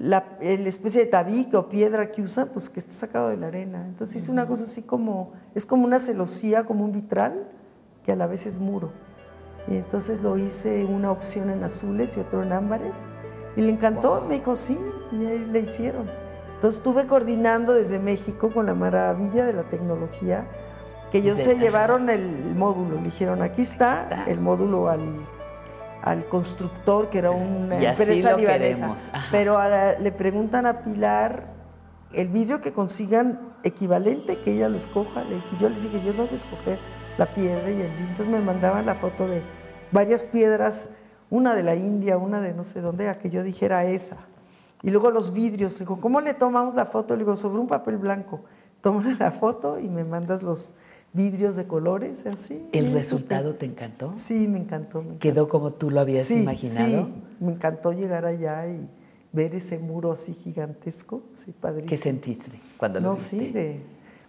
la, 0.00 0.24
el 0.40 0.66
especie 0.66 1.04
de 1.04 1.06
tabique 1.10 1.54
o 1.58 1.68
piedra 1.68 2.10
que 2.10 2.22
usan, 2.22 2.48
pues 2.48 2.70
que 2.70 2.80
está 2.80 2.94
sacado 2.94 3.28
de 3.28 3.36
la 3.36 3.48
arena. 3.48 3.86
Entonces 3.86 4.16
hice 4.22 4.30
una 4.30 4.46
cosa 4.46 4.64
así 4.64 4.80
como, 4.80 5.32
es 5.54 5.66
como 5.66 5.84
una 5.84 6.00
celosía, 6.00 6.64
como 6.64 6.84
un 6.84 6.92
vitral, 6.92 7.46
que 8.04 8.12
a 8.12 8.16
la 8.16 8.26
vez 8.26 8.46
es 8.46 8.58
muro. 8.58 8.92
Y 9.68 9.76
entonces 9.76 10.22
lo 10.22 10.38
hice 10.38 10.86
una 10.86 11.12
opción 11.12 11.50
en 11.50 11.62
azules 11.64 12.16
y 12.16 12.20
otro 12.20 12.42
en 12.42 12.52
ámbares. 12.52 12.94
Y 13.56 13.60
le 13.60 13.70
encantó, 13.70 14.24
me 14.26 14.36
dijo 14.36 14.56
sí, 14.56 14.78
y 15.12 15.26
ahí 15.26 15.46
le 15.52 15.60
hicieron. 15.60 16.08
Entonces 16.54 16.78
estuve 16.78 17.06
coordinando 17.06 17.74
desde 17.74 17.98
México 17.98 18.50
con 18.50 18.64
la 18.66 18.74
maravilla 18.74 19.44
de 19.44 19.52
la 19.52 19.64
tecnología, 19.64 20.46
que 21.12 21.18
ellos 21.18 21.36
De- 21.36 21.44
se 21.44 21.58
llevaron 21.58 22.08
el 22.08 22.54
módulo, 22.54 22.96
le 22.96 23.02
dijeron, 23.02 23.42
aquí 23.42 23.60
está, 23.62 24.24
el 24.26 24.40
módulo 24.40 24.88
al, 24.88 25.16
al 26.02 26.26
constructor, 26.26 27.10
que 27.10 27.18
era 27.18 27.30
una 27.30 27.80
Y 27.80 27.86
empresa 27.86 28.36
libanesa. 28.36 28.94
Pero 29.30 29.58
le 30.00 30.12
preguntan 30.12 30.66
a 30.66 30.80
Pilar 30.80 31.46
el 32.12 32.28
vidrio 32.28 32.60
que 32.60 32.72
consigan 32.72 33.54
equivalente, 33.62 34.38
que 34.38 34.54
ella 34.54 34.68
lo 34.68 34.76
escoja. 34.76 35.24
Le 35.24 35.36
dije, 35.36 35.56
yo 35.58 35.68
les 35.68 35.82
dije, 35.82 36.02
yo 36.02 36.12
tengo 36.12 36.28
que 36.28 36.36
escoger 36.36 36.78
la 37.18 37.26
piedra 37.34 37.70
y 37.70 37.80
el 37.80 37.90
vidrio. 37.90 38.08
Entonces 38.08 38.28
me 38.28 38.40
mandaban 38.40 38.86
la 38.86 38.94
foto 38.94 39.26
de 39.26 39.42
varias 39.92 40.24
piedras, 40.24 40.90
una 41.28 41.54
de 41.54 41.62
la 41.62 41.74
India, 41.76 42.16
una 42.16 42.40
de 42.40 42.54
no 42.54 42.64
sé 42.64 42.80
dónde, 42.80 43.08
a 43.08 43.18
que 43.18 43.30
yo 43.30 43.42
dijera 43.42 43.84
esa. 43.84 44.16
Y 44.82 44.90
luego 44.90 45.10
los 45.10 45.32
vidrios. 45.32 45.74
Le 45.74 45.80
digo, 45.80 46.00
¿cómo 46.00 46.20
le 46.20 46.34
tomamos 46.34 46.74
la 46.74 46.86
foto? 46.86 47.14
Le 47.14 47.20
digo, 47.20 47.36
sobre 47.36 47.60
un 47.60 47.66
papel 47.66 47.98
blanco. 47.98 48.40
Tómale 48.80 49.14
la 49.16 49.30
foto 49.30 49.78
y 49.78 49.88
me 49.88 50.04
mandas 50.04 50.42
los 50.42 50.72
vidrios 51.12 51.56
de 51.56 51.66
colores, 51.66 52.24
así. 52.26 52.66
¿El 52.72 52.86
Sí, 52.86 52.92
resultado 52.92 53.54
te 53.54 53.66
encantó? 53.66 54.12
Sí, 54.16 54.46
me 54.48 54.58
encantó. 54.58 55.02
me 55.02 55.18
¿Quedó 55.18 55.48
como 55.48 55.72
tú 55.72 55.90
lo 55.90 56.00
habías 56.00 56.26
Sí, 56.26 56.42
imaginado? 56.42 57.04
Sí, 57.06 57.22
me 57.40 57.52
encantó 57.52 57.92
llegar 57.92 58.24
allá 58.24 58.66
y 58.68 58.88
ver 59.32 59.54
ese 59.54 59.78
muro 59.78 60.12
así 60.12 60.34
gigantesco, 60.34 61.22
sí, 61.34 61.52
padrísimo. 61.52 61.88
¿Qué 61.88 61.96
sentiste 61.96 62.50
cuando 62.76 63.00
lo 63.00 63.08
No, 63.08 63.14
viste? 63.14 63.28
sí, 63.38 63.52
de... 63.52 63.82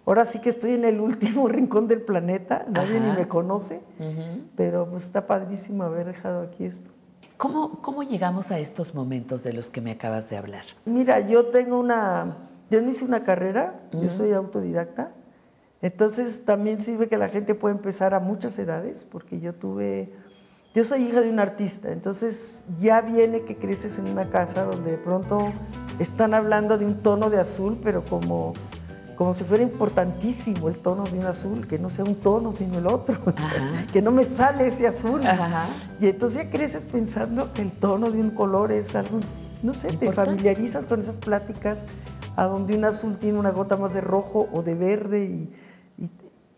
Ahora 0.06 0.26
sí 0.26 0.40
que 0.40 0.50
estoy 0.50 0.72
en 0.74 0.86
el 0.86 1.00
último 1.00 1.48
rincón 1.48 1.88
del 1.88 2.02
planeta, 2.02 2.66
nadie 2.70 3.00
ni 3.00 3.12
me 3.12 3.28
conoce, 3.28 3.82
pero 4.56 4.90
pues 4.90 5.04
está 5.04 5.28
padrísimo 5.28 5.84
haber 5.84 6.08
dejado 6.08 6.42
aquí 6.42 6.66
esto. 6.66 6.90
¿Cómo, 7.38 7.82
¿Cómo 7.82 8.04
llegamos 8.04 8.52
a 8.52 8.60
estos 8.60 8.94
momentos 8.96 9.44
de 9.44 9.54
los 9.54 9.70
que 9.70 9.82
me 9.82 9.92
acabas 9.92 10.30
de 10.30 10.38
hablar? 10.38 10.64
Mira, 10.86 11.20
yo 11.22 11.48
tengo 11.48 11.80
una, 11.80 12.38
yo 12.72 12.82
no 12.82 12.90
hice 12.90 13.06
una 13.06 13.24
carrera, 13.24 13.80
yo 13.94 14.10
soy 14.10 14.32
autodidacta, 14.32 15.12
entonces 15.82 16.46
también 16.46 16.80
sirve 16.80 17.08
que 17.08 17.18
la 17.18 17.30
gente 17.30 17.56
puede 17.56 17.76
empezar 17.76 18.14
a 18.14 18.20
muchas 18.20 18.58
edades, 18.60 19.04
porque 19.04 19.40
yo 19.40 19.56
tuve, 19.56 20.14
yo 20.76 20.84
soy 20.84 21.04
hija 21.04 21.22
de 21.22 21.30
un 21.30 21.40
artista, 21.40 21.92
entonces 21.92 22.64
ya 22.80 23.02
viene 23.02 23.42
que 23.42 23.58
creces 23.58 23.98
en 23.98 24.08
una 24.08 24.30
casa 24.30 24.64
donde 24.64 24.92
de 24.92 24.98
pronto 25.00 25.52
están 25.98 26.36
hablando 26.36 26.78
de 26.78 26.86
un 26.86 27.02
tono 27.02 27.32
de 27.32 27.40
azul, 27.40 27.80
pero 27.84 28.06
como, 28.06 28.54
como 29.16 29.34
si 29.34 29.44
fuera 29.44 29.64
importantísimo 29.64 30.70
el 30.70 30.78
tono 30.78 31.06
de 31.06 31.18
un 31.18 31.26
azul, 31.26 31.66
que 31.66 31.80
no 31.80 31.90
sea 31.90 32.06
un 32.06 32.16
tono 32.16 32.52
sino 32.52 32.78
el 32.78 32.86
otro, 32.86 33.18
que 33.92 34.04
no 34.04 34.12
me 34.12 34.24
sale 34.24 34.68
ese 34.68 34.86
azul. 34.86 35.26
Ajá. 35.26 35.66
Y 36.00 36.06
entonces 36.08 36.44
ya 36.44 36.52
creces 36.52 36.84
pensando 36.84 37.54
que 37.54 37.64
el 37.64 37.72
tono 37.72 38.12
de 38.12 38.22
un 38.22 38.30
color 38.30 38.72
es 38.72 38.94
algo, 38.94 39.20
no 39.64 39.74
sé, 39.74 39.94
te 39.98 40.12
familiarizas 40.12 40.86
con 40.86 41.00
esas 41.00 41.18
pláticas 41.18 41.88
a 42.36 42.46
donde 42.46 42.76
un 42.76 42.86
azul 42.86 43.18
tiene 43.18 43.40
una 43.40 43.50
gota 43.50 43.78
más 43.78 43.96
de 43.96 44.02
rojo 44.02 44.48
o 44.54 44.62
de 44.62 44.76
verde 44.76 45.26
y, 45.26 45.52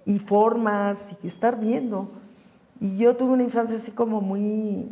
y, 0.06 0.20
formas 0.20 1.16
y 1.24 1.28
estar 1.28 1.60
viendo. 1.60 2.10
Y 2.80 2.98
yo 2.98 3.16
tuve 3.16 3.34
una 3.34 3.44
infancia 3.44 3.78
así 3.78 3.92
como 3.92 4.22
muy, 4.22 4.88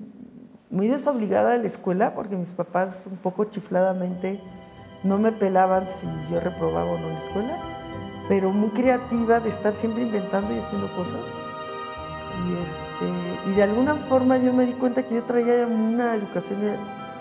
muy 0.70 0.88
desobligada 0.88 1.52
de 1.52 1.60
la 1.60 1.68
escuela 1.68 2.16
porque 2.16 2.36
mis 2.36 2.52
papás 2.52 3.08
un 3.10 3.18
poco 3.18 3.46
chifladamente 3.46 4.40
no 5.04 5.18
me 5.18 5.32
pelaban 5.32 5.88
si 5.88 6.06
yo 6.32 6.40
reprobaba 6.40 6.92
o 6.92 6.98
no 6.98 7.08
la 7.08 7.20
escuela, 7.20 7.58
pero 8.30 8.52
muy 8.52 8.70
creativa 8.70 9.40
de 9.40 9.50
estar 9.50 9.74
siempre 9.74 10.04
inventando 10.04 10.54
y 10.56 10.60
haciendo 10.60 10.88
cosas. 10.96 11.20
Y, 12.48 12.54
este, 12.64 13.52
y 13.52 13.56
de 13.56 13.64
alguna 13.64 13.96
forma 13.96 14.38
yo 14.38 14.54
me 14.54 14.66
di 14.66 14.74
cuenta 14.74 15.04
que 15.04 15.16
yo 15.16 15.24
traía 15.24 15.68
una 15.68 16.16
educación 16.16 16.60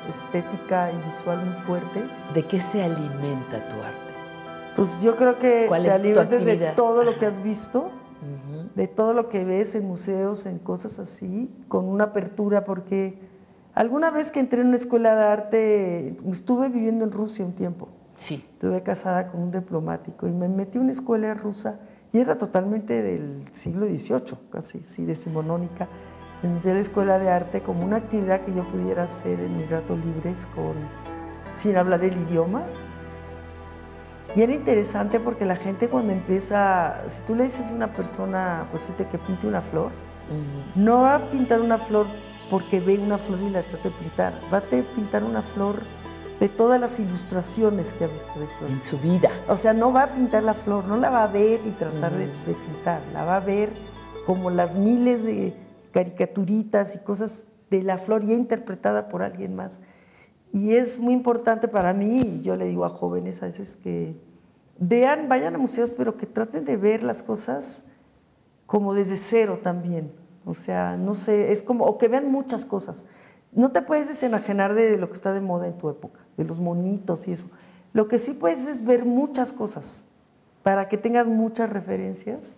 estética 0.08 0.90
y 0.92 1.08
visual 1.10 1.44
muy 1.44 1.54
fuerte. 1.64 2.04
¿De 2.34 2.42
qué 2.44 2.60
se 2.60 2.82
alimenta 2.82 3.68
tu 3.68 3.82
arte? 3.82 3.99
Pues 4.76 5.00
yo 5.02 5.16
creo 5.16 5.38
que 5.38 5.66
¿Cuál 5.68 5.84
te 5.84 5.90
alimentas 5.90 6.44
de 6.44 6.72
todo 6.76 7.04
lo 7.04 7.18
que 7.18 7.26
has 7.26 7.42
visto, 7.42 7.90
de 8.74 8.86
todo 8.86 9.14
lo 9.14 9.28
que 9.28 9.44
ves 9.44 9.74
en 9.74 9.86
museos, 9.86 10.46
en 10.46 10.58
cosas 10.58 10.98
así, 10.98 11.50
con 11.68 11.88
una 11.88 12.04
apertura, 12.04 12.64
porque 12.64 13.18
alguna 13.74 14.10
vez 14.10 14.30
que 14.30 14.40
entré 14.40 14.60
en 14.60 14.68
una 14.68 14.76
escuela 14.76 15.16
de 15.16 15.24
arte, 15.24 16.16
estuve 16.30 16.68
viviendo 16.68 17.04
en 17.04 17.12
Rusia 17.12 17.44
un 17.44 17.52
tiempo. 17.52 17.88
Sí. 18.16 18.44
Estuve 18.52 18.82
casada 18.82 19.28
con 19.30 19.42
un 19.42 19.50
diplomático 19.50 20.26
y 20.28 20.32
me 20.32 20.48
metí 20.48 20.78
a 20.78 20.80
una 20.82 20.92
escuela 20.92 21.32
rusa 21.34 21.80
y 22.12 22.18
era 22.18 22.36
totalmente 22.36 23.02
del 23.02 23.48
siglo 23.52 23.86
XVIII, 23.86 24.38
casi, 24.50 24.82
sí, 24.86 25.04
decimonónica. 25.04 25.88
Me 26.42 26.48
metí 26.48 26.68
a 26.68 26.74
la 26.74 26.80
escuela 26.80 27.18
de 27.18 27.30
arte 27.30 27.62
como 27.62 27.84
una 27.84 27.96
actividad 27.96 28.42
que 28.42 28.54
yo 28.54 28.66
pudiera 28.68 29.04
hacer 29.04 29.40
en 29.40 29.56
mis 29.56 29.70
ratos 29.70 29.98
libres 30.04 30.46
con, 30.54 30.74
sin 31.54 31.76
hablar 31.76 32.02
el 32.02 32.16
idioma. 32.16 32.64
Y 34.36 34.42
era 34.42 34.52
interesante 34.52 35.18
porque 35.18 35.44
la 35.44 35.56
gente 35.56 35.88
cuando 35.88 36.12
empieza, 36.12 37.04
si 37.08 37.22
tú 37.22 37.34
le 37.34 37.44
dices 37.44 37.70
a 37.70 37.74
una 37.74 37.92
persona, 37.92 38.66
por 38.70 38.80
decirte 38.80 39.06
que 39.06 39.18
pinte 39.18 39.46
una 39.46 39.60
flor, 39.60 39.90
no 40.76 41.02
va 41.02 41.16
a 41.16 41.30
pintar 41.30 41.60
una 41.60 41.78
flor 41.78 42.06
porque 42.50 42.80
ve 42.80 42.98
una 42.98 43.18
flor 43.18 43.40
y 43.40 43.50
la 43.50 43.62
trata 43.62 43.88
de 43.88 43.94
pintar, 43.96 44.34
va 44.52 44.58
a 44.58 44.62
pintar 44.62 45.24
una 45.24 45.42
flor 45.42 45.80
de 46.38 46.48
todas 46.48 46.80
las 46.80 46.98
ilustraciones 46.98 47.92
que 47.92 48.04
ha 48.04 48.06
visto 48.06 48.32
de 48.38 48.46
flor. 48.46 48.70
En 48.70 48.82
su 48.82 48.98
vida. 48.98 49.30
O 49.48 49.56
sea, 49.56 49.72
no 49.72 49.92
va 49.92 50.04
a 50.04 50.12
pintar 50.12 50.42
la 50.42 50.54
flor, 50.54 50.84
no 50.86 50.96
la 50.96 51.10
va 51.10 51.24
a 51.24 51.26
ver 51.28 51.60
y 51.66 51.70
tratar 51.72 52.12
de, 52.12 52.26
de 52.28 52.54
pintar, 52.54 53.02
la 53.12 53.24
va 53.24 53.36
a 53.36 53.40
ver 53.40 53.70
como 54.26 54.50
las 54.50 54.76
miles 54.76 55.24
de 55.24 55.54
caricaturitas 55.92 56.94
y 56.94 56.98
cosas 57.00 57.46
de 57.70 57.82
la 57.82 57.98
flor 57.98 58.24
ya 58.24 58.34
interpretada 58.34 59.08
por 59.08 59.22
alguien 59.22 59.54
más. 59.54 59.80
Y 60.52 60.74
es 60.74 60.98
muy 60.98 61.14
importante 61.14 61.68
para 61.68 61.92
mí, 61.92 62.20
y 62.20 62.40
yo 62.42 62.56
le 62.56 62.66
digo 62.66 62.84
a 62.84 62.88
jóvenes 62.88 63.42
a 63.42 63.46
veces 63.46 63.76
que 63.76 64.16
vean, 64.78 65.28
vayan 65.28 65.54
a 65.54 65.58
museos, 65.58 65.90
pero 65.90 66.16
que 66.16 66.26
traten 66.26 66.64
de 66.64 66.76
ver 66.76 67.02
las 67.02 67.22
cosas 67.22 67.84
como 68.66 68.94
desde 68.94 69.16
cero 69.16 69.60
también. 69.62 70.12
O 70.44 70.54
sea, 70.54 70.96
no 70.96 71.14
sé, 71.14 71.52
es 71.52 71.62
como, 71.62 71.84
o 71.84 71.98
que 71.98 72.08
vean 72.08 72.30
muchas 72.30 72.64
cosas. 72.64 73.04
No 73.52 73.72
te 73.72 73.82
puedes 73.82 74.08
desenajenar 74.08 74.74
de 74.74 74.96
lo 74.96 75.08
que 75.08 75.14
está 75.14 75.32
de 75.32 75.40
moda 75.40 75.66
en 75.66 75.76
tu 75.76 75.88
época, 75.88 76.20
de 76.36 76.44
los 76.44 76.60
monitos 76.60 77.28
y 77.28 77.32
eso. 77.32 77.50
Lo 77.92 78.08
que 78.08 78.18
sí 78.18 78.32
puedes 78.32 78.66
es 78.66 78.84
ver 78.84 79.04
muchas 79.04 79.52
cosas 79.52 80.04
para 80.62 80.88
que 80.88 80.98
tengas 80.98 81.26
muchas 81.26 81.70
referencias, 81.70 82.56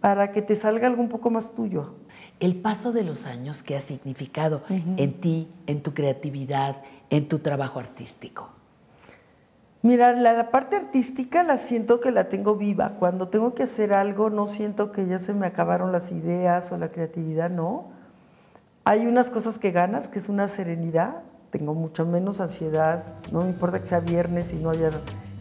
para 0.00 0.32
que 0.32 0.42
te 0.42 0.54
salga 0.54 0.86
algo 0.86 1.02
un 1.02 1.08
poco 1.08 1.30
más 1.30 1.52
tuyo. 1.54 1.94
El 2.38 2.60
paso 2.60 2.92
de 2.92 3.02
los 3.02 3.26
años 3.26 3.62
que 3.62 3.76
ha 3.76 3.80
significado 3.80 4.62
en 4.68 5.20
ti, 5.20 5.48
en 5.66 5.82
tu 5.82 5.94
creatividad, 5.94 6.82
en 7.10 7.28
tu 7.28 7.38
trabajo 7.38 7.78
artístico. 7.78 8.48
Mira, 9.82 10.12
la, 10.14 10.50
parte 10.50 10.74
artística 10.74 11.44
la 11.44 11.58
siento 11.58 12.00
que 12.00 12.10
la 12.10 12.28
tengo 12.28 12.56
viva. 12.56 12.94
Cuando 12.98 13.28
tengo 13.28 13.54
que 13.54 13.62
hacer 13.62 13.92
algo, 13.92 14.30
no 14.30 14.48
siento 14.48 14.90
que 14.90 15.06
ya 15.06 15.20
se 15.20 15.32
me 15.32 15.46
acabaron 15.46 15.92
las 15.92 16.10
ideas 16.10 16.72
o 16.72 16.76
la 16.78 16.88
creatividad, 16.88 17.50
no. 17.50 17.84
Hay 18.84 19.06
unas 19.06 19.30
cosas 19.30 19.58
que 19.60 19.70
ganas, 19.70 20.08
que 20.08 20.18
es 20.18 20.28
una 20.28 20.48
serenidad. 20.48 21.22
Tengo 21.50 21.74
mucho 21.74 22.04
menos 22.04 22.40
ansiedad. 22.40 23.04
No 23.30 23.42
me 23.42 23.50
importa 23.50 23.80
que 23.80 23.86
sea 23.86 24.00
viernes 24.00 24.52
y 24.52 24.56
no 24.56 24.70
haya 24.70 24.90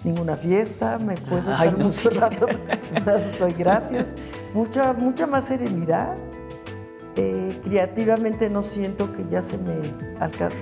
ninguna 0.04 0.36
fiesta. 0.38 1.00
Me 1.00 1.16
puedo 1.16 1.44
Ay, 1.48 1.70
estar 1.70 1.80
no, 1.80 1.86
mucho 1.86 2.12
sí. 2.12 2.18
rato. 2.18 2.48
Estoy 3.32 3.54
gracias. 3.54 4.10
Mucha, 4.54 4.94
mucha 4.94 5.26
más 5.26 5.46
serenidad. 5.46 6.16
Eh, 7.18 7.62
creativamente 7.64 8.50
no 8.50 8.62
siento 8.62 9.14
que 9.16 9.26
ya 9.30 9.42
se 9.42 9.58
me, 9.58 9.76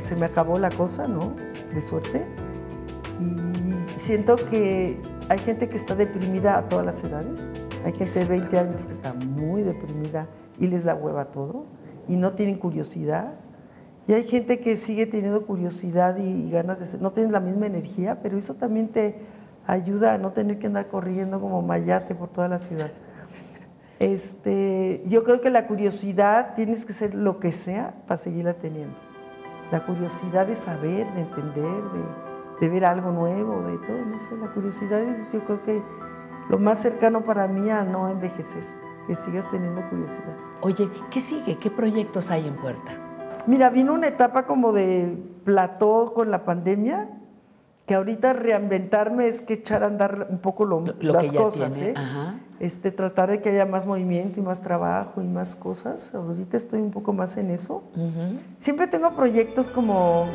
se 0.02 0.16
me 0.16 0.26
acabó 0.26 0.60
la 0.60 0.70
cosa, 0.70 1.08
¿no? 1.08 1.34
De 1.74 1.82
suerte. 1.82 2.26
Y 3.20 4.00
siento 4.00 4.36
que 4.36 5.00
hay 5.30 5.40
gente 5.40 5.68
que 5.68 5.78
está 5.78 5.96
deprimida 5.96 6.58
a 6.58 6.70
todas 6.70 6.86
las 6.86 7.04
edades. 7.04 7.54
Hay 7.86 7.94
gente 7.94 8.20
de 8.20 8.26
20 8.26 8.60
años 8.60 8.86
que 8.86 8.92
está 8.92 9.14
muy 9.14 9.64
deprimida 9.64 10.28
y 10.60 10.68
les 10.68 10.84
da 10.84 10.94
hueva 10.94 11.32
todo 11.32 11.66
y 12.08 12.18
no 12.18 12.34
tienen 12.34 12.58
curiosidad. 12.58 13.34
Y 14.08 14.14
hay 14.14 14.24
gente 14.24 14.60
que 14.60 14.78
sigue 14.78 15.08
teniendo 15.08 15.46
curiosidad 15.48 16.18
y, 16.18 16.24
y 16.24 16.52
ganas 16.52 16.80
de 16.80 16.86
ser. 16.86 17.02
No 17.02 17.12
tienes 17.12 17.32
la 17.32 17.40
misma 17.40 17.66
energía, 17.66 18.20
pero 18.22 18.38
eso 18.38 18.54
también 18.54 18.90
te 18.90 19.16
ayuda 19.66 20.14
a 20.14 20.18
no 20.20 20.34
tener 20.34 20.60
que 20.60 20.68
andar 20.68 20.88
corriendo 20.88 21.40
como 21.40 21.62
mayate 21.62 22.14
por 22.14 22.30
toda 22.30 22.48
la 22.48 22.60
ciudad. 22.60 22.92
Este, 24.00 25.04
yo 25.06 25.24
creo 25.24 25.42
que 25.42 25.50
la 25.50 25.68
curiosidad 25.68 26.54
tienes 26.56 26.86
que 26.86 26.94
ser 26.94 27.14
lo 27.16 27.40
que 27.40 27.52
sea 27.52 27.94
para 28.08 28.18
seguirla 28.18 28.56
teniendo. 28.56 28.96
La 29.72 29.86
curiosidad 29.86 30.48
de 30.48 30.56
saber, 30.56 31.12
de 31.14 31.22
entender, 31.22 31.64
de, 31.64 32.04
de 32.62 32.70
ver 32.70 32.86
algo 32.86 33.12
nuevo, 33.12 33.62
de 33.62 33.78
todo, 33.86 34.06
no 34.06 34.20
sé, 34.20 34.36
la 34.38 34.54
curiosidad 34.54 35.02
es 35.02 35.32
yo 35.32 35.44
creo 35.46 35.64
que 35.64 35.82
lo 36.50 36.60
más 36.60 36.80
cercano 36.80 37.24
para 37.24 37.48
mí 37.48 37.70
a 37.70 37.84
no 37.84 38.10
envejecer, 38.10 38.64
que 39.08 39.16
sigas 39.16 39.50
teniendo 39.52 39.88
curiosidad. 39.90 40.36
Oye, 40.62 40.90
¿qué 41.10 41.22
sigue? 41.22 41.58
¿Qué 41.58 41.72
proyectos 41.72 42.30
hay 42.30 42.48
en 42.48 42.56
puerta? 42.56 42.92
Mira, 43.48 43.70
vino 43.70 43.94
una 43.94 44.08
etapa 44.08 44.46
como 44.46 44.72
de 44.72 45.18
plató 45.44 46.14
con 46.14 46.32
la 46.32 46.46
pandemia, 46.46 47.10
que 47.86 47.96
ahorita 47.96 48.34
reinventarme 48.34 49.28
es 49.28 49.42
que 49.42 49.56
echar 49.56 49.84
a 49.84 49.88
andar 49.88 50.28
un 50.30 50.38
poco 50.40 50.64
lo- 50.66 50.82
Lo 50.82 51.14
las 51.14 51.32
cosas, 51.44 51.78
¿eh? 51.90 51.94
Este, 52.60 52.92
tratar 52.92 53.30
de 53.30 53.42
que 53.42 53.50
haya 53.50 53.66
más 53.66 53.86
movimiento 53.86 54.40
y 54.40 54.44
más 54.44 54.62
trabajo 54.62 55.22
y 55.22 55.26
más 55.26 55.54
cosas. 55.56 56.16
Ahorita 56.16 56.56
estoy 56.56 56.80
un 56.82 56.92
poco 56.92 57.12
más 57.12 57.36
en 57.38 57.50
eso. 57.50 57.84
Siempre 58.58 58.88
tengo 58.88 59.14
proyectos 59.16 59.70
como 59.70 60.28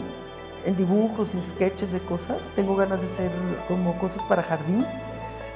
en 0.67 0.77
dibujos, 0.77 1.35
en 1.35 1.43
sketches 1.43 1.93
de 1.93 2.01
cosas. 2.01 2.53
Tengo 2.55 2.77
ganas 2.77 3.01
de 3.01 3.07
hacer 3.07 3.31
como 3.67 3.99
cosas 3.99 4.23
para 4.25 4.43
jardín, 4.43 4.85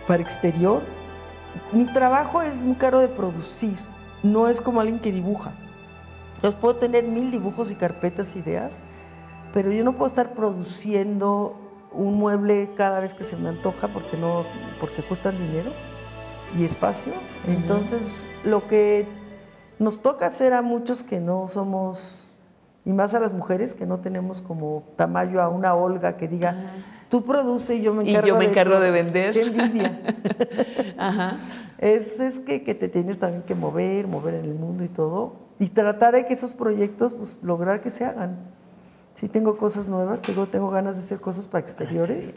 para 0.08 0.22
exterior. 0.22 0.82
Mi 1.72 1.84
trabajo 1.84 2.40
es 2.40 2.60
muy 2.62 2.76
caro 2.76 3.00
de 3.00 3.08
producir. 3.08 3.76
No 4.22 4.48
es 4.48 4.62
como 4.62 4.80
alguien 4.80 4.98
que 4.98 5.12
dibuja. 5.12 5.52
Yo 6.42 6.52
puedo 6.54 6.76
tener 6.76 7.04
mil 7.04 7.30
dibujos 7.30 7.70
y 7.70 7.74
carpetas, 7.74 8.34
ideas, 8.34 8.78
pero 9.52 9.70
yo 9.72 9.84
no 9.84 9.92
puedo 9.92 10.06
estar 10.08 10.32
produciendo 10.32 11.58
un 11.94 12.14
mueble 12.18 12.70
cada 12.76 13.00
vez 13.00 13.14
que 13.14 13.24
se 13.24 13.36
me 13.36 13.48
antoja 13.48 13.88
porque 13.88 14.16
no, 14.16 14.44
porque 14.80 15.02
cuestan 15.02 15.38
dinero 15.38 15.72
y 16.56 16.64
espacio. 16.64 17.12
Entonces, 17.46 18.28
lo 18.44 18.66
que 18.68 19.06
nos 19.78 20.00
toca 20.00 20.26
hacer 20.26 20.52
a 20.54 20.62
muchos 20.62 21.02
que 21.02 21.20
no 21.20 21.48
somos, 21.48 22.28
y 22.84 22.92
más 22.92 23.14
a 23.14 23.20
las 23.20 23.32
mujeres 23.32 23.74
que 23.74 23.86
no 23.86 23.98
tenemos 24.00 24.42
como 24.42 24.84
tamaño 24.96 25.40
a 25.40 25.48
una 25.48 25.74
Olga 25.74 26.16
que 26.16 26.28
diga, 26.28 26.54
tú 27.08 27.24
produce 27.24 27.76
y 27.76 27.82
yo 27.82 27.94
me 27.94 28.04
Y 28.04 28.10
encargo, 28.10 28.28
yo 28.28 28.36
me 28.38 28.44
encargo 28.46 28.74
todo". 28.74 28.82
de 28.82 28.90
vender. 28.90 29.32
Qué 29.32 29.42
envidia. 29.42 30.00
Ajá. 30.98 31.36
Es, 31.78 32.20
es 32.20 32.38
que, 32.40 32.62
que 32.62 32.74
te 32.74 32.88
tienes 32.88 33.18
también 33.18 33.42
que 33.42 33.54
mover, 33.54 34.06
mover 34.06 34.34
en 34.34 34.44
el 34.44 34.54
mundo 34.54 34.84
y 34.84 34.88
todo, 34.88 35.34
y 35.58 35.68
tratar 35.68 36.14
de 36.14 36.26
que 36.26 36.34
esos 36.34 36.52
proyectos, 36.52 37.12
pues, 37.12 37.38
lograr 37.42 37.80
que 37.80 37.90
se 37.90 38.04
hagan. 38.04 38.36
Sí 39.14 39.28
tengo 39.28 39.56
cosas 39.56 39.88
nuevas, 39.88 40.22
tengo, 40.22 40.46
tengo 40.46 40.70
ganas 40.70 40.96
de 40.96 41.02
hacer 41.02 41.20
cosas 41.20 41.46
para 41.46 41.60
exteriores. 41.60 42.36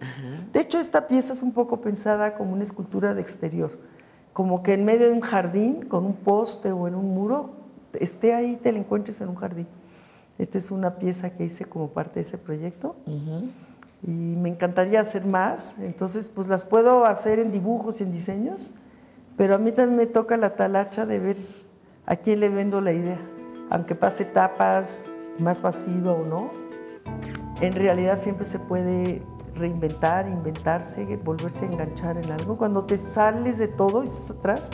De 0.54 0.60
hecho, 0.60 0.80
esta 0.80 1.08
pieza 1.08 1.34
es 1.34 1.42
un 1.42 1.54
poco 1.54 1.82
pensada 1.82 2.36
como 2.36 2.54
una 2.54 2.64
escultura 2.64 3.14
de 3.14 3.22
exterior, 3.22 3.72
como 4.34 4.62
que 4.62 4.74
en 4.74 4.86
medio 4.86 5.08
de 5.08 5.14
un 5.14 5.22
jardín, 5.22 5.86
con 5.86 6.06
un 6.06 6.16
poste 6.16 6.72
o 6.72 6.88
en 6.88 6.96
un 6.96 7.14
muro, 7.14 7.52
esté 7.94 8.34
ahí, 8.34 8.58
te 8.58 8.72
la 8.72 8.80
encuentres 8.80 9.22
en 9.22 9.30
un 9.30 9.36
jardín. 9.36 9.68
Esta 10.38 10.58
es 10.58 10.70
una 10.70 10.96
pieza 10.96 11.30
que 11.30 11.46
hice 11.46 11.66
como 11.66 11.90
parte 11.90 12.20
de 12.20 12.28
ese 12.28 12.38
proyecto 12.38 12.98
y 14.04 14.12
me 14.12 14.50
encantaría 14.50 15.00
hacer 15.00 15.26
más, 15.26 15.78
entonces 15.80 16.30
pues 16.30 16.48
las 16.48 16.66
puedo 16.66 17.06
hacer 17.06 17.40
en 17.40 17.52
dibujos 17.52 18.02
y 18.02 18.04
en 18.04 18.12
diseños, 18.12 18.74
pero 19.38 19.56
a 19.56 19.58
mí 19.58 19.72
también 19.72 19.98
me 19.98 20.06
toca 20.06 20.36
la 20.38 20.56
talacha 20.56 21.06
de 21.06 21.20
ver 21.20 21.38
a 22.06 22.18
quién 22.18 22.42
le 22.42 22.50
vendo 22.50 22.82
la 22.82 22.92
idea, 22.92 23.20
aunque 23.70 23.96
pase 23.96 24.24
etapas 24.24 25.06
más 25.40 25.62
pasiva 25.62 26.12
o 26.12 26.26
no, 26.26 26.52
en 27.62 27.74
realidad 27.74 28.20
siempre 28.20 28.46
se 28.46 28.60
puede 28.60 29.22
reinventar, 29.56 30.28
inventarse, 30.28 31.18
volverse 31.24 31.66
a 31.66 31.72
enganchar 31.72 32.18
en 32.18 32.32
algo. 32.32 32.58
Cuando 32.58 32.86
te 32.86 32.98
sales 32.98 33.58
de 33.58 33.68
todo 33.68 34.04
y 34.04 34.08
estás 34.08 34.32
atrás 34.32 34.72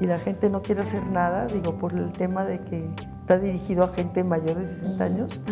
y 0.00 0.06
la 0.06 0.18
gente 0.18 0.50
no 0.50 0.62
quiere 0.62 0.82
hacer 0.82 1.04
nada, 1.06 1.46
digo, 1.46 1.76
por 1.78 1.92
el 1.92 2.12
tema 2.12 2.44
de 2.44 2.60
que 2.60 2.88
está 3.20 3.38
dirigido 3.38 3.84
a 3.84 3.88
gente 3.88 4.22
mayor 4.22 4.58
de 4.58 4.66
60 4.66 5.04
años, 5.04 5.42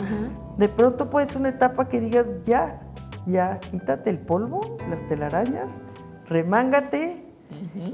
de 0.57 0.69
pronto 0.69 1.11
puede 1.11 1.27
ser 1.27 1.39
una 1.39 1.49
etapa 1.49 1.89
que 1.89 2.01
digas, 2.01 2.27
ya, 2.45 2.81
ya 3.27 3.59
quítate 3.59 4.11
el 4.11 4.19
polvo, 4.19 4.77
las 4.89 5.07
telarañas, 5.09 5.79
remángate 6.27 7.27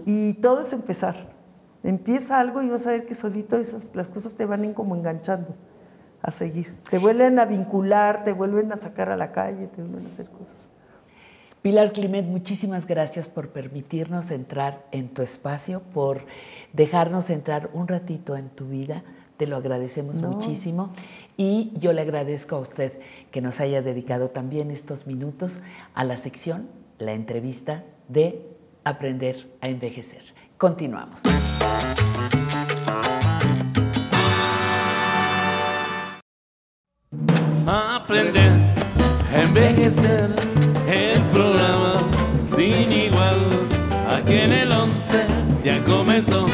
y 0.05 0.35
todo 0.35 0.62
es 0.62 0.73
empezar. 0.73 1.36
Empieza 1.85 2.39
algo 2.39 2.61
y 2.62 2.69
vas 2.69 2.86
a 2.86 2.90
ver 2.90 3.07
que 3.07 3.15
solito 3.15 3.57
esas, 3.57 3.95
las 3.95 4.11
cosas 4.11 4.35
te 4.35 4.45
van 4.45 4.65
en 4.65 4.74
como 4.74 4.97
enganchando 4.97 5.55
a 6.23 6.31
seguir. 6.31 6.74
Te 6.90 6.99
vuelven 6.99 7.39
a 7.39 7.45
vincular, 7.45 8.24
te 8.24 8.32
vuelven 8.32 8.73
a 8.73 8.77
sacar 8.77 9.09
a 9.11 9.16
la 9.16 9.32
calle, 9.32 9.66
te 9.69 9.82
vuelven 9.82 10.07
a 10.07 10.12
hacer 10.12 10.27
cosas. 10.27 10.69
Pilar 11.62 11.93
Climent, 11.93 12.28
muchísimas 12.28 12.86
gracias 12.86 13.28
por 13.28 13.49
permitirnos 13.51 14.31
entrar 14.31 14.86
en 14.93 15.09
tu 15.09 15.23
espacio, 15.23 15.82
por 15.93 16.24
dejarnos 16.73 17.31
entrar 17.31 17.70
un 17.73 17.89
ratito 17.89 18.36
en 18.36 18.49
tu 18.49 18.69
vida. 18.69 19.03
Te 19.36 19.47
lo 19.47 19.57
agradecemos 19.57 20.16
No. 20.16 20.31
muchísimo. 20.31 20.93
Y 21.36 21.73
yo 21.78 21.93
le 21.93 22.03
agradezco 22.03 22.57
a 22.57 22.61
usted 22.61 22.93
que 23.31 23.40
nos 23.40 23.61
haya 23.61 23.82
dedicado 23.82 24.31
también 24.31 24.70
estos 24.70 25.07
minutos 25.07 25.61
a 25.95 26.05
la 26.05 26.16
sección, 26.16 26.69
la 26.99 27.12
entrevista 27.12 27.85
de 28.09 28.47
Aprender 28.85 29.49
a 29.61 29.69
Envejecer. 29.69 30.23
Continuamos. 30.57 31.20
Aprender 37.70 38.51
envejecer 39.31 40.35
el 40.89 41.20
programa 41.24 41.99
sin 42.47 42.90
igual. 42.90 43.36
Aquí 44.09 44.39
en 44.39 44.55
el 44.55 44.73
11 44.73 45.27
ya 45.62 45.85
comenzó. 45.85 46.47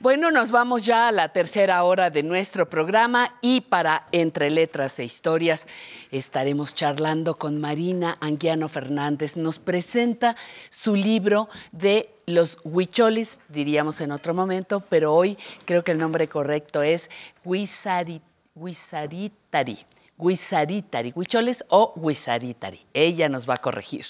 Bueno, 0.00 0.30
nos 0.30 0.50
vamos 0.50 0.86
ya 0.86 1.08
a 1.08 1.12
la 1.12 1.28
tercera 1.28 1.84
hora 1.84 2.08
de 2.08 2.22
nuestro 2.22 2.70
programa 2.70 3.34
y 3.42 3.60
para 3.60 4.06
Entre 4.12 4.48
Letras 4.48 4.98
e 4.98 5.04
Historias 5.04 5.66
estaremos 6.10 6.74
charlando 6.74 7.36
con 7.36 7.60
Marina 7.60 8.16
Anguiano 8.22 8.70
Fernández. 8.70 9.36
Nos 9.36 9.58
presenta 9.58 10.36
su 10.70 10.94
libro 10.94 11.50
de 11.72 12.08
los 12.24 12.56
huicholes, 12.64 13.42
diríamos 13.50 14.00
en 14.00 14.10
otro 14.10 14.32
momento, 14.32 14.80
pero 14.88 15.14
hoy 15.14 15.36
creo 15.66 15.84
que 15.84 15.92
el 15.92 15.98
nombre 15.98 16.28
correcto 16.28 16.82
es 16.82 17.10
Huizari- 17.44 18.22
Huizaritari. 18.54 19.78
Huizaritari, 20.16 21.12
huicholes 21.14 21.64
o 21.68 21.92
Huizaritari. 21.96 22.86
Ella 22.94 23.28
nos 23.28 23.48
va 23.50 23.54
a 23.54 23.58
corregir. 23.58 24.06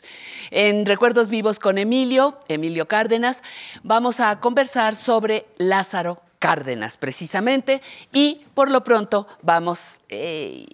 En 0.51 0.85
Recuerdos 0.85 1.29
Vivos 1.29 1.59
con 1.59 1.79
Emilio, 1.79 2.39
Emilio 2.47 2.87
Cárdenas, 2.87 3.43
vamos 3.83 4.21
a 4.21 4.39
conversar 4.41 4.97
sobre 4.97 5.47
Lázaro 5.57 6.21
Cárdenas, 6.39 6.99
precisamente, 6.99 7.81
y 8.13 8.45
por 8.53 8.71
lo 8.71 8.85
pronto 8.85 9.27
vamos 9.41 9.81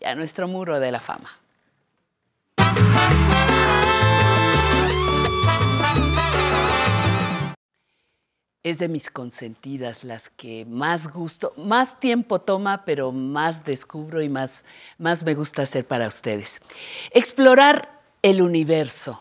a 0.05 0.15
nuestro 0.17 0.49
muro 0.49 0.81
de 0.81 0.91
la 0.91 0.99
fama. 0.99 1.31
Es 8.63 8.79
de 8.79 8.89
mis 8.89 9.09
consentidas, 9.09 10.05
las 10.05 10.29
que 10.31 10.67
más 10.67 11.11
gusto, 11.11 11.55
más 11.57 11.99
tiempo 11.99 12.43
toma, 12.43 12.85
pero 12.85 13.11
más 13.11 13.65
descubro 13.65 14.21
y 14.21 14.29
más, 14.29 14.65
más 14.99 15.23
me 15.25 15.35
gusta 15.35 15.63
hacer 15.63 15.87
para 15.87 16.09
ustedes. 16.09 16.61
Explorar 17.11 18.01
el 18.21 18.43
universo 18.43 19.21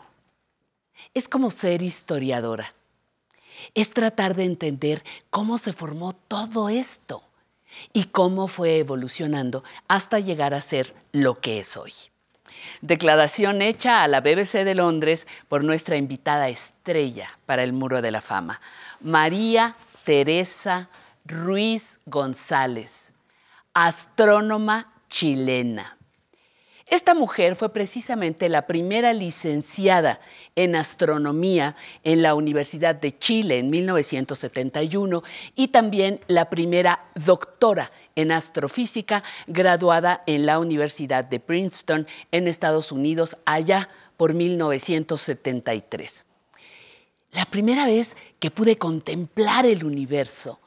es 1.13 1.29
como 1.29 1.51
ser 1.51 1.81
historiadora. 1.81 2.73
Es 3.73 3.91
tratar 3.91 4.35
de 4.35 4.43
entender 4.43 5.03
cómo 5.29 5.57
se 5.57 5.71
formó 5.71 6.13
todo 6.13 6.67
esto 6.67 7.23
y 7.93 8.05
cómo 8.05 8.47
fue 8.47 8.79
evolucionando 8.79 9.63
hasta 9.87 10.19
llegar 10.19 10.53
a 10.53 10.61
ser 10.61 10.93
lo 11.11 11.39
que 11.39 11.59
es 11.59 11.77
hoy. 11.77 11.93
Declaración 12.81 13.61
hecha 13.61 14.03
a 14.03 14.07
la 14.07 14.21
BBC 14.21 14.63
de 14.63 14.75
Londres 14.75 15.27
por 15.47 15.63
nuestra 15.63 15.97
invitada 15.97 16.49
estrella 16.49 17.29
para 17.45 17.63
el 17.63 17.73
Muro 17.73 18.01
de 18.01 18.11
la 18.11 18.21
Fama, 18.21 18.61
María 19.01 19.75
Teresa 20.03 20.89
Ruiz 21.25 21.99
González, 22.05 23.11
astrónoma 23.73 24.91
chilena. 25.09 25.98
Esta 26.89 27.13
mujer 27.13 27.55
fue 27.55 27.71
precisamente 27.71 28.49
la 28.49 28.65
primera 28.65 29.13
licenciada 29.13 30.19
en 30.55 30.75
astronomía 30.75 31.75
en 32.03 32.23
la 32.23 32.33
Universidad 32.33 32.95
de 32.95 33.15
Chile 33.19 33.59
en 33.59 33.69
1971 33.69 35.21
y 35.55 35.67
también 35.67 36.19
la 36.25 36.49
primera 36.49 37.05
doctora 37.13 37.91
en 38.15 38.31
astrofísica 38.31 39.23
graduada 39.45 40.23
en 40.25 40.47
la 40.47 40.57
Universidad 40.57 41.23
de 41.25 41.39
Princeton 41.39 42.07
en 42.31 42.47
Estados 42.47 42.91
Unidos 42.91 43.37
allá 43.45 43.89
por 44.17 44.33
1973. 44.33 46.25
La 47.33 47.45
primera 47.45 47.85
vez 47.85 48.15
que 48.39 48.49
pude 48.49 48.79
contemplar 48.79 49.67
el 49.67 49.83
universo, 49.83 50.59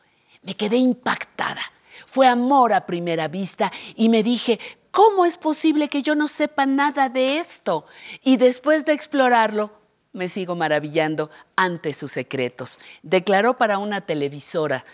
me 0.43 0.55
quedé 0.55 0.77
impactada. 0.77 1.63
Fue 2.07 2.29
amor 2.29 2.73
a 2.73 2.87
primera 2.87 3.27
vista 3.27 3.73
y 3.97 4.09
me 4.09 4.23
dije, 4.23 4.61
¿cómo 4.93 5.27
es 5.27 5.37
posible 5.37 5.89
que 5.89 6.03
yo 6.03 6.15
no 6.15 6.29
sepa 6.29 6.65
nada 6.65 7.09
de 7.09 7.39
esto? 7.39 7.87
Y 8.23 8.37
después 8.37 8.85
de 8.85 8.93
explorarlo, 8.93 9.73
me 10.13 10.29
sigo 10.29 10.55
maravillando 10.55 11.31
ante 11.57 11.95
sus 11.95 12.13
secretos, 12.13 12.79
declaró 13.03 13.57
para 13.57 13.79
una 13.79 14.03
televisora 14.03 14.85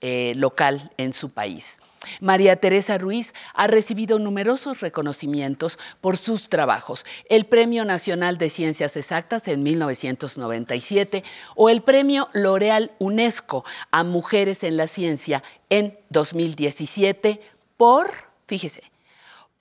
eh, 0.00 0.32
local 0.34 0.90
en 0.96 1.12
su 1.12 1.30
país. 1.30 1.78
María 2.20 2.56
Teresa 2.56 2.98
Ruiz 2.98 3.32
ha 3.54 3.68
recibido 3.68 4.18
numerosos 4.18 4.80
reconocimientos 4.80 5.78
por 6.00 6.16
sus 6.16 6.48
trabajos, 6.48 7.04
el 7.28 7.46
Premio 7.46 7.84
Nacional 7.84 8.38
de 8.38 8.50
Ciencias 8.50 8.96
Exactas 8.96 9.46
en 9.46 9.62
1997 9.62 11.22
o 11.54 11.70
el 11.70 11.82
Premio 11.82 12.28
L'Oreal 12.32 12.90
UNESCO 12.98 13.64
a 13.92 14.02
Mujeres 14.02 14.64
en 14.64 14.76
la 14.76 14.88
Ciencia 14.88 15.44
en 15.70 15.98
2017 16.10 17.40
por, 17.76 18.12
fíjese, 18.46 18.91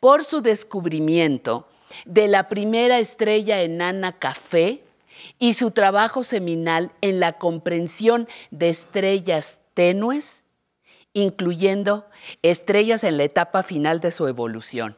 por 0.02 0.26
su 0.26 0.42
descubrimiento 0.42 1.70
de 2.04 2.28
la 2.28 2.50
primera 2.50 3.00
estrella 3.00 3.62
enana 3.62 4.20
café 4.20 4.82
y 5.40 5.54
su 5.54 5.72
trabajo 5.72 6.26
seminal 6.26 6.92
en 7.00 7.22
la 7.22 7.34
comprensión 7.34 8.28
de 8.50 8.70
estrellas 8.70 9.62
tenues 9.74 10.42
incluyendo 11.14 12.06
estrellas 12.42 13.04
en 13.04 13.18
la 13.18 13.24
etapa 13.24 13.64
final 13.64 14.00
de 14.00 14.12
su 14.12 14.28
evolución. 14.28 14.96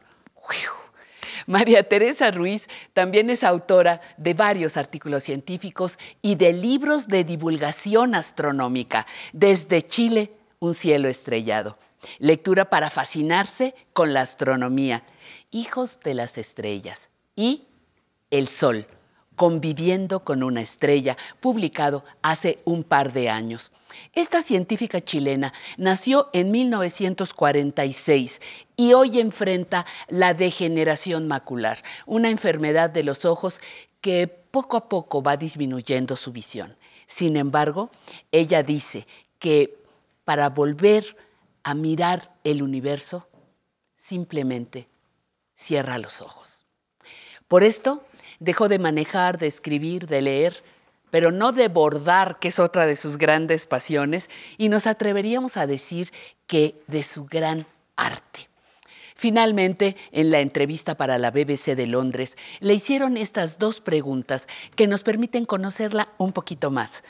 María 1.46 1.86
Teresa 1.88 2.30
Ruiz 2.30 2.68
también 2.92 3.28
es 3.28 3.44
autora 3.44 4.00
de 4.16 4.32
varios 4.34 4.76
artículos 4.76 5.24
científicos 5.24 5.98
y 6.22 6.36
de 6.36 6.52
libros 6.52 7.08
de 7.08 7.24
divulgación 7.24 8.14
astronómica, 8.14 9.06
desde 9.32 9.82
Chile, 9.82 10.32
Un 10.60 10.74
cielo 10.74 11.08
estrellado. 11.08 11.76
Lectura 12.18 12.70
para 12.70 12.90
fascinarse 12.90 13.74
con 13.92 14.12
la 14.12 14.22
astronomía, 14.22 15.04
Hijos 15.50 16.00
de 16.02 16.14
las 16.14 16.36
estrellas 16.36 17.08
y 17.36 17.62
El 18.30 18.48
Sol, 18.48 18.86
conviviendo 19.36 20.24
con 20.24 20.42
una 20.42 20.60
estrella, 20.60 21.16
publicado 21.40 22.04
hace 22.22 22.58
un 22.64 22.82
par 22.82 23.12
de 23.12 23.28
años. 23.30 23.70
Esta 24.12 24.42
científica 24.42 25.00
chilena 25.00 25.52
nació 25.76 26.28
en 26.32 26.50
1946 26.50 28.40
y 28.76 28.92
hoy 28.92 29.20
enfrenta 29.20 29.86
la 30.08 30.34
degeneración 30.34 31.28
macular, 31.28 31.82
una 32.06 32.30
enfermedad 32.30 32.90
de 32.90 33.04
los 33.04 33.24
ojos 33.24 33.60
que 34.00 34.26
poco 34.26 34.76
a 34.76 34.88
poco 34.88 35.22
va 35.22 35.36
disminuyendo 35.36 36.16
su 36.16 36.32
visión. 36.32 36.76
Sin 37.06 37.36
embargo, 37.36 37.90
ella 38.32 38.62
dice 38.62 39.06
que 39.38 39.78
para 40.24 40.48
volver 40.48 41.16
a 41.64 41.74
mirar 41.74 42.34
el 42.44 42.62
universo, 42.62 43.28
simplemente 43.96 44.86
cierra 45.56 45.98
los 45.98 46.20
ojos. 46.20 46.64
Por 47.48 47.64
esto, 47.64 48.04
dejó 48.38 48.68
de 48.68 48.78
manejar, 48.78 49.38
de 49.38 49.46
escribir, 49.46 50.06
de 50.06 50.22
leer, 50.22 50.62
pero 51.10 51.30
no 51.30 51.52
de 51.52 51.68
bordar, 51.68 52.38
que 52.38 52.48
es 52.48 52.58
otra 52.58 52.86
de 52.86 52.96
sus 52.96 53.18
grandes 53.18 53.66
pasiones, 53.66 54.28
y 54.58 54.68
nos 54.68 54.86
atreveríamos 54.86 55.56
a 55.56 55.66
decir 55.66 56.12
que 56.46 56.82
de 56.86 57.02
su 57.02 57.24
gran 57.26 57.66
arte. 57.96 58.48
Finalmente, 59.14 59.96
en 60.10 60.30
la 60.30 60.40
entrevista 60.40 60.96
para 60.96 61.18
la 61.18 61.30
BBC 61.30 61.76
de 61.76 61.86
Londres, 61.86 62.36
le 62.60 62.74
hicieron 62.74 63.16
estas 63.16 63.58
dos 63.58 63.80
preguntas 63.80 64.48
que 64.74 64.88
nos 64.88 65.02
permiten 65.02 65.46
conocerla 65.46 66.08
un 66.18 66.32
poquito 66.32 66.70
más. 66.70 67.04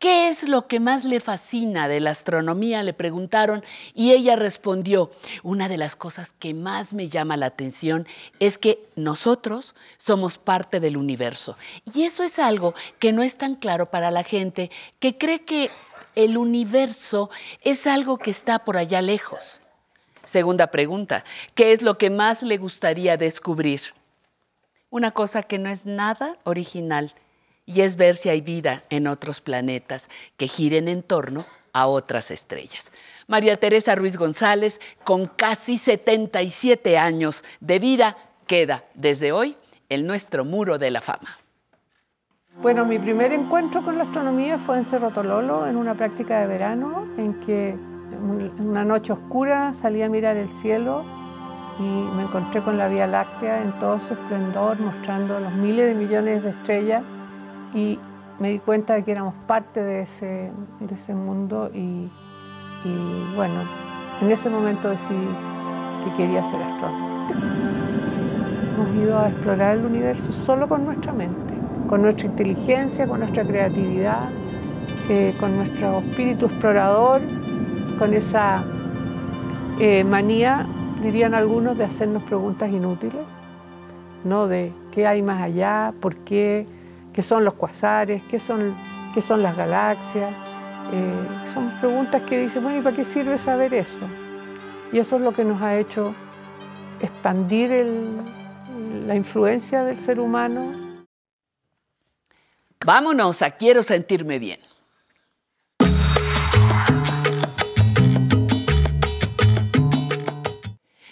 ¿Qué 0.00 0.30
es 0.30 0.48
lo 0.48 0.66
que 0.66 0.80
más 0.80 1.04
le 1.04 1.20
fascina 1.20 1.86
de 1.86 2.00
la 2.00 2.12
astronomía? 2.12 2.82
Le 2.82 2.94
preguntaron 2.94 3.62
y 3.92 4.12
ella 4.12 4.34
respondió, 4.34 5.10
una 5.42 5.68
de 5.68 5.76
las 5.76 5.94
cosas 5.94 6.32
que 6.38 6.54
más 6.54 6.94
me 6.94 7.10
llama 7.10 7.36
la 7.36 7.44
atención 7.44 8.08
es 8.38 8.56
que 8.56 8.88
nosotros 8.96 9.74
somos 9.98 10.38
parte 10.38 10.80
del 10.80 10.96
universo. 10.96 11.58
Y 11.92 12.04
eso 12.04 12.22
es 12.22 12.38
algo 12.38 12.74
que 12.98 13.12
no 13.12 13.22
es 13.22 13.36
tan 13.36 13.56
claro 13.56 13.90
para 13.90 14.10
la 14.10 14.24
gente 14.24 14.70
que 15.00 15.18
cree 15.18 15.44
que 15.44 15.70
el 16.14 16.38
universo 16.38 17.28
es 17.60 17.86
algo 17.86 18.16
que 18.16 18.30
está 18.30 18.60
por 18.60 18.78
allá 18.78 19.02
lejos. 19.02 19.60
Segunda 20.24 20.68
pregunta, 20.68 21.24
¿qué 21.54 21.74
es 21.74 21.82
lo 21.82 21.98
que 21.98 22.08
más 22.08 22.42
le 22.42 22.56
gustaría 22.56 23.18
descubrir? 23.18 23.82
Una 24.88 25.10
cosa 25.10 25.42
que 25.42 25.58
no 25.58 25.68
es 25.68 25.84
nada 25.84 26.38
original 26.44 27.12
y 27.72 27.82
es 27.82 27.94
ver 27.94 28.16
si 28.16 28.28
hay 28.28 28.40
vida 28.40 28.82
en 28.90 29.06
otros 29.06 29.40
planetas 29.40 30.08
que 30.36 30.48
giren 30.48 30.88
en 30.88 31.04
torno 31.04 31.44
a 31.72 31.86
otras 31.86 32.32
estrellas. 32.32 32.90
María 33.28 33.58
Teresa 33.58 33.94
Ruiz 33.94 34.16
González, 34.16 34.80
con 35.04 35.28
casi 35.28 35.78
77 35.78 36.98
años 36.98 37.44
de 37.60 37.78
vida, 37.78 38.16
queda 38.48 38.82
desde 38.94 39.30
hoy 39.30 39.56
en 39.88 40.04
nuestro 40.04 40.44
muro 40.44 40.78
de 40.78 40.90
la 40.90 41.00
fama. 41.00 41.38
Bueno, 42.60 42.84
mi 42.84 42.98
primer 42.98 43.32
encuentro 43.32 43.84
con 43.84 43.98
la 43.98 44.04
astronomía 44.04 44.58
fue 44.58 44.78
en 44.78 44.84
Cerro 44.84 45.12
Tololo, 45.12 45.68
en 45.68 45.76
una 45.76 45.94
práctica 45.94 46.40
de 46.40 46.48
verano, 46.48 47.06
en 47.18 47.38
que 47.38 47.68
en 47.68 48.60
una 48.60 48.84
noche 48.84 49.12
oscura 49.12 49.72
salí 49.74 50.02
a 50.02 50.08
mirar 50.08 50.36
el 50.36 50.52
cielo 50.54 51.04
y 51.78 51.82
me 51.82 52.24
encontré 52.24 52.62
con 52.62 52.76
la 52.76 52.88
Vía 52.88 53.06
Láctea 53.06 53.62
en 53.62 53.78
todo 53.78 54.00
su 54.00 54.14
esplendor, 54.14 54.80
mostrando 54.80 55.38
los 55.38 55.52
miles 55.52 55.86
de 55.86 55.94
millones 55.94 56.42
de 56.42 56.50
estrellas 56.50 57.04
y 57.74 57.98
me 58.38 58.50
di 58.50 58.58
cuenta 58.58 58.94
de 58.94 59.04
que 59.04 59.12
éramos 59.12 59.34
parte 59.46 59.82
de 59.82 60.02
ese, 60.02 60.50
de 60.80 60.94
ese 60.94 61.14
mundo 61.14 61.70
y, 61.74 62.10
bueno, 63.36 63.62
en 64.20 64.30
ese 64.30 64.48
momento 64.48 64.88
decidí 64.88 65.28
que 66.04 66.16
quería 66.16 66.42
ser 66.44 66.62
astrónomo. 66.62 67.28
Hemos 68.74 68.96
ido 68.96 69.18
a 69.18 69.28
explorar 69.28 69.76
el 69.76 69.84
universo 69.84 70.32
solo 70.32 70.68
con 70.68 70.86
nuestra 70.86 71.12
mente, 71.12 71.54
con 71.86 72.00
nuestra 72.02 72.26
inteligencia, 72.26 73.06
con 73.06 73.20
nuestra 73.20 73.44
creatividad, 73.44 74.30
eh, 75.10 75.34
con 75.38 75.54
nuestro 75.56 75.98
espíritu 75.98 76.46
explorador, 76.46 77.20
con 77.98 78.14
esa 78.14 78.64
eh, 79.78 80.02
manía, 80.02 80.66
dirían 81.02 81.34
algunos, 81.34 81.76
de 81.76 81.84
hacernos 81.84 82.22
preguntas 82.22 82.72
inútiles, 82.72 83.22
¿no? 84.24 84.46
De 84.46 84.72
qué 84.92 85.06
hay 85.06 85.20
más 85.20 85.42
allá, 85.42 85.92
por 86.00 86.16
qué, 86.16 86.66
qué 87.12 87.22
son 87.22 87.44
los 87.44 87.54
cuasares, 87.54 88.22
qué 88.30 88.38
son, 88.38 88.74
qué 89.14 89.22
son 89.22 89.42
las 89.42 89.56
galaxias. 89.56 90.32
Eh, 90.92 91.12
son 91.54 91.70
preguntas 91.80 92.22
que 92.22 92.38
dicen, 92.38 92.62
bueno, 92.62 92.78
¿y 92.78 92.82
para 92.82 92.96
qué 92.96 93.04
sirve 93.04 93.38
saber 93.38 93.74
eso? 93.74 94.08
Y 94.92 94.98
eso 94.98 95.16
es 95.16 95.22
lo 95.22 95.32
que 95.32 95.44
nos 95.44 95.60
ha 95.62 95.78
hecho 95.78 96.14
expandir 97.00 97.86
la 99.06 99.14
influencia 99.14 99.84
del 99.84 99.98
ser 100.00 100.18
humano. 100.18 100.72
Vámonos 102.84 103.42
a 103.42 103.50
Quiero 103.50 103.82
sentirme 103.82 104.38
bien. 104.38 104.60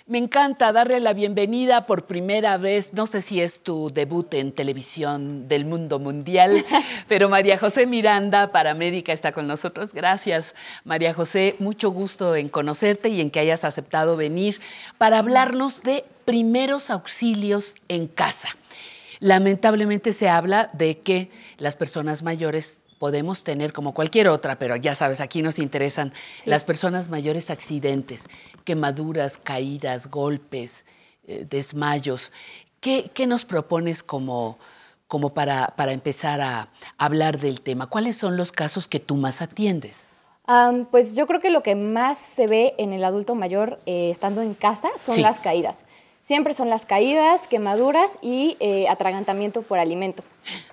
Me 0.08 0.16
encanta 0.16 0.72
darle 0.72 1.00
la 1.00 1.12
bienvenida 1.12 1.84
por 1.84 2.06
primera 2.06 2.56
vez, 2.56 2.94
no 2.94 3.06
sé 3.06 3.20
si 3.20 3.42
es 3.42 3.60
tu 3.60 3.90
debut 3.90 4.32
en 4.32 4.52
televisión 4.52 5.48
del 5.48 5.66
mundo 5.66 5.98
mundial, 5.98 6.64
pero 7.08 7.28
María 7.28 7.58
José 7.58 7.86
Miranda, 7.86 8.50
paramédica, 8.50 9.12
está 9.12 9.32
con 9.32 9.46
nosotros. 9.46 9.92
Gracias, 9.92 10.54
María 10.84 11.12
José, 11.12 11.56
mucho 11.58 11.90
gusto 11.90 12.34
en 12.36 12.48
conocerte 12.48 13.10
y 13.10 13.20
en 13.20 13.30
que 13.30 13.40
hayas 13.40 13.64
aceptado 13.64 14.16
venir 14.16 14.62
para 14.96 15.18
hablarnos 15.18 15.82
de 15.82 16.06
primeros 16.24 16.88
auxilios 16.88 17.74
en 17.88 18.06
casa. 18.06 18.48
Lamentablemente 19.20 20.14
se 20.14 20.30
habla 20.30 20.70
de 20.72 21.00
que 21.00 21.30
las 21.58 21.76
personas 21.76 22.22
mayores 22.22 22.80
podemos 22.98 23.44
tener 23.44 23.72
como 23.72 23.94
cualquier 23.94 24.28
otra, 24.28 24.58
pero 24.58 24.76
ya 24.76 24.94
sabes, 24.94 25.20
aquí 25.20 25.42
nos 25.42 25.58
interesan 25.58 26.12
Sí. 26.42 26.50
las 26.50 26.64
personas 26.64 27.08
mayores 27.08 27.50
accidentes, 27.50 28.28
quemaduras, 28.64 29.38
caídas, 29.38 30.10
golpes, 30.10 30.84
eh, 31.26 31.46
desmayos. 31.48 32.32
¿Qué, 32.80 33.10
qué 33.14 33.26
nos 33.26 33.44
propones 33.44 34.02
como, 34.02 34.58
como 35.06 35.32
para, 35.34 35.68
para 35.76 35.92
empezar 35.92 36.40
a 36.40 36.68
hablar 36.96 37.38
del 37.38 37.60
tema? 37.60 37.86
¿Cuáles 37.86 38.16
son 38.16 38.36
los 38.36 38.52
casos 38.52 38.86
que 38.88 39.00
tú 39.00 39.16
más 39.16 39.42
atiendes? 39.42 40.06
Pues 40.90 41.14
yo 41.14 41.26
creo 41.26 41.40
que 41.40 41.50
lo 41.50 41.62
que 41.62 41.74
más 41.74 42.18
se 42.18 42.46
ve 42.46 42.74
en 42.78 42.94
el 42.94 43.04
adulto 43.04 43.34
mayor 43.34 43.80
eh, 43.84 44.10
estando 44.10 44.40
en 44.40 44.54
casa 44.54 44.88
son 44.96 45.16
Sí. 45.16 45.20
las 45.20 45.40
caídas. 45.40 45.84
Siempre 46.28 46.52
son 46.52 46.68
las 46.68 46.84
caídas, 46.84 47.48
quemaduras 47.48 48.18
y 48.20 48.58
eh, 48.60 48.86
atragantamiento 48.90 49.62
por 49.62 49.78
alimento. 49.78 50.22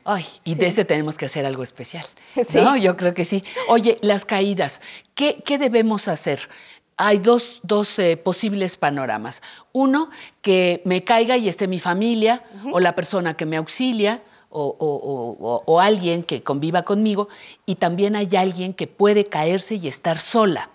Ay, 0.04 0.26
y 0.44 0.56
de 0.56 0.68
ese 0.68 0.84
tenemos 0.84 1.16
que 1.18 1.28
hacer 1.28 1.46
algo 1.46 1.64
especial. 1.64 2.06
Sí. 2.46 2.58
¿no? 2.60 2.76
Yo 2.76 2.98
creo 2.98 3.14
que 3.14 3.24
sí. 3.24 3.42
Oye, 3.70 3.98
las 4.02 4.26
caídas, 4.26 4.82
¿qué, 5.14 5.42
qué 5.46 5.58
debemos 5.58 6.10
hacer? 6.10 6.50
Hay 6.98 7.20
dos, 7.20 7.62
dos, 7.64 7.98
eh, 8.00 8.18
posibles 8.18 8.76
panoramas. 8.76 9.42
Uno, 9.72 10.10
que 10.42 10.82
me 10.84 11.06
caiga 11.06 11.38
y 11.38 11.48
esté 11.48 11.70
mi 11.70 11.80
familia 11.80 12.44
o 12.74 12.82
la 12.82 12.94
persona 12.94 13.38
que 13.38 13.46
me 13.46 13.56
auxilia 13.56 14.22
o, 14.50 14.62
o- 14.62 14.76
o- 14.78 15.38
o- 15.40 15.64
o 15.66 15.80
alguien 15.80 16.24
que 16.24 16.44
conviva 16.44 16.84
conmigo. 16.84 17.30
Y 17.66 17.76
también 17.76 18.18
hay 18.18 18.36
alguien 18.36 18.74
que 18.74 18.88
puede 18.88 19.24
caerse 19.28 19.76
y 19.76 19.88
estar 19.88 20.20
sola. 20.20 20.70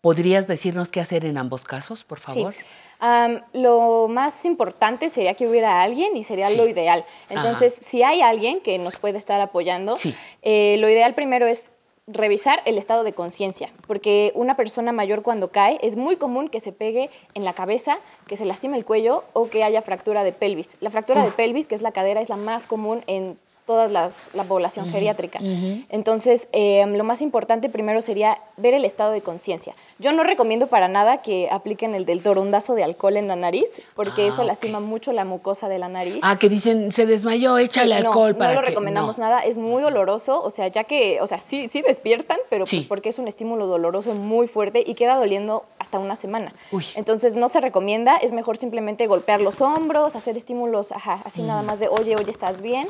¿Podrías 0.00 0.48
decirnos 0.48 0.88
qué 0.88 0.98
hacer 0.98 1.24
en 1.24 1.38
ambos 1.38 1.62
casos, 1.62 2.02
por 2.02 2.18
favor? 2.18 2.52
Sí. 2.54 2.60
Am, 3.00 3.42
lo 3.52 4.06
más 4.08 4.44
importante 4.44 5.08
sería 5.10 5.34
que 5.34 5.48
hubiera 5.48 5.82
alguien 5.82 6.16
y 6.16 6.22
sería 6.22 6.48
Sí. 6.48 6.56
lo 6.56 6.68
ideal. 6.68 7.04
Entonces, 7.30 7.74
si 7.74 8.02
hay 8.02 8.20
alguien 8.20 8.60
que 8.60 8.78
nos 8.78 8.96
puede 8.98 9.18
estar 9.18 9.40
apoyando, 9.40 9.96
Sí. 9.96 10.14
eh, 10.42 10.76
lo 10.78 10.88
ideal 10.88 11.14
primero 11.14 11.46
es 11.46 11.70
revisar 12.06 12.60
el 12.64 12.76
estado 12.76 13.04
de 13.04 13.12
conciencia, 13.12 13.70
porque 13.86 14.32
una 14.34 14.56
persona 14.56 14.90
mayor 14.92 15.22
cuando 15.22 15.50
cae 15.52 15.78
es 15.80 15.96
muy 15.96 16.16
común 16.16 16.48
que 16.48 16.58
se 16.60 16.72
pegue 16.72 17.08
en 17.34 17.44
la 17.44 17.52
cabeza, 17.52 17.98
que 18.26 18.36
se 18.36 18.44
lastime 18.44 18.76
el 18.76 18.84
cuello 18.84 19.22
o 19.32 19.48
que 19.48 19.62
haya 19.62 19.80
fractura 19.80 20.24
de 20.24 20.32
pelvis. 20.32 20.76
La 20.80 20.90
fractura 20.90 21.24
de 21.24 21.30
pelvis, 21.30 21.68
que 21.68 21.74
es 21.76 21.82
la 21.82 21.92
cadera, 21.92 22.20
es 22.20 22.28
la 22.28 22.36
más 22.36 22.66
común 22.66 23.04
en 23.06 23.38
toda 23.70 23.86
la 23.86 24.44
población 24.48 24.86
Ujú, 24.86 24.94
geriátrica. 24.94 25.38
ujú. 25.38 25.84
Entonces, 25.90 26.48
eh, 26.52 26.84
lo 26.88 27.04
más 27.04 27.22
importante 27.22 27.68
primero 27.68 28.00
sería 28.00 28.36
ver 28.56 28.74
el 28.74 28.84
estado 28.84 29.12
de 29.12 29.20
conciencia. 29.22 29.74
Yo 30.00 30.10
no 30.10 30.24
recomiendo 30.24 30.66
para 30.66 30.88
nada 30.88 31.18
que 31.22 31.48
apliquen 31.52 31.94
el 31.94 32.04
del 32.04 32.20
torondazo 32.20 32.74
de 32.74 32.82
alcohol 32.82 33.16
en 33.16 33.28
la 33.28 33.36
nariz, 33.36 33.70
porque 33.94 34.22
Ah, 34.24 34.26
eso 34.26 34.40
ok. 34.42 34.48
lastima 34.48 34.80
mucho 34.80 35.12
la 35.12 35.24
mucosa 35.24 35.68
de 35.68 35.78
la 35.78 35.88
nariz. 35.88 36.18
Ah, 36.22 36.36
que 36.36 36.48
dicen, 36.48 36.90
se 36.90 37.06
desmayó, 37.06 37.58
échale 37.58 37.94
Sí, 37.96 38.02
no, 38.02 38.08
alcohol 38.08 38.34
para 38.36 38.54
No 38.54 38.60
lo 38.60 38.64
que... 38.64 38.70
recomendamos 38.70 39.18
no. 39.18 39.24
nada, 39.24 39.40
es 39.44 39.56
muy 39.56 39.80
doloroso, 39.82 40.42
o 40.42 40.50
sea, 40.50 40.66
ya 40.66 40.82
que, 40.82 41.20
o 41.20 41.28
sea, 41.28 41.38
sí, 41.38 41.68
sí 41.68 41.80
despiertan, 41.80 42.38
pero 42.48 42.66
Sí. 42.66 42.78
pues 42.78 42.88
porque 42.88 43.08
es 43.10 43.20
un 43.20 43.28
estímulo 43.28 43.68
doloroso 43.68 44.14
muy 44.14 44.48
fuerte 44.48 44.82
y 44.84 44.94
queda 44.94 45.16
doliendo 45.16 45.64
hasta 45.78 46.00
una 46.00 46.16
semana. 46.16 46.52
Uy. 46.72 46.84
Entonces 46.96 47.36
no 47.36 47.48
se 47.48 47.60
recomienda, 47.60 48.16
es 48.16 48.32
mejor 48.32 48.56
simplemente 48.56 49.06
golpear 49.06 49.40
los 49.40 49.60
hombros, 49.60 50.16
hacer 50.16 50.36
estímulos, 50.36 50.90
ajá, 50.90 51.20
así 51.24 51.42
nada 51.42 51.62
Mm. 51.62 51.66
más 51.66 51.78
de, 51.78 51.86
oye, 51.86 52.16
oye, 52.16 52.30
¿estás 52.32 52.60
bien? 52.60 52.88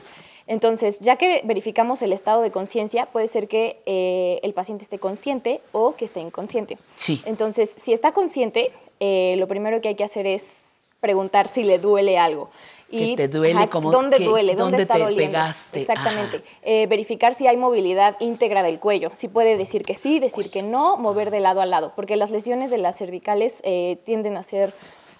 Entonces, 0.50 0.98
ya 0.98 1.14
que 1.14 1.42
verificamos 1.44 2.02
el 2.02 2.12
estado 2.12 2.42
de 2.42 2.50
conciencia, 2.50 3.06
puede 3.06 3.28
ser 3.28 3.46
que 3.46 3.80
eh, 3.86 4.40
el 4.42 4.52
paciente 4.52 4.82
esté 4.82 4.98
consciente 4.98 5.60
o 5.70 5.94
que 5.94 6.04
esté 6.04 6.18
inconsciente. 6.18 6.76
Sí. 6.96 7.22
Entonces, 7.24 7.72
si 7.76 7.92
está 7.92 8.10
consciente, 8.10 8.72
eh, 8.98 9.36
lo 9.38 9.46
primero 9.46 9.80
que 9.80 9.86
hay 9.90 9.94
que 9.94 10.02
hacer 10.02 10.26
es 10.26 10.82
preguntar 10.98 11.46
si 11.46 11.62
le 11.62 11.78
duele 11.78 12.18
algo. 12.18 12.50
Que 12.90 13.14
te 13.16 13.28
duele, 13.28 13.68
como 13.68 13.92
¿Dónde 13.92 14.16
que- 14.16 14.24
duele? 14.24 14.56
¿Dónde, 14.56 14.62
dónde 14.78 14.82
está 14.82 14.94
te 14.94 15.00
doliendo? 15.04 15.38
pegaste? 15.38 15.80
Exactamente. 15.82 16.42
Eh, 16.62 16.88
verificar 16.88 17.36
si 17.36 17.46
hay 17.46 17.56
movilidad 17.56 18.16
íntegra 18.18 18.64
del 18.64 18.80
cuello. 18.80 19.12
Si 19.14 19.28
puede 19.28 19.56
decir 19.56 19.82
que 19.84 19.94
sí, 19.94 20.18
decir 20.18 20.50
que 20.50 20.62
no, 20.64 20.96
mover 20.96 21.30
de 21.30 21.38
lado 21.38 21.60
a 21.60 21.66
lado. 21.66 21.92
Porque 21.94 22.16
las 22.16 22.32
lesiones 22.32 22.72
de 22.72 22.78
las 22.78 22.98
cervicales 22.98 23.60
eh, 23.62 23.98
tienden 24.04 24.36
a 24.36 24.42
ser 24.42 24.74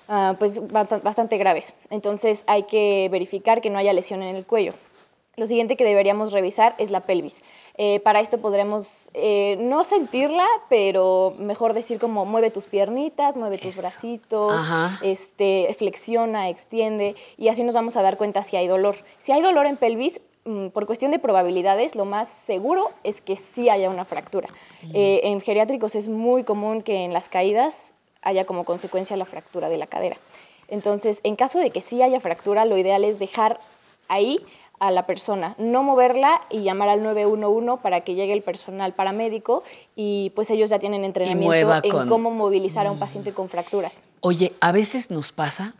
ah, 0.09 0.35
pues, 0.41 0.61
bast- 0.61 1.01
bastante 1.05 1.39
graves. 1.39 1.73
Entonces 1.91 2.43
hay 2.49 2.65
que 2.65 3.09
verificar 3.13 3.61
que 3.61 3.71
no 3.71 3.79
haya 3.79 3.93
lesión 3.93 4.25
en 4.25 4.35
el 4.35 4.45
cuello. 4.45 4.75
Lo 5.41 5.47
siguiente 5.47 5.75
que 5.75 5.87
deberíamos 5.87 6.33
revisar 6.33 6.75
es 6.77 6.91
la 6.91 7.01
pelvis. 7.01 7.41
Eh, 7.79 8.01
para 8.01 8.21
esto 8.21 8.43
podremos 8.43 9.09
eh, 9.15 9.57
no 9.59 9.85
sentirla, 9.85 10.47
pero 10.69 11.35
mejor 11.39 11.73
decir 11.73 11.99
como 11.99 12.27
mueve 12.27 12.51
tus 12.51 12.67
piernitas, 12.67 13.39
mueve 13.39 13.57
tus 13.57 13.75
bracitos, 13.75 14.53
Ajá. 14.53 14.99
este, 15.03 15.75
flexiona, 15.79 16.51
extiende, 16.51 17.17
y 17.39 17.49
así 17.49 17.65
nos 17.65 17.75
vamos 17.75 17.97
a 17.97 18.03
dar 18.03 18.19
cuenta 18.19 18.43
si 18.43 18.59
hay 18.59 18.67
dolor. 18.67 18.97
Si 19.17 19.33
hay 19.33 19.41
dolor 19.41 19.65
en 19.65 19.79
pelvis, 19.79 20.21
mm, 20.45 20.67
por 20.69 20.85
cuestión 20.85 21.11
de 21.11 21.19
probabilidades, 21.19 21.97
lo 21.97 22.05
más 22.05 22.29
seguro 22.29 22.91
es 23.03 23.23
que 23.23 23.37
sí 23.37 23.71
haya 23.71 23.89
una 23.89 24.05
fractura. 24.05 24.51
Eh, 24.93 25.23
en 25.25 25.41
geriátricos 25.41 25.95
es 25.95 26.07
muy 26.07 26.45
común 26.45 26.83
que 26.83 27.07
en 27.07 27.15
las 27.15 27.31
caídas 27.31 27.95
haya 28.21 28.45
como 28.45 28.65
consecuencia 28.65 29.17
la 29.17 29.25
fractura 29.25 29.71
de 29.71 29.79
la 29.79 29.87
cadera. 29.87 30.19
Entonces, 30.69 31.21
en 31.25 31.35
caso 31.35 31.59
de 31.59 31.71
que 31.71 31.81
sí 31.81 32.03
haya 32.03 32.21
fractura, 32.21 32.67
lo 32.67 32.77
ideal 32.77 33.05
es 33.05 33.19
dejar 33.19 33.59
ahí 34.11 34.45
a 34.81 34.91
la 34.91 35.07
persona, 35.07 35.55
no 35.59 35.83
moverla 35.83 36.41
y 36.51 36.63
llamar 36.63 36.89
al 36.89 37.03
911 37.03 37.81
para 37.83 38.01
que 38.01 38.15
llegue 38.15 38.33
el 38.33 38.43
personal 38.43 38.95
paramédico 38.95 39.63
y 39.95 40.33
pues 40.35 40.51
ellos 40.51 40.71
ya 40.71 40.79
tienen 40.79 41.05
entrenamiento 41.05 41.81
en 41.85 41.91
con- 41.93 42.09
cómo 42.09 42.31
movilizar 42.31 42.87
a 42.87 42.91
un 42.91 42.99
paciente 42.99 43.33
con 43.33 43.49
fracturas. 43.49 44.01
Oye, 44.21 44.55
a 44.61 44.73
veces 44.73 45.11
nos 45.11 45.33
pasa, 45.33 45.75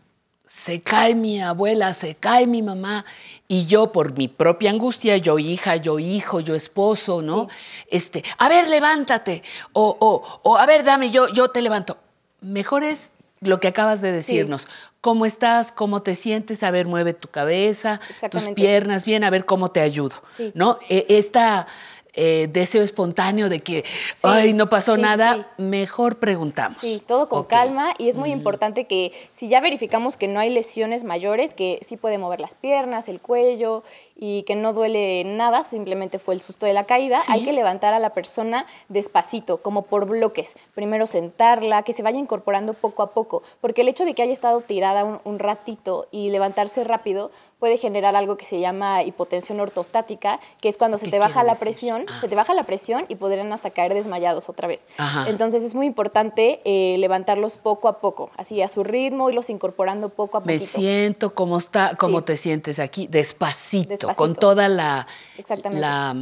se 0.45 0.81
cae 0.81 1.15
mi 1.15 1.41
abuela, 1.41 1.93
se 1.93 2.13
cae 2.15 2.45
mi 2.45 2.61
mamá, 2.61 3.03
y 3.47 3.65
yo 3.65 3.91
por 3.91 4.15
mi 4.17 4.27
propia 4.27 4.69
angustia, 4.69 5.17
yo 5.17 5.39
hija, 5.39 5.77
yo 5.77 5.97
hijo, 5.97 6.39
yo 6.39 6.53
esposo, 6.55 7.21
¿no? 7.23 7.47
Este, 7.87 8.23
a 8.37 8.49
ver, 8.49 8.67
levántate, 8.67 9.41
o, 9.73 9.97
o, 9.99 10.23
o 10.43 10.57
a 10.57 10.65
ver, 10.67 10.83
dame, 10.83 11.09
yo, 11.09 11.27
yo 11.29 11.49
te 11.49 11.61
levanto. 11.61 11.97
mejor 12.41 12.83
es 12.83 13.09
lo 13.39 13.59
que 13.59 13.67
acabas 13.67 14.01
de 14.01 14.11
decirnos. 14.11 14.67
¿Cómo 15.01 15.25
estás? 15.25 15.71
¿Cómo 15.71 16.03
te 16.03 16.13
sientes? 16.13 16.61
A 16.61 16.69
ver, 16.69 16.85
mueve 16.85 17.13
tu 17.15 17.27
cabeza, 17.27 17.99
tus 18.29 18.43
piernas 18.55 19.03
bien, 19.03 19.23
a 19.23 19.31
ver 19.31 19.45
cómo 19.45 19.71
te 19.71 19.81
ayudo. 19.81 20.15
Sí. 20.37 20.51
¿No? 20.53 20.77
E- 20.89 21.07
Esta 21.09 21.65
eh, 22.13 22.49
deseo 22.51 22.83
espontáneo 22.83 23.47
de 23.47 23.61
que, 23.61 23.85
ay, 24.21 24.53
no 24.53 24.69
pasó 24.69 24.95
sí, 24.95 25.01
nada, 25.01 25.47
mejor 25.57 26.17
preguntamos. 26.17 26.77
Sí, 26.79 27.01
todo 27.05 27.29
con 27.29 27.45
calma. 27.45 27.93
Y 27.97 28.09
es 28.09 28.17
muy 28.17 28.31
importante 28.31 28.85
que 28.85 29.13
si 29.31 29.47
ya 29.47 29.61
verificamos 29.61 30.17
que 30.17 30.27
no 30.27 30.39
hay 30.39 30.49
lesiones 30.49 31.03
mayores, 31.03 31.53
que 31.53 31.79
sí 31.81 31.97
puede 31.97 32.17
mover 32.17 32.41
las 32.41 32.53
piernas, 32.53 33.07
el 33.07 33.21
cuello 33.21 33.83
y 34.15 34.43
que 34.43 34.55
no 34.55 34.73
duele 34.73 35.23
nada, 35.23 35.63
simplemente 35.63 36.19
fue 36.19 36.35
el 36.35 36.41
susto 36.41 36.65
de 36.65 36.73
la 36.73 36.83
caída, 36.83 37.19
hay 37.27 37.43
que 37.43 37.53
levantar 37.53 37.93
a 37.93 37.99
la 37.99 38.11
persona 38.11 38.65
despacito, 38.89 39.57
como 39.57 39.83
por 39.83 40.05
bloques. 40.05 40.55
Primero 40.75 41.07
sentarla, 41.07 41.83
que 41.83 41.93
se 41.93 42.03
vaya 42.03 42.19
incorporando 42.19 42.73
poco 42.73 43.03
a 43.03 43.11
poco, 43.11 43.41
porque 43.61 43.81
el 43.81 43.87
hecho 43.87 44.05
de 44.05 44.13
que 44.13 44.21
haya 44.21 44.33
estado 44.33 44.61
tirada 44.61 45.05
un, 45.05 45.21
un 45.23 45.39
ratito 45.39 46.07
y 46.11 46.29
levantarse 46.29 46.83
rápido 46.83 47.31
puede 47.61 47.77
generar 47.77 48.15
algo 48.15 48.37
que 48.37 48.43
se 48.45 48.59
llama 48.59 49.03
hipotensión 49.03 49.59
ortostática, 49.59 50.39
que 50.59 50.67
es 50.67 50.77
cuando 50.77 50.97
se 50.97 51.05
¿Qué 51.05 51.11
te 51.11 51.19
baja 51.19 51.43
la 51.43 51.51
decir? 51.53 51.63
presión, 51.65 52.05
Ah. 52.09 52.19
se 52.19 52.27
te 52.27 52.33
baja 52.35 52.55
la 52.55 52.63
presión 52.63 53.05
y 53.07 53.15
podrían 53.15 53.53
hasta 53.53 53.69
caer 53.69 53.93
desmayados 53.93 54.49
otra 54.49 54.67
vez. 54.67 54.83
Ajá. 54.97 55.29
Entonces 55.29 55.61
es 55.61 55.75
muy 55.75 55.85
importante 55.85 56.59
eh, 56.65 56.97
levantarlos 56.97 57.57
poco 57.57 57.87
a 57.87 57.99
poco, 57.99 58.31
así 58.35 58.63
a 58.63 58.67
su 58.67 58.83
ritmo, 58.83 59.29
irlos 59.29 59.51
incorporando 59.51 60.09
poco 60.09 60.37
a 60.37 60.41
Me 60.41 60.55
poquito. 60.55 60.79
siento, 60.79 61.35
¿cómo 61.35 61.59
está, 61.59 61.95
cómo 61.99 62.19
Sí. 62.19 62.25
te 62.25 62.37
sientes 62.37 62.79
aquí? 62.79 63.05
Despacito, 63.05 63.89
Despacito. 63.89 64.17
con 64.17 64.33
toda 64.35 64.67
la, 64.67 65.05
Exactamente. 65.37 65.79
la, 65.81 66.15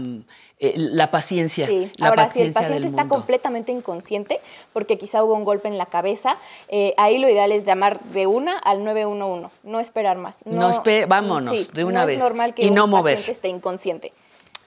eh, 0.59 0.73
la 0.75 1.09
paciencia. 1.11 1.65
Sí. 1.67 1.91
La 1.97 2.09
Ahora, 2.09 2.29
si 2.29 2.41
el 2.41 2.51
paciente 2.53 2.85
está 2.87 3.03
mundo. 3.03 3.15
completamente 3.15 3.71
inconsciente, 3.71 4.39
porque 4.73 4.97
quizá 4.97 5.23
hubo 5.23 5.33
un 5.33 5.45
golpe 5.45 5.67
en 5.69 5.77
la 5.77 5.85
cabeza, 5.85 6.37
eh, 6.67 6.93
ahí 6.97 7.17
lo 7.17 7.29
ideal 7.29 7.51
es 7.51 7.65
llamar 7.65 7.99
de 8.01 8.27
una 8.27 8.57
al 8.57 8.83
911, 8.83 9.55
no 9.63 9.79
esperar 9.79 10.17
más. 10.17 10.45
No 10.45 10.69
espe- 10.71 11.07
vámonos, 11.07 11.55
sí, 11.57 11.67
de 11.73 11.83
una 11.85 12.01
no 12.01 12.07
vez. 12.07 12.17
es 12.17 12.21
normal 12.23 12.53
que 12.53 12.65
Y 12.65 12.71
no 12.71 12.83
un 12.85 12.89
mover. 12.91 13.15
paciente 13.15 13.31
esté 13.31 13.47
inconsciente. 13.47 14.11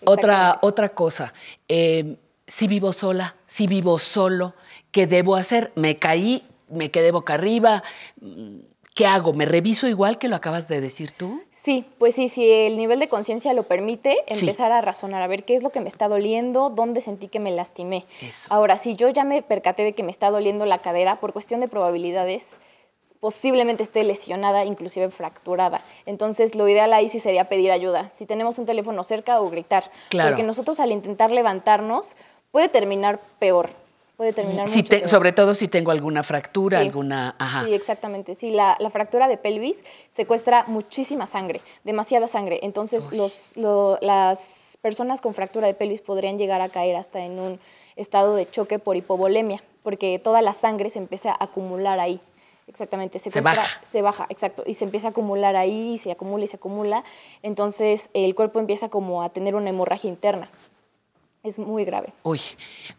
Otra, 0.04 0.58
otra 0.62 0.88
cosa, 0.88 1.32
eh, 1.68 2.16
si 2.46 2.66
vivo 2.66 2.92
sola, 2.92 3.36
si 3.46 3.66
vivo 3.66 3.98
solo, 3.98 4.54
¿qué 4.90 5.06
debo 5.06 5.36
hacer? 5.36 5.70
Me 5.76 5.98
caí, 5.98 6.42
me 6.68 6.90
quedé 6.90 7.12
boca 7.12 7.34
arriba, 7.34 7.84
mm, 8.20 8.56
¿qué 8.94 9.06
hago? 9.06 9.32
¿Me 9.32 9.44
reviso 9.46 9.88
igual 9.88 10.18
que 10.18 10.28
lo 10.28 10.36
acabas 10.36 10.68
de 10.68 10.80
decir 10.80 11.12
tú? 11.12 11.42
Sí, 11.50 11.84
pues 11.98 12.14
sí, 12.14 12.28
si 12.28 12.50
el 12.50 12.76
nivel 12.76 12.98
de 12.98 13.08
conciencia 13.08 13.52
lo 13.54 13.62
permite, 13.64 14.16
Sí. 14.28 14.40
empezar 14.44 14.72
a 14.72 14.80
razonar, 14.80 15.22
a 15.22 15.26
ver 15.26 15.44
qué 15.44 15.54
es 15.54 15.62
lo 15.62 15.70
que 15.70 15.80
me 15.80 15.88
está 15.88 16.08
doliendo, 16.08 16.70
dónde 16.70 17.00
sentí 17.00 17.28
que 17.28 17.40
me 17.40 17.50
lastimé. 17.50 18.04
Ahora, 18.48 18.76
si 18.76 18.96
yo 18.96 19.08
ya 19.08 19.24
me 19.24 19.42
percaté 19.42 19.82
de 19.84 19.92
que 19.94 20.02
me 20.02 20.10
está 20.10 20.30
doliendo 20.30 20.66
la 20.66 20.78
cadera, 20.78 21.20
por 21.20 21.32
cuestión 21.32 21.60
de 21.60 21.68
probabilidades, 21.68 22.56
posiblemente 23.20 23.84
esté 23.84 24.02
lesionada, 24.02 24.64
inclusive 24.64 25.08
fracturada. 25.10 25.80
Entonces, 26.06 26.56
lo 26.56 26.68
ideal 26.68 26.92
ahí 26.92 27.08
sí 27.08 27.20
sería 27.20 27.48
pedir 27.48 27.70
ayuda. 27.70 28.10
Si 28.10 28.26
tenemos 28.26 28.58
un 28.58 28.66
teléfono 28.66 29.04
cerca 29.04 29.40
o 29.40 29.48
gritar. 29.48 29.84
Claro. 30.08 30.30
Porque 30.30 30.42
nosotros 30.42 30.80
al 30.80 30.90
intentar 30.90 31.30
levantarnos 31.30 32.14
puede 32.50 32.68
terminar 32.68 33.20
peor. 33.38 33.70
Puede 34.16 34.32
terminar 34.32 34.68
Si 34.68 34.78
mucho 34.78 34.90
te- 34.90 34.98
peor. 34.98 35.08
sobre 35.10 35.32
todo 35.32 35.54
si 35.54 35.68
tengo 35.68 35.90
alguna 35.90 36.22
fractura, 36.22 36.80
Sí. 36.80 36.86
alguna... 36.86 37.34
Ajá. 37.38 37.64
Sí, 37.64 37.74
exactamente. 37.74 38.34
Sí, 38.34 38.50
la, 38.50 38.76
la 38.78 38.90
fractura 38.90 39.26
de 39.26 39.36
pelvis 39.36 39.82
secuestra 40.10 40.64
muchísima 40.68 41.26
sangre, 41.26 41.60
demasiada 41.84 42.28
sangre. 42.28 42.60
Entonces, 42.62 43.10
los, 43.12 43.56
lo- 43.56 43.98
las 44.00 44.78
personas 44.82 45.20
con 45.20 45.34
fractura 45.34 45.66
de 45.66 45.74
pelvis 45.74 46.02
podrían 46.02 46.38
llegar 46.38 46.60
a 46.60 46.68
caer 46.68 46.96
hasta 46.96 47.20
en 47.20 47.38
un 47.38 47.60
estado 47.96 48.34
de 48.36 48.48
choque 48.50 48.78
por 48.78 48.96
hipovolemia, 48.96 49.62
porque 49.82 50.18
toda 50.22 50.42
la 50.42 50.52
sangre 50.52 50.90
se 50.90 50.98
empieza 50.98 51.32
a 51.32 51.44
acumular 51.44 51.98
ahí. 51.98 52.20
Exactamente, 52.68 53.18
secuestra- 53.18 53.54
baja. 53.56 53.80
Se 53.82 54.02
baja, 54.02 54.26
exacto. 54.28 54.62
Y 54.66 54.74
se 54.74 54.84
empieza 54.84 55.08
a 55.08 55.10
acumular 55.10 55.56
ahí, 55.56 55.94
y 55.94 55.98
se 55.98 56.12
acumula 56.12 56.44
y 56.44 56.46
se 56.46 56.56
acumula. 56.56 57.02
Entonces, 57.42 58.08
el 58.14 58.34
cuerpo 58.34 58.60
empieza 58.60 58.88
como 58.88 59.22
a 59.22 59.30
tener 59.30 59.56
una 59.56 59.70
hemorragia 59.70 60.08
interna. 60.08 60.48
Es 61.44 61.58
muy 61.58 61.84
grave. 61.84 62.12
Uy, 62.22 62.40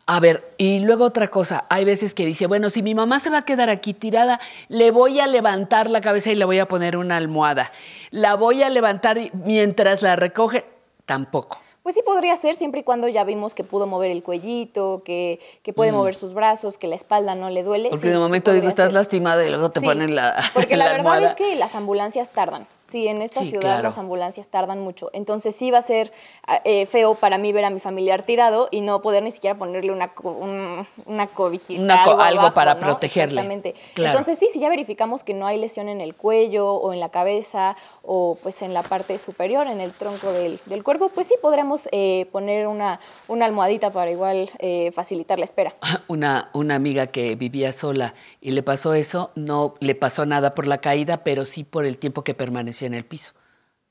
a 0.05 0.19
ver, 0.19 0.53
y 0.57 0.79
luego 0.79 1.05
otra 1.05 1.29
cosa, 1.29 1.65
hay 1.69 1.85
veces 1.85 2.13
que 2.13 2.25
dice, 2.25 2.45
bueno, 2.45 2.69
si 2.69 2.83
mi 2.83 2.93
mamá 2.93 3.21
se 3.21 3.29
va 3.29 3.37
a 3.39 3.45
quedar 3.45 3.69
aquí 3.69 3.93
tirada, 3.93 4.41
le 4.67 4.91
voy 4.91 5.21
a 5.21 5.27
levantar 5.27 5.89
la 5.89 6.01
cabeza 6.01 6.29
y 6.29 6.35
le 6.35 6.43
voy 6.43 6.59
a 6.59 6.67
poner 6.67 6.97
una 6.97 7.15
almohada. 7.15 7.71
La 8.11 8.35
voy 8.35 8.61
a 8.61 8.69
levantar 8.69 9.17
mientras 9.33 10.01
la 10.01 10.17
recoge, 10.17 10.65
tampoco. 11.05 11.59
Pues 11.83 11.95
sí 11.95 12.01
podría 12.05 12.35
ser, 12.37 12.55
siempre 12.55 12.79
y 12.81 12.83
cuando 12.83 13.09
ya 13.09 13.25
vimos 13.25 13.53
que 13.53 13.63
pudo 13.65 13.87
mover 13.87 14.09
el 14.11 14.23
cuellito, 14.23 15.03
que, 15.05 15.39
que 15.63 15.71
puede 15.73 15.91
Mm. 15.91 15.95
mover 15.95 16.15
sus 16.15 16.33
brazos, 16.33 16.77
que 16.77 16.87
la 16.87 16.95
espalda 16.95 17.35
no 17.35 17.49
le 17.49 17.61
duele. 17.63 17.89
Porque 17.89 18.03
sí, 18.03 18.07
de 18.09 18.13
sí 18.15 18.19
momento 18.19 18.51
digo, 18.53 18.67
estás 18.69 18.91
lastimada 18.93 19.45
y 19.45 19.49
luego 19.49 19.69
te 19.71 19.79
Sí, 19.81 19.85
ponen 19.85 20.15
la, 20.15 20.41
Porque 20.53 20.75
la, 20.77 20.85
la 20.85 20.91
verdad 20.91 21.13
almohada. 21.13 21.27
es 21.29 21.35
que 21.35 21.55
las 21.55 21.75
ambulancias 21.75 22.29
tardan. 22.31 22.67
Sí, 22.83 23.07
en 23.07 23.21
esta 23.21 23.39
Sí, 23.41 23.47
ciudad 23.51 23.61
claro. 23.63 23.83
las 23.83 23.97
ambulancias 23.97 24.49
tardan 24.49 24.81
mucho. 24.81 25.09
Entonces 25.13 25.55
sí 25.55 25.71
va 25.71 25.77
a 25.77 25.81
ser 25.81 26.11
ah, 26.45 26.61
eh, 26.65 26.85
feo 26.85 27.15
para 27.15 27.37
mí 27.37 27.53
ver 27.53 27.63
a 27.63 27.69
mi 27.69 27.79
familiar 27.79 28.23
tirado 28.23 28.67
y 28.71 28.81
no 28.81 29.01
poder 29.01 29.23
ni 29.23 29.31
siquiera 29.31 29.57
ponerle 29.57 29.91
una, 29.91 30.11
un- 30.21 30.85
una 31.05 31.27
cobijita. 31.27 31.81
Una 31.81 32.03
co- 32.03 32.11
algo, 32.11 32.21
algo 32.21 32.39
abajo, 32.41 32.55
para 32.55 32.73
¿no? 32.73 32.79
protegerle. 32.81 33.39
Exactamente. 33.41 33.73
Claro. 33.93 34.09
Entonces 34.19 34.37
sí, 34.37 34.49
si 34.51 34.59
ya 34.59 34.67
verificamos 34.69 35.23
que 35.23 35.33
no 35.33 35.47
hay 35.47 35.57
lesión 35.59 35.87
en 35.87 36.01
el 36.01 36.13
cuello 36.13 36.73
o 36.73 36.91
en 36.91 36.99
la 36.99 37.07
cabeza 37.09 37.77
o 38.01 38.37
pues 38.43 38.61
en 38.61 38.73
la 38.73 38.83
parte 38.83 39.17
superior, 39.17 39.65
en 39.67 39.79
el 39.79 39.93
tronco 39.93 40.33
del, 40.33 40.59
del 40.65 40.83
cuerpo, 40.83 41.07
pues 41.07 41.27
sí 41.27 41.35
podremos 41.41 41.87
eh, 41.93 42.27
poner 42.33 42.67
una, 42.67 42.99
una 43.29 43.45
almohadita 43.45 43.91
para 43.91 44.11
igual 44.11 44.49
eh, 44.59 44.91
facilitar 44.93 45.39
la 45.39 45.45
espera. 45.45 45.73
Una, 46.09 46.49
una 46.53 46.75
amiga 46.75 47.07
que 47.07 47.35
vivía 47.35 47.71
sola 47.71 48.13
y 48.41 48.51
le 48.51 48.61
pasó 48.61 48.93
eso, 48.93 49.31
no 49.35 49.75
le 49.79 49.95
pasó 49.95 50.25
nada 50.25 50.53
por 50.53 50.67
la 50.67 50.79
caída, 50.79 51.23
pero 51.23 51.45
sí 51.45 51.63
por 51.63 51.85
el 51.85 51.97
tiempo 51.97 52.23
que 52.23 52.33
permaneció 52.33 52.72
en 52.81 52.93
el 52.93 53.05
piso. 53.05 53.33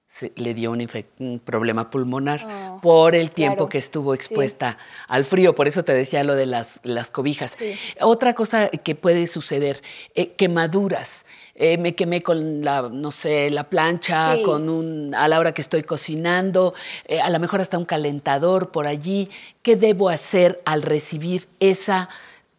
Se- 0.09 0.33
le 0.37 0.53
dio 0.53 0.73
un, 0.73 1.41
problema 1.43 1.89
pulmonar 1.89 2.41
Ah, 2.47 2.79
por 2.83 3.15
el 3.15 3.31
tiempo 3.31 3.57
claro. 3.57 3.69
que 3.71 3.79
estuvo 3.79 4.13
Sí. 4.13 4.17
expuesta 4.17 4.77
al 5.09 5.25
frío. 5.25 5.55
Por 5.55 5.69
eso 5.69 5.85
te 5.85 5.95
decía 5.95 6.23
lo 6.23 6.35
de 6.35 6.45
las, 6.45 6.81
las 6.83 7.11
cobijas. 7.11 7.53
Sí. 7.53 7.75
Otra 7.99 8.35
cosa 8.35 8.69
que 8.69 8.95
puede 8.95 9.27
suceder, 9.27 9.81
eh, 10.15 10.33
quemaduras. 10.33 11.25
Eh, 11.55 11.79
me 11.79 11.95
quemé 11.95 12.23
con 12.23 12.63
la, 12.63 12.91
no 12.93 13.11
sé, 13.11 13.51
la 13.51 13.65
plancha, 13.71 14.35
Sí. 14.37 14.43
con 14.43 14.69
un, 14.69 15.15
a 15.15 15.29
la 15.29 15.39
hora 15.39 15.53
que 15.53 15.63
estoy 15.63 15.83
cocinando, 15.83 16.75
eh, 17.07 17.21
a 17.21 17.31
lo 17.31 17.39
mejor 17.39 17.61
hasta 17.63 17.79
un 17.79 17.85
calentador 17.87 18.71
por 18.71 18.87
allí. 18.87 19.31
¿Qué 19.63 19.77
debo 19.77 20.11
hacer 20.11 20.61
al 20.67 20.83
recibir 20.83 21.49
esa 21.59 22.11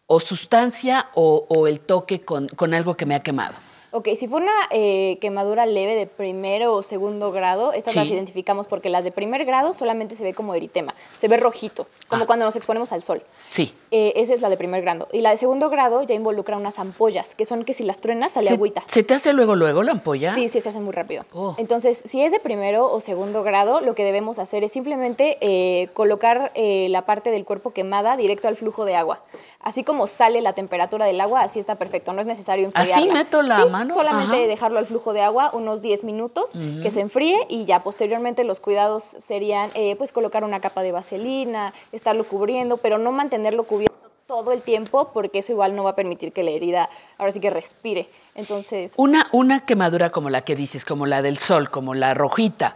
o 0.06 0.18
sustancia 0.20 1.08
o, 1.14 1.46
o 1.48 1.66
el 1.68 1.78
toque 1.80 2.20
con, 2.22 2.48
con 2.48 2.74
algo 2.74 2.96
que 2.96 3.06
me 3.06 3.14
ha 3.14 3.20
quemado? 3.22 3.54
Ok, 3.96 4.08
si 4.16 4.26
fue 4.26 4.40
una 4.40 4.52
eh, 4.70 5.18
quemadura 5.20 5.66
leve 5.66 5.94
de 5.94 6.08
primero 6.08 6.74
o 6.74 6.82
segundo 6.82 7.30
grado, 7.30 7.72
estas 7.72 7.94
las 7.94 8.08
identificamos 8.08 8.66
porque 8.66 8.88
las 8.88 9.04
de 9.04 9.12
primer 9.12 9.44
grado 9.44 9.72
solamente 9.72 10.16
se 10.16 10.24
ve 10.24 10.34
como 10.34 10.52
eritema, 10.56 10.96
se 11.16 11.28
ve 11.28 11.36
rojito, 11.36 11.86
como 12.08 12.26
cuando 12.26 12.44
nos 12.44 12.56
exponemos 12.56 12.90
al 12.90 13.04
sol. 13.04 13.22
Sí. 13.52 13.72
Eh, 13.92 14.14
esa 14.16 14.34
es 14.34 14.40
la 14.40 14.50
de 14.50 14.56
primer 14.56 14.82
grado. 14.82 15.06
Y 15.12 15.20
la 15.20 15.30
de 15.30 15.36
segundo 15.36 15.70
grado 15.70 16.02
ya 16.02 16.16
involucra 16.16 16.56
unas 16.56 16.80
ampollas, 16.80 17.36
que 17.36 17.44
son 17.44 17.64
que 17.64 17.72
si 17.72 17.84
las 17.84 18.00
truenas 18.00 18.32
sale 18.32 18.48
¿Se, 18.48 18.54
agüita. 18.54 18.82
¿Se 18.88 19.04
te 19.04 19.14
hace 19.14 19.32
luego, 19.32 19.54
luego 19.54 19.84
la 19.84 19.92
ampolla? 19.92 20.34
Sí, 20.34 20.48
sí, 20.48 20.60
se 20.60 20.70
hace 20.70 20.80
muy 20.80 20.92
rápido. 20.92 21.24
Oh. 21.32 21.54
Entonces, 21.56 22.02
si 22.04 22.20
es 22.20 22.32
de 22.32 22.40
primero 22.40 22.90
o 22.92 23.00
segundo 23.00 23.44
grado, 23.44 23.80
lo 23.80 23.94
que 23.94 24.02
debemos 24.02 24.40
hacer 24.40 24.64
es 24.64 24.72
simplemente 24.72 25.38
eh, 25.40 25.86
colocar 25.92 26.50
eh, 26.56 26.88
la 26.90 27.02
parte 27.02 27.30
del 27.30 27.44
cuerpo 27.44 27.70
quemada 27.70 28.16
directo 28.16 28.48
al 28.48 28.56
flujo 28.56 28.84
de 28.86 28.96
agua. 28.96 29.20
Así 29.60 29.84
como 29.84 30.08
sale 30.08 30.40
la 30.40 30.52
temperatura 30.52 31.06
del 31.06 31.20
agua, 31.20 31.42
así 31.42 31.60
está 31.60 31.76
perfecto. 31.76 32.12
No 32.12 32.20
es 32.20 32.26
necesario 32.26 32.66
enfriarla. 32.66 32.96
¿Así 32.96 33.08
meto 33.08 33.40
la 33.40 33.62
Sí, 33.62 33.68
mano? 33.70 33.83
Solamente 33.92 34.36
Ajá. 34.36 34.46
dejarlo 34.46 34.78
al 34.78 34.86
flujo 34.86 35.12
de 35.12 35.22
agua 35.22 35.50
unos 35.52 35.82
10 35.82 36.04
minutos, 36.04 36.52
que 36.82 36.90
se 36.90 37.00
enfríe 37.00 37.46
y 37.48 37.64
ya 37.64 37.82
posteriormente 37.82 38.44
los 38.44 38.60
cuidados 38.60 39.02
serían 39.02 39.70
eh, 39.74 39.96
pues 39.96 40.12
colocar 40.12 40.44
una 40.44 40.60
capa 40.60 40.82
de 40.82 40.92
vaselina, 40.92 41.72
estarlo 41.92 42.24
cubriendo, 42.24 42.76
pero 42.78 42.98
no 42.98 43.12
mantenerlo 43.12 43.64
cubierto 43.64 43.94
todo 44.26 44.52
el 44.52 44.62
tiempo 44.62 45.10
porque 45.12 45.40
eso 45.40 45.52
igual 45.52 45.76
no 45.76 45.84
va 45.84 45.90
a 45.90 45.94
permitir 45.94 46.32
que 46.32 46.42
la 46.42 46.50
herida 46.50 46.88
ahora 47.18 47.32
sí 47.32 47.40
que 47.40 47.50
respire. 47.50 48.08
Entonces, 48.34 48.92
Una, 48.96 49.26
una 49.32 49.66
quemadura 49.66 50.10
como 50.10 50.30
la 50.30 50.40
que 50.40 50.56
dices, 50.56 50.84
como 50.84 51.06
la 51.06 51.22
del 51.22 51.38
sol, 51.38 51.70
como 51.70 51.94
la 51.94 52.14
rojita, 52.14 52.74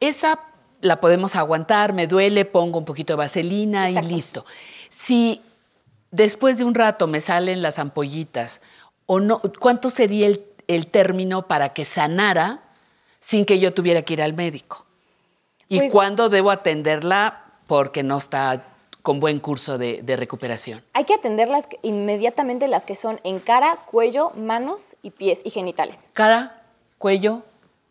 esa 0.00 0.40
la 0.80 1.00
podemos 1.00 1.36
aguantar, 1.36 1.92
me 1.92 2.06
duele, 2.06 2.44
pongo 2.44 2.78
un 2.78 2.84
poquito 2.84 3.14
de 3.14 3.18
vaselina 3.18 3.88
Exacto. 3.88 4.08
y 4.08 4.12
listo. 4.12 4.44
Si 4.90 5.42
después 6.10 6.58
de 6.58 6.64
un 6.64 6.74
rato 6.74 7.06
me 7.06 7.20
salen 7.20 7.62
las 7.62 7.78
ampollitas, 7.78 8.60
o 9.06 9.20
no, 9.20 9.40
¿cuánto 9.58 9.90
sería 9.90 10.26
el, 10.26 10.44
el 10.68 10.86
término 10.86 11.46
para 11.48 11.70
que 11.70 11.84
sanara 11.84 12.60
sin 13.20 13.44
que 13.44 13.58
yo 13.58 13.74
tuviera 13.74 14.02
que 14.02 14.12
ir 14.14 14.22
al 14.22 14.34
médico? 14.34 14.84
¿Y 15.68 15.78
Pues- 15.78 15.92
cuándo 15.92 16.28
debo 16.28 16.50
atenderla 16.50 17.44
porque 17.66 18.02
no 18.02 18.18
está 18.18 18.62
con 19.02 19.20
buen 19.20 19.40
curso 19.40 19.76
de, 19.78 20.02
de 20.02 20.16
recuperación? 20.16 20.82
Hay 20.92 21.04
que 21.04 21.14
atenderlas 21.14 21.68
inmediatamente 21.82 22.68
las 22.68 22.84
que 22.84 22.94
son 22.94 23.20
en 23.24 23.38
cara, 23.40 23.76
cuello, 23.90 24.30
manos 24.36 24.96
y 25.02 25.10
pies 25.10 25.40
y 25.44 25.50
genitales. 25.50 26.08
Cara, 26.12 26.62
cuello, 26.98 27.42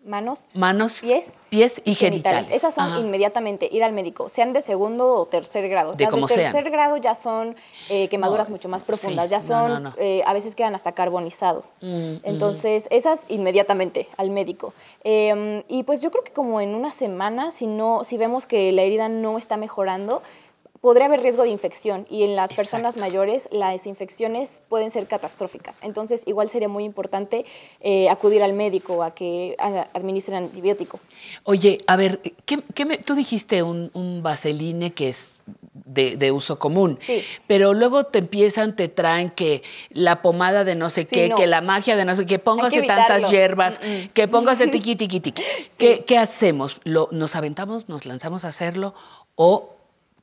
manos, 0.08 0.48
Manos, 0.54 0.94
pies, 1.02 1.40
pies 1.50 1.82
y 1.86 1.94
genitales. 1.96 2.48
Esas 2.52 2.74
son 2.74 2.86
Ajá. 2.86 3.00
inmediatamente 3.00 3.68
ir 3.72 3.84
al 3.84 3.94
médico, 3.94 4.30
sean 4.30 4.54
de 4.54 4.62
segundo 4.62 5.14
o 5.14 5.26
tercer 5.26 5.68
grado. 5.70 5.94
De 5.94 6.06
Las 6.06 6.12
como 6.14 6.28
de 6.28 6.36
sean. 6.36 6.52
tercer 6.54 6.72
grado 6.72 6.98
ya 6.98 7.14
son 7.14 7.56
eh, 7.90 8.08
quemaduras 8.10 8.50
No, 8.50 8.56
mucho 8.56 8.70
más 8.70 8.84
profundas, 8.84 9.26
sí, 9.26 9.32
ya 9.32 9.40
son, 9.40 9.72
no, 9.72 9.80
no. 9.82 9.94
eh, 9.98 10.24
a 10.26 10.34
veces 10.34 10.56
quedan 10.56 10.74
hasta 10.76 10.94
carbonizado. 10.94 11.64
Mm, 11.82 12.16
Entonces, 12.24 12.88
esas 12.90 13.26
inmediatamente 13.30 14.08
al 14.18 14.30
médico. 14.30 14.74
Eh, 15.04 15.64
y 15.68 15.84
pues 15.84 16.02
yo 16.02 16.10
creo 16.12 16.24
que 16.24 16.32
como 16.32 16.62
en 16.62 16.74
una 16.76 16.92
semana, 16.92 17.52
si, 17.52 17.68
no, 17.68 18.04
si 18.04 18.18
vemos 18.18 18.48
que 18.48 18.72
la 18.72 18.84
herida 18.84 19.10
no 19.10 19.38
está 19.38 19.58
mejorando, 19.58 20.22
podría 20.82 21.06
haber 21.08 21.22
riesgo 21.22 21.44
de 21.44 21.50
infección 21.50 22.06
y 22.10 22.24
en 22.24 22.36
las 22.36 22.54
personas 22.54 22.98
mayores 22.98 23.48
las 23.52 23.88
infecciones 23.88 24.62
pueden 24.70 24.92
ser 24.92 25.08
catastróficas. 25.08 25.78
Entonces, 25.82 26.24
igual 26.26 26.50
sería 26.50 26.68
muy 26.70 26.84
importante 26.84 27.46
eh, 27.82 28.10
acudir 28.10 28.44
al 28.44 28.54
médico 28.54 29.04
a 29.04 29.14
que 29.14 29.56
a- 29.60 29.88
administren 29.94 30.44
antibiótico. 30.46 31.00
Oye, 31.44 31.80
a 31.88 31.96
ver, 31.96 32.22
¿qué, 32.46 32.60
qué 32.74 32.86
me- 32.86 32.98
tú 32.98 33.16
dijiste 33.16 33.64
un, 33.64 33.90
un 33.94 34.22
vaseline 34.24 34.92
que 34.92 35.10
es 35.10 35.40
de, 35.74 36.18
de 36.18 36.32
uso 36.32 36.60
común, 36.60 37.00
Sí. 37.02 37.24
pero 37.48 37.74
luego 37.74 38.04
te 38.06 38.20
empiezan, 38.20 38.76
te 38.76 38.88
traen 38.90 39.30
que 39.32 39.64
la 39.90 40.22
pomada 40.22 40.64
de 40.64 40.76
no 40.76 40.90
sé 40.90 41.04
Sí, 41.06 41.16
qué, 41.16 41.30
no. 41.30 41.36
que 41.38 41.48
la 41.48 41.62
magia 41.62 41.96
de 41.96 42.04
no 42.06 42.16
sé 42.16 42.26
qué, 42.26 42.40
póngase 42.40 42.82
tantas 42.84 43.30
hierbas, 43.32 43.80
Mm, 43.82 43.88
mm. 44.06 44.10
que 44.10 44.28
póngase 44.28 44.68
tiqui, 44.68 44.96
tiqui, 44.96 45.20
tiqui. 45.22 45.44
¿Qué, 45.78 46.04
qué 46.06 46.18
hacemos? 46.18 46.82
¿Lo, 46.84 47.08
¿Nos 47.12 47.36
aventamos, 47.36 47.88
nos 47.88 48.06
lanzamos 48.06 48.44
a 48.46 48.50
hacerlo 48.50 48.94
o 49.36 49.77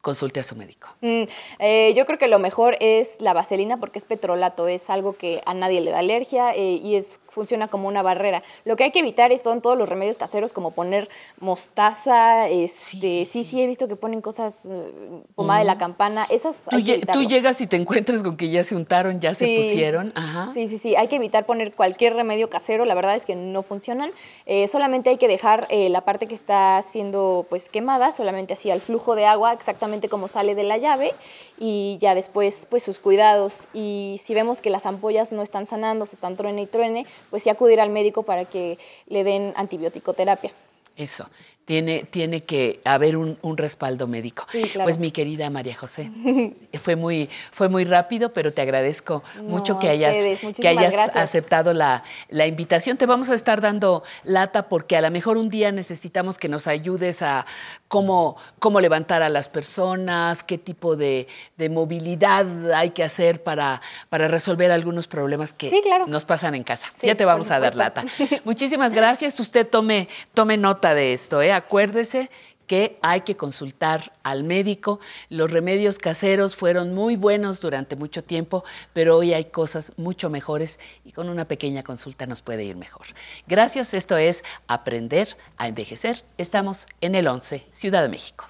consulte 0.04 0.38
a 0.38 0.44
su 0.44 0.54
médico? 0.54 0.86
Mm, 1.00 1.22
eh, 1.58 1.92
yo 1.96 2.06
creo 2.06 2.18
que 2.18 2.28
lo 2.28 2.38
mejor 2.38 2.76
es 2.78 3.20
la 3.20 3.32
vaselina 3.32 3.78
porque 3.78 3.98
es 3.98 4.04
petrolato, 4.04 4.68
es 4.68 4.88
algo 4.90 5.16
que 5.16 5.42
a 5.46 5.54
nadie 5.54 5.80
le 5.80 5.90
da 5.90 5.98
alergia 5.98 6.52
eh, 6.54 6.74
y 6.74 6.94
es, 6.94 7.18
funciona 7.30 7.66
como 7.66 7.88
una 7.88 8.02
barrera. 8.02 8.42
Lo 8.64 8.76
que 8.76 8.84
hay 8.84 8.92
que 8.92 9.00
evitar 9.00 9.32
es 9.32 9.40
son 9.42 9.60
todos 9.62 9.76
los 9.76 9.88
remedios 9.88 10.18
caseros 10.18 10.52
como 10.52 10.70
poner 10.70 11.08
mostaza, 11.40 12.48
este, 12.48 13.24
sí, 13.24 13.44
sí, 13.44 13.60
he 13.62 13.66
visto 13.66 13.88
que 13.88 13.96
ponen 13.96 14.20
cosas, 14.20 14.66
eh, 14.70 14.90
pomada 15.34 15.60
de 15.60 15.64
la 15.64 15.78
campana, 15.78 16.26
esas 16.30 16.66
Tú, 16.68 16.76
hay 16.76 16.84
que 16.84 17.00
lle- 17.00 17.12
tú 17.12 17.22
llegas 17.24 17.60
y 17.60 17.66
te 17.66 17.76
encuentras 17.76 18.22
con 18.22 18.36
que 18.36 18.50
ya 18.50 18.62
se 18.64 18.76
untaron, 18.76 19.20
ya 19.20 19.34
se 19.34 19.46
pusieron. 19.56 20.12
Ajá. 20.14 20.50
Sí, 20.52 20.68
sí, 20.68 20.78
sí, 20.78 20.94
hay 20.96 21.08
que 21.08 21.16
evitar 21.16 21.46
poner 21.46 21.72
cualquier 21.74 22.14
remedio 22.14 22.50
casero, 22.50 22.84
la 22.84 22.94
verdad 22.94 23.14
es 23.16 23.24
que 23.24 23.34
no 23.34 23.62
funcionan. 23.62 24.10
Eh, 24.46 24.68
solamente 24.68 25.08
hay 25.10 25.16
que 25.16 25.28
dejar 25.28 25.66
la 25.70 26.02
parte 26.02 26.26
que 26.26 26.34
está 26.34 26.82
siendo 26.82 27.46
pues 27.48 27.68
quemada, 27.68 28.12
solamente 28.12 28.52
así 28.52 28.70
al 28.70 28.80
flujo 28.80 29.14
de 29.14 29.24
agua, 29.26 29.52
exactamente 29.52 29.93
como 30.08 30.28
sale 30.28 30.54
de 30.54 30.64
la 30.64 30.78
llave 30.78 31.12
y 31.58 31.98
ya 32.00 32.14
después 32.14 32.66
pues 32.68 32.82
sus 32.82 32.98
cuidados. 32.98 33.66
Y 33.72 34.20
si 34.22 34.34
vemos 34.34 34.60
que 34.60 34.70
las 34.70 34.86
ampollas 34.86 35.32
no 35.32 35.42
están 35.42 35.66
sanando, 35.66 36.06
se 36.06 36.16
están 36.16 36.36
truene 36.36 36.62
y 36.62 36.66
truene, 36.66 37.06
pues 37.30 37.42
sí 37.42 37.50
acudir 37.50 37.80
al 37.80 37.90
médico 37.90 38.22
para 38.22 38.44
que 38.44 38.78
le 39.06 39.24
den 39.24 39.52
antibiótico 39.56 40.12
terapia. 40.14 40.52
Eso, 40.96 41.28
tiene, 41.64 42.04
tiene 42.10 42.42
que 42.42 42.80
haber 42.84 43.16
un, 43.16 43.38
un 43.42 43.56
respaldo 43.56 44.06
médico. 44.06 44.44
Sí, 44.50 44.62
claro. 44.64 44.84
Pues 44.84 44.98
mi 44.98 45.10
querida 45.10 45.48
María 45.50 45.74
José, 45.76 46.10
fue 46.80 46.94
muy, 46.96 47.30
fue 47.52 47.68
muy 47.68 47.84
rápido, 47.84 48.32
pero 48.32 48.52
te 48.52 48.60
agradezco 48.62 49.22
No, 49.36 49.42
mucho 49.44 49.78
que 49.78 49.88
hayas, 49.88 50.14
que 50.14 50.68
hayas 50.68 50.92
gracias. 50.92 51.16
aceptado 51.16 51.72
la, 51.72 52.02
la 52.28 52.46
invitación. 52.46 52.96
Te 52.98 53.06
vamos 53.06 53.30
a 53.30 53.34
estar 53.34 53.60
dando 53.62 54.02
lata 54.24 54.68
porque 54.68 54.96
a 54.96 55.00
lo 55.00 55.10
mejor 55.10 55.36
un 55.38 55.48
día 55.48 55.72
necesitamos 55.72 56.36
que 56.38 56.48
nos 56.48 56.66
ayudes 56.66 57.22
a 57.22 57.46
cómo, 57.88 58.36
cómo 58.58 58.80
levantar 58.80 59.22
a 59.22 59.28
las 59.30 59.48
personas, 59.48 60.42
qué 60.42 60.58
tipo 60.58 60.96
de, 60.96 61.28
de 61.56 61.68
movilidad 61.70 62.72
hay 62.74 62.90
que 62.90 63.02
hacer 63.02 63.42
para, 63.42 63.80
para 64.10 64.28
resolver 64.28 64.70
algunos 64.70 65.06
problemas 65.06 65.52
que 65.54 65.70
Sí, 65.70 65.80
claro. 65.82 66.06
nos 66.06 66.24
pasan 66.24 66.54
en 66.54 66.64
casa. 66.64 66.88
Sí, 66.98 67.06
ya 67.06 67.14
te 67.14 67.24
vamos 67.24 67.50
a 67.50 67.58
dar 67.58 67.74
lata. 67.74 68.04
Muchísimas 68.44 68.92
gracias. 68.92 69.38
Usted 69.40 69.66
tome, 69.66 70.08
tome 70.34 70.56
nota 70.58 70.94
de 70.94 71.14
esto. 71.14 71.40
¿eh? 71.40 71.53
Acuérdese 71.56 72.30
que 72.66 72.98
hay 73.02 73.22
que 73.22 73.36
consultar 73.36 74.12
al 74.22 74.44
médico. 74.44 75.00
Los 75.28 75.50
remedios 75.50 75.98
caseros 75.98 76.56
fueron 76.56 76.94
muy 76.94 77.16
buenos 77.16 77.60
durante 77.60 77.96
mucho 77.96 78.24
tiempo, 78.24 78.64
pero 78.92 79.16
hoy 79.16 79.34
hay 79.34 79.46
cosas 79.46 79.92
mucho 79.96 80.30
mejores 80.30 80.78
y 81.04 81.12
con 81.12 81.28
una 81.28 81.46
pequeña 81.46 81.82
consulta 81.82 82.26
nos 82.26 82.42
puede 82.42 82.64
ir 82.64 82.76
mejor. 82.76 83.06
Gracias. 83.46 83.94
Esto 83.94 84.16
es 84.16 84.42
Aprender 84.66 85.36
a 85.56 85.68
Envejecer. 85.68 86.24
Estamos 86.38 86.86
en 87.00 87.14
el 87.14 87.28
11, 87.28 87.66
Ciudad 87.72 88.02
de 88.02 88.08
México. 88.08 88.46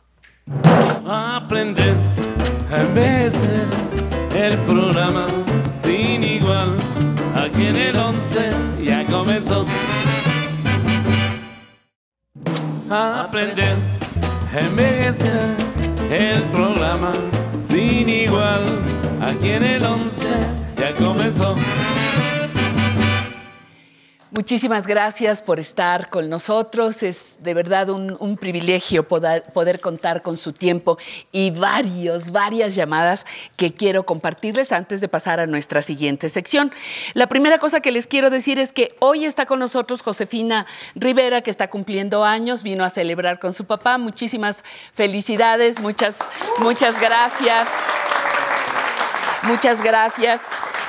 Aprender 1.07 1.95
a 2.71 2.83
envejecer 2.83 3.67
el 4.35 4.57
programa 4.59 5.27
sin 5.79 6.23
igual. 6.25 6.77
Aquí 7.35 7.67
en 7.67 7.77
el 7.77 7.97
11 7.97 8.51
ya 8.83 9.05
comenzó. 9.07 9.65
Aprender 12.91 13.77
envejecer 14.55 15.57
el 16.11 16.43
programa 16.53 17.13
sin 17.67 18.09
igual. 18.09 18.63
Aquí 19.23 19.51
en 19.51 19.65
el 19.65 19.85
11 19.85 20.29
ya 20.77 20.95
comenzó. 20.95 21.57
Muchísimas 24.35 24.89
gracias 24.89 25.41
por 25.41 25.61
estar 25.61 26.11
con 26.11 26.29
nosotros. 26.29 27.05
Es 27.05 27.39
de 27.41 27.55
verdad 27.55 27.89
un, 27.89 28.37
privilegio 28.37 29.07
poder, 29.07 29.45
poder 29.53 29.79
contar 29.79 30.23
con 30.23 30.39
su 30.39 30.53
tiempo 30.53 30.99
y 31.31 31.53
varios, 31.53 32.33
varias 32.33 32.75
llamadas 32.75 33.27
que 33.57 33.73
quiero 33.73 34.05
compartirles 34.05 34.73
antes 34.73 35.01
de 35.01 35.07
pasar 35.07 35.39
a 35.39 35.47
nuestra 35.47 35.83
siguiente 35.83 36.29
sección. 36.31 36.73
La 37.13 37.29
primera 37.29 37.59
cosa 37.59 37.79
que 37.79 37.93
les 37.93 38.09
quiero 38.09 38.29
decir 38.29 38.59
es 38.59 38.73
que 38.73 38.97
hoy 38.99 39.25
está 39.25 39.47
con 39.47 39.61
nosotros 39.61 40.03
Josefina 40.03 40.67
Rivera, 40.97 41.43
que 41.43 41.53
está 41.53 41.71
cumpliendo 41.71 42.25
años, 42.25 42.65
vino 42.65 42.83
a 42.83 42.91
celebrar 42.91 43.39
con 43.39 43.55
su 43.55 43.67
papá. 43.67 43.99
Muchísimas 43.99 44.65
felicidades, 44.95 45.79
muchas, 45.79 46.17
muchas 46.59 47.01
gracias. 47.01 47.69
Muchas 49.45 49.81
gracias. 49.81 50.41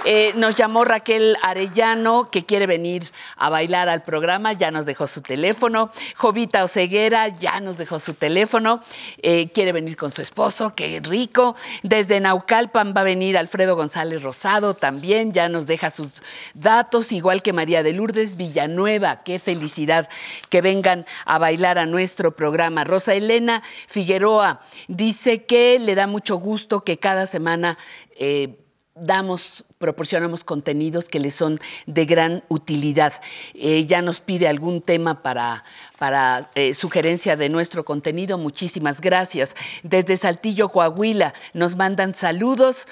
Eh, 0.08 0.34
nos 0.36 0.56
llamó 0.56 0.86
Raquel 0.86 1.36
Arellano, 1.42 2.30
que 2.30 2.46
quiere 2.46 2.68
venir 2.68 3.12
a 3.38 3.50
bailar 3.50 3.90
al 3.90 4.04
programa, 4.04 4.54
ya 4.54 4.70
nos 4.70 4.86
dejó 4.86 5.08
su 5.08 5.24
teléfono. 5.24 5.90
Jovita 6.16 6.64
Oceguera 6.64 7.30
ya 7.30 7.60
nos 7.60 7.76
dejó 7.78 7.98
su 7.98 8.14
teléfono, 8.14 8.82
eh, 9.24 9.50
quiere 9.52 9.72
venir 9.72 9.98
con 9.98 10.12
su 10.14 10.22
esposo, 10.22 10.76
qué 10.76 11.02
rico. 11.04 11.56
Desde 11.82 12.20
Naucalpan 12.20 12.94
va 12.96 13.02
a 13.02 13.04
venir 13.04 13.36
Alfredo 13.36 13.76
González 13.76 14.22
Rosado 14.22 14.76
también, 14.76 15.34
ya 15.34 15.50
nos 15.50 15.66
deja 15.66 15.90
sus 15.90 16.22
datos, 16.54 17.12
igual 17.12 17.42
que 17.42 17.52
María 17.52 17.82
de 17.82 17.94
Lourdes 17.94 18.38
Villanueva, 18.38 19.24
qué 19.24 19.40
felicidad 19.40 20.08
que 20.50 20.62
vengan 20.62 21.08
a 21.26 21.40
bailar 21.40 21.80
a 21.80 21.88
nuestro 21.88 22.36
programa. 22.36 22.84
Rosa 22.84 23.16
Elena 23.16 23.64
Figueroa 23.88 24.62
dice 24.88 25.46
que 25.46 25.80
le 25.80 25.96
da 25.96 26.06
mucho 26.06 26.36
gusto 26.36 26.84
que 26.84 27.00
cada 27.00 27.26
semana... 27.26 27.80
eh, 28.16 28.60
damos, 28.96 29.66
proporcionamos 29.78 30.44
contenidos 30.44 31.06
que 31.06 31.20
le 31.20 31.32
son 31.32 31.60
de 31.86 32.06
gran 32.06 32.44
utilidad. 32.48 33.14
Ella 33.54 34.02
nos 34.02 34.22
pide 34.22 34.48
algún 34.48 34.82
tema 34.82 35.22
para, 35.22 35.66
para 36.00 36.50
eh, 36.56 36.74
sugerencia 36.74 37.36
de 37.36 37.50
nuestro 37.50 37.84
contenido. 37.84 38.38
Muchísimas 38.38 39.02
gracias. 39.02 39.56
Desde 39.84 40.16
Saltillo, 40.16 40.70
Coahuila, 40.70 41.34
nos 41.54 41.76
mandan 41.76 42.16
saludos. 42.16 42.88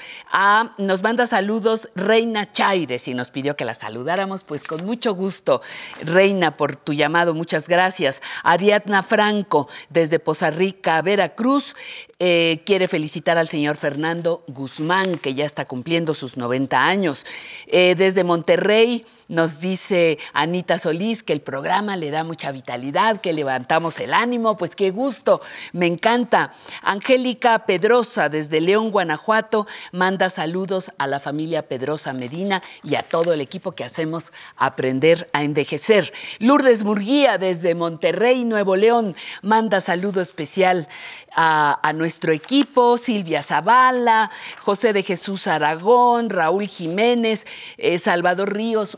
Nos 0.78 1.02
manda 1.02 1.26
saludos 1.28 1.90
Reina 1.96 2.52
Chaires 2.52 3.08
y 3.08 3.14
nos 3.14 3.30
pidió 3.30 3.56
que 3.56 3.66
la 3.66 3.76
saludáramos, 3.76 4.44
pues 4.44 4.64
con 4.64 4.86
mucho 4.86 5.16
gusto. 5.16 5.62
Reina, 6.02 6.58
por 6.58 6.76
tu 6.76 6.94
llamado, 6.94 7.34
muchas 7.34 7.70
gracias. 7.70 8.22
Ariadna 8.44 9.04
Franco, 9.04 9.70
desde 9.90 10.20
Poza 10.20 10.52
Rica, 10.52 11.02
Veracruz, 11.02 11.76
eh, 12.20 12.62
quiere 12.66 12.88
felicitar 12.88 13.38
al 13.38 13.48
señor 13.48 13.78
Fernando 13.78 14.44
Guzmán, 14.48 15.18
que 15.18 15.34
ya 15.34 15.46
está 15.46 15.66
cumpliendo 15.66 16.14
sus 16.14 16.38
90 16.38 16.73
años. 16.74 17.26
Eh, 17.68 17.96
desde 17.98 18.24
Monterrey 18.24 19.06
nos 19.34 19.60
dice 19.60 20.20
Anita 20.32 20.78
Solís 20.78 21.24
que 21.24 21.34
el 21.34 21.42
programa 21.42 21.98
le 21.98 22.12
da 22.12 22.24
mucha 22.24 22.52
vitalidad, 22.52 23.20
que 23.20 23.34
levantamos 23.34 24.00
el 24.00 24.14
ánimo, 24.14 24.58
pues 24.58 24.76
qué 24.76 24.92
gusto, 24.92 25.42
me 25.72 25.88
encanta. 25.88 26.54
Angélica 26.84 27.66
Pedrosa, 27.66 28.30
desde 28.30 28.62
León, 28.62 28.92
Guanajuato, 28.92 29.66
manda 29.92 30.30
saludos 30.30 30.92
a 31.00 31.08
la 31.08 31.20
familia 31.20 31.68
Pedrosa 31.68 32.14
Medina 32.14 32.62
y 32.84 32.94
a 32.96 33.02
todo 33.02 33.34
el 33.34 33.42
equipo 33.42 33.72
que 33.72 33.84
hacemos 33.84 34.32
Aprender 34.56 35.30
a 35.34 35.44
Envejecer. 35.44 36.14
Lourdes 36.38 36.84
Murguía, 36.84 37.40
desde 37.40 37.74
Monterrey, 37.74 38.46
Nuevo 38.46 38.76
León, 38.76 39.16
manda 39.42 39.82
saludo 39.82 40.22
especial 40.22 40.88
a, 41.36 41.94
nuestro 41.96 42.32
equipo, 42.32 42.98
Silvia 42.98 43.44
Zavala, 43.44 44.32
José 44.62 44.94
de 44.94 45.04
Jesús 45.04 45.48
Aragón, 45.48 46.30
Raúl 46.30 46.68
Jiménez, 46.68 47.46
eh, 47.78 48.00
Salvador 48.00 48.54
Ríos, 48.54 48.98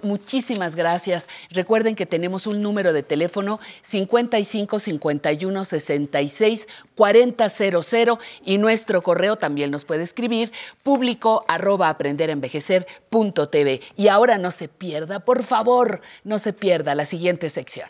gracias. 0.75 1.27
Recuerden 1.49 1.95
que 1.95 2.05
tenemos 2.05 2.47
un 2.47 2.61
número 2.61 2.93
de 2.93 3.03
teléfono 3.03 3.59
55 3.81 4.79
51 4.79 5.65
66 5.65 6.67
4000 6.95 8.17
y 8.43 8.57
nuestro 8.57 9.01
correo 9.01 9.37
también 9.37 9.71
nos 9.71 9.85
puede 9.85 10.03
escribir 10.03 10.51
público 10.83 11.45
arroba 11.47 11.89
aprenderenvejecer.tv. 11.89 13.81
Y 13.95 14.07
ahora 14.07 14.37
no 14.37 14.51
se 14.51 14.67
pierda, 14.67 15.19
por 15.19 15.43
favor, 15.43 16.01
no 16.23 16.39
se 16.39 16.53
pierda 16.53 16.95
la 16.95 17.05
siguiente 17.05 17.49
sección. 17.49 17.89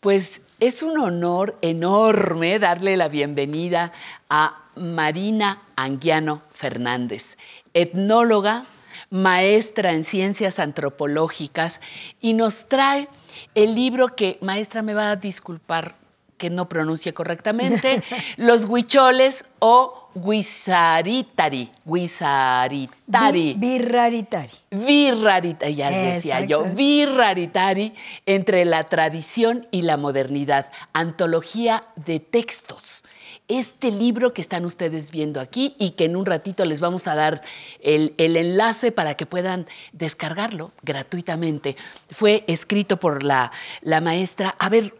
Pues 0.00 0.42
es 0.60 0.82
un 0.82 0.98
honor 0.98 1.56
enorme 1.62 2.58
darle 2.58 2.96
la 2.96 3.08
bienvenida 3.08 3.92
a 4.28 4.63
Marina 4.76 5.62
Anguiano 5.76 6.42
Fernández, 6.52 7.36
etnóloga, 7.72 8.66
maestra 9.10 9.92
en 9.92 10.04
ciencias 10.04 10.58
antropológicas 10.58 11.80
y 12.20 12.34
nos 12.34 12.68
trae 12.68 13.08
el 13.54 13.74
libro 13.74 14.16
que, 14.16 14.38
maestra, 14.40 14.82
me 14.82 14.94
va 14.94 15.10
a 15.10 15.16
disculpar 15.16 15.96
que 16.36 16.50
no 16.50 16.68
pronuncie 16.68 17.14
correctamente, 17.14 18.02
Los 18.36 18.64
Huicholes 18.64 19.44
o 19.60 20.10
Guisaritari. 20.14 21.70
Guisaritari. 21.84 23.54
Virraritari. 23.54 24.52
Virraritari, 24.70 25.74
ya 25.74 25.90
decía 25.90 26.40
yo. 26.40 26.60
Exacto. 26.60 26.76
Virraritari 26.76 27.94
entre 28.26 28.64
la 28.64 28.84
tradición 28.84 29.66
y 29.70 29.82
la 29.82 29.96
modernidad. 29.96 30.70
Antología 30.92 31.84
de 31.96 32.20
textos. 32.20 33.03
Este 33.46 33.90
libro 33.90 34.32
que 34.32 34.40
están 34.40 34.64
ustedes 34.64 35.10
viendo 35.10 35.40
aquí 35.40 35.76
y 35.78 35.90
que 35.90 36.06
en 36.06 36.16
un 36.16 36.24
ratito 36.24 36.64
les 36.64 36.80
vamos 36.80 37.06
a 37.06 37.14
dar 37.14 37.42
el, 37.80 38.14
el 38.16 38.36
enlace 38.36 38.90
para 38.90 39.14
que 39.14 39.26
puedan 39.26 39.66
descargarlo 39.92 40.72
gratuitamente, 40.82 41.76
fue 42.10 42.44
escrito 42.46 42.98
por 42.98 43.22
la, 43.22 43.52
la 43.82 44.00
maestra. 44.00 44.56
A 44.58 44.70
ver, 44.70 44.96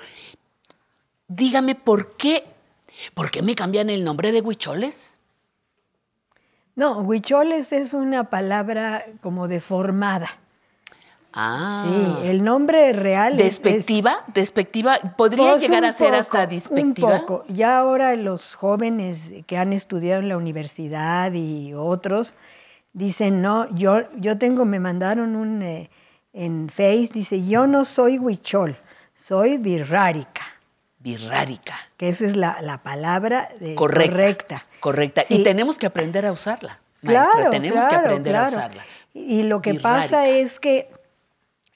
dígame 1.29 1.75
por 1.75 2.17
qué, 2.17 2.45
por 3.15 3.31
qué 3.31 3.41
me 3.41 3.55
cambian 3.55 3.89
el 3.89 4.05
nombre 4.05 4.31
de 4.31 4.43
Huicholes. 4.43 5.19
No, 6.77 6.99
huicholes 6.99 7.73
es 7.73 7.95
una 7.95 8.31
palabra 8.31 9.07
como 9.23 9.47
deformada. 9.47 10.39
Ah. 11.37 11.85
Sí, 12.23 12.29
el 12.29 12.45
nombre 12.45 12.93
real 12.93 13.33
es- 13.41 13.61
despectiva, 13.63 14.19
despectiva, 14.29 14.99
podría 15.17 15.51
Pues 15.53 15.63
llegar 15.63 15.85
a 15.85 15.93
ser 15.93 16.15
hasta 16.15 16.47
despectiva. 16.47 17.13
Un 17.15 17.21
poco. 17.21 17.45
Ya 17.49 17.79
ahora 17.79 18.15
los 18.15 18.55
jóvenes 18.55 19.33
que 19.47 19.59
han 19.59 19.73
estudiado 19.73 20.21
en 20.23 20.29
la 20.29 20.37
universidad 20.37 21.33
y 21.33 21.75
otros 21.75 22.35
dicen, 22.93 23.43
no, 23.43 23.69
yo, 23.75 24.03
yo 24.17 24.39
tengo, 24.39 24.65
me 24.65 24.79
mandaron 24.79 25.35
un 25.35 25.63
eh, 25.63 25.91
en 26.33 26.69
Face, 26.69 27.11
dice, 27.13 27.45
yo 27.45 27.67
no 27.67 27.85
soy 27.85 28.19
huichol, 28.19 28.77
soy 29.17 29.57
birrárica, 29.57 30.43
Birrárica. 31.01 31.75
que 31.97 32.09
esa 32.11 32.27
es 32.27 32.37
la, 32.37 32.59
la 32.63 32.79
palabra 32.83 33.49
de- 33.61 33.75
Correcta. 33.75 34.13
correcta. 34.13 34.67
Correcta. 34.81 35.23
Sí. 35.23 35.37
Y 35.37 35.43
tenemos 35.43 35.79
que 35.79 35.87
aprender 35.87 36.25
a 36.27 36.33
usarla. 36.33 36.79
Maestra, 37.03 37.33
Claro, 37.35 37.51
tenemos 37.51 37.83
que 37.83 37.89
claro, 37.89 38.05
aprender 38.05 38.37
a 38.37 38.45
usarla. 38.45 38.85
Y 39.13 39.43
lo 39.43 39.61
que 39.61 39.73
Birrárica. 39.73 40.03
pasa 40.03 40.29
es 40.29 40.59
que 40.61 40.89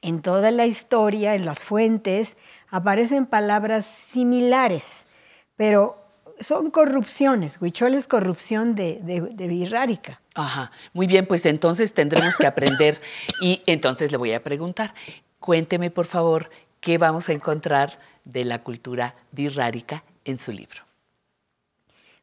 en 0.03 0.23
toda 0.23 0.51
la 0.51 0.66
historia, 0.66 1.35
en 1.35 1.45
las 1.45 1.65
fuentes, 1.65 2.37
aparecen 2.70 3.27
palabras 3.27 3.87
similares, 3.87 5.07
pero 5.57 5.97
son 6.41 6.70
corrupciones. 6.70 7.61
Huichol 7.61 7.95
es 7.95 8.07
corrupción 8.07 8.75
de, 8.75 9.01
de, 9.03 9.20
de 9.20 9.49
birrárica. 9.49 10.20
Ajá. 10.35 10.70
Muy 10.93 11.07
bien, 11.07 11.27
pues 11.27 11.45
entonces 11.47 11.95
tendremos 11.95 12.37
que 12.37 12.47
aprender. 12.47 13.01
Y 13.41 13.62
entonces 13.66 14.11
le 14.11 14.19
voy 14.19 14.33
a 14.33 14.43
preguntar, 14.43 14.95
cuénteme 15.39 15.91
por 15.91 16.07
favor 16.07 16.51
qué 16.81 16.99
vamos 16.99 17.29
a 17.29 17.33
encontrar 17.33 17.99
de 18.25 18.45
la 18.45 18.62
cultura 18.62 19.15
birrárica 19.33 20.05
en 20.25 20.39
su 20.39 20.53
libro. 20.53 20.83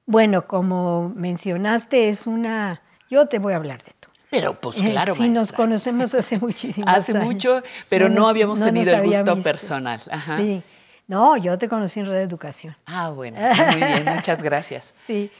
Bueno, 0.06 0.46
como 0.46 1.10
mencionaste, 1.10 2.10
es 2.10 2.28
una... 2.28 2.82
Yo 3.10 3.28
te 3.28 3.40
voy 3.40 3.54
a 3.54 3.58
hablar 3.58 3.84
de. 3.84 3.95
Pero 4.36 4.54
pues 4.60 4.80
Eh, 4.82 4.92
claro, 4.92 5.16
sí, 5.16 5.30
nos 5.30 5.52
conocemos 5.52 6.14
hace 6.14 6.38
muchísimos 6.48 6.90
Hace 6.94 7.14
años. 7.14 7.24
mucho, 7.26 7.62
pero 7.90 8.10
no, 8.10 8.28
habíamos 8.28 8.60
no 8.60 8.66
tenido 8.66 8.94
el 8.94 9.04
gusto 9.06 9.36
visto. 9.36 9.42
personal. 9.44 10.02
Ajá. 10.12 10.38
Sí. 10.38 10.62
No, 11.08 11.38
yo 11.38 11.58
te 11.58 11.70
conocí 11.70 12.00
en 12.02 12.08
Red 12.08 12.22
Educación. 12.22 12.76
Ah, 12.86 13.10
bueno, 13.12 13.40
muy 13.72 13.76
bien, 13.76 14.04
muchas 14.16 14.44
gracias. 14.44 14.94
Sí. 15.08 15.32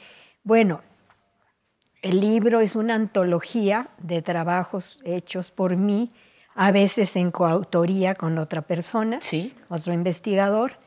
Bueno, 0.44 0.80
el 2.02 2.20
libro 2.20 2.60
es 2.60 2.76
una 2.76 2.94
antología 2.94 3.88
de 3.98 4.22
trabajos 4.22 4.98
hechos 5.04 5.50
por 5.50 5.76
mí, 5.76 6.12
a 6.54 6.70
veces 6.70 7.16
en 7.16 7.30
coautoría 7.32 8.14
con 8.14 8.38
otra 8.38 8.62
persona, 8.62 9.18
otro 9.68 9.92
investigador, 9.92 10.78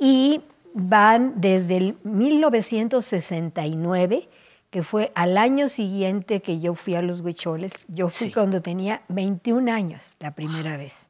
y 0.00 0.40
van 0.72 1.34
desde 1.40 1.76
el 1.76 1.96
1969, 2.04 4.28
que 4.74 4.82
fue 4.82 5.12
al 5.14 5.38
año 5.38 5.68
siguiente 5.68 6.42
que 6.42 6.58
yo 6.58 6.74
fui 6.74 6.96
a 6.96 7.00
los 7.00 7.20
Huicholes. 7.20 7.86
Yo 7.86 8.08
fui 8.08 8.32
cuando 8.32 8.60
tenía 8.60 9.02
21 9.06 9.70
años, 9.70 10.10
la 10.18 10.32
primera 10.32 10.76
vez. 10.76 11.08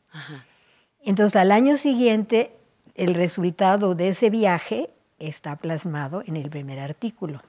Entonces, 1.00 1.34
al 1.36 1.50
año 1.50 1.78
siguiente, 1.78 2.54
el 2.94 3.14
resultado 3.14 3.94
de 3.94 4.08
ese 4.08 4.28
viaje 4.28 4.90
está 5.18 5.56
plasmado 5.56 6.22
en 6.26 6.36
el 6.36 6.50
primer 6.50 6.78
artículo. 6.78 7.40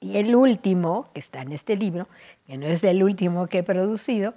Y 0.00 0.16
el 0.16 0.34
último, 0.34 1.10
que 1.12 1.20
está 1.20 1.42
en 1.42 1.52
este 1.52 1.76
libro, 1.76 2.08
que 2.46 2.56
no 2.56 2.64
es 2.64 2.82
el 2.82 3.02
último 3.02 3.46
que 3.46 3.58
he 3.58 3.62
producido, 3.62 4.32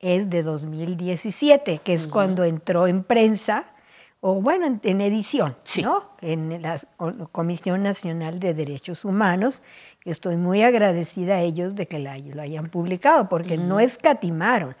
es 0.00 0.28
de 0.28 0.42
2017, 0.42 1.78
que 1.84 1.92
es 1.92 2.08
cuando 2.08 2.42
entró 2.42 2.88
en 2.88 3.04
prensa, 3.04 3.66
o 4.26 4.40
bueno, 4.40 4.64
en, 4.66 4.80
en 4.84 5.02
edición, 5.02 5.54
¿no? 5.82 6.02
En 6.22 6.62
la 6.62 6.80
Comisión 7.30 7.82
Nacional 7.82 8.38
de 8.40 8.54
Derechos 8.54 9.04
Humanos, 9.04 9.60
que 10.00 10.10
estoy 10.10 10.36
muy 10.38 10.62
agradecida 10.62 11.34
a 11.34 11.40
ellos 11.42 11.74
de 11.74 11.86
que 11.86 11.98
la- 11.98 12.16
lo 12.16 12.40
hayan 12.40 12.70
publicado, 12.70 13.28
porque 13.28 13.58
no 13.58 13.80
escatimaron. 13.80 14.76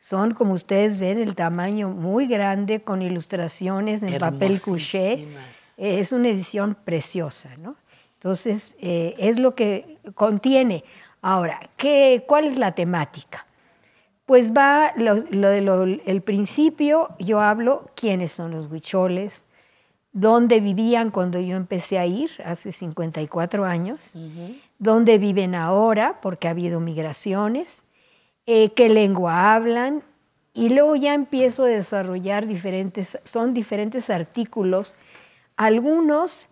Son, 0.00 0.34
como 0.34 0.52
ustedes 0.52 0.98
ven, 0.98 1.20
el 1.20 1.36
tamaño 1.36 1.88
muy 1.90 2.26
grande, 2.26 2.80
con 2.80 3.00
ilustraciones 3.02 4.02
en 4.02 4.08
papel 4.18 4.60
couché. 4.64 5.12
Eh, 5.76 6.00
Es 6.00 6.10
una 6.10 6.28
edición 6.28 6.76
preciosa, 6.84 7.50
¿no? 7.56 7.76
Entonces, 8.14 8.74
eh, 8.80 9.14
es 9.18 9.38
lo 9.38 9.54
que 9.54 9.98
contiene. 10.16 10.82
Ahora, 11.22 11.60
¿qué, 11.76 12.24
¿cuál 12.26 12.46
es 12.46 12.58
la 12.58 12.72
temática? 12.72 13.46
Pues 14.28 14.52
va, 14.52 14.92
lo, 14.96 15.14
lo 15.30 15.48
de 15.48 15.62
lo- 15.62 15.84
el 15.84 16.20
principio, 16.20 17.08
yo 17.18 17.40
hablo 17.40 17.90
quiénes 17.96 18.30
son 18.30 18.50
los 18.50 18.70
huicholes, 18.70 19.46
dónde 20.12 20.60
vivían 20.60 21.10
cuando 21.10 21.40
yo 21.40 21.56
empecé 21.56 21.98
a 21.98 22.04
ir, 22.04 22.30
hace 22.44 22.70
54 22.72 23.64
años, 23.64 24.10
dónde 24.78 25.16
viven 25.16 25.54
ahora, 25.54 26.18
porque 26.20 26.46
ha 26.46 26.50
habido 26.50 26.78
migraciones, 26.78 27.84
eh, 28.44 28.68
qué 28.74 28.90
lengua 28.90 29.54
hablan, 29.54 30.02
y 30.52 30.68
luego 30.68 30.94
ya 30.94 31.14
empiezo 31.14 31.64
a 31.64 31.68
desarrollar 31.68 32.46
diferentes, 32.46 33.18
son 33.24 33.54
diferentes 33.54 34.10
artículos, 34.10 34.94
algunos 35.56 36.48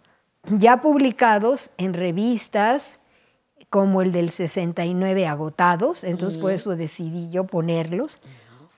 ya 0.49 0.81
publicados 0.81 1.73
en 1.77 1.93
revistas, 1.93 3.01
como 3.71 4.01
el 4.03 4.13
del 4.13 4.31
69 4.31 5.27
agotados, 5.27 6.05
entonces 6.05 6.39
por 6.39 6.53
eso 6.53 6.77
decidí 6.77 7.31
yo 7.31 7.45
ponerlos. 7.45 8.19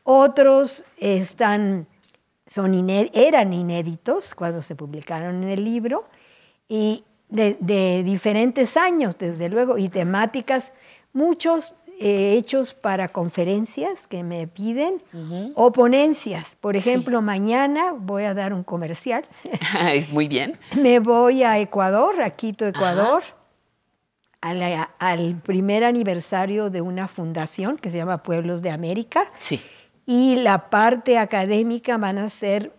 Otros 0.04 0.84
están, 0.96 1.86
son 2.46 2.72
iné- 2.72 3.10
eran 3.12 3.52
inéditos 3.52 4.34
cuando 4.34 4.62
se 4.62 4.74
publicaron 4.74 5.42
en 5.42 5.48
el 5.50 5.64
libro 5.64 6.04
y 6.68 7.04
de, 7.28 7.58
de 7.60 8.02
diferentes 8.02 8.76
años, 8.78 9.18
desde 9.18 9.48
luego, 9.50 9.76
y 9.76 9.90
temáticas, 9.90 10.72
muchos 11.12 11.74
eh, 12.00 12.36
hechos 12.38 12.72
para 12.72 13.08
conferencias 13.08 14.06
que 14.06 14.22
me 14.22 14.46
piden 14.46 15.02
o 15.56 15.72
ponencias. 15.72 16.56
Por 16.56 16.74
Sí. 16.74 16.88
ejemplo, 16.88 17.20
mañana 17.20 17.92
voy 17.92 18.22
a 18.24 18.32
dar 18.34 18.54
un 18.54 18.62
comercial. 18.62 19.26
es 19.92 20.08
muy 20.10 20.28
bien. 20.28 20.58
Me 20.80 21.00
voy 21.00 21.42
a 21.42 21.58
Ecuador, 21.58 22.22
a 22.22 22.30
Quito, 22.30 22.66
Ecuador, 22.66 23.24
la- 24.42 24.90
al 24.98 25.36
primer 25.42 25.84
aniversario 25.84 26.70
de 26.70 26.80
una 26.80 27.08
fundación 27.08 27.76
que 27.76 27.90
se 27.90 27.96
llama 27.98 28.22
Pueblos 28.22 28.62
de 28.62 28.70
América. 28.70 29.30
Sí. 29.38 29.60
Y 30.06 30.36
la 30.36 30.70
parte 30.70 31.18
académica 31.18 31.98
van 31.98 32.18
a 32.18 32.28
ser 32.28 32.72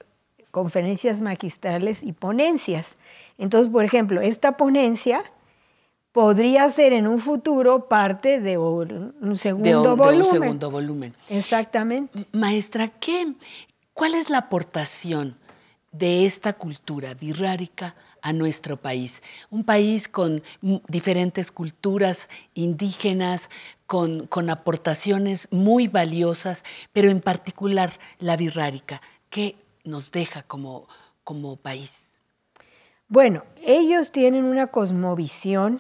conferencias 0.52 1.22
magistrales 1.22 2.02
y 2.04 2.12
ponencias. 2.14 2.98
Entonces, 3.38 3.72
por 3.72 3.84
ejemplo, 3.86 4.20
esta 4.22 4.58
ponencia 4.58 5.24
podría 6.12 6.70
ser 6.72 6.92
en 6.94 7.08
un 7.08 7.20
futuro 7.20 7.88
parte 7.88 8.40
de 8.40 8.58
un 8.58 9.14
un 9.22 9.30
De 9.34 9.38
segundo 9.38 9.78
un, 9.80 9.84
de 9.84 9.90
un 9.92 9.98
volumen. 9.98 10.32
segundo 10.42 10.72
volumen. 10.72 11.14
Exactamente. 11.30 12.26
Maestra, 12.32 12.88
¿qué, 12.88 13.34
¿cuál 13.94 14.16
es 14.16 14.30
la 14.30 14.40
aportación 14.40 15.36
de 15.92 16.26
esta 16.26 16.54
cultura 16.54 17.14
birrárica 17.14 17.96
a 18.22 18.34
nuestro 18.34 18.78
país? 18.78 19.22
Un 19.50 19.64
país 19.64 20.08
con 20.08 20.44
diferentes 20.88 21.52
culturas 21.52 22.30
indígenas, 22.54 23.50
con, 23.86 24.28
con 24.28 24.50
aportaciones 24.50 25.48
muy 25.52 25.88
valiosas, 25.88 26.64
pero 26.94 27.10
en 27.10 27.22
particular 27.22 27.94
la 28.20 28.36
birrárica. 28.38 29.02
¿Qué 29.30 29.56
nos 29.84 30.12
deja 30.12 30.44
como, 30.44 30.88
como 31.24 31.58
país? 31.58 32.14
Bueno, 33.08 33.44
ellos 33.64 34.12
tienen 34.12 34.44
una 34.44 34.68
cosmovisión 34.68 35.80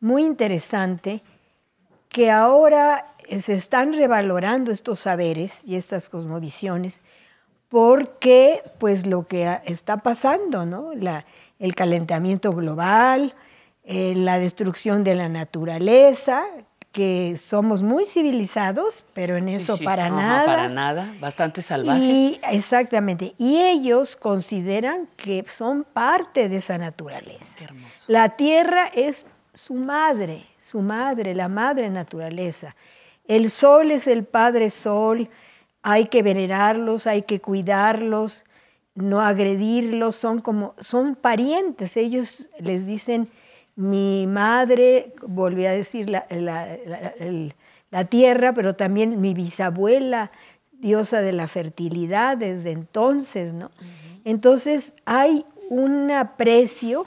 muy 0.00 0.24
interesante 0.24 1.22
que 2.08 2.30
ahora 2.30 3.14
se 3.42 3.54
están 3.54 3.92
revalorando 3.92 4.70
estos 4.70 5.00
saberes 5.00 5.62
y 5.64 5.76
estas 5.76 6.08
cosmovisiones 6.08 7.02
porque 7.68 8.62
pues 8.78 9.06
lo 9.06 9.26
que 9.26 9.60
está 9.64 9.96
pasando, 9.96 10.64
¿no? 10.64 10.94
La, 10.94 11.24
el 11.58 11.74
calentamiento 11.74 12.52
global, 12.52 13.34
eh, 13.84 14.14
la 14.16 14.38
destrucción 14.38 15.04
de 15.04 15.14
la 15.14 15.28
naturaleza, 15.28 16.44
que 16.94 17.36
somos 17.36 17.82
muy 17.82 18.06
civilizados, 18.06 19.02
pero 19.14 19.36
en 19.36 19.48
eso 19.48 19.78
para 19.78 20.06
Ajá, 20.06 20.14
nada. 20.14 20.46
Para 20.46 20.68
nada, 20.68 21.14
bastante 21.20 21.60
salvajes. 21.60 22.02
Y, 22.02 22.40
exactamente. 22.52 23.34
Y 23.36 23.56
ellos 23.56 24.14
consideran 24.14 25.08
que 25.16 25.44
son 25.48 25.84
parte 25.84 26.48
de 26.48 26.58
esa 26.58 26.78
naturaleza. 26.78 27.58
La 28.06 28.36
tierra 28.36 28.86
es 28.94 29.26
su 29.52 29.74
madre, 29.74 30.44
su 30.60 30.82
madre, 30.82 31.34
la 31.34 31.48
madre 31.48 31.90
naturaleza. 31.90 32.76
El 33.26 33.50
sol 33.50 33.90
es 33.90 34.06
el 34.06 34.22
padre 34.24 34.70
sol, 34.70 35.28
hay 35.82 36.06
que 36.06 36.22
venerarlos, 36.22 37.08
hay 37.08 37.22
que 37.22 37.40
cuidarlos, 37.40 38.44
no 38.94 39.20
agredirlos, 39.20 40.16
son 40.16 40.40
como, 40.40 40.74
son 40.78 41.16
parientes. 41.16 41.96
Ellos 41.96 42.48
les 42.58 42.86
dicen, 42.86 43.28
mi 43.76 44.26
madre, 44.26 45.14
volví 45.26 45.66
a 45.66 45.72
decir 45.72 46.08
la, 46.10 46.26
la- 46.30 46.76
la- 46.86 47.14
el- 47.18 47.54
la 47.90 48.04
tierra, 48.04 48.52
pero 48.54 48.74
también 48.76 49.20
mi 49.20 49.34
bisabuela, 49.34 50.30
diosa 50.72 51.20
de 51.22 51.32
la 51.32 51.46
fertilidad 51.48 52.36
desde 52.36 52.70
entonces, 52.72 53.54
¿no? 53.54 53.70
Entonces 54.24 54.94
hay 55.04 55.44
un 55.70 56.10
aprecio, 56.10 57.06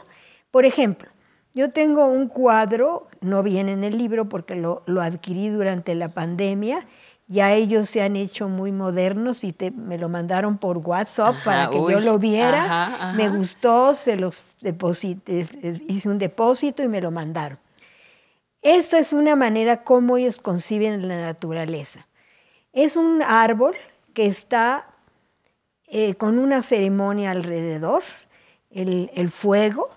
por 0.52 0.66
ejemplo, 0.66 1.10
yo 1.54 1.72
tengo 1.72 2.06
un 2.08 2.28
cuadro, 2.28 3.08
no 3.22 3.44
viene 3.44 3.72
en 3.74 3.84
el 3.84 3.98
libro 3.98 4.30
porque 4.30 4.56
lo, 4.56 4.84
lo 4.86 5.02
adquirí 5.02 5.50
durante 5.50 5.96
la 5.96 6.10
pandemia, 6.10 6.86
ya 7.28 7.54
ellos 7.54 7.90
se 7.90 8.02
han 8.02 8.16
hecho 8.16 8.48
muy 8.48 8.72
modernos 8.72 9.44
y 9.44 9.52
te- 9.52 9.72
me 9.72 9.98
lo 9.98 10.10
mandaron 10.10 10.58
por 10.58 10.78
WhatsApp 10.78 11.36
Ajá, 11.36 11.44
para 11.44 11.70
que 11.72 11.80
uy, 11.80 11.92
yo 11.94 12.00
lo 12.00 12.18
viera. 12.20 12.64
ajá, 12.64 12.86
ajá. 12.96 13.18
Me 13.18 13.30
gustó, 13.30 13.94
se 13.94 14.16
los 14.16 14.44
deposité, 14.62 15.46
hice 15.88 16.10
un 16.10 16.18
depósito 16.18 16.84
y 16.84 16.88
me 16.88 17.02
lo 17.02 17.12
mandaron. 17.12 17.60
Esto 18.62 18.98
es 18.98 19.14
una 19.14 19.36
manera 19.36 19.84
como 19.84 20.18
ellos 20.18 20.40
conciben 20.40 21.08
la 21.08 21.22
naturaleza. 21.22 22.08
Es 22.74 22.96
un 22.98 23.22
árbol 23.22 23.76
que 24.14 24.26
está 24.26 24.88
eh, 25.88 26.16
con 26.16 26.38
una 26.40 26.64
ceremonia 26.64 27.32
alrededor, 27.32 28.04
el, 28.72 29.10
el 29.14 29.32
fuego, 29.32 29.90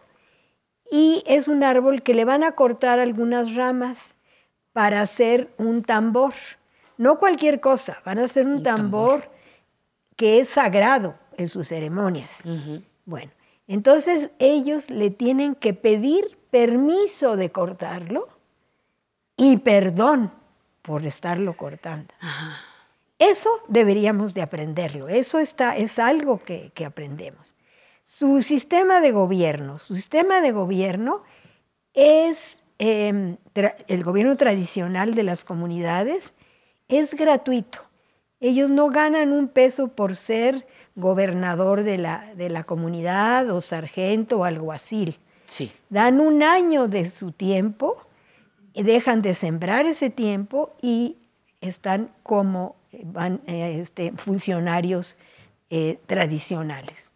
y 0.91 1.23
es 1.27 1.49
un 1.49 1.63
árbol 1.63 2.03
que 2.03 2.15
le 2.15 2.25
van 2.25 2.43
a 2.45 2.53
cortar 2.53 2.99
algunas 2.99 3.55
ramas 3.55 4.15
para 4.73 5.01
hacer 5.01 5.51
un 5.59 5.83
tambor. 5.83 6.35
No 7.01 7.19
cualquier 7.19 7.61
cosa, 7.61 8.03
van 8.05 8.19
a 8.19 8.25
hacer 8.25 8.47
un, 8.47 8.63
tambor, 8.63 9.31
que 10.17 10.41
es 10.41 10.51
sagrado 10.51 11.15
en 11.39 11.49
sus 11.49 11.69
ceremonias. 11.69 12.31
Bueno, 13.07 13.33
entonces 13.67 14.31
ellos 14.39 14.91
le 14.91 15.11
tienen 15.11 15.55
que 15.55 15.73
pedir 15.73 16.37
permiso 16.51 17.37
de 17.37 17.51
cortarlo 17.51 18.29
y 19.35 19.57
perdón 19.57 20.31
por 20.83 21.07
estarlo 21.07 21.57
cortando. 21.57 22.13
Eso 23.19 23.49
deberíamos 23.69 24.35
de 24.35 24.43
aprenderlo, 24.43 25.09
eso 25.09 25.39
está, 25.39 25.79
es 25.79 25.99
algo 25.99 26.39
que, 26.45 26.71
que 26.75 26.85
aprendemos. 26.85 27.55
Su 28.05 28.43
sistema 28.43 29.01
de 29.01 29.13
gobierno, 29.13 29.79
su 29.79 29.95
sistema 29.95 30.43
de 30.43 30.53
gobierno 30.53 31.23
es 31.95 32.63
eh, 32.79 33.37
tra- 33.55 33.77
el 33.89 34.05
gobierno 34.05 34.37
tradicional 34.37 35.15
de 35.15 35.23
las 35.23 35.45
comunidades, 35.45 36.35
es 36.91 37.15
gratuito. 37.15 37.81
Ellos 38.41 38.71
no 38.71 38.89
ganan 38.89 39.33
un 39.33 39.49
peso 39.49 39.89
por 39.89 40.17
ser 40.17 40.67
gobernador 40.97 41.83
de 41.85 41.99
la, 41.99 42.35
de 42.35 42.51
la 42.51 42.65
comunidad 42.65 43.51
o 43.51 43.61
sargento 43.61 44.39
o 44.39 44.45
alguacil. 44.45 45.19
Sí. 45.47 45.73
Dan 45.89 46.21
un 46.21 46.43
año 46.43 46.89
de 46.89 47.07
su 47.07 47.33
tiempo, 47.33 47.97
dejan 48.75 49.23
de 49.23 49.35
sembrar 49.35 49.87
ese 49.87 50.11
tiempo 50.11 50.75
y 50.81 51.17
están 51.61 52.11
como 52.23 52.77
eh, 52.93 53.03
van, 53.05 53.41
eh, 53.47 53.81
este, 53.81 54.13
funcionarios 54.13 55.17
eh, 55.71 55.99
tradicionales. 56.07 57.11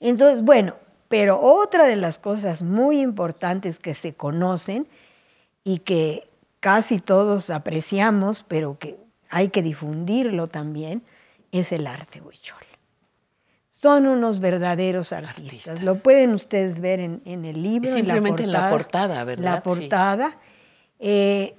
Entonces, 0.00 0.42
bueno, 0.42 0.74
pero 1.08 1.40
otra 1.40 1.86
de 1.86 1.96
las 1.96 2.18
cosas 2.18 2.62
muy 2.62 3.00
importantes 3.00 3.78
que 3.78 3.94
se 3.94 4.14
conocen 4.14 4.88
y 5.62 5.78
que 5.78 6.28
casi 6.64 6.98
todos 6.98 7.50
apreciamos, 7.50 8.42
pero 8.42 8.78
que 8.78 8.96
hay 9.28 9.50
que 9.50 9.60
difundirlo 9.60 10.46
también, 10.48 11.02
es 11.52 11.72
el 11.72 11.86
arte 11.86 12.22
huichol. 12.22 12.56
Son 13.68 14.06
unos 14.06 14.40
verdaderos 14.40 15.12
artistas. 15.12 15.82
Lo 15.82 15.96
pueden 15.96 16.32
ustedes 16.32 16.80
ver 16.80 17.00
en, 17.00 17.20
en 17.26 17.44
el 17.44 17.62
libro, 17.62 17.90
en 17.90 17.94
la 17.96 18.14
Simplemente 18.14 18.44
en 18.44 18.52
la 18.52 18.70
portada. 18.70 18.70
portada, 19.18 19.24
¿verdad? 19.24 19.44
La 19.44 19.56
Sí. 19.56 19.62
portada. 19.62 20.38
Eh, 21.00 21.54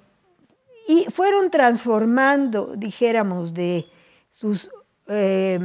y 0.88 1.06
fueron 1.12 1.52
transformando, 1.52 2.74
dijéramos, 2.76 3.54
de 3.54 3.86
sus 4.32 4.72
eh, 5.08 5.60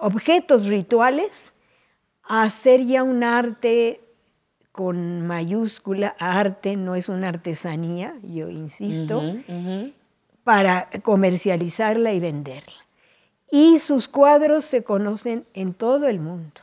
objetos 0.00 0.66
rituales 0.66 1.52
a 2.24 2.42
hacer 2.42 2.84
ya 2.84 3.04
un 3.04 3.22
arte 3.22 4.00
con 4.72 5.26
mayúscula, 5.26 6.14
arte 6.18 6.76
no 6.76 6.94
es 6.94 7.08
una 7.08 7.28
artesanía, 7.28 8.14
yo 8.22 8.48
insisto, 8.48 9.22
para 10.44 10.88
comercializarla 11.02 12.12
y 12.12 12.20
venderla. 12.20 12.86
Y 13.50 13.80
sus 13.80 14.08
cuadros 14.08 14.64
se 14.64 14.84
conocen 14.84 15.44
en 15.54 15.74
todo 15.74 16.06
el 16.06 16.20
mundo, 16.20 16.60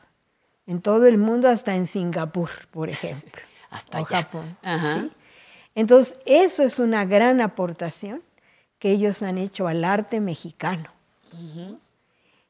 en 0.66 0.82
todo 0.82 1.06
el 1.06 1.18
mundo, 1.18 1.50
hasta 1.50 1.76
en 1.76 1.86
Singapur, 1.86 2.50
por 2.72 2.90
ejemplo, 2.90 3.42
hasta 3.69 4.00
o 4.00 4.06
allá. 4.06 4.24
Japón. 4.24 4.58
Ajá. 4.61 5.02
¿sí? 5.02 5.11
Entonces, 5.76 6.18
eso 6.26 6.64
es 6.64 6.80
una 6.80 7.06
gran 7.06 7.42
aportación 7.42 8.24
que 8.80 8.92
ellos 8.92 9.22
han 9.22 9.38
hecho 9.38 9.68
al 9.68 9.84
arte 9.84 10.19
mexicano, 10.22 10.90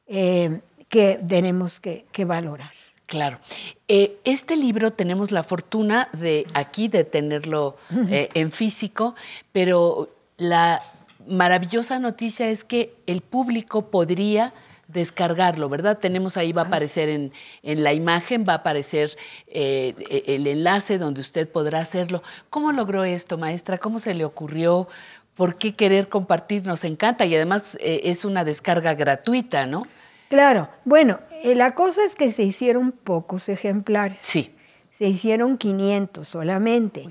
eh, 0.06 0.62
que 0.88 1.20
tenemos 1.28 1.80
que, 1.80 2.06
que 2.12 2.26
valorar. 2.26 2.72
Claro. 3.08 3.40
Eh, 3.88 4.18
este 4.26 4.58
libro 4.58 4.92
tenemos 4.92 5.32
la 5.32 5.44
fortuna 5.44 6.10
de 6.12 6.46
aquí 6.54 6.90
de 6.90 7.06
tenerlo 7.06 7.78
eh, 8.10 8.30
en 8.34 8.52
físico, 8.52 9.16
pero 9.54 10.10
la 10.38 10.82
maravillosa 11.26 12.00
noticia 12.00 12.50
es 12.50 12.66
que 12.66 12.94
el 13.08 13.22
público 13.22 13.90
podría 13.90 14.54
descargarlo, 14.90 15.70
¿verdad? 15.70 16.00
Tenemos 16.00 16.36
ahí, 16.38 16.52
va 16.52 16.64
a 16.64 16.66
aparecer 16.66 17.08
en, 17.08 17.32
en 17.64 17.84
la 17.84 17.94
imagen, 17.94 18.46
va 18.48 18.54
a 18.54 18.58
aparecer 18.58 19.18
eh, 19.48 19.96
e- 20.10 20.36
el 20.36 20.46
enlace 20.46 20.98
donde 20.98 21.22
usted 21.22 21.50
podrá 21.50 21.80
hacerlo. 21.80 22.22
¿Cómo 22.50 22.74
logró 22.74 23.06
esto, 23.06 23.38
maestra? 23.38 23.78
¿Cómo 23.78 24.00
se 24.00 24.14
le 24.16 24.26
ocurrió? 24.26 24.88
¿Por 25.36 25.58
qué 25.58 25.76
querer 25.76 26.10
compartir? 26.10 26.66
Nos 26.66 26.84
encanta 26.84 27.26
y 27.26 27.36
además 27.36 27.78
eh, 27.80 28.02
es 28.04 28.26
una 28.26 28.44
descarga 28.44 28.96
gratuita, 28.96 29.66
¿no? 29.66 29.88
Claro, 30.30 30.70
bueno, 30.86 31.20
eh, 31.44 31.56
la 31.56 31.74
cosa 31.76 32.04
es 32.04 32.16
que 32.16 32.32
se 32.32 32.44
hicieron 32.44 32.92
pocos 32.92 33.48
ejemplares. 33.50 34.18
Sí. 34.22 34.54
Se 34.98 35.06
hicieron 35.08 35.58
500 35.58 36.28
solamente. 36.28 37.06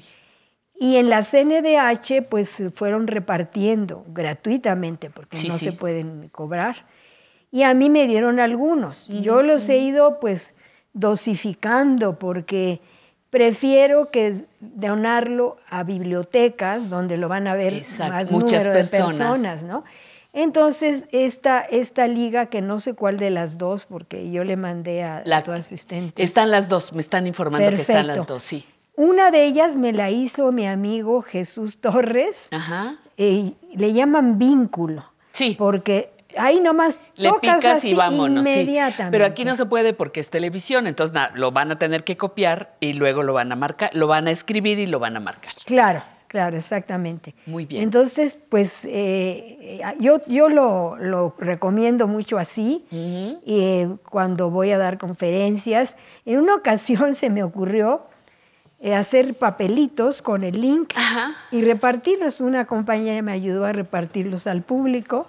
Y 0.79 0.97
en 0.97 1.09
la 1.09 1.23
CNDH 1.23 2.23
pues 2.29 2.51
se 2.51 2.71
fueron 2.71 3.07
repartiendo 3.07 4.05
gratuitamente 4.09 5.09
porque 5.09 5.39
Sí, 5.39 5.49
no 5.49 5.57
sí. 5.59 5.67
se 5.67 5.73
pueden 5.73 6.29
cobrar. 6.29 6.85
Y 7.51 7.63
a 7.63 7.73
mí 7.73 7.89
me 7.89 8.07
dieron 8.07 8.41
algunos. 8.41 9.07
Yo 9.09 9.43
los 9.43 9.69
he 9.71 9.79
ido 9.79 10.21
pues 10.21 10.55
dosificando 10.93 12.19
porque 12.19 12.81
prefiero 13.31 14.11
que 14.11 14.45
donarlo 14.61 15.57
a 15.71 15.83
bibliotecas 15.83 16.91
donde 16.91 17.17
lo 17.17 17.29
van 17.29 17.47
a 17.47 17.55
ver 17.55 17.73
Exacto, 17.73 18.13
más 18.15 18.31
muchas 18.31 18.65
número 18.65 18.73
personas. 18.73 19.17
de 19.19 19.25
personas, 19.25 19.63
¿no? 19.63 19.85
Entonces, 20.41 21.07
esta, 21.13 21.61
esta 21.61 22.07
liga, 22.07 22.47
que 22.47 22.61
no 22.61 22.79
sé 22.79 22.93
cuál 22.93 23.17
de 23.17 23.31
las 23.31 23.57
dos, 23.57 23.87
porque 23.87 24.31
yo 24.31 24.45
le 24.45 24.57
mandé 24.57 25.03
a, 25.03 25.23
La- 25.25 25.39
a 25.39 25.43
tu 25.43 25.51
asistente. 25.51 26.23
Están 26.23 26.51
las 26.51 26.69
dos, 26.69 26.93
me 26.93 27.01
están 27.01 27.27
informando 27.27 27.71
que 27.71 27.81
están 27.81 28.07
las 28.07 28.27
dos, 28.27 28.43
sí. 28.43 28.67
Una 28.97 29.31
de 29.31 29.47
ellas 29.47 29.77
me 29.77 29.95
la 29.95 30.11
hizo 30.11 30.53
mi 30.53 30.67
amigo 30.67 31.23
Jesús 31.23 31.79
Torres. 31.81 32.49
Ajá. 32.51 32.97
eh, 33.17 33.53
le 33.75 33.93
llaman 33.95 34.39
vínculo. 34.39 35.05
Sí. 35.33 35.55
Porque 35.59 36.11
ahí 36.37 36.61
nomás 36.61 37.01
Le 37.15 37.31
tocas 37.31 37.57
picas 37.59 37.79
así 37.79 37.91
y 37.93 37.95
vámonos. 37.95 38.45
sí. 38.45 38.51
inmediatamente. 38.53 39.11
Pero 39.17 39.25
aquí 39.25 39.47
no 39.47 39.57
se 39.57 39.65
puede 39.65 39.95
porque 39.95 40.21
es 40.21 40.29
televisión, 40.29 40.87
entonces 40.87 41.15
na- 41.15 41.31
lo 41.35 41.51
van 41.51 41.73
a 41.73 41.79
tener 41.79 42.05
que 42.05 42.19
copiar 42.19 42.75
y 42.81 42.93
luego 42.93 43.23
lo 43.23 43.33
van 43.33 43.51
a 43.53 43.57
marcar, 43.57 43.89
lo 43.95 44.07
van 44.07 44.29
a 44.29 44.33
escribir 44.33 44.79
y 44.79 44.87
lo 44.87 44.99
van 44.99 45.17
a 45.17 45.21
marcar. 45.21 45.53
Claro, 45.65 46.03
claro, 46.37 46.57
exactamente. 46.59 47.35
Muy 47.47 47.65
bien. 47.65 47.83
Entonces, 47.83 48.35
pues 48.35 48.85
eh, 48.85 49.57
eh, 49.61 49.81
yo, 49.99 50.21
yo 50.27 50.51
lo, 50.51 50.97
lo 50.99 51.35
recomiendo 51.39 52.07
mucho 52.09 52.37
así. 52.39 52.85
eh, 52.93 53.89
cuando 54.11 54.51
voy 54.51 54.71
a 54.73 54.79
dar 54.79 54.99
conferencias. 54.99 55.97
En 56.27 56.39
una 56.41 56.55
ocasión 56.61 57.15
se 57.15 57.31
me 57.31 57.43
ocurrió 57.43 58.03
eh, 58.81 58.95
hacer 58.95 59.35
papelitos 59.39 60.21
con 60.21 60.45
el 60.45 60.61
link 60.61 60.93
y 61.51 61.63
repartirlos. 61.63 62.43
Una 62.43 62.67
compañera 62.67 63.23
me 63.23 63.33
ayudó 63.33 63.65
a 63.65 63.73
repartirlos 63.73 64.47
al 64.47 64.61
público. 64.63 65.27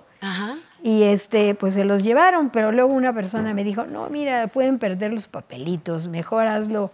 Y 0.83 1.03
este, 1.03 1.55
pues 1.55 1.73
se 1.75 1.85
los 1.85 2.03
llevaron, 2.03 2.49
pero 2.49 2.71
luego 2.71 2.93
una 2.93 3.13
persona 3.13 3.53
me 3.53 3.63
dijo, 3.63 3.85
no, 3.85 4.09
mira, 4.09 4.47
pueden 4.47 4.77
perder 4.77 5.13
los 5.13 5.27
papelitos, 5.27 6.07
mejor 6.07 6.47
hazlo. 6.47 6.91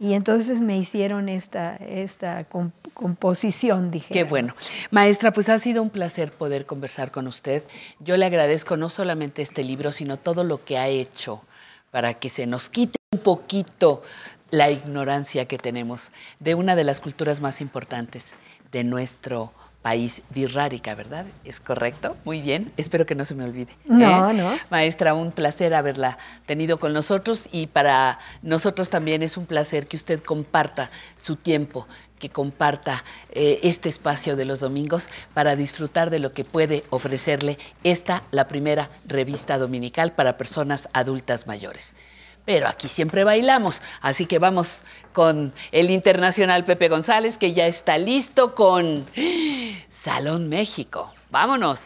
Y 0.00 0.14
entonces 0.14 0.62
me 0.62 0.78
hicieron 0.78 1.28
esta, 1.28 1.76
esta 1.76 2.46
composición, 2.94 3.90
dije. 3.90 4.14
Qué 4.14 4.24
bueno. 4.24 4.54
Maestra, 4.90 5.30
pues 5.30 5.50
ha 5.50 5.58
sido 5.58 5.82
un 5.82 5.90
placer 5.90 6.32
poder 6.32 6.64
conversar 6.64 7.10
con 7.10 7.26
usted. 7.26 7.64
Yo 7.98 8.16
le 8.16 8.24
agradezco 8.24 8.78
no 8.78 8.88
solamente 8.88 9.42
este 9.42 9.62
libro, 9.62 9.92
sino 9.92 10.16
todo 10.16 10.42
lo 10.42 10.64
que 10.64 10.78
ha 10.78 10.88
hecho 10.88 11.42
para 11.90 12.14
que 12.14 12.30
se 12.30 12.46
nos 12.46 12.70
quite 12.70 12.96
un 13.12 13.20
poquito 13.20 14.02
la 14.50 14.70
ignorancia 14.70 15.44
que 15.44 15.58
tenemos 15.58 16.12
de 16.38 16.54
una 16.54 16.76
de 16.76 16.84
las 16.84 17.00
culturas 17.00 17.42
más 17.42 17.60
importantes 17.60 18.32
de 18.72 18.84
nuestro 18.84 19.52
país 19.52 19.69
birrárica, 20.30 20.94
¿verdad? 20.94 21.26
¿Es 21.44 21.58
correcto? 21.58 22.16
Muy 22.24 22.42
bien. 22.42 22.72
Espero 22.76 23.06
que 23.06 23.14
no 23.14 23.24
se 23.24 23.34
me 23.34 23.44
olvide. 23.44 23.74
No, 23.86 24.30
¿eh? 24.30 24.34
no. 24.34 24.52
Maestra, 24.70 25.14
un 25.14 25.32
placer 25.32 25.72
haberla 25.74 26.18
tenido 26.46 26.78
con 26.78 26.92
nosotros 26.92 27.48
y 27.50 27.66
para 27.66 28.18
nosotros 28.42 28.90
también 28.90 29.22
es 29.22 29.36
un 29.36 29.46
placer 29.46 29.86
que 29.86 29.96
usted 29.96 30.22
comparta 30.22 30.90
su 31.16 31.36
tiempo, 31.36 31.88
que 32.18 32.28
comparta 32.28 33.04
eh, 33.30 33.60
este 33.62 33.88
espacio 33.88 34.36
de 34.36 34.44
los 34.44 34.60
domingos 34.60 35.08
para 35.32 35.56
disfrutar 35.56 36.10
de 36.10 36.18
lo 36.18 36.34
que 36.34 36.44
puede 36.44 36.84
ofrecerle 36.90 37.58
esta, 37.82 38.22
la 38.32 38.48
primera 38.48 38.90
revista 39.06 39.56
dominical 39.56 40.12
para 40.12 40.36
personas 40.36 40.88
adultas 40.92 41.46
mayores 41.46 41.94
pero 42.50 42.66
aquí 42.66 42.88
siempre 42.88 43.22
bailamos. 43.22 43.80
Así 44.00 44.26
que 44.26 44.40
vamos 44.40 44.82
con 45.12 45.54
el 45.70 45.88
internacional 45.88 46.64
Pepe 46.64 46.88
González, 46.88 47.38
que 47.38 47.54
ya 47.54 47.68
está 47.68 47.96
listo 47.96 48.56
con 48.56 49.06
Salón 49.88 50.48
México. 50.48 51.12
Vámonos. 51.30 51.78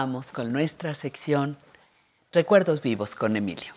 Vamos 0.00 0.30
con 0.30 0.52
nuestra 0.52 0.94
sección 0.94 1.58
Recuerdos 2.30 2.82
vivos 2.82 3.16
con 3.16 3.34
Emilio. 3.34 3.72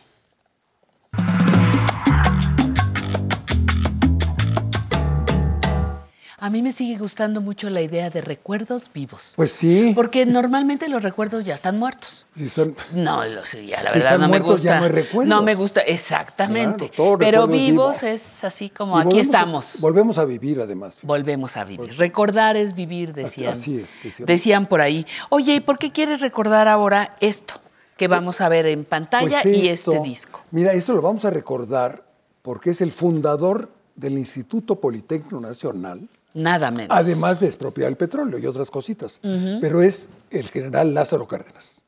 A 6.44 6.50
mí 6.50 6.64
me 6.64 6.72
sigue 6.72 6.98
gustando 6.98 7.40
mucho 7.40 7.70
la 7.70 7.82
idea 7.84 8.10
de 8.10 8.20
recuerdos 8.20 8.92
vivos. 8.92 9.32
Pues 9.36 9.52
sí. 9.52 9.92
Porque 9.94 10.26
normalmente 10.26 10.90
los 10.90 11.04
recuerdos 11.04 11.46
ya 11.46 11.54
están 11.54 11.78
muertos. 11.78 12.26
Si 12.36 12.50
No, 12.96 13.24
los, 13.26 13.52
ya 13.52 13.84
la 13.84 13.92
Si 13.92 14.00
verdad 14.00 14.14
están 14.14 14.22
no 14.22 14.26
me 14.28 14.40
muertos, 14.40 14.52
gusta. 14.54 14.64
ya 14.66 14.80
no 14.80 14.86
hay 14.86 14.92
recuerdos. 14.92 15.30
No 15.30 15.44
me 15.44 15.54
gusta, 15.54 15.82
exactamente. 15.82 16.90
Claro, 16.90 16.94
todo 17.12 17.18
Pero 17.20 17.46
vivo. 17.46 17.60
vivos 17.90 18.02
es 18.02 18.44
así 18.44 18.72
como 18.72 18.98
Y 19.00 19.06
aquí 19.06 19.20
a- 19.20 19.22
estamos. 19.22 19.76
volvemos 19.80 20.18
a 20.18 20.26
vivir, 20.26 20.60
además. 20.60 21.02
Volvemos 21.04 21.56
a 21.58 21.64
vivir. 21.64 21.96
Recordar 21.96 22.58
es 22.58 22.74
vivir, 22.74 23.14
decían. 23.14 23.52
Así 23.54 23.76
es. 23.80 23.96
decíamos. 24.04 24.28
Decían 24.28 24.66
por 24.66 24.82
ahí. 24.82 25.06
Oye, 25.30 25.54
¿y 25.54 25.60
por 25.60 25.78
qué 25.78 25.92
quieres 25.92 26.22
recordar 26.22 26.68
ahora 26.68 27.16
esto 27.20 27.62
que 27.98 28.08
vamos 28.08 28.42
a 28.42 28.50
ver 28.50 28.66
en 28.66 28.84
pantalla 28.84 29.42
Pues 29.44 29.46
y 29.56 29.70
esto, 29.70 29.92
este 29.94 30.04
disco? 30.10 30.42
Mira, 30.50 30.74
esto 30.74 30.94
lo 30.94 31.04
vamos 31.04 31.24
a 31.24 31.30
recordar 31.30 32.04
porque 32.42 32.72
es 32.72 32.82
el 32.82 32.92
fundador 32.92 33.70
del 33.96 34.18
Instituto 34.18 34.80
Politécnico 34.80 35.40
Nacional, 35.40 36.10
Nada 36.34 36.72
menos. 36.72 36.96
además 36.96 37.40
de 37.40 37.48
expropiar 37.48 37.90
el 37.90 37.98
petróleo 37.98 38.40
y 38.40 38.46
otras 38.46 38.72
cositas. 38.72 39.20
Pero 39.22 39.82
es 39.82 40.10
el 40.30 40.48
general 40.50 40.94
Lázaro 40.94 41.28
Cárdenas. 41.28 41.82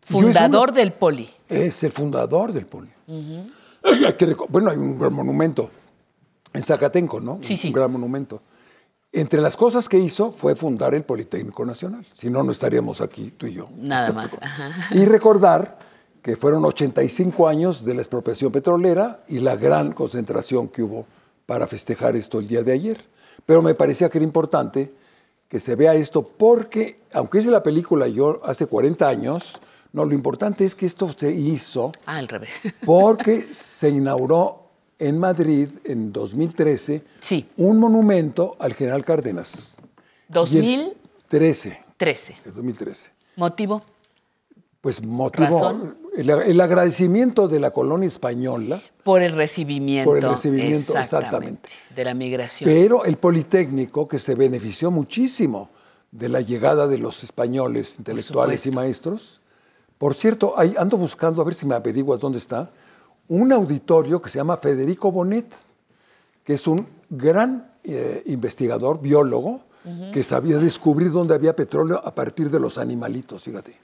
Fundador 0.00 0.72
del 0.72 0.92
Poli. 0.92 1.30
Es 1.48 1.84
el 1.84 1.92
fundador 1.92 2.52
del 2.52 2.66
Poli. 2.66 2.90
bueno, 4.48 4.70
hay 4.70 4.76
un 4.76 4.98
gran 4.98 5.12
monumento 5.12 5.70
en 6.52 6.62
Zacatenco, 6.62 7.20
¿no? 7.20 7.38
Sí, 7.42 7.56
sí. 7.56 7.68
Un 7.68 7.74
gran 7.74 7.92
monumento. 7.92 8.42
Entre 9.12 9.40
las 9.40 9.56
cosas 9.56 9.88
que 9.88 9.98
hizo 9.98 10.32
fue 10.32 10.54
fundar 10.54 10.94
el 10.94 11.04
Politécnico 11.04 11.64
Nacional. 11.66 12.04
Si 12.14 12.30
no, 12.30 12.42
no 12.42 12.50
estaríamos 12.50 13.00
aquí 13.00 13.32
tú 13.36 13.46
y 13.46 13.52
yo. 13.52 13.68
Nada 13.76 14.12
más. 14.12 14.38
Ajá. 14.40 14.94
Y 14.94 15.04
recordar 15.04 15.78
que 16.22 16.36
fueron 16.36 16.64
85 16.64 17.48
años 17.48 17.84
de 17.84 17.94
la 17.94 18.00
expropiación 18.00 18.50
petrolera 18.50 19.22
y 19.28 19.40
la 19.40 19.56
gran 19.56 19.92
concentración 19.92 20.68
que 20.68 20.82
hubo 20.82 21.06
para 21.44 21.66
festejar 21.66 22.16
esto 22.16 22.38
el 22.38 22.48
día 22.48 22.62
de 22.62 22.72
ayer. 22.72 23.11
Pero 23.46 23.62
me 23.62 23.74
parecía 23.74 24.08
que 24.08 24.18
era 24.18 24.24
importante 24.24 24.92
que 25.48 25.60
se 25.60 25.74
vea 25.76 25.94
esto 25.94 26.22
porque, 26.22 27.00
aunque 27.12 27.38
hice 27.38 27.50
la 27.50 27.62
película 27.62 28.08
yo 28.08 28.40
hace 28.44 28.66
40 28.66 29.06
años, 29.08 29.60
no, 29.92 30.04
lo 30.04 30.14
importante 30.14 30.64
es 30.64 30.74
que 30.74 30.86
esto 30.86 31.08
se 31.08 31.30
hizo 31.32 31.92
Ah, 32.06 32.16
al 32.16 32.28
revés. 32.28 32.50
porque 32.86 33.52
se 33.52 33.90
inauguró 33.90 34.62
en 34.98 35.18
Madrid 35.18 35.68
en 35.84 36.12
2013 36.12 37.02
un 37.56 37.78
monumento 37.78 38.56
al 38.58 38.72
general 38.74 39.04
Cárdenas. 39.04 39.76
2013. 40.28 41.82
13. 41.96 42.36
2013. 42.46 43.10
¿Motivo? 43.36 43.82
Pues 44.80 45.04
motivo 45.04 45.44
¿Razón? 45.46 45.98
El, 46.16 46.30
el 46.30 46.60
agradecimiento 46.60 47.48
de 47.48 47.60
la 47.60 47.70
colonia 47.70 48.06
española 48.06 48.82
Por 49.02 49.22
el 49.22 49.32
recibimiento. 49.32 50.08
Por 50.08 50.18
el 50.18 50.28
recibimiento, 50.28 50.96
exactamente. 50.96 51.70
De 51.94 52.04
la 52.04 52.14
migración. 52.14 52.68
Pero 52.70 53.04
el 53.04 53.16
Politécnico, 53.16 54.06
que 54.06 54.18
se 54.18 54.34
benefició 54.34 54.90
muchísimo 54.90 55.70
de 56.10 56.28
la 56.28 56.40
llegada 56.40 56.86
de 56.86 56.98
los 56.98 57.24
españoles, 57.24 57.96
intelectuales 57.98 58.66
y 58.66 58.70
maestros. 58.70 59.40
Por 59.98 60.14
cierto, 60.14 60.54
ando 60.56 60.96
buscando, 60.96 61.40
a 61.40 61.44
ver 61.44 61.54
si 61.54 61.66
me 61.66 61.74
averiguas 61.74 62.20
dónde 62.20 62.38
está, 62.38 62.70
un 63.28 63.52
auditorio 63.52 64.20
que 64.20 64.28
se 64.28 64.38
llama 64.38 64.56
Federico 64.58 65.10
Bonet, 65.10 65.46
que 66.44 66.54
es 66.54 66.66
un 66.66 66.86
gran 67.08 67.72
eh, 67.84 68.22
investigador, 68.26 69.00
biólogo, 69.00 69.62
que 70.12 70.22
sabía 70.22 70.58
descubrir 70.58 71.10
dónde 71.10 71.34
había 71.34 71.56
petróleo 71.56 72.00
a 72.04 72.14
partir 72.14 72.48
de 72.50 72.60
los 72.60 72.78
animalitos, 72.78 73.42
fíjate. 73.42 73.76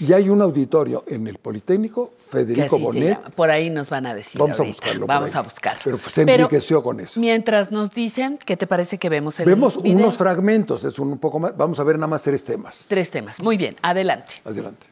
Y 0.00 0.12
hay 0.12 0.28
un 0.28 0.42
auditorio 0.42 1.04
en 1.06 1.26
el 1.26 1.38
Politécnico, 1.38 2.12
Federico 2.16 2.78
Bonet. 2.78 3.18
Por 3.34 3.50
ahí 3.50 3.70
nos 3.70 3.88
van 3.88 4.06
a 4.06 4.14
decir. 4.14 4.40
Vamos 4.40 4.58
a 4.58 4.62
buscarlo. 4.64 5.06
por 5.06 5.08
Vamos 5.08 5.34
a 5.36 5.42
buscarlo. 5.42 5.80
Pero 5.84 5.98
se 5.98 6.24
Pero 6.24 6.44
enriqueció 6.44 6.82
con 6.82 7.00
eso. 7.00 7.20
Mientras 7.20 7.70
nos 7.70 7.92
dicen, 7.92 8.38
¿qué 8.44 8.56
te 8.56 8.66
parece 8.66 8.98
que 8.98 9.08
vemos 9.08 9.38
el 9.40 9.46
Vemos 9.46 9.80
video? 9.82 9.98
unos 9.98 10.16
fragmentos, 10.16 10.84
es 10.84 10.98
un 10.98 11.18
poco 11.18 11.38
más. 11.38 11.56
Vamos 11.56 11.78
a 11.78 11.84
ver 11.84 11.96
nada 11.96 12.08
más 12.08 12.22
tres 12.22 12.44
temas. 12.44 12.86
Tres 12.88 13.10
temas. 13.10 13.40
Muy 13.40 13.56
bien, 13.56 13.76
adelante. 13.82 14.32
Adelante. 14.44 14.86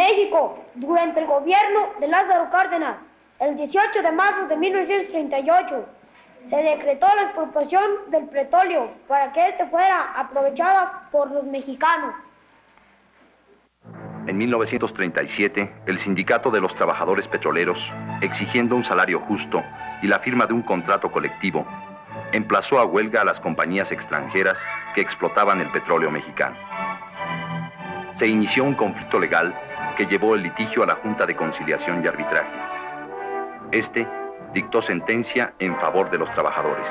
México, 0.00 0.58
durante 0.76 1.20
el 1.20 1.26
gobierno 1.26 1.90
de 2.00 2.08
Lázaro 2.08 2.48
Cárdenas, 2.50 2.96
el 3.38 3.54
18 3.54 4.00
de 4.00 4.12
marzo 4.12 4.46
de 4.48 4.56
1938, 4.56 5.86
se 6.48 6.56
decretó 6.56 7.06
la 7.14 7.24
expropiación 7.24 7.84
del 8.08 8.24
petróleo 8.28 8.90
para 9.06 9.30
que 9.34 9.48
éste 9.48 9.66
fuera 9.66 10.12
aprovechado 10.16 10.90
por 11.12 11.30
los 11.30 11.44
mexicanos. 11.44 12.14
En 14.26 14.38
1937, 14.38 15.70
el 15.84 15.98
Sindicato 15.98 16.50
de 16.50 16.62
los 16.62 16.74
Trabajadores 16.76 17.28
Petroleros, 17.28 17.78
exigiendo 18.22 18.76
un 18.76 18.84
salario 18.86 19.20
justo 19.20 19.62
y 20.00 20.06
la 20.06 20.20
firma 20.20 20.46
de 20.46 20.54
un 20.54 20.62
contrato 20.62 21.12
colectivo, 21.12 21.66
emplazó 22.32 22.78
a 22.78 22.86
huelga 22.86 23.20
a 23.20 23.24
las 23.26 23.38
compañías 23.40 23.92
extranjeras 23.92 24.56
que 24.94 25.02
explotaban 25.02 25.60
el 25.60 25.70
petróleo 25.72 26.10
mexicano. 26.10 26.56
Se 28.18 28.26
inició 28.26 28.64
un 28.64 28.74
conflicto 28.74 29.18
legal 29.18 29.54
que 30.00 30.06
llevó 30.06 30.34
el 30.34 30.44
litigio 30.44 30.82
a 30.82 30.86
la 30.86 30.94
Junta 30.94 31.26
de 31.26 31.36
Conciliación 31.36 32.02
y 32.02 32.08
Arbitraje. 32.08 32.56
Este 33.70 34.08
dictó 34.54 34.80
sentencia 34.80 35.52
en 35.58 35.76
favor 35.78 36.10
de 36.10 36.16
los 36.16 36.32
trabajadores. 36.32 36.86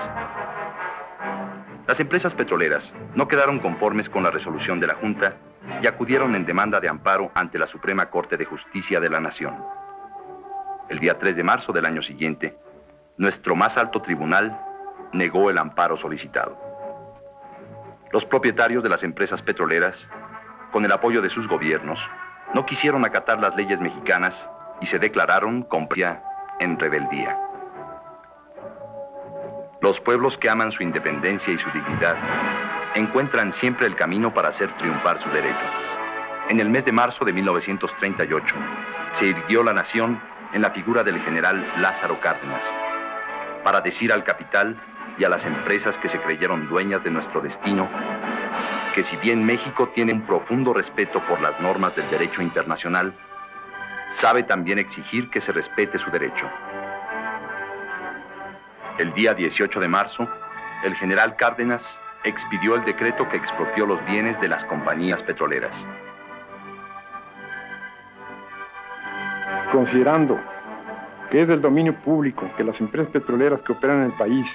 Las 1.87 1.99
empresas 1.99 2.35
petroleras 2.35 2.83
no 3.15 3.27
quedaron 3.27 3.57
conformes 3.57 4.07
con 4.09 4.21
la 4.21 4.29
resolución 4.29 4.79
de 4.79 4.85
la 4.85 4.93
Junta 4.93 5.37
y 5.81 5.87
acudieron 5.87 6.35
en 6.35 6.45
demanda 6.45 6.79
de 6.79 6.87
amparo 6.87 7.31
ante 7.33 7.57
la 7.57 7.65
Suprema 7.65 8.11
Corte 8.11 8.37
de 8.37 8.45
Justicia 8.45 8.99
de 8.99 9.09
la 9.09 9.19
Nación. 9.19 9.57
El 10.87 10.99
día 10.99 11.17
3 11.17 11.35
de 11.35 11.43
marzo 11.43 11.73
del 11.73 11.87
año 11.87 12.03
siguiente, 12.03 12.59
nuestro 13.17 13.55
más 13.55 13.75
alto 13.75 14.03
tribunal 14.03 14.55
negó 15.13 15.49
el 15.49 15.57
amparo 15.57 15.97
solicitado. 15.97 16.55
Los 18.11 18.23
propietarios 18.23 18.83
de 18.83 18.89
las 18.89 19.01
empresas 19.01 19.41
petroleras, 19.41 19.95
con 20.71 20.85
el 20.85 20.91
apoyo 20.91 21.23
de 21.23 21.31
sus 21.31 21.47
gobiernos, 21.47 21.99
no 22.53 22.65
quisieron 22.65 23.05
acatar 23.05 23.39
las 23.39 23.55
leyes 23.55 23.79
mexicanas 23.79 24.33
y 24.81 24.87
se 24.87 24.99
declararon 24.99 25.63
compría 25.63 26.23
en 26.59 26.79
rebeldía. 26.79 27.37
Los 29.81 29.99
pueblos 30.01 30.37
que 30.37 30.49
aman 30.49 30.71
su 30.71 30.83
independencia 30.83 31.53
y 31.53 31.57
su 31.57 31.69
dignidad 31.71 32.17
encuentran 32.95 33.53
siempre 33.53 33.87
el 33.87 33.95
camino 33.95 34.33
para 34.33 34.49
hacer 34.49 34.75
triunfar 34.77 35.21
su 35.21 35.29
derecho. 35.29 35.65
En 36.49 36.59
el 36.59 36.69
mes 36.69 36.83
de 36.85 36.91
marzo 36.91 37.23
de 37.23 37.31
1938 37.31 38.55
se 39.19 39.27
irguió 39.27 39.63
la 39.63 39.73
nación 39.73 40.21
en 40.53 40.61
la 40.61 40.71
figura 40.71 41.03
del 41.03 41.21
general 41.21 41.65
Lázaro 41.77 42.19
Cárdenas 42.19 42.61
para 43.63 43.81
decir 43.81 44.11
al 44.11 44.23
capital 44.23 44.81
y 45.17 45.23
a 45.23 45.29
las 45.29 45.45
empresas 45.45 45.97
que 45.97 46.09
se 46.09 46.19
creyeron 46.19 46.67
dueñas 46.69 47.03
de 47.03 47.11
nuestro 47.11 47.41
destino 47.41 47.89
que 48.99 49.05
si 49.05 49.15
bien 49.15 49.45
México 49.45 49.87
tiene 49.95 50.11
un 50.11 50.23
profundo 50.23 50.73
respeto 50.73 51.25
por 51.25 51.39
las 51.39 51.57
normas 51.61 51.95
del 51.95 52.09
derecho 52.09 52.41
internacional, 52.41 53.13
sabe 54.15 54.43
también 54.43 54.77
exigir 54.77 55.29
que 55.29 55.39
se 55.39 55.53
respete 55.53 55.97
su 55.97 56.11
derecho. 56.11 56.45
El 58.97 59.13
día 59.13 59.33
18 59.33 59.79
de 59.79 59.87
marzo, 59.87 60.27
el 60.83 60.95
general 60.95 61.37
Cárdenas 61.37 61.81
expidió 62.25 62.75
el 62.75 62.83
decreto 62.83 63.29
que 63.29 63.37
expropió 63.37 63.85
los 63.85 64.05
bienes 64.05 64.37
de 64.41 64.49
las 64.49 64.65
compañías 64.65 65.23
petroleras. 65.23 65.73
considerando 69.71 70.39
que 71.29 71.43
es 71.43 71.47
del 71.47 71.61
dominio 71.61 71.93
público 72.01 72.49
que 72.57 72.63
las 72.63 72.81
empresas 72.81 73.11
petroleras 73.11 73.61
que 73.61 73.71
operan 73.71 73.99
en 73.99 74.05
el 74.05 74.13
país 74.13 74.47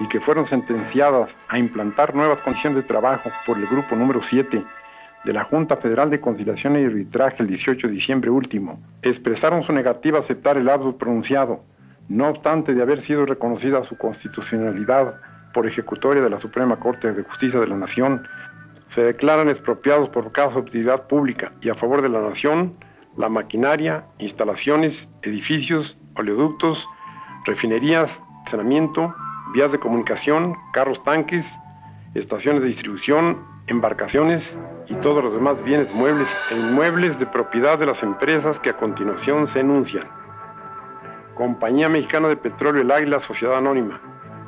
y 0.00 0.08
que 0.08 0.20
fueron 0.20 0.46
sentenciadas 0.48 1.30
a 1.48 1.58
implantar 1.58 2.14
nuevas 2.14 2.40
condiciones 2.40 2.76
de 2.76 2.88
trabajo 2.88 3.30
por 3.46 3.58
el 3.58 3.66
grupo 3.66 3.94
número 3.96 4.22
7 4.22 4.64
de 5.24 5.32
la 5.32 5.44
Junta 5.44 5.76
Federal 5.76 6.10
de 6.10 6.20
Conciliación 6.20 6.78
y 6.78 6.84
Arbitraje 6.84 7.36
el 7.38 7.48
18 7.48 7.86
de 7.86 7.94
diciembre 7.94 8.30
último, 8.30 8.80
expresaron 9.02 9.62
su 9.62 9.72
negativa 9.72 10.18
a 10.18 10.22
aceptar 10.22 10.58
el 10.58 10.68
abdo 10.68 10.96
pronunciado, 10.98 11.64
no 12.08 12.28
obstante 12.28 12.74
de 12.74 12.82
haber 12.82 13.04
sido 13.06 13.24
reconocida 13.24 13.84
su 13.84 13.96
constitucionalidad 13.96 15.14
por 15.54 15.66
ejecutoria 15.66 16.22
de 16.22 16.30
la 16.30 16.40
Suprema 16.40 16.76
Corte 16.76 17.12
de 17.12 17.22
Justicia 17.22 17.60
de 17.60 17.68
la 17.68 17.76
Nación, 17.76 18.26
se 18.94 19.02
declaran 19.02 19.48
expropiados 19.48 20.08
por 20.10 20.30
causa 20.32 20.56
de 20.56 20.60
utilidad 20.62 21.06
pública 21.06 21.52
y 21.62 21.70
a 21.70 21.74
favor 21.74 22.02
de 22.02 22.08
la 22.08 22.20
nación 22.20 22.74
la 23.16 23.28
maquinaria, 23.28 24.04
instalaciones, 24.18 25.08
edificios, 25.22 25.96
oleoductos, 26.16 26.86
refinerías, 27.46 28.10
saneamiento, 28.50 29.14
vías 29.54 29.70
de 29.70 29.78
comunicación, 29.78 30.56
carros 30.72 31.02
tanques, 31.04 31.46
estaciones 32.14 32.62
de 32.62 32.68
distribución, 32.68 33.38
embarcaciones 33.68 34.42
y 34.88 34.94
todos 34.96 35.22
los 35.22 35.32
demás 35.32 35.62
bienes 35.62 35.90
muebles 35.94 36.28
e 36.50 36.56
inmuebles 36.56 37.16
de 37.20 37.26
propiedad 37.26 37.78
de 37.78 37.86
las 37.86 38.02
empresas 38.02 38.58
que 38.60 38.70
a 38.70 38.76
continuación 38.76 39.46
se 39.48 39.60
enuncian. 39.60 40.08
Compañía 41.36 41.88
Mexicana 41.88 42.28
de 42.28 42.36
Petróleo 42.36 42.82
El 42.82 42.90
Águila, 42.90 43.20
Sociedad 43.20 43.58
Anónima. 43.58 44.00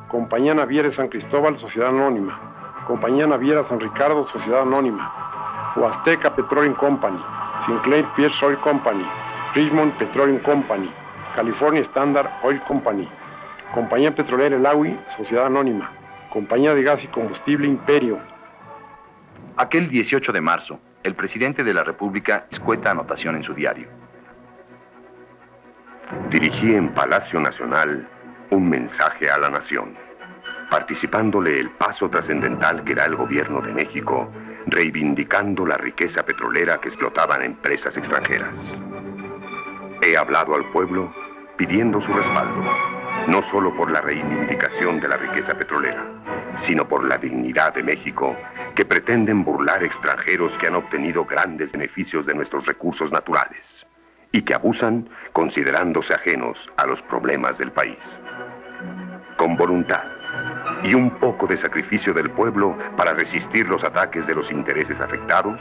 Compañía 0.09 0.53
Naviera 0.53 0.91
San 0.91 1.07
Cristóbal, 1.07 1.57
Sociedad 1.57 1.89
Anónima. 1.89 2.39
Compañía 2.85 3.27
Naviera 3.27 3.67
San 3.69 3.79
Ricardo, 3.79 4.27
Sociedad 4.27 4.63
Anónima. 4.63 5.73
Huasteca 5.77 6.35
Petroleum 6.35 6.75
Company. 6.75 7.19
Sinclair 7.65 8.05
Pierce 8.15 8.45
Oil 8.45 8.57
Company. 8.59 9.05
Richmond 9.55 9.97
Petroleum 9.97 10.39
Company. 10.39 10.91
California 11.35 11.81
Standard 11.83 12.29
Oil 12.43 12.61
Company. 12.67 13.07
Compañía 13.73 14.15
Petrolera 14.15 14.55
El 14.55 14.65
Agui, 14.65 14.97
Sociedad 15.17 15.47
Anónima. 15.47 15.91
Compañía 16.31 16.73
de 16.73 16.83
Gas 16.83 17.03
y 17.03 17.07
Combustible 17.07 17.67
Imperio. 17.67 18.19
Aquel 19.57 19.89
18 19.89 20.31
de 20.31 20.41
marzo, 20.41 20.79
el 21.03 21.15
presidente 21.15 21.63
de 21.63 21.73
la 21.73 21.83
República 21.83 22.45
escueta 22.51 22.91
anotación 22.91 23.35
en 23.35 23.43
su 23.43 23.53
diario. 23.53 23.87
dirigí 26.29 26.75
en 26.75 26.93
Palacio 26.93 27.39
Nacional 27.39 28.07
un 28.51 28.69
mensaje 28.69 29.29
a 29.29 29.37
la 29.37 29.49
nación, 29.49 29.97
participándole 30.69 31.59
el 31.59 31.69
paso 31.71 32.09
trascendental 32.09 32.83
que 32.83 32.95
da 32.95 33.05
el 33.05 33.15
gobierno 33.15 33.61
de 33.61 33.73
México, 33.73 34.31
reivindicando 34.67 35.65
la 35.65 35.77
riqueza 35.77 36.23
petrolera 36.23 36.79
que 36.79 36.89
explotaban 36.89 37.43
empresas 37.43 37.95
extranjeras. 37.97 38.53
He 40.01 40.15
hablado 40.15 40.55
al 40.55 40.65
pueblo 40.71 41.13
pidiendo 41.57 42.01
su 42.01 42.13
respaldo, 42.13 42.63
no 43.27 43.43
solo 43.43 43.75
por 43.75 43.91
la 43.91 44.01
reivindicación 44.01 44.99
de 44.99 45.07
la 45.09 45.17
riqueza 45.17 45.53
petrolera, 45.53 46.03
sino 46.59 46.87
por 46.87 47.03
la 47.05 47.17
dignidad 47.17 47.73
de 47.73 47.83
México, 47.83 48.35
que 48.75 48.85
pretenden 48.85 49.43
burlar 49.43 49.83
extranjeros 49.83 50.57
que 50.57 50.67
han 50.67 50.75
obtenido 50.75 51.25
grandes 51.25 51.71
beneficios 51.71 52.25
de 52.25 52.33
nuestros 52.33 52.65
recursos 52.65 53.11
naturales 53.11 53.63
y 54.31 54.41
que 54.41 54.53
abusan 54.53 55.09
considerándose 55.33 56.13
ajenos 56.13 56.57
a 56.77 56.85
los 56.85 57.01
problemas 57.03 57.57
del 57.57 57.71
país. 57.71 57.99
Con 59.37 59.55
voluntad 59.55 60.03
y 60.83 60.93
un 60.93 61.11
poco 61.11 61.47
de 61.47 61.57
sacrificio 61.57 62.13
del 62.13 62.29
pueblo 62.31 62.77
para 62.95 63.13
resistir 63.13 63.67
los 63.67 63.83
ataques 63.83 64.25
de 64.27 64.35
los 64.35 64.51
intereses 64.51 64.99
afectados, 64.99 65.59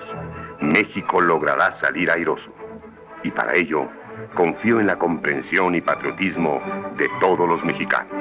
México 0.61 1.21
logrará 1.21 1.79
salir 1.81 2.11
airoso. 2.11 2.53
Y 3.23 3.31
para 3.31 3.55
ello, 3.55 3.89
confío 4.35 4.81
en 4.81 4.87
la 4.87 4.99
comprensión 4.99 5.75
y 5.75 5.81
patriotismo 5.81 6.61
de 6.97 7.09
todos 7.21 7.49
los 7.49 7.65
mexicanos. 7.65 8.13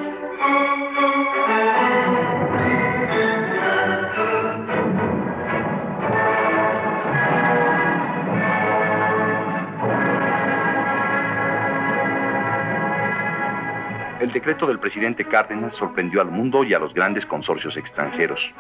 El 14.20 14.32
decreto 14.32 14.66
del 14.66 14.80
presidente 14.80 15.24
Cárdenas 15.26 15.76
sorprendió 15.76 16.20
al 16.20 16.32
mundo 16.32 16.64
y 16.64 16.74
a 16.74 16.80
los 16.80 16.94
grandes 16.94 17.26
consorcios 17.26 17.78
extranjeros. 17.78 18.54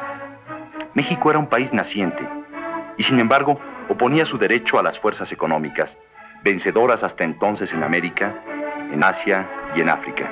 México 0.93 1.29
era 1.29 1.39
un 1.39 1.47
país 1.47 1.73
naciente 1.73 2.27
y 2.97 3.03
sin 3.03 3.19
embargo 3.19 3.59
oponía 3.89 4.25
su 4.25 4.37
derecho 4.37 4.77
a 4.77 4.83
las 4.83 4.99
fuerzas 4.99 5.31
económicas, 5.31 5.89
vencedoras 6.45 7.01
hasta 7.03 7.23
entonces 7.23 7.73
en 7.73 7.83
América, 7.83 8.35
en 8.93 9.03
Asia 9.03 9.49
y 9.75 9.81
en 9.81 9.89
África. 9.89 10.31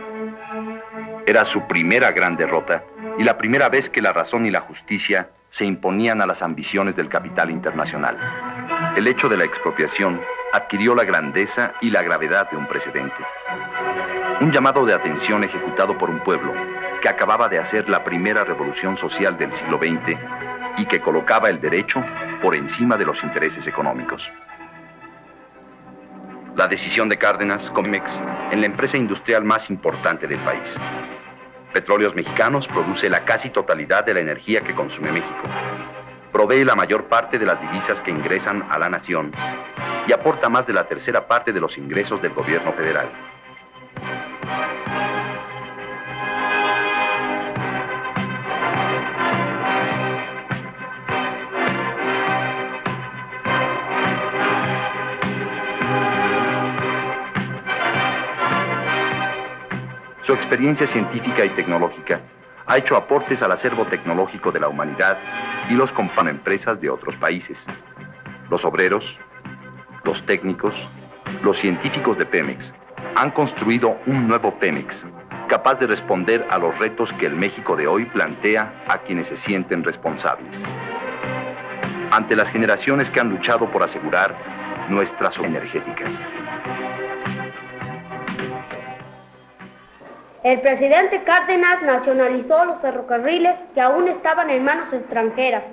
Era 1.26 1.44
su 1.44 1.68
primera 1.68 2.12
gran 2.12 2.38
derrota 2.38 2.84
y 3.18 3.24
la 3.24 3.36
primera 3.36 3.68
vez 3.68 3.90
que 3.90 4.00
la 4.00 4.14
razón 4.14 4.46
y 4.46 4.52
la 4.52 4.62
justicia 4.62 5.30
se 5.50 5.66
imponían 5.66 6.22
a 6.22 6.28
las 6.28 6.44
ambiciones 6.44 6.96
del 6.96 7.10
capital 7.10 7.50
internacional. 7.50 8.16
El 8.96 9.08
hecho 9.08 9.28
de 9.28 9.38
la 9.38 9.46
expropiación 9.46 10.22
adquirió 10.54 10.94
la 10.94 11.04
grandeza 11.04 11.74
y 11.82 11.90
la 11.90 12.04
gravedad 12.04 12.48
de 12.52 12.58
un 12.58 12.68
precedente. 12.68 13.16
Un 14.40 14.52
llamado 14.52 14.86
de 14.86 14.94
atención 14.94 15.44
ejecutado 15.44 15.98
por 15.98 16.12
un 16.12 16.20
pueblo 16.20 16.54
que 17.02 17.10
acababa 17.10 17.50
de 17.50 17.58
hacer 17.58 17.90
la 17.90 18.04
primera 18.04 18.44
revolución 18.44 18.98
social 19.00 19.36
del 19.40 19.52
siglo 19.56 19.80
XX 19.80 20.16
y 20.78 20.86
que 20.86 21.02
colocaba 21.02 21.50
el 21.50 21.60
derecho 21.60 22.04
por 22.40 22.56
encima 22.56 22.98
de 22.98 23.06
los 23.06 23.24
intereses 23.24 23.66
económicos. 23.66 24.22
La 26.56 26.68
decisión 26.68 27.10
de 27.10 27.18
Cárdenas, 27.18 27.70
Comex, 27.72 28.06
en 28.52 28.62
la 28.62 28.68
empresa 28.68 28.96
industrial 28.96 29.44
más 29.44 29.68
importante 29.72 30.28
del 30.28 30.40
país. 30.40 30.70
Petróleos 31.74 32.14
Mexicanos 32.14 32.68
produce 32.68 33.10
la 33.10 33.26
casi 33.26 33.50
totalidad 33.50 34.06
de 34.06 34.14
la 34.14 34.20
energía 34.20 34.62
que 34.62 34.76
consume 34.76 35.12
México. 35.12 35.42
Provee 36.32 36.64
la 36.64 36.76
mayor 36.76 37.06
parte 37.06 37.40
de 37.40 37.48
las 37.48 37.60
divisas 37.60 38.00
que 38.02 38.12
ingresan 38.12 38.68
a 38.70 38.78
la 38.78 38.88
nación 38.88 39.32
y 40.08 40.14
aporta 40.14 40.48
más 40.48 40.68
de 40.68 40.74
la 40.74 40.88
tercera 40.88 41.28
parte 41.28 41.52
de 41.52 41.60
los 41.60 41.76
ingresos 41.76 42.22
del 42.22 42.34
gobierno 42.34 42.72
federal. 42.74 43.10
Su 60.34 60.40
experiencia 60.40 60.88
científica 60.88 61.46
y 61.46 61.50
tecnológica 61.50 62.20
ha 62.66 62.78
hecho 62.80 62.96
aportes 62.98 63.40
al 63.44 63.52
acervo 63.52 63.86
tecnológico 63.86 64.52
de 64.52 64.60
la 64.60 64.68
humanidad 64.68 65.16
y 65.70 65.76
los 65.76 65.92
compan 65.92 66.28
empresas 66.28 66.82
de 66.82 66.90
otros 66.90 67.16
países. 67.18 67.56
Los 68.50 68.66
obreros, 68.66 69.16
los 70.04 70.26
técnicos, 70.26 70.74
los 71.44 71.60
científicos 71.60 72.18
de 72.18 72.26
Pemex 72.26 72.74
han 73.16 73.30
construido 73.30 73.96
un 74.08 74.28
nuevo 74.28 74.58
Pemex, 74.58 75.06
capaz 75.50 75.76
de 75.76 75.86
responder 75.86 76.48
a 76.50 76.58
los 76.58 76.76
retos 76.80 77.14
que 77.14 77.28
el 77.28 77.36
México 77.36 77.76
de 77.76 77.86
hoy 77.86 78.06
plantea 78.06 78.74
a 78.88 78.98
quienes 78.98 79.28
se 79.28 79.38
sienten 79.38 79.84
responsables. 79.84 80.50
Ante 82.10 82.36
las 82.36 82.50
generaciones 82.50 83.08
que 83.12 83.20
han 83.20 83.30
luchado 83.30 83.70
por 83.70 83.84
asegurar 83.84 84.36
nuestra 84.90 85.30
energética. 85.44 86.06
El 90.44 90.60
presidente 90.60 91.24
Cárdenas 91.24 91.82
nacionalizó 91.84 92.66
los 92.66 92.82
ferrocarriles 92.82 93.56
que 93.74 93.80
aún 93.80 94.10
estaban 94.10 94.50
en 94.50 94.66
manos 94.66 94.92
extranjeras. 94.92 95.64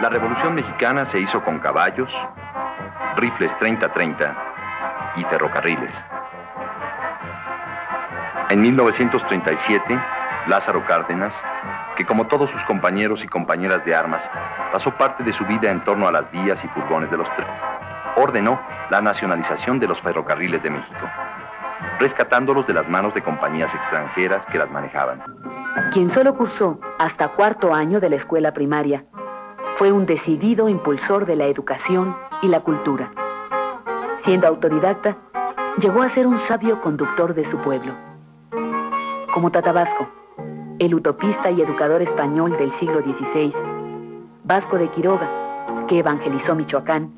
La 0.00 0.10
Revolución 0.10 0.54
Mexicana 0.54 1.06
se 1.06 1.18
hizo 1.18 1.42
con 1.42 1.58
caballos, 1.58 2.12
rifles 3.16 3.50
30-30 3.52 4.34
y 5.16 5.24
ferrocarriles. 5.24 5.90
En 8.50 8.60
1937, 8.60 9.98
Lázaro 10.48 10.84
Cárdenas, 10.84 11.32
que 11.96 12.04
como 12.04 12.26
todos 12.26 12.50
sus 12.50 12.62
compañeros 12.64 13.24
y 13.24 13.26
compañeras 13.26 13.82
de 13.86 13.94
armas, 13.94 14.20
pasó 14.70 14.90
parte 14.98 15.24
de 15.24 15.32
su 15.32 15.46
vida 15.46 15.70
en 15.70 15.82
torno 15.84 16.06
a 16.06 16.12
las 16.12 16.30
vías 16.30 16.58
y 16.62 16.68
furgones 16.68 17.10
de 17.10 17.16
los 17.16 17.36
trenes, 17.36 17.54
ordenó 18.16 18.60
la 18.90 19.00
nacionalización 19.00 19.80
de 19.80 19.88
los 19.88 19.98
ferrocarriles 20.02 20.62
de 20.62 20.70
México, 20.70 21.08
rescatándolos 21.98 22.66
de 22.66 22.74
las 22.74 22.88
manos 22.88 23.14
de 23.14 23.22
compañías 23.22 23.72
extranjeras 23.74 24.44
que 24.50 24.58
las 24.58 24.70
manejaban. 24.70 25.22
Quien 25.92 26.12
solo 26.12 26.34
cursó 26.34 26.78
hasta 26.98 27.28
cuarto 27.28 27.74
año 27.74 28.00
de 28.00 28.10
la 28.10 28.16
escuela 28.16 28.52
primaria, 28.52 29.04
fue 29.78 29.92
un 29.92 30.06
decidido 30.06 30.68
impulsor 30.68 31.26
de 31.26 31.36
la 31.36 31.46
educación 31.46 32.16
y 32.42 32.48
la 32.48 32.60
cultura. 32.60 33.12
Siendo 34.24 34.48
autodidacta, 34.48 35.16
llegó 35.80 36.02
a 36.02 36.12
ser 36.14 36.26
un 36.26 36.40
sabio 36.48 36.80
conductor 36.80 37.34
de 37.34 37.48
su 37.50 37.56
pueblo. 37.58 37.94
Como 39.32 39.50
Tatabasco, 39.52 40.08
el 40.78 40.94
utopista 40.94 41.50
y 41.50 41.62
educador 41.62 42.02
español 42.02 42.56
del 42.56 42.72
siglo 42.74 43.00
XVI, 43.02 43.54
Vasco 44.44 44.78
de 44.78 44.88
Quiroga, 44.88 45.28
que 45.86 46.00
evangelizó 46.00 46.54
Michoacán, 46.54 47.14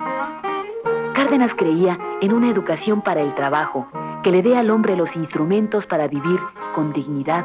Cárdenas 1.15 1.53
creía 1.57 1.99
en 2.21 2.33
una 2.33 2.51
educación 2.51 3.03
para 3.03 3.21
el 3.21 3.35
trabajo 3.35 3.87
que 4.23 4.31
le 4.31 4.43
dé 4.43 4.57
al 4.57 4.71
hombre 4.71 4.97
los 4.97 5.15
instrumentos 5.17 5.87
para 5.87 6.07
vivir 6.07 6.41
con 6.75 6.93
dignidad 6.93 7.45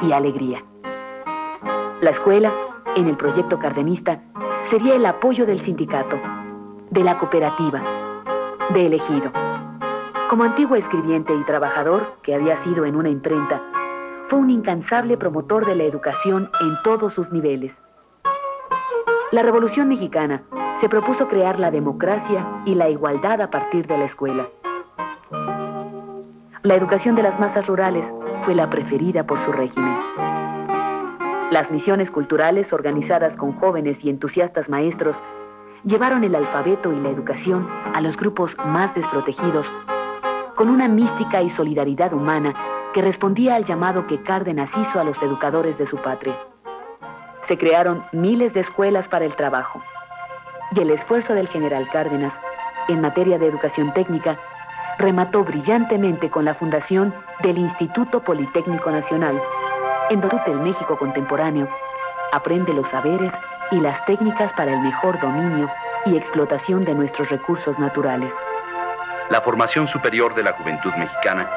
y 0.00 0.12
alegría. 0.12 0.62
La 2.00 2.10
escuela, 2.10 2.52
en 2.96 3.08
el 3.08 3.16
proyecto 3.16 3.58
cardenista, 3.58 4.20
sería 4.70 4.94
el 4.94 5.06
apoyo 5.06 5.46
del 5.46 5.64
sindicato, 5.64 6.18
de 6.90 7.02
la 7.02 7.18
cooperativa, 7.18 7.82
de 8.72 8.86
elegido. 8.86 9.32
Como 10.30 10.44
antiguo 10.44 10.76
escribiente 10.76 11.34
y 11.34 11.44
trabajador 11.44 12.14
que 12.22 12.34
había 12.34 12.62
sido 12.64 12.84
en 12.84 12.96
una 12.96 13.08
imprenta, 13.08 13.60
fue 14.28 14.38
un 14.38 14.50
incansable 14.50 15.16
promotor 15.16 15.66
de 15.66 15.74
la 15.74 15.84
educación 15.84 16.50
en 16.60 16.76
todos 16.82 17.12
sus 17.14 17.30
niveles. 17.30 17.72
La 19.32 19.42
Revolución 19.42 19.88
Mexicana 19.88 20.42
se 20.80 20.88
propuso 20.88 21.28
crear 21.28 21.58
la 21.58 21.70
democracia 21.70 22.46
y 22.64 22.74
la 22.74 22.88
igualdad 22.88 23.40
a 23.40 23.50
partir 23.50 23.86
de 23.86 23.98
la 23.98 24.04
escuela. 24.04 24.48
La 26.64 26.76
educación 26.76 27.14
de 27.14 27.22
las 27.22 27.38
masas 27.38 27.66
rurales 27.66 28.06
fue 28.46 28.54
la 28.54 28.70
preferida 28.70 29.22
por 29.26 29.38
su 29.44 29.52
régimen. 29.52 29.98
Las 31.50 31.70
misiones 31.70 32.10
culturales 32.10 32.72
organizadas 32.72 33.36
con 33.36 33.52
jóvenes 33.60 33.98
y 34.02 34.08
entusiastas 34.08 34.66
maestros 34.70 35.14
llevaron 35.84 36.24
el 36.24 36.34
alfabeto 36.34 36.90
y 36.90 36.98
la 37.00 37.10
educación 37.10 37.68
a 37.92 38.00
los 38.00 38.16
grupos 38.16 38.50
más 38.64 38.94
desprotegidos 38.94 39.66
con 40.56 40.70
una 40.70 40.88
mística 40.88 41.42
y 41.42 41.50
solidaridad 41.50 42.14
humana 42.14 42.54
que 42.94 43.02
respondía 43.02 43.56
al 43.56 43.66
llamado 43.66 44.06
que 44.06 44.22
Cárdenas 44.22 44.70
hizo 44.74 44.98
a 44.98 45.04
los 45.04 45.22
educadores 45.22 45.76
de 45.76 45.86
su 45.86 45.98
patria. 45.98 46.34
Se 47.46 47.58
crearon 47.58 48.06
miles 48.12 48.54
de 48.54 48.60
escuelas 48.60 49.06
para 49.08 49.26
el 49.26 49.36
trabajo 49.36 49.82
y 50.74 50.80
el 50.80 50.92
esfuerzo 50.92 51.34
del 51.34 51.48
general 51.48 51.86
Cárdenas 51.92 52.32
en 52.88 53.02
materia 53.02 53.38
de 53.38 53.48
educación 53.48 53.92
técnica 53.92 54.38
remató 54.98 55.44
brillantemente 55.44 56.30
con 56.30 56.44
la 56.44 56.54
fundación 56.54 57.14
del 57.40 57.58
Instituto 57.58 58.22
Politécnico 58.22 58.90
Nacional, 58.90 59.40
en 60.10 60.20
donde 60.20 60.42
el 60.46 60.60
México 60.60 60.96
contemporáneo 60.98 61.68
aprende 62.32 62.72
los 62.72 62.88
saberes 62.90 63.32
y 63.70 63.80
las 63.80 64.04
técnicas 64.06 64.52
para 64.56 64.72
el 64.72 64.80
mejor 64.80 65.20
dominio 65.20 65.70
y 66.06 66.16
explotación 66.16 66.84
de 66.84 66.94
nuestros 66.94 67.28
recursos 67.30 67.78
naturales. 67.78 68.30
La 69.30 69.40
formación 69.40 69.88
superior 69.88 70.34
de 70.34 70.42
la 70.42 70.52
juventud 70.52 70.92
mexicana 70.94 71.48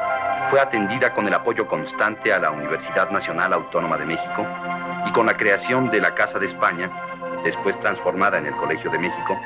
fue 0.50 0.60
atendida 0.60 1.12
con 1.12 1.26
el 1.26 1.34
apoyo 1.34 1.66
constante 1.66 2.32
a 2.32 2.38
la 2.38 2.50
Universidad 2.50 3.10
Nacional 3.10 3.52
Autónoma 3.52 3.98
de 3.98 4.06
México 4.06 4.46
y 5.06 5.12
con 5.12 5.26
la 5.26 5.36
creación 5.36 5.90
de 5.90 6.00
la 6.00 6.14
Casa 6.14 6.38
de 6.38 6.46
España, 6.46 6.90
después 7.44 7.78
transformada 7.80 8.38
en 8.38 8.46
el 8.46 8.56
Colegio 8.56 8.90
de 8.90 8.98
México, 8.98 9.38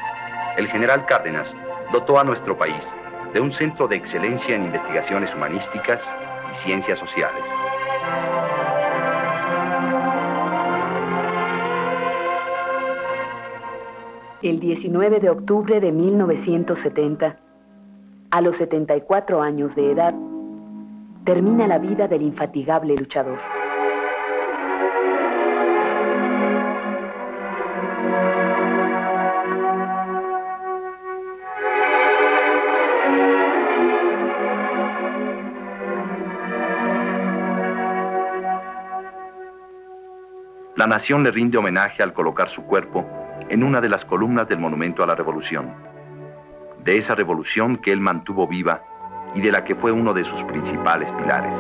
el 0.57 0.69
general 0.69 1.05
Cárdenas 1.07 1.53
dotó 1.93 2.21
a 2.21 2.25
nuestro 2.25 2.57
país 2.57 2.83
de 3.33 3.41
un 3.41 3.53
centro 3.53 3.89
de 3.89 3.97
excelencia 3.97 4.55
en 4.55 4.65
investigaciones 4.65 5.35
humanísticas 5.35 6.01
y 6.53 6.67
ciencias 6.67 6.99
sociales. 6.99 7.43
El 14.43 14.59
19 14.59 15.21
de 15.21 15.31
octubre 15.31 15.81
de 15.81 15.93
1970, 15.93 17.37
a 18.31 18.41
los 18.41 18.57
74 18.57 19.41
años 19.41 19.75
de 19.77 19.93
edad, 19.93 20.15
termina 21.25 21.69
la 21.69 21.79
vida 21.79 22.09
del 22.09 22.23
infatigable 22.23 22.97
luchador. 22.97 23.39
La 40.83 40.89
nación 40.89 41.23
le 41.23 41.31
rinde 41.31 41.59
homenaje 41.59 42.03
al 42.03 42.13
colocar 42.13 42.49
su 42.51 42.65
cuerpo 42.65 43.07
en 43.49 43.63
una 43.63 43.81
de 43.81 43.89
las 43.89 44.05
columnas 44.05 44.49
del 44.49 44.59
Monumento 44.59 45.05
a 45.05 45.07
la 45.07 45.15
Revolución. 45.15 45.73
De 46.83 46.99
esa 46.99 47.15
revolución 47.15 47.77
que 47.77 47.93
él 47.93 48.01
mantuvo 48.01 48.49
viva 48.49 48.83
y 49.33 49.41
de 49.43 49.53
la 49.53 49.63
que 49.63 49.77
fue 49.77 49.93
uno 49.93 50.13
de 50.13 50.25
sus 50.25 50.43
principales 50.43 51.09
pilares. 51.13 51.55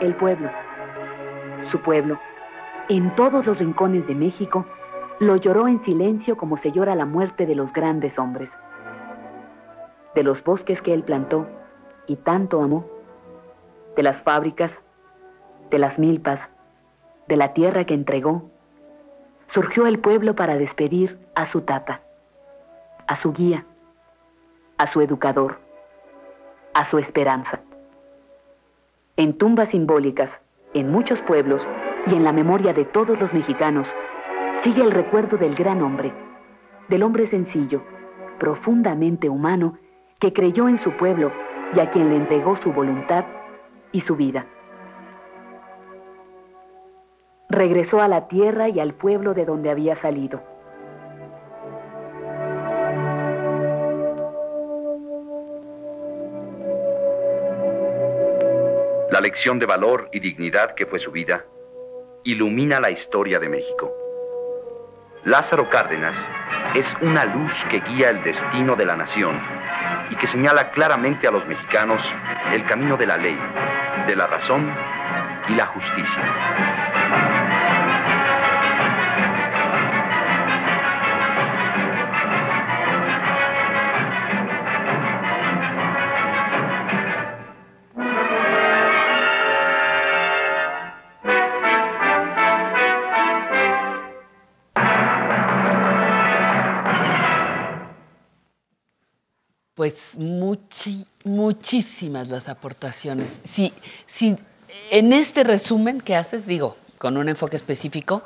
El 0.00 0.14
pueblo, 0.14 0.48
su 1.70 1.78
pueblo, 1.82 2.18
en 2.88 3.14
todos 3.16 3.44
los 3.44 3.58
rincones 3.58 4.06
de 4.06 4.14
México, 4.14 4.64
lo 5.20 5.36
lloró 5.36 5.68
en 5.68 5.84
silencio 5.84 6.38
como 6.38 6.56
se 6.62 6.72
llora 6.72 6.94
la 6.94 7.04
muerte 7.04 7.44
de 7.44 7.54
los 7.54 7.70
grandes 7.74 8.18
hombres. 8.18 8.48
De 10.14 10.22
los 10.22 10.42
bosques 10.44 10.80
que 10.82 10.94
él 10.94 11.02
plantó 11.02 11.46
y 12.06 12.16
tanto 12.16 12.62
amó, 12.62 12.86
de 13.96 14.02
las 14.02 14.20
fábricas, 14.22 14.70
de 15.70 15.78
las 15.78 15.98
milpas, 15.98 16.40
de 17.28 17.36
la 17.36 17.52
tierra 17.52 17.84
que 17.84 17.94
entregó, 17.94 18.50
surgió 19.52 19.86
el 19.86 19.98
pueblo 19.98 20.34
para 20.34 20.56
despedir 20.56 21.18
a 21.34 21.50
su 21.50 21.62
tata, 21.62 22.00
a 23.06 23.20
su 23.20 23.32
guía, 23.32 23.64
a 24.78 24.92
su 24.92 25.00
educador, 25.00 25.58
a 26.74 26.90
su 26.90 26.98
esperanza. 26.98 27.60
En 29.16 29.38
tumbas 29.38 29.68
simbólicas, 29.70 30.30
en 30.74 30.90
muchos 30.90 31.20
pueblos 31.22 31.62
y 32.06 32.14
en 32.14 32.24
la 32.24 32.32
memoria 32.32 32.72
de 32.72 32.84
todos 32.84 33.18
los 33.20 33.32
mexicanos, 33.32 33.86
sigue 34.62 34.82
el 34.82 34.90
recuerdo 34.90 35.36
del 35.36 35.54
gran 35.54 35.82
hombre, 35.82 36.12
del 36.88 37.02
hombre 37.02 37.28
sencillo, 37.30 37.82
profundamente 38.38 39.28
humano, 39.28 39.78
que 40.20 40.32
creyó 40.32 40.68
en 40.68 40.82
su 40.82 40.92
pueblo 40.92 41.32
y 41.74 41.80
a 41.80 41.90
quien 41.90 42.10
le 42.10 42.16
entregó 42.16 42.56
su 42.62 42.72
voluntad 42.72 43.24
y 43.92 44.00
su 44.02 44.16
vida. 44.16 44.46
Regresó 47.48 48.00
a 48.00 48.08
la 48.08 48.26
tierra 48.28 48.68
y 48.68 48.80
al 48.80 48.94
pueblo 48.94 49.34
de 49.34 49.44
donde 49.44 49.70
había 49.70 50.00
salido. 50.00 50.42
La 59.10 59.20
lección 59.20 59.60
de 59.60 59.66
valor 59.66 60.08
y 60.12 60.18
dignidad 60.18 60.74
que 60.74 60.86
fue 60.86 60.98
su 60.98 61.12
vida 61.12 61.44
ilumina 62.24 62.80
la 62.80 62.90
historia 62.90 63.38
de 63.38 63.48
México. 63.48 63.92
Lázaro 65.24 65.70
Cárdenas 65.70 66.16
es 66.74 66.92
una 67.00 67.24
luz 67.24 67.52
que 67.70 67.80
guía 67.80 68.10
el 68.10 68.24
destino 68.24 68.74
de 68.74 68.86
la 68.86 68.96
nación 68.96 69.40
y 70.10 70.16
que 70.16 70.26
señala 70.26 70.70
claramente 70.70 71.26
a 71.26 71.30
los 71.30 71.46
mexicanos 71.46 72.02
el 72.52 72.64
camino 72.66 72.96
de 72.96 73.06
la 73.06 73.16
ley, 73.16 73.38
de 74.06 74.16
la 74.16 74.26
razón 74.26 74.70
y 75.48 75.54
la 75.54 75.66
justicia. 75.66 76.83
Pues 99.84 100.16
muchi- 100.16 101.04
muchísimas 101.24 102.30
las 102.30 102.48
aportaciones. 102.48 103.42
Si, 103.44 103.70
si 104.06 104.34
en 104.90 105.12
este 105.12 105.44
resumen 105.44 106.00
que 106.00 106.16
haces, 106.16 106.46
digo, 106.46 106.78
con 106.96 107.18
un 107.18 107.28
enfoque 107.28 107.56
específico, 107.56 108.22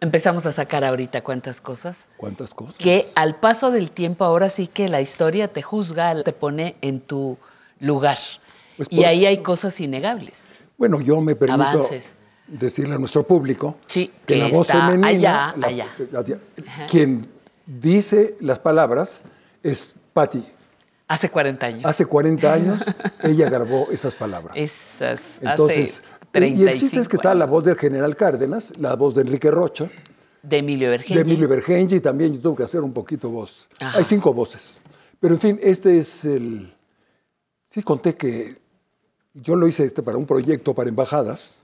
empezamos 0.00 0.46
a 0.46 0.52
sacar 0.52 0.84
ahorita 0.84 1.22
cuántas 1.24 1.60
cosas, 1.60 2.06
¿Cuántas 2.16 2.54
cosas? 2.54 2.76
que 2.76 3.08
al 3.16 3.40
paso 3.40 3.72
del 3.72 3.90
tiempo 3.90 4.24
ahora 4.24 4.50
sí 4.50 4.68
que 4.68 4.86
la 4.88 5.00
historia 5.00 5.52
te 5.52 5.62
juzga, 5.62 6.22
te 6.22 6.32
pone 6.32 6.76
en 6.80 7.00
tu 7.00 7.38
lugar. 7.80 8.18
Pues 8.76 8.88
y 8.92 9.02
ahí 9.02 9.26
hay 9.26 9.38
cosas 9.38 9.80
innegables. 9.80 10.44
Bueno, 10.76 11.00
yo 11.00 11.20
me 11.20 11.34
permito 11.34 11.60
Avances. 11.64 12.12
decirle 12.46 12.94
a 12.94 12.98
nuestro 12.98 13.26
público 13.26 13.78
Sí, 13.88 14.12
que 14.28 14.34
que 14.34 14.36
la 14.36 14.46
voz 14.46 14.68
femenina, 14.68 15.08
allá, 15.08 15.54
la- 15.56 15.66
allá. 15.66 15.86
la- 16.12 16.86
quien 16.88 17.28
dice 17.66 18.36
las 18.38 18.60
palabras 18.60 19.24
es 19.64 19.96
Patti. 20.12 20.44
Hace 21.08 21.30
40 21.30 21.66
años. 21.66 21.84
Hace 21.84 22.04
40 22.06 22.52
años 22.52 22.82
ella 23.22 23.48
grabó 23.48 23.88
esas 23.90 24.14
palabras. 24.14 24.56
Esas, 24.56 25.20
Entonces, 25.40 26.02
hace 26.34 26.46
y- 26.48 26.62
y 26.62 26.62
el 26.68 26.78
chiste 26.78 27.00
es 27.00 27.08
35 27.08 27.08
que 27.08 27.16
está 27.16 27.34
la 27.34 27.46
voz 27.46 27.64
del 27.64 27.76
general 27.76 28.14
Cárdenas, 28.14 28.72
la 28.78 28.94
voz 28.94 29.14
de 29.14 29.22
Enrique 29.22 29.50
Rocha, 29.50 29.90
de 30.42 30.58
Emilio 30.58 30.90
Vergengi. 30.90 31.14
de 31.14 31.20
Emilio 31.22 31.48
Bergengi, 31.48 31.96
y 31.96 32.00
también 32.00 32.34
yo 32.34 32.40
tuve 32.40 32.56
que 32.58 32.62
hacer 32.64 32.82
un 32.82 32.92
poquito 32.92 33.30
voz. 33.30 33.68
Ajá. 33.80 33.98
Hay 33.98 34.04
cinco 34.04 34.32
voces. 34.34 34.80
Pero 35.18 35.34
en 35.34 35.40
fin, 35.40 35.58
este 35.62 35.98
es 35.98 36.24
el... 36.24 36.72
Sí, 37.70 37.82
conté 37.82 38.14
que 38.14 38.56
yo 39.34 39.56
lo 39.56 39.66
hice 39.66 39.84
este 39.84 40.02
para 40.02 40.16
un 40.18 40.26
proyecto 40.26 40.74
para 40.74 40.88
embajadas 40.88 41.58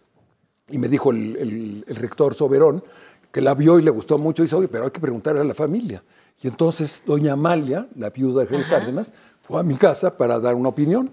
y 0.69 0.79
me 0.79 0.89
dijo 0.89 1.11
el, 1.13 1.37
el- 1.37 1.85
el 1.87 1.97
rector 1.97 2.35
Soberón 2.35 2.83
que 3.31 3.41
la 3.41 3.55
vio 3.55 3.79
y 3.79 3.83
le 3.83 3.91
gustó 3.91 4.17
mucho 4.19 4.43
y 4.43 4.47
dice, 4.47 4.57
oye, 4.57 4.69
pero 4.69 4.85
hay 4.85 4.91
que 4.91 5.01
preguntarle 5.01 5.41
a 5.41 5.45
la 5.45 5.55
familia. 5.55 6.03
Y 6.43 6.49
entonces 6.49 7.03
doña 7.07 7.33
Amalia, 7.35 7.87
la 7.97 8.11
viuda 8.11 8.41
de 8.43 8.47
General 8.47 8.67
Ajá. 8.67 8.79
Cárdenas, 8.79 9.13
fue 9.45 9.61
a 9.61 9.63
mi 9.63 9.77
casa 9.77 10.17
para 10.17 10.41
dar 10.41 10.55
una 10.55 10.71
opinión. 10.71 11.11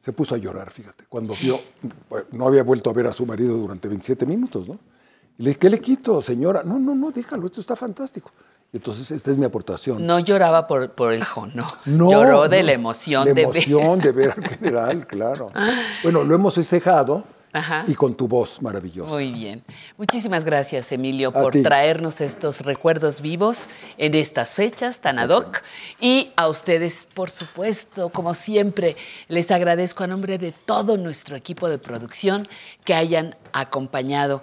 Se 0.00 0.12
puso 0.12 0.34
a 0.34 0.38
llorar, 0.38 0.70
fíjate, 0.70 1.04
cuando 1.08 1.34
vio, 1.40 1.60
pues, 2.08 2.24
no 2.32 2.48
había 2.48 2.64
vuelto 2.64 2.90
a 2.90 2.92
ver 2.92 3.06
a 3.06 3.12
su 3.12 3.24
marido 3.24 3.56
durante 3.56 3.86
27 3.86 4.26
minutos, 4.26 4.66
¿no? 4.68 4.78
Y 5.38 5.44
le 5.44 5.50
dije, 5.50 5.58
¿qué 5.60 5.70
le 5.70 5.80
quito, 5.80 6.20
señora? 6.20 6.62
No, 6.64 6.78
no, 6.78 6.94
no, 6.94 7.10
déjalo, 7.12 7.46
esto 7.46 7.60
está 7.60 7.76
fantástico. 7.76 8.30
Y 8.72 8.78
entonces 8.78 9.10
esta 9.12 9.30
es 9.30 9.38
mi 9.38 9.44
aportación. 9.44 10.04
No 10.04 10.18
lloraba 10.18 10.66
por, 10.66 10.90
por 10.90 11.12
el 11.12 11.20
hijo, 11.20 11.46
no. 11.54 11.66
Lloró 11.84 12.48
de 12.48 12.60
no, 12.60 12.66
la 12.66 12.72
emoción 12.72 13.28
La 13.28 13.34
de 13.34 13.42
emoción 13.42 13.98
ver. 13.98 14.02
de 14.06 14.12
ver 14.12 14.30
al 14.32 14.44
general, 14.48 15.06
claro. 15.06 15.50
Bueno, 16.02 16.24
lo 16.24 16.34
hemos 16.34 16.54
festejado 16.54 17.24
Ajá. 17.52 17.84
y 17.86 17.94
con 17.94 18.14
tu 18.14 18.26
voz 18.28 18.62
maravillosa. 18.62 19.12
Muy 19.12 19.30
bien. 19.30 19.62
Muchísimas 19.98 20.44
gracias, 20.44 20.90
Emilio, 20.92 21.28
A 21.30 21.32
por 21.32 21.52
ti. 21.52 21.62
traernos 21.62 22.20
estos 22.20 22.60
recuerdos 22.60 23.20
vivos 23.20 23.68
en 23.98 24.14
estas 24.14 24.54
fechas 24.54 25.00
tan 25.00 25.18
ad 25.18 25.28
hoc. 25.30 25.62
Y 26.00 26.32
a 26.36 26.48
ustedes, 26.48 27.06
por 27.14 27.30
supuesto, 27.30 28.08
como 28.08 28.34
siempre, 28.34 28.96
les 29.28 29.50
agradezco 29.50 30.04
a 30.04 30.06
nombre 30.06 30.38
de 30.38 30.52
todo 30.52 30.96
nuestro 30.96 31.36
equipo 31.36 31.68
de 31.68 31.78
producción 31.78 32.48
que 32.84 32.94
hayan 32.94 33.36
acompañado 33.52 34.42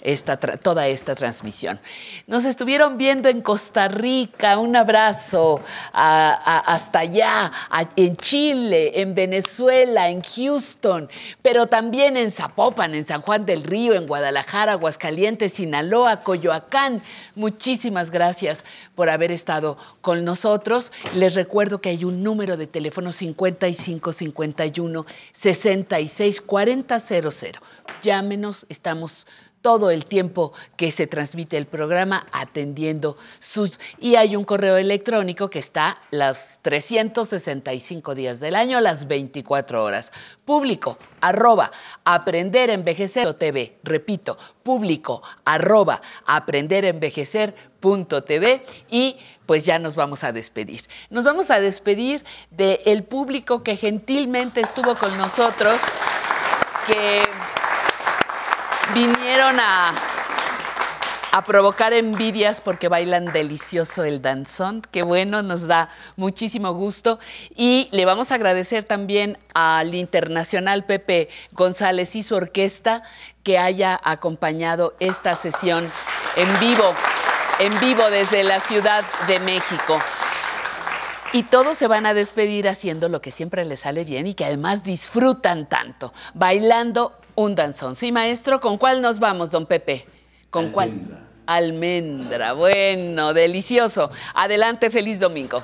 esta, 0.00 0.38
toda 0.38 0.88
esta 0.88 1.14
transmisión. 1.14 1.78
Nos 2.26 2.46
estuvieron 2.46 2.96
viendo 2.96 3.28
en 3.28 3.42
Costa 3.42 3.88
Rica, 3.88 4.58
un 4.58 4.74
abrazo 4.74 5.60
hasta 5.92 7.00
allá, 7.00 7.52
en 7.94 8.16
Chile, 8.16 9.00
en 9.02 9.14
Venezuela, 9.14 10.08
en 10.08 10.22
Houston, 10.22 11.10
pero 11.42 11.66
también 11.66 12.16
en 12.16 12.32
Zapopan, 12.32 12.94
en 12.94 13.06
San 13.06 13.20
Juan 13.20 13.44
del 13.44 13.62
Río, 13.64 13.94
en 13.94 14.06
Guadalajara, 14.06 14.72
Aguascalientes, 14.72 15.52
Sinaloa, 15.52 16.20
Coyoacán. 16.20 17.02
Muchísimas 17.34 18.10
gracias 18.10 18.64
por 18.94 19.10
haber 19.10 19.30
estado 19.30 19.76
con 20.00 20.24
nosotros. 20.24 20.90
Les 21.12 21.34
recuerdo 21.34 21.82
que 21.82 21.90
hay 21.90 22.04
un 22.04 22.22
número 22.22 22.56
de 22.56 22.66
teléfono 22.66 23.12
55 23.12 24.12
51 24.12 25.06
66 25.32 26.40
40 26.40 26.98
00. 26.98 27.60
Llámenos, 28.02 28.64
estamos 28.68 29.26
todo 29.60 29.90
el 29.90 30.06
tiempo 30.06 30.52
que 30.76 30.90
se 30.90 31.06
transmite 31.06 31.56
el 31.56 31.66
programa 31.66 32.26
atendiendo 32.32 33.16
sus... 33.38 33.78
Y 33.98 34.16
hay 34.16 34.36
un 34.36 34.44
correo 34.44 34.76
electrónico 34.76 35.50
que 35.50 35.58
está 35.58 35.98
los 36.10 36.58
365 36.62 38.14
días 38.14 38.40
del 38.40 38.54
año, 38.54 38.80
las 38.80 39.06
24 39.06 39.82
horas. 39.82 40.12
Público, 40.44 40.98
arroba, 41.20 41.70
aprender 42.04 42.70
envejecer 42.70 43.32
TV. 43.34 43.78
Repito, 43.82 44.36
público, 44.62 45.22
arroba, 45.44 46.00
aprender 46.26 46.84
envejecer 46.84 47.54
TV 48.26 48.62
y 48.90 49.16
pues 49.46 49.64
ya 49.64 49.78
nos 49.78 49.94
vamos 49.94 50.22
a 50.22 50.32
despedir. 50.32 50.82
Nos 51.08 51.24
vamos 51.24 51.50
a 51.50 51.60
despedir 51.60 52.24
del 52.50 53.04
público 53.04 53.62
que 53.62 53.76
gentilmente 53.76 54.60
estuvo 54.60 54.94
con 54.94 55.16
nosotros, 55.16 55.80
que 56.86 57.22
vinieron 58.94 59.58
a, 59.60 59.94
a 61.32 61.44
provocar 61.44 61.92
envidias 61.92 62.60
porque 62.60 62.88
bailan 62.88 63.32
delicioso 63.32 64.04
el 64.04 64.20
danzón. 64.20 64.82
Qué 64.90 65.02
bueno, 65.02 65.42
nos 65.42 65.66
da 65.66 65.88
muchísimo 66.16 66.72
gusto. 66.72 67.18
Y 67.54 67.88
le 67.92 68.04
vamos 68.04 68.32
a 68.32 68.34
agradecer 68.34 68.84
también 68.84 69.38
al 69.54 69.94
internacional 69.94 70.84
Pepe 70.84 71.28
González 71.52 72.16
y 72.16 72.22
su 72.22 72.34
orquesta 72.34 73.02
que 73.42 73.58
haya 73.58 74.00
acompañado 74.02 74.94
esta 74.98 75.34
sesión 75.34 75.90
en 76.36 76.60
vivo, 76.60 76.94
en 77.58 77.78
vivo 77.80 78.08
desde 78.10 78.44
la 78.44 78.60
Ciudad 78.60 79.04
de 79.26 79.38
México. 79.40 79.98
Y 81.32 81.44
todos 81.44 81.78
se 81.78 81.86
van 81.86 82.06
a 82.06 82.14
despedir 82.14 82.68
haciendo 82.68 83.08
lo 83.08 83.20
que 83.20 83.30
siempre 83.30 83.64
les 83.64 83.80
sale 83.80 84.04
bien 84.04 84.26
y 84.26 84.34
que 84.34 84.44
además 84.44 84.82
disfrutan 84.82 85.68
tanto, 85.68 86.12
bailando 86.34 87.19
un 87.34 87.54
danzón. 87.54 87.96
Sí, 87.96 88.12
maestro, 88.12 88.60
¿con 88.60 88.78
cuál 88.78 89.02
nos 89.02 89.18
vamos, 89.18 89.50
don 89.50 89.66
Pepe? 89.66 90.06
¿Con 90.50 90.66
Almendra. 90.66 90.74
cuál? 90.74 91.28
Almendra. 91.46 92.52
Bueno, 92.52 93.32
delicioso. 93.34 94.10
Adelante, 94.34 94.90
feliz 94.90 95.20
domingo. 95.20 95.62